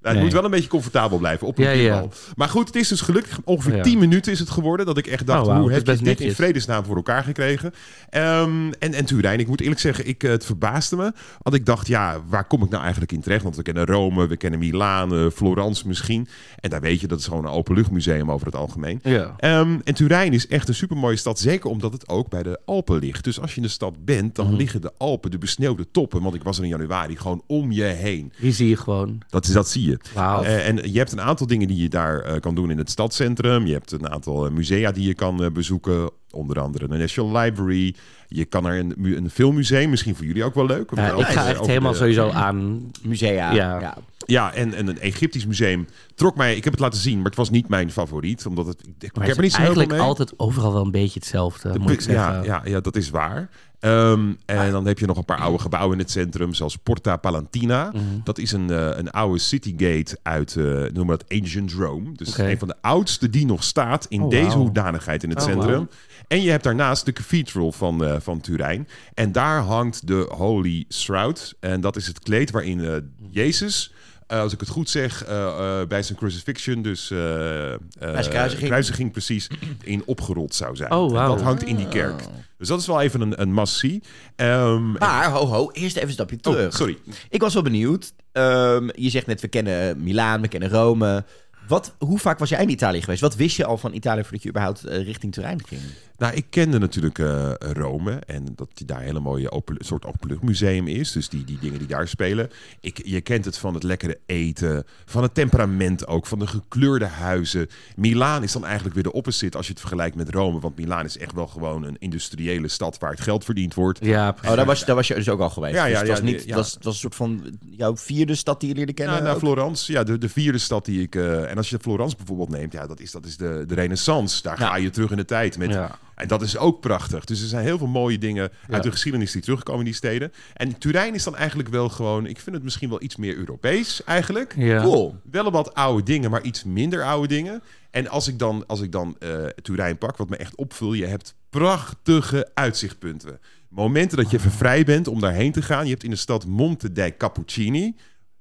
[0.00, 0.24] Nou, het Nee.
[0.24, 2.04] moet wel een beetje comfortabel blijven op een Ja, ja.
[2.36, 3.82] Maar goed, het is dus gelukkig ongeveer Ja.
[3.82, 4.86] 10 minuten is het geworden.
[4.86, 6.34] Dat ik echt dacht, Oh, hoe heb je dit in netjes.
[6.34, 7.72] vredesnaam voor elkaar gekregen?
[8.10, 11.12] Ehm, en, en Turijn, ik moet eerlijk zeggen, ik, eh, het verbaasde me.
[11.42, 13.42] Want ik dacht, ja, waar kom ik nou eigenlijk in terecht?
[13.42, 16.28] Want we kennen Rome, we kennen Milaan, eh, Florence misschien.
[16.60, 19.00] En daar weet je, dat is gewoon een openluchtmuseum over het algemeen.
[19.02, 21.38] Ehm, en Turijn is echt een supermooie stad.
[21.38, 23.24] Zeker omdat het ook bij de Alpen ligt.
[23.24, 24.56] Dus als je in de stad bent, dan Mhm.
[24.56, 26.22] liggen de Alpen, de besneeuwde toppen.
[26.22, 28.32] Want ik was er in januari gewoon om je heen.
[28.40, 29.18] Die zie je gewoon.
[29.28, 29.87] Dat, is, dat zie je.
[30.14, 32.90] Eh, en je hebt een aantal dingen die je daar eh, kan doen in het
[32.90, 33.66] stadscentrum.
[33.66, 36.10] Je hebt een aantal eh, musea die je kan bezoeken.
[36.30, 37.94] Onder andere de National Library.
[38.28, 39.90] Je kan naar een, een filmmuseum.
[39.90, 40.90] Misschien voor jullie ook wel leuk.
[40.94, 42.90] Ja, ik ga echt helemaal sowieso aan.
[43.02, 43.52] Musea.
[43.52, 43.80] Ja.
[43.80, 43.96] ja.
[44.30, 46.56] Ja, en, en een Egyptisch museum trok mij...
[46.56, 48.46] Ik heb het laten zien, maar het was niet mijn favoriet.
[48.46, 48.82] Omdat het...
[48.98, 50.00] Ik, heb er niet zo eigenlijk mee.
[50.00, 53.48] altijd overal wel een beetje hetzelfde, De moet ik ja, ja, ja, dat is waar.
[53.80, 57.16] Ehm, en dan heb je nog een paar oude gebouwen in het centrum, zoals Porta
[57.16, 57.90] Palantina.
[57.94, 58.02] Mhm.
[58.24, 62.12] Dat is een, eh, een oude citygate uit, eh noem maar het Ancient Rome.
[62.12, 65.44] Dus een van de oudste die nog staat in Oh, deze hoedanigheid in het Oh,
[65.44, 65.88] centrum.
[66.28, 68.88] En je hebt daarnaast de cathedral van, eh, van Turijn.
[69.14, 71.54] En daar hangt de Holy Shroud.
[71.60, 73.92] En dat is het kleed waarin Jezus...
[74.28, 78.28] eh, als ik het goed zeg, eh, eh, bij zijn crucifixion, dus eh, eh, zijn
[78.28, 78.68] kruisiging.
[78.68, 79.48] kruisiging precies,
[79.82, 80.92] in opgerold zou zijn.
[80.92, 81.26] Oh.
[81.26, 82.22] Dat hangt in die kerk.
[82.58, 84.02] Dus dat is wel even een, een massie.
[84.36, 86.76] Ehm, Maar, ho ho, eerst even een stapje oh, terug.
[86.76, 86.98] sorry.
[87.28, 88.12] Ik was wel benieuwd.
[88.32, 91.24] Ehm, je zegt net, we kennen Milaan, we kennen Rome.
[91.68, 93.20] Wat, hoe vaak was jij in Italië geweest?
[93.20, 95.80] Wat wist je al van Italië voordat je überhaupt richting Turijn ging?
[96.18, 100.04] Nou, ik kende natuurlijk eh, Rome en dat die daar een hele mooie open, soort
[100.04, 101.12] openluchtmuseum is.
[101.12, 102.50] Dus die, die dingen die daar spelen.
[102.80, 107.04] Ik, je kent het van het lekkere eten, van het temperament ook, van de gekleurde
[107.06, 107.66] huizen.
[107.96, 110.60] Milaan is dan eigenlijk weer de opposite als je het vergelijkt met Rome.
[110.60, 114.04] Want Milaan is echt wel gewoon een industriële stad waar het geld verdiend wordt.
[114.04, 115.74] Ja, Oh, daar was, daar was je dus ook al geweest.
[115.74, 116.46] Ja, Dus ja, het was ja, niet, ja.
[116.46, 119.16] Het was, het was een soort van jouw vierde stad die je leerde kennen.
[119.16, 119.38] Ja, naar ook?
[119.38, 119.92] Florence.
[119.92, 121.14] Ja, de, de vierde stad die ik...
[121.14, 124.42] eh, en als je Florence bijvoorbeeld neemt, ja, dat is, dat is de, de renaissance.
[124.42, 124.66] Daar Ja.
[124.68, 125.58] ga je terug in de tijd.
[125.58, 125.98] Met, Ja.
[126.18, 127.24] En dat is ook prachtig.
[127.24, 130.32] Dus er zijn heel veel mooie dingen uit de geschiedenis die terugkomen in die steden.
[130.54, 132.26] En Turijn is dan eigenlijk wel gewoon...
[132.26, 134.54] Ik vind het misschien wel iets meer Europees eigenlijk.
[134.56, 134.82] ja.
[134.82, 135.16] Cool.
[135.30, 137.62] Wel wat oude dingen, maar iets minder oude dingen.
[137.90, 140.92] En als ik dan, als ik dan eh, Turijn pak, wat me echt opvul...
[140.92, 143.40] Je hebt prachtige uitzichtpunten.
[143.68, 145.84] Momenten dat je even vrij bent om daarheen te gaan.
[145.84, 147.94] Je hebt in de stad Monte dei Cappuccini.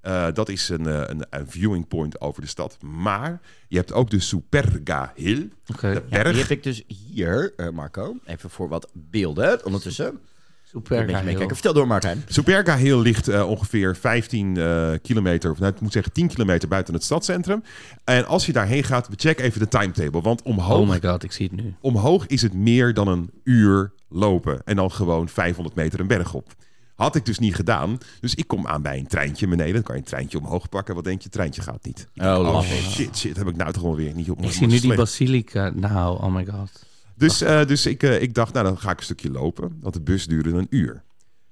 [0.07, 2.77] Eh, dat is een, eh, een, een viewing point over de stad.
[2.81, 5.49] Maar je hebt ook de Superga Hill.
[5.67, 5.93] Oké.
[5.93, 6.31] De Ja, berg.
[6.31, 8.15] die heb ik dus hier, eh, Marco.
[8.25, 10.19] Even voor wat beelden ondertussen.
[10.63, 10.99] Super.
[10.99, 11.55] Een beetje meekijken.
[11.55, 12.23] Vertel door, Martijn.
[12.27, 16.67] Superga Hill ligt eh, ongeveer 15 eh, kilometer, of nou, ik moet zeggen 10 kilometer
[16.69, 17.63] buiten het stadscentrum.
[18.03, 20.21] En als je daarheen gaat, check even de timetable.
[20.21, 21.73] Want omhoog, Oh my god, ik zie het nu.
[21.81, 24.61] omhoog is het meer dan een uur lopen.
[24.65, 26.53] En dan gewoon 500 meter een berg op.
[26.97, 27.97] Had ik dus niet gedaan.
[28.19, 29.73] Dus ik kom aan bij een treintje beneden.
[29.73, 30.95] Dan kan je een treintje omhoog pakken.
[30.95, 31.23] Wat denk je?
[31.23, 32.07] Het treintje gaat niet.
[32.13, 33.37] Ik Oh, denk, love shit, shit.
[33.37, 35.71] Heb ik nou toch wel weer niet op Ik mijn zie nu die basilica.
[35.75, 36.85] Nou, oh my god.
[37.15, 39.77] Dus, eh, dus ik, eh, ik dacht, nou dan ga ik een stukje lopen.
[39.81, 41.03] Want de bus duurde een uur.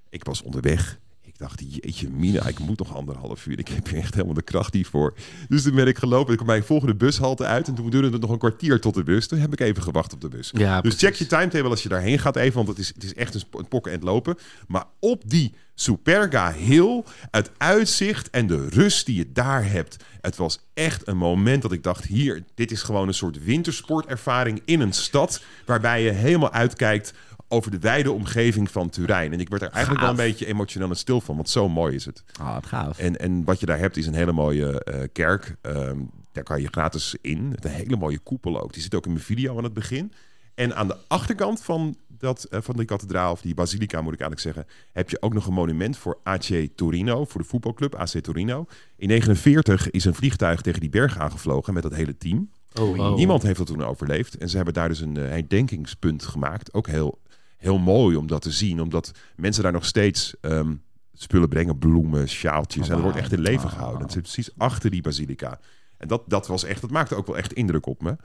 [0.09, 0.99] Ik was onderweg.
[1.35, 3.59] Ik dacht, jeetje mina, ik moet nog anderhalf uur.
[3.59, 5.13] Ik heb hier echt helemaal de kracht niet voor.
[5.47, 6.29] Dus toen ben ik gelopen.
[6.29, 7.67] Ik kwam bij een volgende bushalte uit.
[7.67, 9.27] En toen duurde het nog een kwartier tot de bus.
[9.27, 10.49] Toen heb ik even gewacht op de bus.
[10.53, 12.55] Ja, dus check je timetable als je daarheen gaat even.
[12.55, 14.37] Want het is, het is echt een, pokken en het lopen.
[14.67, 20.03] Maar op die Superga Hill, het uitzicht en de rust die je daar hebt.
[20.21, 24.61] Het was echt een moment dat ik dacht, hier, dit is gewoon een soort wintersportervaring
[24.65, 25.43] in een stad.
[25.65, 27.13] Waarbij je helemaal uitkijkt
[27.55, 29.33] over de wijde omgeving van Turijn.
[29.33, 31.95] En ik werd er eigenlijk wel een beetje emotioneel en stil van, want zo mooi
[31.95, 32.23] is het.
[32.39, 32.99] Ah, wat gaaf.
[32.99, 35.55] En, en wat je daar hebt is een hele mooie eh, kerk.
[35.61, 35.99] Ehm,
[36.31, 37.47] daar kan je gratis in.
[37.47, 38.73] Met een hele mooie koepel ook.
[38.73, 40.13] Die zit ook in mijn video aan het begin.
[40.55, 44.19] En aan de achterkant van, dat, eh, van die kathedraal, of die basilica moet ik
[44.19, 48.09] eigenlijk zeggen, heb je ook nog een monument voor AC Torino, voor de voetbalclub AC
[48.09, 48.65] Torino.
[48.95, 52.49] In 49 is een vliegtuig tegen die berg aangevlogen met dat hele team.
[52.81, 53.15] Oh, oh.
[53.15, 54.37] Niemand heeft dat toen overleefd.
[54.37, 56.73] En ze hebben daar dus een eh, herdenkingspunt gemaakt.
[56.73, 57.19] Ook heel,
[57.65, 58.81] heel mooi om dat te zien.
[58.81, 60.73] Omdat mensen daar nog steeds ehm,
[61.13, 61.77] spullen brengen.
[61.77, 62.87] Bloemen, sjaaltjes.
[62.87, 64.01] en dat wordt echt in leven gehouden.
[64.01, 65.59] Het zit precies achter die basilica.
[65.97, 68.15] En dat, dat was echt, dat maakte ook wel echt indruk op me.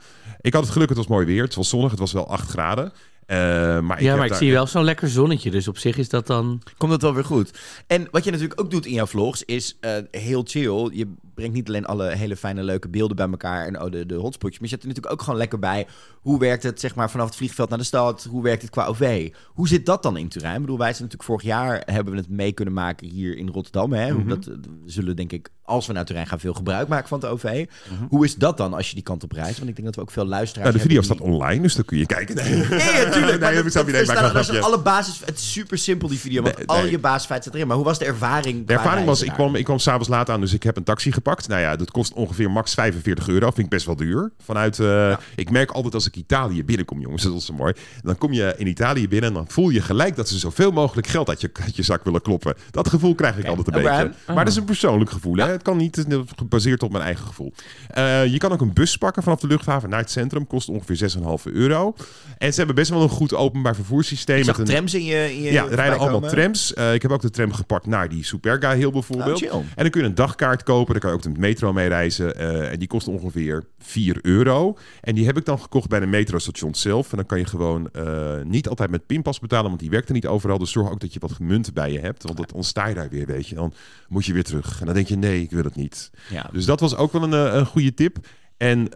[0.41, 1.43] Ik had het geluk, het was mooi weer.
[1.43, 2.91] Het was zonnig, het was wel 8 graden.
[3.25, 3.37] Eh,
[3.79, 5.51] maar ik ja, maar ik daar- zie wel zo'n lekker zonnetje.
[5.51, 6.61] Dus op zich is dat dan...
[6.77, 7.59] Komt het wel weer goed.
[7.87, 10.89] En wat je natuurlijk ook doet in jouw vlogs is eh, heel chill.
[10.93, 14.15] Je brengt niet alleen alle hele fijne leuke beelden bij elkaar en oh, de, de
[14.15, 14.59] hotspotjes.
[14.59, 15.87] Maar je zet er natuurlijk ook gewoon lekker bij.
[16.21, 18.27] Hoe werkt het zeg maar vanaf het vliegveld naar de stad?
[18.29, 19.29] Hoe werkt het qua OV?
[19.47, 20.55] Hoe zit dat dan in Turijn?
[20.55, 23.49] Ik bedoel, wij zijn natuurlijk vorig jaar hebben we het mee kunnen maken hier in
[23.49, 23.93] Rotterdam.
[23.93, 24.11] Hè?
[24.11, 24.53] Hoe dat, eh,
[24.85, 27.65] zullen denk ik, als we naar Turijn gaan, veel gebruik maken van het OV.
[28.09, 29.57] Hoe is dat dan als je die kant op reist?
[29.57, 31.75] Want ik denk dat we ook veel luisteraars Nou, de video staat die- online, dus
[31.75, 32.35] dan kun je kijken.
[32.35, 33.39] Nee, natuurlijk.
[33.39, 34.51] nee, heb ik zelf niet.
[34.51, 35.21] Nee, alle basis.
[35.25, 37.67] Het is super simpel die video, want Nee, al je basisfeit zit erin.
[37.67, 38.67] Maar hoe was de ervaring?
[38.67, 41.11] De ervaring was, ik kwam, ik kwam s'avonds laat aan, dus ik heb een taxi
[41.11, 41.30] gepakt.
[41.39, 43.45] Nou ja, dat kost ongeveer max 45 euro.
[43.45, 44.31] Vind ik best wel duur.
[44.43, 47.73] Vanuit, eh, Ik merk altijd als ik Italië binnenkom, jongens, dat is zo mooi.
[48.01, 51.07] Dan kom je in Italië binnen en dan voel je gelijk dat ze zoveel mogelijk
[51.07, 52.55] geld uit je, uit je zak willen kloppen.
[52.71, 54.07] Dat gevoel krijg ik altijd een Abraham?
[54.07, 54.33] beetje.
[54.33, 55.35] Maar dat is een persoonlijk gevoel.
[55.35, 55.47] Hè?
[55.47, 57.53] Het kan niet gebaseerd op mijn eigen gevoel.
[57.87, 60.47] Eh, je kan ook een bus pakken vanaf de luchthaven naar het centrum.
[60.47, 61.95] Kost ongeveer 6,5 euro.
[62.37, 64.37] En ze hebben best wel een goed openbaar vervoerssysteem.
[64.37, 66.35] Ik zag met een, trams in je, in je ja, er rijden allemaal komen.
[66.35, 66.73] trams.
[66.73, 69.49] Eh, ik heb ook de tram gepakt naar die Superga Hill bijvoorbeeld.
[69.49, 70.91] Oh, en dan kun je een dagkaart kopen.
[70.93, 72.35] Dan kan ook de metro mee reizen.
[72.35, 74.77] Eh, en die kost ongeveer 4 euro.
[75.01, 77.11] En die heb ik dan gekocht bij de metrostation zelf.
[77.11, 79.67] En dan kan je gewoon eh, niet altijd met pinpas betalen.
[79.67, 80.57] Want die werkt er niet overal.
[80.57, 82.23] Dus zorg ook dat je wat munten bij je hebt.
[82.23, 83.55] Want dan sta je daar weer, weet je.
[83.55, 83.73] Dan
[84.07, 84.79] moet je weer terug.
[84.79, 86.11] En dan denk je, nee, ik wil het niet.
[86.29, 86.49] Ja.
[86.51, 88.17] Dus dat was ook wel een, eh, een goede tip.
[88.57, 88.93] En,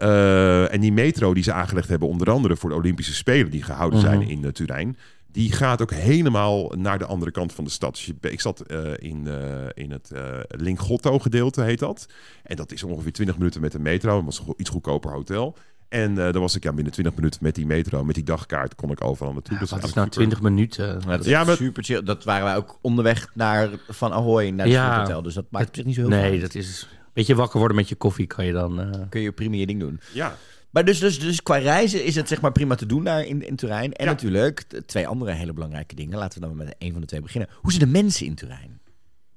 [0.70, 4.00] en die metro die ze aangelegd hebben, onder andere voor de Olympische Spelen die gehouden
[4.00, 4.96] zijn in uh, Turijn.
[5.36, 7.94] Die gaat ook helemaal naar de andere kant van de stad.
[7.94, 12.06] Dus je- ik zat eh, in, eh, in het eh Lingotto gedeelte, heet dat.
[12.42, 14.16] En dat is ongeveer 20 minuten met de metro.
[14.16, 15.56] Het was een iets goedkoper hotel.
[15.88, 18.74] En eh dan was ik ja, binnen 20 minuten met die metro, met die dagkaart,
[18.74, 19.58] kon ik overal naartoe.
[19.58, 20.86] Dus Dat is nou 20 minuten.
[20.86, 22.02] Ja, dat is Ja, maar- super chill.
[22.02, 25.00] Dat waren wij ook onderweg naar Van Ahoy naar het Ja.
[25.00, 25.22] hotel.
[25.22, 26.40] Dus dat maakt zich niet zo heel veel Nee, uit.
[26.40, 26.88] dat is...
[27.12, 28.80] Beetje wakker worden met je koffie kan je dan...
[28.80, 30.00] eh, kun je prima je ding doen.
[30.12, 30.36] Ja,
[30.76, 33.46] Maar dus, dus, dus qua reizen is het zeg maar prima te doen daar in,
[33.46, 33.92] in Turijn.
[33.92, 34.10] En Ja.
[34.10, 36.18] natuurlijk twee andere hele belangrijke dingen.
[36.18, 37.50] Laten we dan met een van de twee beginnen.
[37.60, 38.80] Hoe zijn de mensen in Turijn?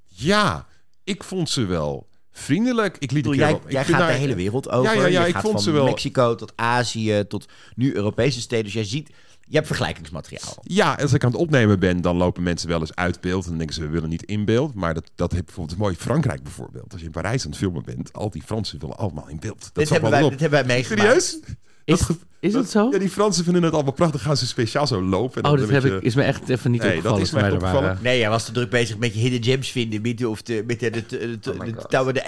[0.06, 0.66] ja,
[1.04, 2.96] ik vond ze wel vriendelijk.
[2.98, 4.94] Ik liet keer jij wel- jij gaat daar- de hele wereld over.
[4.94, 8.64] Ja, ja, ja, ik vond van ze wel- Mexico tot Azië tot nu Europese steden.
[8.64, 9.10] Dus jij ziet,
[9.50, 10.56] je hebt vergelijkingsmateriaal.
[10.62, 13.42] Ja, als ik aan het opnemen ben, dan lopen mensen wel eens uit beeld.
[13.42, 14.74] En dan denken ze, we willen niet in beeld.
[14.74, 16.92] Maar dat, dat heb bijvoorbeeld mooi Frankrijk bijvoorbeeld.
[16.92, 19.60] Als je in Parijs aan het filmen bent, al die Fransen willen allemaal in beeld.
[19.60, 21.22] Dat Dit hebben, wij, dit hebben wij meegemaakt.
[21.22, 21.40] Serieus?
[21.84, 22.06] Is,
[22.40, 22.88] Dat is het zo?
[22.92, 24.22] Ja, die Fransen vinden het allemaal prachtig.
[24.22, 25.36] Gaan ze speciaal zo lopen.
[25.36, 27.18] En dan Oh, dat een heb beetje- ik, is me echt even niet Nee, dat
[27.18, 27.82] is mij opgevallen.
[27.82, 27.98] waren.
[28.02, 30.02] Nee, jij was te druk bezig met je hidden gems vinden.
[30.02, 31.86] Met de, of de, met de, de, de, de, my de.
[31.88, 32.20] Tower de.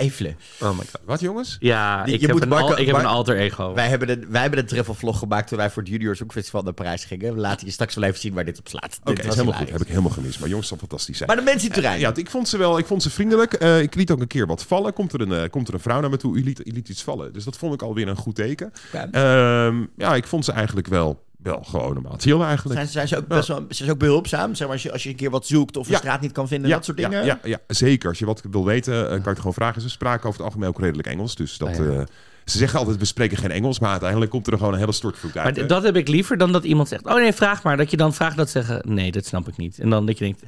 [0.60, 1.00] Oh my god.
[1.04, 1.56] Wat jongens?
[1.60, 3.74] Ja, Die- ik je heb, moet een, Marco- al, ik heb een alter ego.
[3.74, 6.72] Wij hebben, de, wij hebben een travelvlog gemaakt toen wij voor het Junior Festival naar
[6.72, 7.34] Parijs gingen.
[7.34, 8.98] We laten je straks wel even zien waar dit op slaat.
[9.04, 9.70] Oké, is was helemaal goed.
[9.70, 10.40] Heb ik helemaal gemist.
[10.40, 11.28] Maar jongens, dat fantastisch zijn.
[11.28, 11.98] Maar de mensen in Turijn.
[12.00, 12.78] Ja, ik vond ze wel.
[12.78, 13.52] Ik vond ze vriendelijk.
[13.52, 14.92] Eh, ik liet ook een keer wat vallen.
[14.92, 16.36] Komt er een, eh, komt er een vrouw naar me toe?
[16.36, 17.32] U liet, u liet iets vallen.
[17.32, 18.72] Dus dat vond ik alweer een goed teken.
[18.92, 19.08] Ja.
[19.10, 22.76] Ehm, ja, ik vond ze eigenlijk wel wel gewoon normaal chill eigenlijk.
[22.80, 24.54] Zijn, zijn ze ook best wel zijn ze ook behulpzaam?
[24.54, 25.98] Zeg maar, als, je, als je een keer wat zoekt of een Ja.
[25.98, 27.24] straat niet kan vinden, dat soort dingen?
[27.24, 28.08] Ja, ja, ja, zeker.
[28.08, 29.82] Als je wat wil weten, eh, kan ik het gewoon vragen.
[29.82, 31.34] Ze spraken over het algemeen ook redelijk Engels.
[31.34, 31.82] Dus dat, Ah, ja.
[31.82, 32.00] eh,
[32.44, 33.78] ze zeggen altijd, we spreken geen Engels.
[33.78, 35.56] Maar uiteindelijk komt er gewoon een hele stortvloed uit.
[35.56, 37.06] Maar dat heb ik liever dan dat iemand zegt...
[37.06, 37.76] Oh nee, vraag maar.
[37.76, 38.94] Dat je dan vraagt dat ze zeggen...
[38.94, 39.78] Nee, dat snap ik niet.
[39.78, 40.42] En dan dat je denkt...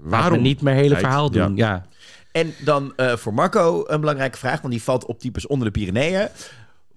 [0.00, 1.56] Waarom niet mijn hele verhaal doen?
[1.56, 1.86] Ja.
[2.32, 5.78] En dan eh, voor Marco een belangrijke vraag, want die valt op types onder de
[5.78, 6.28] Pyreneeën.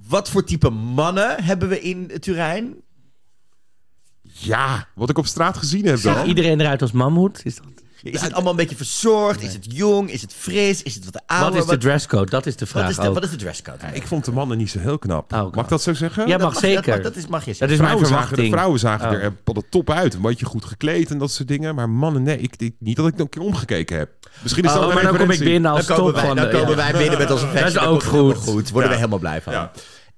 [0.10, 2.76] Wat voor type mannen hebben we in Turijn?
[4.22, 6.28] Ja, wat ik op straat gezien heb Ziet dan.
[6.28, 7.42] iedereen eruit als mammoet?
[7.46, 7.66] Is, dat,
[8.04, 9.42] Is het allemaal een beetje verzorgd?
[9.44, 10.10] Is het jong?
[10.12, 10.84] Is het fris?
[10.84, 11.50] Is het wat ouder?
[11.54, 12.30] wat is de dresscode?
[12.30, 13.78] Dat is de vraag wat is de, wat is de dresscode?
[13.94, 15.34] Ik vond de mannen niet zo heel knap.
[15.34, 16.28] Oh, Mag ik dat zo zeggen?
[16.28, 16.94] Ja, Dat mag mag- zeker.
[16.94, 17.78] Dat, dat is, mag je Dat zeggen.
[17.78, 18.54] is mijn Vrouwen zagen, de verwachting.
[18.54, 19.24] vrouwen zagen Oh.
[19.24, 20.14] er op de top uit.
[20.14, 21.76] Een beetje goed gekleed en dat soort dingen.
[21.76, 22.38] Maar mannen, nee.
[22.38, 24.10] Ik, ik- niet dat ik nog een keer omgekeken heb.
[24.42, 26.28] Misschien is dat Oh, een maar dan kom ik binnen als Dan komen, top wij,
[26.30, 26.76] van dan de- komen ja.
[26.76, 27.74] wij binnen met onze fashion.
[27.74, 28.36] Dat is ook goed.
[28.36, 28.70] goed.
[28.70, 28.88] Worden Ja.
[28.90, 29.70] we helemaal blij van.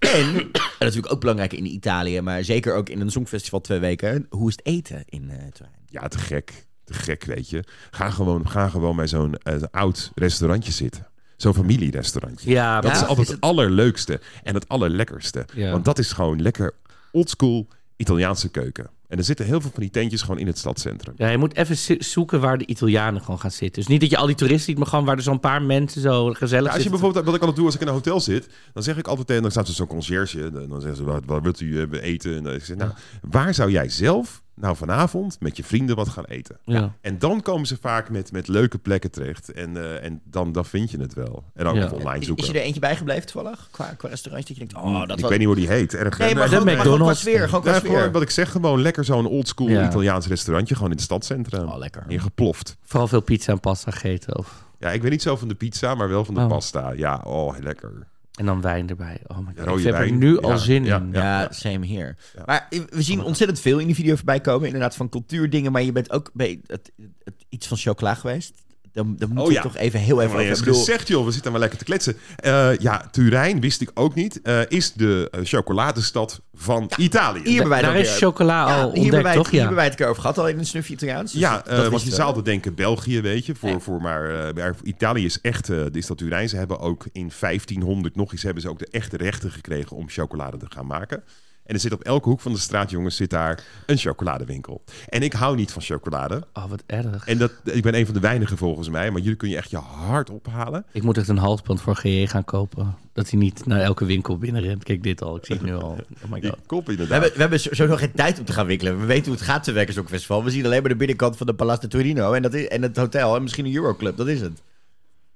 [0.01, 4.25] En, en natuurlijk ook belangrijk in Italië, maar zeker ook in een songfestival twee weken.
[4.29, 5.75] Hoe is het eten in eh Turijn?
[5.85, 6.65] Ja, te gek.
[6.83, 7.63] Te gek, weet je.
[7.91, 11.07] Ga gewoon, ga gewoon bij zo'n eh, oud restaurantje zitten.
[11.37, 12.49] Zo'n familierestaurantje.
[12.49, 15.45] Ja, Dat is altijd is het allerleukste en het allerlekkerste.
[15.53, 15.71] Ja.
[15.71, 16.73] Want dat is gewoon lekker
[17.11, 18.89] oldschool Italiaanse keuken.
[19.11, 21.13] En er zitten heel veel van die tentjes gewoon in het stadscentrum.
[21.17, 23.81] Ja, je moet even zo- zoeken waar de Italianen gewoon gaan zitten.
[23.81, 26.01] Dus niet dat je al die toeristen ziet, maar gewoon waar er zo'n paar mensen
[26.01, 26.91] zo gezellig Ja, als je zitten.
[26.91, 29.27] bijvoorbeeld, wat ik altijd doe als ik in een hotel zit, dan zeg ik altijd
[29.27, 32.01] tegen, dan staat er zo'n conciërge, dan dan zeggen ze, wat, wat wilt u hebben
[32.01, 32.35] eten?
[32.37, 32.91] En dan zeg ik, nou,
[33.21, 36.57] waar zou jij zelf nou vanavond met je vrienden wat gaan eten?
[36.65, 36.93] Ja.
[37.01, 40.65] En dan komen ze vaak met, met leuke plekken terecht en, eh, en dan, dan
[40.65, 41.43] vind je het wel.
[41.53, 41.83] En ook Ja.
[41.85, 42.43] even online Is, zoeken.
[42.45, 43.67] is je er eentje bijgebleven toevallig?
[43.71, 45.29] Qua, qua restaurants dat je denkt, oh, dat ik was...
[45.29, 45.93] weet niet hoe die heet.
[45.93, 47.19] Erg, Nee, maar gewoon, maar gewoon qua McDonald's.
[47.19, 47.49] sfeer.
[47.49, 49.87] Gewoon Ja, wat ik zeg, gewoon lekker zo'n oldschool Ja.
[49.87, 51.67] Italiaans restaurantje, gewoon in het stadscentrum.
[51.69, 52.03] Oh, lekker.
[52.07, 52.77] Ingeploft.
[52.83, 54.37] Vooral veel pizza en pasta gegeten.
[54.37, 54.63] Of...
[54.79, 56.47] Ja, ik weet niet zo van de pizza, maar wel van de Oh.
[56.47, 56.91] pasta.
[56.91, 58.07] Ja, oh, lekker.
[58.31, 59.21] En dan wijn erbij.
[59.27, 59.65] Oh my god.
[59.65, 61.09] Rode ik heb er nu Ja, al zin ja, in.
[61.11, 61.51] Ja, Ja.
[61.51, 62.15] same here.
[62.35, 62.43] Ja.
[62.45, 64.65] Maar we zien ontzettend veel in die video voorbij komen.
[64.65, 65.71] Inderdaad, van cultuurdingen.
[65.71, 66.91] Maar je bent ook bij het,
[67.23, 68.53] het, iets van chocola geweest.
[68.93, 69.61] Dan, dan moeten Oh ja.
[69.61, 71.25] toch even heel even Helemaal over bedoel, gezegd, joh.
[71.25, 72.17] We zitten maar lekker te kletsen.
[72.35, 77.39] Eh, ja, Turijn, wist ik ook niet, eh, is de eh, chocoladestad van Italië.
[77.43, 79.45] Hier hebben wij Daar het is chocola ja, al hier hebben ontdekt, wij het- toch?
[79.49, 79.59] Hier Ja.
[79.59, 81.31] hebben wij het keer over gehad al in een snufje Italiaans.
[81.31, 83.55] dus ja, dat- eh, dat want je zou altijd denken België, weet je.
[83.55, 83.79] Voor, Nee.
[83.79, 86.49] voor maar, eh, maar Italië is echt de stad Turijn.
[86.49, 90.09] Ze hebben ook in 1500 nog eens hebben ze ook de echte rechten gekregen om
[90.09, 91.23] chocolade te gaan maken.
[91.71, 94.83] En er zit op elke hoek van de straat, jongens, zit daar een chocoladewinkel.
[95.07, 96.43] En ik hou niet van chocolade.
[96.53, 97.27] Oh, wat erg.
[97.27, 99.11] En dat, ik ben een van de weinigen volgens mij.
[99.11, 100.85] Maar jullie kun je echt je hart ophalen.
[100.91, 102.95] Ik moet echt een halsband voor GJ gaan kopen.
[103.13, 104.83] Dat hij niet naar elke winkel binnenrent.
[104.83, 105.35] Kijk dit al.
[105.35, 105.97] Ik zie het nu al.
[106.23, 106.57] Oh my god.
[106.65, 107.13] kop We inderdaad.
[107.13, 108.99] hebben, we hebben sowieso nog geen tijd om te gaan winkelen.
[108.99, 110.43] We weten hoe het gaat te werken zo'n festival.
[110.43, 112.97] We zien alleen maar de binnenkant van de Palazzo Torino en, dat is, en het
[112.97, 114.17] hotel en misschien een Euroclub.
[114.17, 114.61] Dat is het.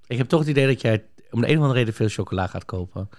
[0.07, 2.47] Ik heb toch het idee dat jij om de een of andere reden veel chocola
[2.47, 3.09] gaat kopen.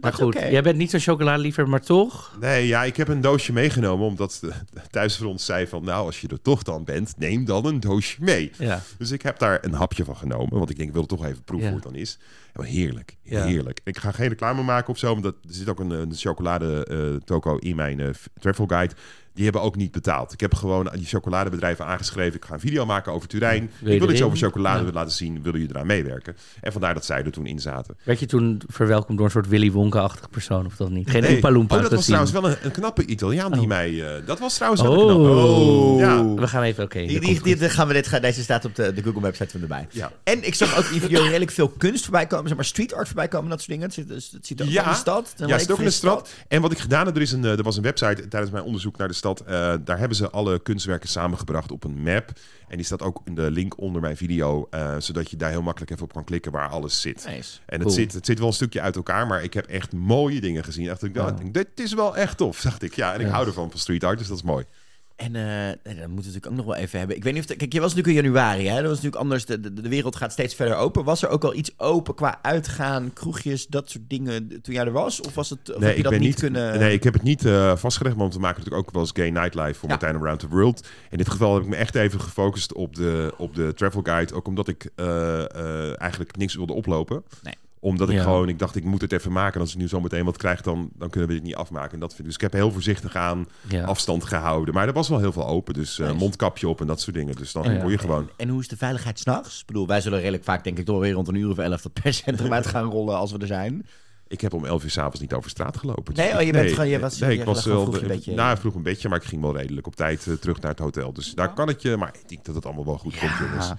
[0.00, 2.36] Maar goed, jij bent niet zo'n chocoladeliefhebber, maar toch?
[2.40, 4.06] Nee, ja, ik heb een doosje meegenomen.
[4.06, 4.52] Omdat de
[4.90, 5.84] thuisfront zei van...
[5.84, 8.50] Nou, als je er toch dan bent, neem dan een doosje mee.
[8.58, 8.82] Ja.
[8.98, 10.58] Dus ik heb daar een hapje van genomen.
[10.58, 11.74] Want ik denk, ik wil toch even proeven Ja.
[11.74, 12.18] hoe het dan is.
[12.54, 13.44] Ja, heerlijk, Ja.
[13.44, 13.80] heerlijk.
[13.84, 15.10] Ik ga geen reclame maken of zo.
[15.10, 18.08] Want dat, er zit ook een, een chocolade eh, toko in mijn eh,
[18.40, 18.94] travel guide.
[19.34, 20.32] Die hebben ook niet betaald.
[20.32, 22.34] Ik heb gewoon aan die chocoladebedrijven aangeschreven.
[22.36, 23.70] Ik ga een video maken over Turijn.
[23.84, 24.92] Ik wil iets over chocolade Ja.
[24.92, 25.42] laten zien.
[25.42, 26.36] Willen jullie eraan meewerken?
[26.60, 27.96] En vandaar dat zij er toen in zaten.
[28.04, 31.10] Werd je toen verwelkomd door een soort Willy Wonka-achtig persoon of dat niet?
[31.10, 31.34] Geen Nee.
[31.34, 33.66] Oompa Loompa Oh, dat was trouwens wel een, een knappe Italiaan die Oh.
[33.66, 34.16] mij...
[34.16, 35.10] eh, dat was trouwens wel Oh.
[35.10, 36.32] een knappe.
[36.36, 36.40] Ja.
[36.40, 36.98] We gaan even, oké.
[36.98, 37.44] Die, dat die, komt goed.
[37.46, 39.86] die- die gaan we dit, deze staat op de, de Google Maps, zetten we erbij.
[39.90, 40.12] Ja.
[40.24, 42.46] En ik zag ook in die video redelijk veel kunst voorbij komen.
[42.46, 43.84] Zeg maar street art voorbij komen, dat soort dingen.
[43.84, 44.82] Het zit, het ziet ook Ja.
[44.84, 45.34] in de stad.
[45.36, 46.30] Ja, zit ook in de stad.
[46.48, 48.64] En wat ik gedaan heb, er, is een, eh, er was een website tijdens mijn
[48.64, 49.40] onderzoek naar de stad.
[49.40, 52.30] eh, daar hebben ze alle kunstwerken samengebracht op een map.
[52.68, 54.66] En die staat ook in de link onder mijn video.
[54.70, 57.24] eh, zodat je daar heel makkelijk even op kan klikken waar alles zit.
[57.28, 57.58] Nice.
[57.66, 57.90] En het, Cool.
[57.94, 60.86] zit, het zit wel een stukje uit elkaar, maar ik heb echt mooie dingen gezien.
[60.86, 61.34] Dacht ik, Ja.
[61.52, 62.94] dit is wel echt tof, dacht ik.
[62.94, 64.64] Ja, en ik hou ervan van street art, dus dat is mooi.
[65.22, 67.16] En nee, dat moeten we natuurlijk ook nog wel even hebben.
[67.16, 67.48] Ik weet niet of...
[67.48, 68.74] de- kijk, je was natuurlijk in januari, hè?
[68.74, 69.44] Dat was natuurlijk anders.
[69.44, 71.04] De, de, de wereld gaat steeds verder open.
[71.04, 74.92] Was er ook al iets open qua uitgaan, kroegjes, dat soort dingen toen jij er
[74.92, 75.20] was?
[75.20, 75.74] Of was het...
[75.74, 76.78] Of heb je dat niet kunnen...
[76.78, 79.30] Nee, ik heb het niet eh, vastgelegd, want we maken natuurlijk ook wel eens gay
[79.30, 79.94] nightlife voor Ja.
[79.94, 80.88] Martijn Around the World.
[81.10, 84.34] In dit geval heb ik me echt even gefocust op de, op de travel guide,
[84.34, 87.22] ook omdat ik eh, eigenlijk niks wilde oplopen.
[87.42, 87.54] Nee.
[87.84, 88.22] Omdat ik Ja.
[88.22, 89.54] gewoon, ik dacht ik moet het even maken.
[89.54, 91.92] En als ik nu zo meteen wat krijg, dan, dan kunnen we dit niet afmaken.
[91.92, 93.84] En dat vind, dus ik heb heel voorzichtig aan Ja.
[93.84, 94.74] afstand gehouden.
[94.74, 97.34] Maar er was wel heel veel open, dus eh, mondkapje op en dat soort dingen.
[97.36, 97.78] Dus dan ja.
[97.80, 98.30] word je gewoon...
[98.36, 99.60] En hoe is de veiligheid s'nachts?
[99.60, 101.82] Ik bedoel, wij zullen redelijk vaak, denk ik, toch weer rond een uur of elf
[101.82, 103.86] dat perscentrum uit gaan rollen als we er zijn.
[104.28, 106.14] Ik heb om 11 uur s'avonds niet over straat gelopen.
[106.14, 108.34] Nee, oh, je bent gewoon- je was- nee, je ik was wel vroeg een beetje-
[108.34, 110.80] Nou, vroeg een beetje, maar ik ging wel redelijk op tijd eh, terug naar het
[110.80, 111.12] hotel.
[111.12, 113.72] Dus daar kan het je, maar ik denk dat het allemaal wel goed komt, jongens.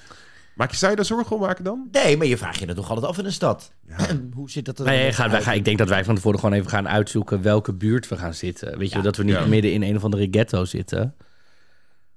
[0.56, 0.60] Ja.
[0.64, 1.88] Maak je, zou je daar zorgen om maken dan?
[1.92, 3.72] Nee, maar je vraagt je er toch altijd af in een stad.
[4.34, 6.40] Hoe zit dat er Nee, dan gaan, wij gaan, ik denk dat wij van tevoren
[6.40, 8.78] gewoon even gaan uitzoeken welke buurt we gaan zitten.
[8.78, 9.02] Weet je, Ja.
[9.04, 9.46] dat we niet Ja.
[9.46, 11.16] midden in een of andere ghetto zitten.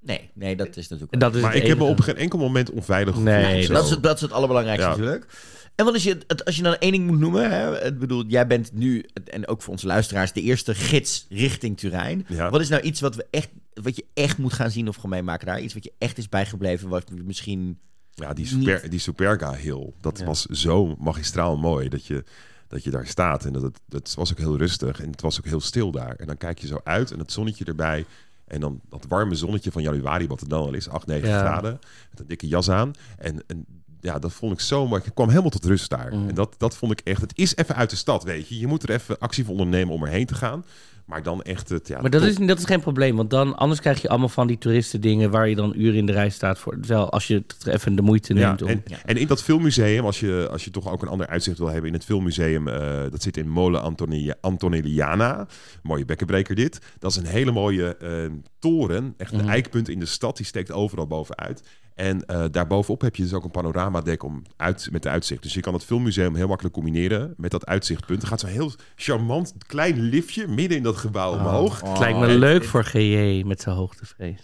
[0.01, 1.13] Nee, nee, dat is natuurlijk...
[1.13, 3.31] En dat is Maar ik heb me op geen enkel moment onveilig gevoeld.
[3.35, 3.69] Nee.
[3.69, 4.95] Dat is, het, dat is het allerbelangrijkste Ja.
[4.97, 5.27] natuurlijk.
[5.75, 8.25] En wat is je, het, als je dan één ding moet noemen, hè, ik bedoel,
[8.27, 12.25] jij bent nu, en ook voor onze luisteraars, de eerste gids richting Turijn.
[12.29, 12.51] Ja.
[12.51, 15.11] Wat is nou iets wat, we echt, wat je echt moet gaan zien of gewoon
[15.11, 15.61] meemaken daar?
[15.61, 17.79] Iets wat je echt is bijgebleven, wat we misschien...
[18.19, 20.25] Ja, die, Niet- die Superga Hill, dat Ja.
[20.25, 22.25] was zo magistraal mooi dat je,
[22.69, 23.45] dat je daar staat.
[23.45, 26.15] En dat, het, dat was ook heel rustig en het was ook heel stil daar.
[26.17, 28.05] En dan kijk je zo uit en het zonnetje erbij.
[28.47, 31.39] En dan dat warme zonnetje van januari, wat het dan al is, 8, 9 Ja.
[31.41, 31.79] graden.
[32.11, 32.91] Met een dikke jas aan.
[33.19, 33.67] En, en
[34.01, 35.03] ja, dat vond ik zo mooi.
[35.05, 36.15] Ik kwam helemaal tot rust daar.
[36.15, 36.29] Mm.
[36.29, 37.21] En dat, dat vond ik echt...
[37.21, 38.59] Het is even uit de stad, weet je.
[38.59, 40.65] Je moet er even actie voor ondernemen om erheen te gaan.
[41.07, 41.89] Maar dan echt het...
[41.89, 42.31] Ja, Maar dat top.
[42.31, 45.31] is, dat is geen probleem, want dan, anders krijg je allemaal van die toeristen dingen
[45.31, 46.73] waar je dan uren in de rij staat voor.
[46.81, 48.69] Terwijl als je het even de moeite Ja, neemt om...
[48.69, 51.67] en, en in dat filmmuseum, als je, als je toch ook een ander uitzicht wil
[51.69, 55.47] hebben in het filmmuseum, eh, dat zit in Molen Antonia, Antonelliana.
[55.83, 56.79] Mooie bekkenbreker dit.
[56.99, 58.11] Dat is een hele mooie eh,
[58.59, 59.49] toren, echt een Mhm.
[59.49, 60.37] eikpunt in de stad.
[60.37, 61.63] Die steekt overal bovenuit.
[61.97, 65.43] En eh daarbovenop heb je dus ook een panoramadek om uit, met de uitzicht.
[65.43, 68.23] Dus je kan het filmmuseum heel makkelijk combineren met dat uitzichtpunt.
[68.23, 71.81] Er gaat zo'n heel charmant klein liftje midden in dat gebouw omhoog.
[71.81, 74.41] Het lijkt me Oh, leuk voor GJ met zijn hoogtevrees.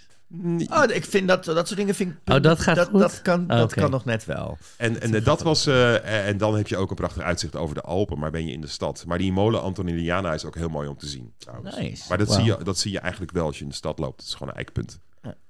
[0.71, 2.35] Oh, ik vind dat, dat soort dingen vind ik...
[2.35, 3.01] Oh, dat gaat dat, goed?
[3.01, 3.81] Dat kan, dat Oké.
[3.81, 4.59] kan nog net wel.
[4.77, 5.67] En, en eh, dat was.
[5.67, 8.53] eh, en dan heb je ook een prachtig uitzicht over de Alpen, maar ben je
[8.53, 9.05] in de stad.
[9.07, 11.33] Maar die molen Antonelliana is ook heel mooi om te zien.
[11.39, 11.77] Trouwens.
[11.77, 12.05] Nice.
[12.09, 14.21] Maar dat, zie je, dat zie je eigenlijk wel als je in de stad loopt.
[14.21, 14.99] Het is gewoon een eikpunt.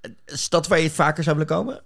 [0.01, 1.83] Een stad waar je vaker zou willen komen?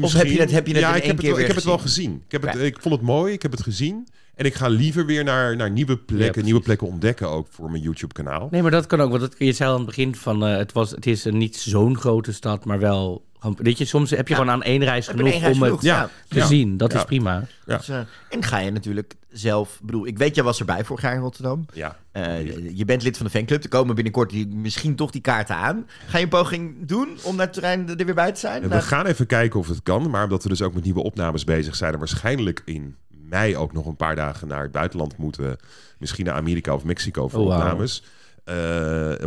[0.00, 1.40] Of heb je het- heb je het ja, in ik één heb het, keer wel-
[1.40, 2.22] ik heb het wel gezien.
[2.26, 4.06] Ik, heb het, ik vond het mooi, ik heb het gezien.
[4.42, 7.82] En ik ga liever weer naar, naar nieuwe plekken, nieuwe plekken ontdekken ook voor mijn
[7.82, 8.48] YouTube-kanaal.
[8.50, 9.08] Nee, maar dat kan ook.
[9.10, 10.44] Want dat, je zei al aan het begin van...
[10.46, 13.24] eh, het, was, het is een niet zo'n grote stad, maar wel...
[13.56, 15.76] Weet je, soms heb je gewoon aan één reis genoeg één reis om genoeg?
[15.76, 16.10] het Ja.
[16.28, 16.46] te Ja.
[16.46, 16.76] zien.
[16.76, 16.98] Dat Ja.
[16.98, 17.46] is prima.
[17.66, 17.76] Ja.
[17.76, 17.98] Dus, eh,
[18.28, 19.80] en ga je natuurlijk zelf...
[19.82, 21.66] Bedoel, ik weet, jij was erbij vorig jaar in Rotterdam.
[21.72, 21.96] Ja.
[22.12, 23.62] Eh, je bent lid van de fanclub.
[23.62, 25.86] Er komen binnenkort die, misschien toch die kaarten aan.
[26.06, 28.68] Ga je een poging doen om naar het terrein er weer bij te zijn?
[28.68, 30.10] We gaan even kijken of het kan.
[30.10, 31.92] Maar omdat we dus ook met nieuwe opnames bezig zijn...
[31.92, 32.96] en waarschijnlijk in
[33.32, 35.56] mei ook nog een paar dagen naar het buitenland moeten.
[35.98, 37.60] Misschien naar Amerika of Mexico voor Oh, wauw.
[37.60, 38.02] opnames.
[38.44, 38.54] eh,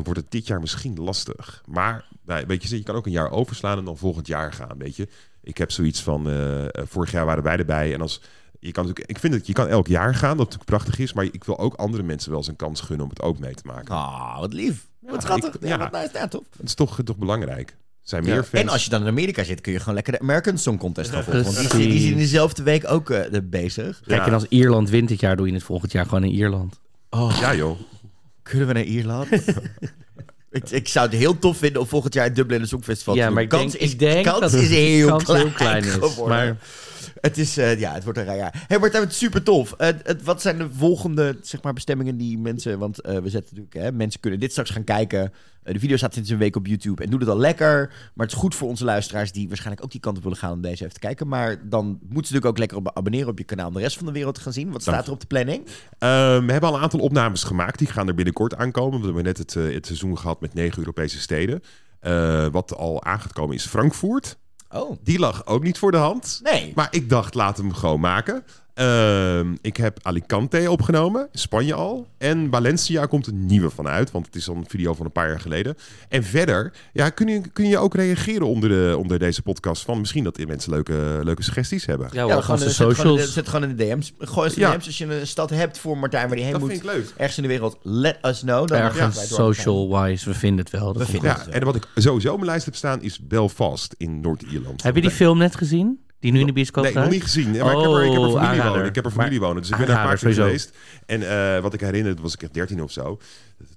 [0.03, 1.64] wordt het dit jaar misschien lastig.
[1.66, 4.77] Maar nou, weet je, je kan ook een jaar overslaan en dan volgend jaar gaan.
[4.77, 5.08] Weet je,
[5.43, 6.27] ik heb zoiets van.
[6.27, 7.93] eh, eh, vorig jaar waren wij erbij.
[7.93, 8.22] En als.
[8.59, 11.14] Je kan natuurlijk, ik vind dat je kan elk jaar gaan, dat natuurlijk prachtig is.
[11.14, 13.53] Maar ik wil ook andere mensen wel eens een kans gunnen om het ook mee
[13.53, 13.95] te maken.
[13.95, 14.88] Ah, wat lief.
[15.00, 15.53] wat Ja, schattig.
[15.56, 15.77] ik- ja, ja.
[15.77, 16.09] wat nice.
[16.14, 16.22] Ja.
[16.22, 17.75] Het is toch, toch belangrijk.
[18.06, 18.64] Zijn meer fans.
[18.64, 21.09] En als je dan in Amerika zit, kun je gewoon lekker de American Song Contest
[21.11, 21.43] gaan volgen.
[21.43, 24.01] Want die, die zijn in dezelfde week ook eh, bezig.
[24.06, 24.27] Kijk, Ja.
[24.27, 26.80] en als Ierland wint dit jaar, doe je het volgend jaar gewoon in Ierland.
[27.40, 27.80] Ja, joh.
[28.43, 29.27] Kunnen we naar Ierland?
[30.51, 33.25] ik, ik zou het heel tof vinden om volgend jaar het Dublin Songfestival Ja, te
[33.25, 33.34] doen.
[33.35, 35.84] maar ik kans denk- is, ik denk kans dat is heel, kans klein, heel klein
[35.84, 36.27] is, geworden.
[36.27, 36.58] maar-
[37.25, 38.65] Het is, eh, ja, het wordt een raar jaar.
[38.67, 39.73] Hey, Martijn, het is super tof.
[39.73, 42.79] Eh, het, wat zijn de volgende zeg maar, bestemmingen die mensen...
[42.79, 43.85] Want eh, we zetten natuurlijk...
[43.85, 45.33] Hè, mensen kunnen dit straks gaan kijken.
[45.63, 47.03] De video staat sinds een week op YouTube.
[47.03, 47.87] En doe het al lekker.
[48.13, 49.31] Maar het is goed voor onze luisteraars...
[49.31, 51.27] die waarschijnlijk ook die kant op willen gaan om deze even te kijken.
[51.27, 53.67] Maar dan moeten ze natuurlijk ook lekker op abonneren op je kanaal...
[53.67, 54.71] om de rest van de wereld te gaan zien.
[54.71, 55.07] Wat staat Dank.
[55.07, 55.65] er op de planning?
[55.99, 57.79] Ehm, we hebben al een aantal opnames gemaakt.
[57.79, 58.99] Die gaan er binnenkort aankomen.
[58.99, 61.61] We hebben net het, het seizoen gehad met negen Europese steden.
[62.51, 64.37] Wat al aan gaat komen is Frankfurt.
[64.71, 66.39] Oh, Die lag ook niet voor de hand.
[66.43, 66.71] nee.
[66.75, 68.43] Maar ik dacht, laat hem gewoon maken.
[68.75, 72.07] Ehm, ik heb Alicante opgenomen, in Spanje al.
[72.17, 75.11] En Valencia komt een nieuwe van uit, want het is al een video van een
[75.11, 75.75] paar jaar geleden.
[76.09, 79.99] En verder, ja, kun, je, kun je ook reageren onder, de, onder deze podcast van
[79.99, 82.09] misschien dat mensen leuke, leuke suggesties hebben.
[82.11, 83.33] Ja, Ja, zet gewoon, in de, socials.
[83.33, 84.13] zet gewoon in de DM's.
[84.19, 84.75] Gooi eens in de Ja.
[84.75, 86.69] DM's als je een stad hebt voor Martijn waar die heen dat moet.
[86.71, 87.13] vind ik leuk.
[87.17, 88.67] Ergens in de wereld, let us know.
[88.67, 90.85] Dan gaan wij Ergens door met social-wise, we vinden het wel.
[90.85, 91.45] Dat We komt vinden goed.
[91.45, 94.83] Ja, en wat ik sowieso op mijn lijst heb staan is Belfast in Noord-Ierland.
[94.83, 95.99] Heb je die film net gezien?
[96.25, 97.51] Die nu in de bioscoop Nee, nog niet gezien.
[97.51, 98.71] Maar ik, heb er, ik heb er Oh, familie aanrader.
[98.71, 98.85] wonen.
[98.85, 99.61] Ik heb er familie Maar- wonen.
[99.61, 100.67] Dus ik ben daar een paar aanrader, keer sowieso.
[100.67, 100.77] geweest.
[101.05, 103.19] En eh, wat ik herinner, was ik echt 13 of zo.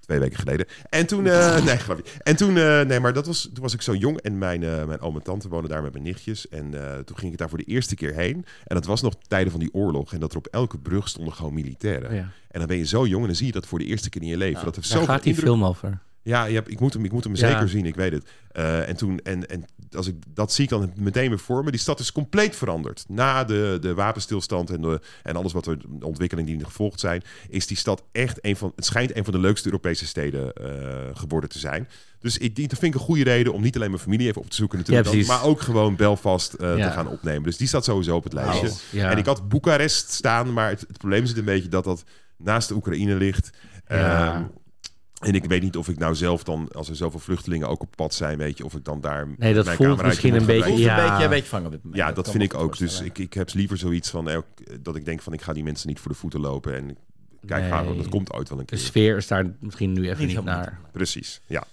[0.00, 0.66] Twee weken geleden.
[0.90, 1.26] En toen...
[1.26, 2.04] eh, nee, grapje.
[2.22, 2.56] En toen...
[2.56, 4.20] eh, nee, maar dat was, toen was ik zo jong.
[4.20, 6.48] En mijn, mijn oom en tante wonen daar met mijn nichtjes.
[6.48, 6.70] En
[7.04, 8.34] toen ging ik daar voor de eerste keer heen.
[8.64, 10.12] En dat was nog tijden van die oorlog.
[10.12, 12.14] En dat er op elke brug stonden gewoon militairen.
[12.14, 12.30] Ja.
[12.50, 14.22] En dan ben je zo jong en dan zie je dat voor de eerste keer
[14.22, 14.64] in je leven.
[14.64, 15.98] Dat heeft Daar zoveel gaat die indruk film over.
[16.28, 17.48] Ja, je hebt, ik moet hem, ik moet hem Ja.
[17.50, 18.28] zeker zien, ik weet het.
[18.52, 19.64] Eh, en toen, en, en
[19.96, 21.70] als ik dat zie ik dan meteen weer voor me.
[21.70, 23.04] Die stad is compleet veranderd.
[23.08, 27.00] Na de, de wapenstilstand en, de, en alles wat er, de ontwikkelingen die er gevolgd
[27.00, 30.52] zijn, is die stad echt een van, het schijnt een van de leukste Europese steden
[30.52, 31.88] eh, geworden te zijn.
[32.20, 34.40] Dus ik, die- dat vind ik een goede reden om niet alleen mijn familie even
[34.42, 36.86] op te zoeken natuurlijk, Ja, dan, maar ook gewoon Belfast eh, Ja.
[36.88, 37.42] te gaan opnemen.
[37.42, 38.68] Dus die staat sowieso op het lijstje.
[38.68, 39.10] Oh, ja.
[39.10, 42.04] En ik had Boekarest staan, maar het, het probleem zit een beetje dat dat
[42.36, 43.50] naast de Oekraïne ligt.
[43.88, 44.34] Ja.
[44.34, 44.42] Ehm,
[45.18, 47.88] En ik weet niet of ik nou zelf dan, als er zoveel vluchtelingen ook op
[47.96, 49.28] pad zijn, weet je, of ik dan daar.
[49.36, 50.92] Nee, dat mijn voelt misschien een beetje- Voelt brengen.
[50.98, 51.08] een Ja.
[51.10, 52.02] beetje, een beetje vangen op dit moment.
[52.02, 52.78] Ja, dat vind ik ook.
[52.78, 54.38] Dus ik, ik heb liever zoiets van eh,
[54.80, 56.74] dat ik denk van ik ga die mensen niet voor de voeten lopen.
[56.74, 56.96] En
[57.46, 57.96] kijk, Nee.
[57.96, 58.84] dat komt ooit wel een De keer.
[58.84, 60.78] sfeer is daar misschien nu even Niet niet, naar.
[60.92, 61.64] Precies, ja.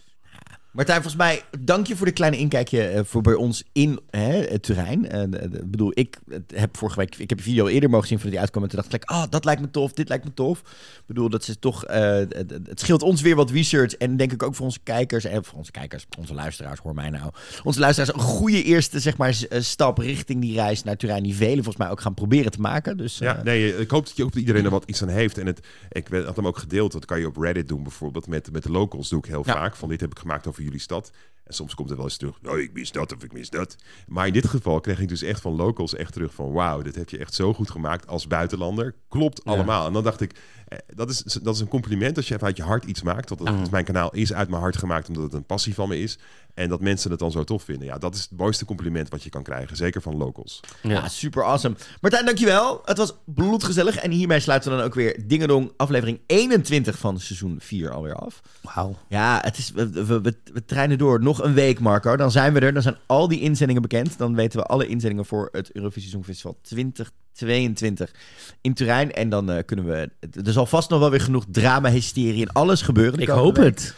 [0.75, 4.41] Martijn, volgens mij, dank je voor de kleine inkijkje eh, voor bij ons in hè,
[4.41, 5.09] het terrein.
[5.09, 6.17] Eh, Ik bedoel, ik
[6.53, 8.79] heb vorige week, ik heb een video eerder mogen zien van die uitkwam en toen
[8.79, 10.59] dacht ik, ah, dat lijkt me tof, dit lijkt me tof.
[10.59, 14.31] Ik bedoel, dat is toch, eh, het, het scheelt ons weer wat research en denk
[14.31, 17.31] ik ook voor onze kijkers, en voor onze kijkers, onze luisteraars, hoor mij nou.
[17.63, 21.55] Onze luisteraars, een goede eerste, zeg maar, stap richting die reis naar Turijn, die velen
[21.63, 22.97] volgens mij ook gaan proberen te maken.
[22.97, 25.37] Dus Ja, nee, ik hoop dat, je, ook dat iedereen er wat iets aan heeft.
[25.37, 25.59] En het,
[25.91, 28.27] ik had hem ook gedeeld, dat kan je op Reddit doen bijvoorbeeld.
[28.27, 29.53] Met, met de locals doe ik heel Ja.
[29.53, 29.75] vaak.
[29.75, 31.11] Van dit heb ik gemaakt over jullie stad.
[31.45, 33.75] En soms komt er wel eens terug, oh, ik mis dat of ik mis dat.
[34.07, 36.51] Maar in dit geval kreeg ik dus echt van locals echt terug van...
[36.51, 38.95] wauw, dit heb je echt zo goed gemaakt als buitenlander.
[39.07, 39.87] Klopt allemaal.
[39.87, 40.31] En dan dacht ik,
[40.67, 43.29] eh, dat, is, dat is een compliment als je even uit je hart iets maakt.
[43.29, 45.99] Want dat, mijn kanaal is uit mijn hart gemaakt omdat het een passie van me
[45.99, 46.17] is.
[46.55, 47.87] En dat mensen het dan zo tof vinden.
[47.87, 49.77] Ja, dat is het mooiste compliment wat je kan krijgen.
[49.77, 50.59] Zeker van locals.
[50.81, 51.75] Ja, super awesome.
[52.01, 52.81] Martijn, dankjewel.
[52.85, 53.95] Het was bloedgezellig.
[53.95, 58.41] En hiermee sluiten we dan ook weer Dingedong aflevering 21 van seizoen 4 alweer af.
[58.61, 58.95] Wauw.
[59.07, 61.21] Ja, het is, we, we, we, we treinen door.
[61.21, 62.15] Nog een week, Marco.
[62.15, 62.73] Dan zijn we er.
[62.73, 64.17] Dan zijn al die inzendingen bekend.
[64.17, 68.13] Dan weten we alle inzendingen voor het Eurovisie Songfestival 2022
[68.61, 69.11] in Turijn.
[69.11, 70.09] En dan eh, kunnen we...
[70.45, 73.19] Er zal vast nog wel weer genoeg drama, hysterie en alles gebeuren.
[73.19, 73.65] Ik hoop week.
[73.65, 73.95] het.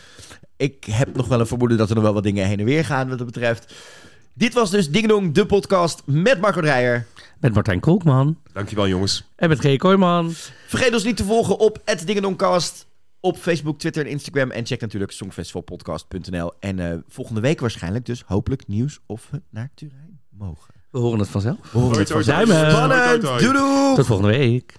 [0.58, 2.86] Ik heb nog wel een vermoeden dat er nog wel wat dingen heen en weer
[2.86, 3.74] gaan wat dat betreft.
[4.34, 7.06] Dit was dus Dingedong, de podcast met Marco Dreyer.
[7.40, 8.38] Met Martijn Kolkman.
[8.54, 9.30] Dankjewel jongens.
[9.36, 9.78] En met G.
[9.78, 10.32] Kooijman.
[10.68, 12.88] Vergeet ons niet te volgen op het Dingedongcast
[13.20, 14.52] op Facebook, Twitter en Instagram.
[14.52, 16.54] En check natuurlijk songfestivalpodcast.nl.
[16.60, 20.74] En eh, volgende week waarschijnlijk dus hopelijk nieuws of we naar Turijn mogen.
[20.92, 21.72] We horen het vanzelf.
[21.72, 22.48] We horen het vanzelf.
[22.48, 23.22] Spannend!
[23.22, 23.96] Doei doei!
[23.96, 24.74] Tot volgende week.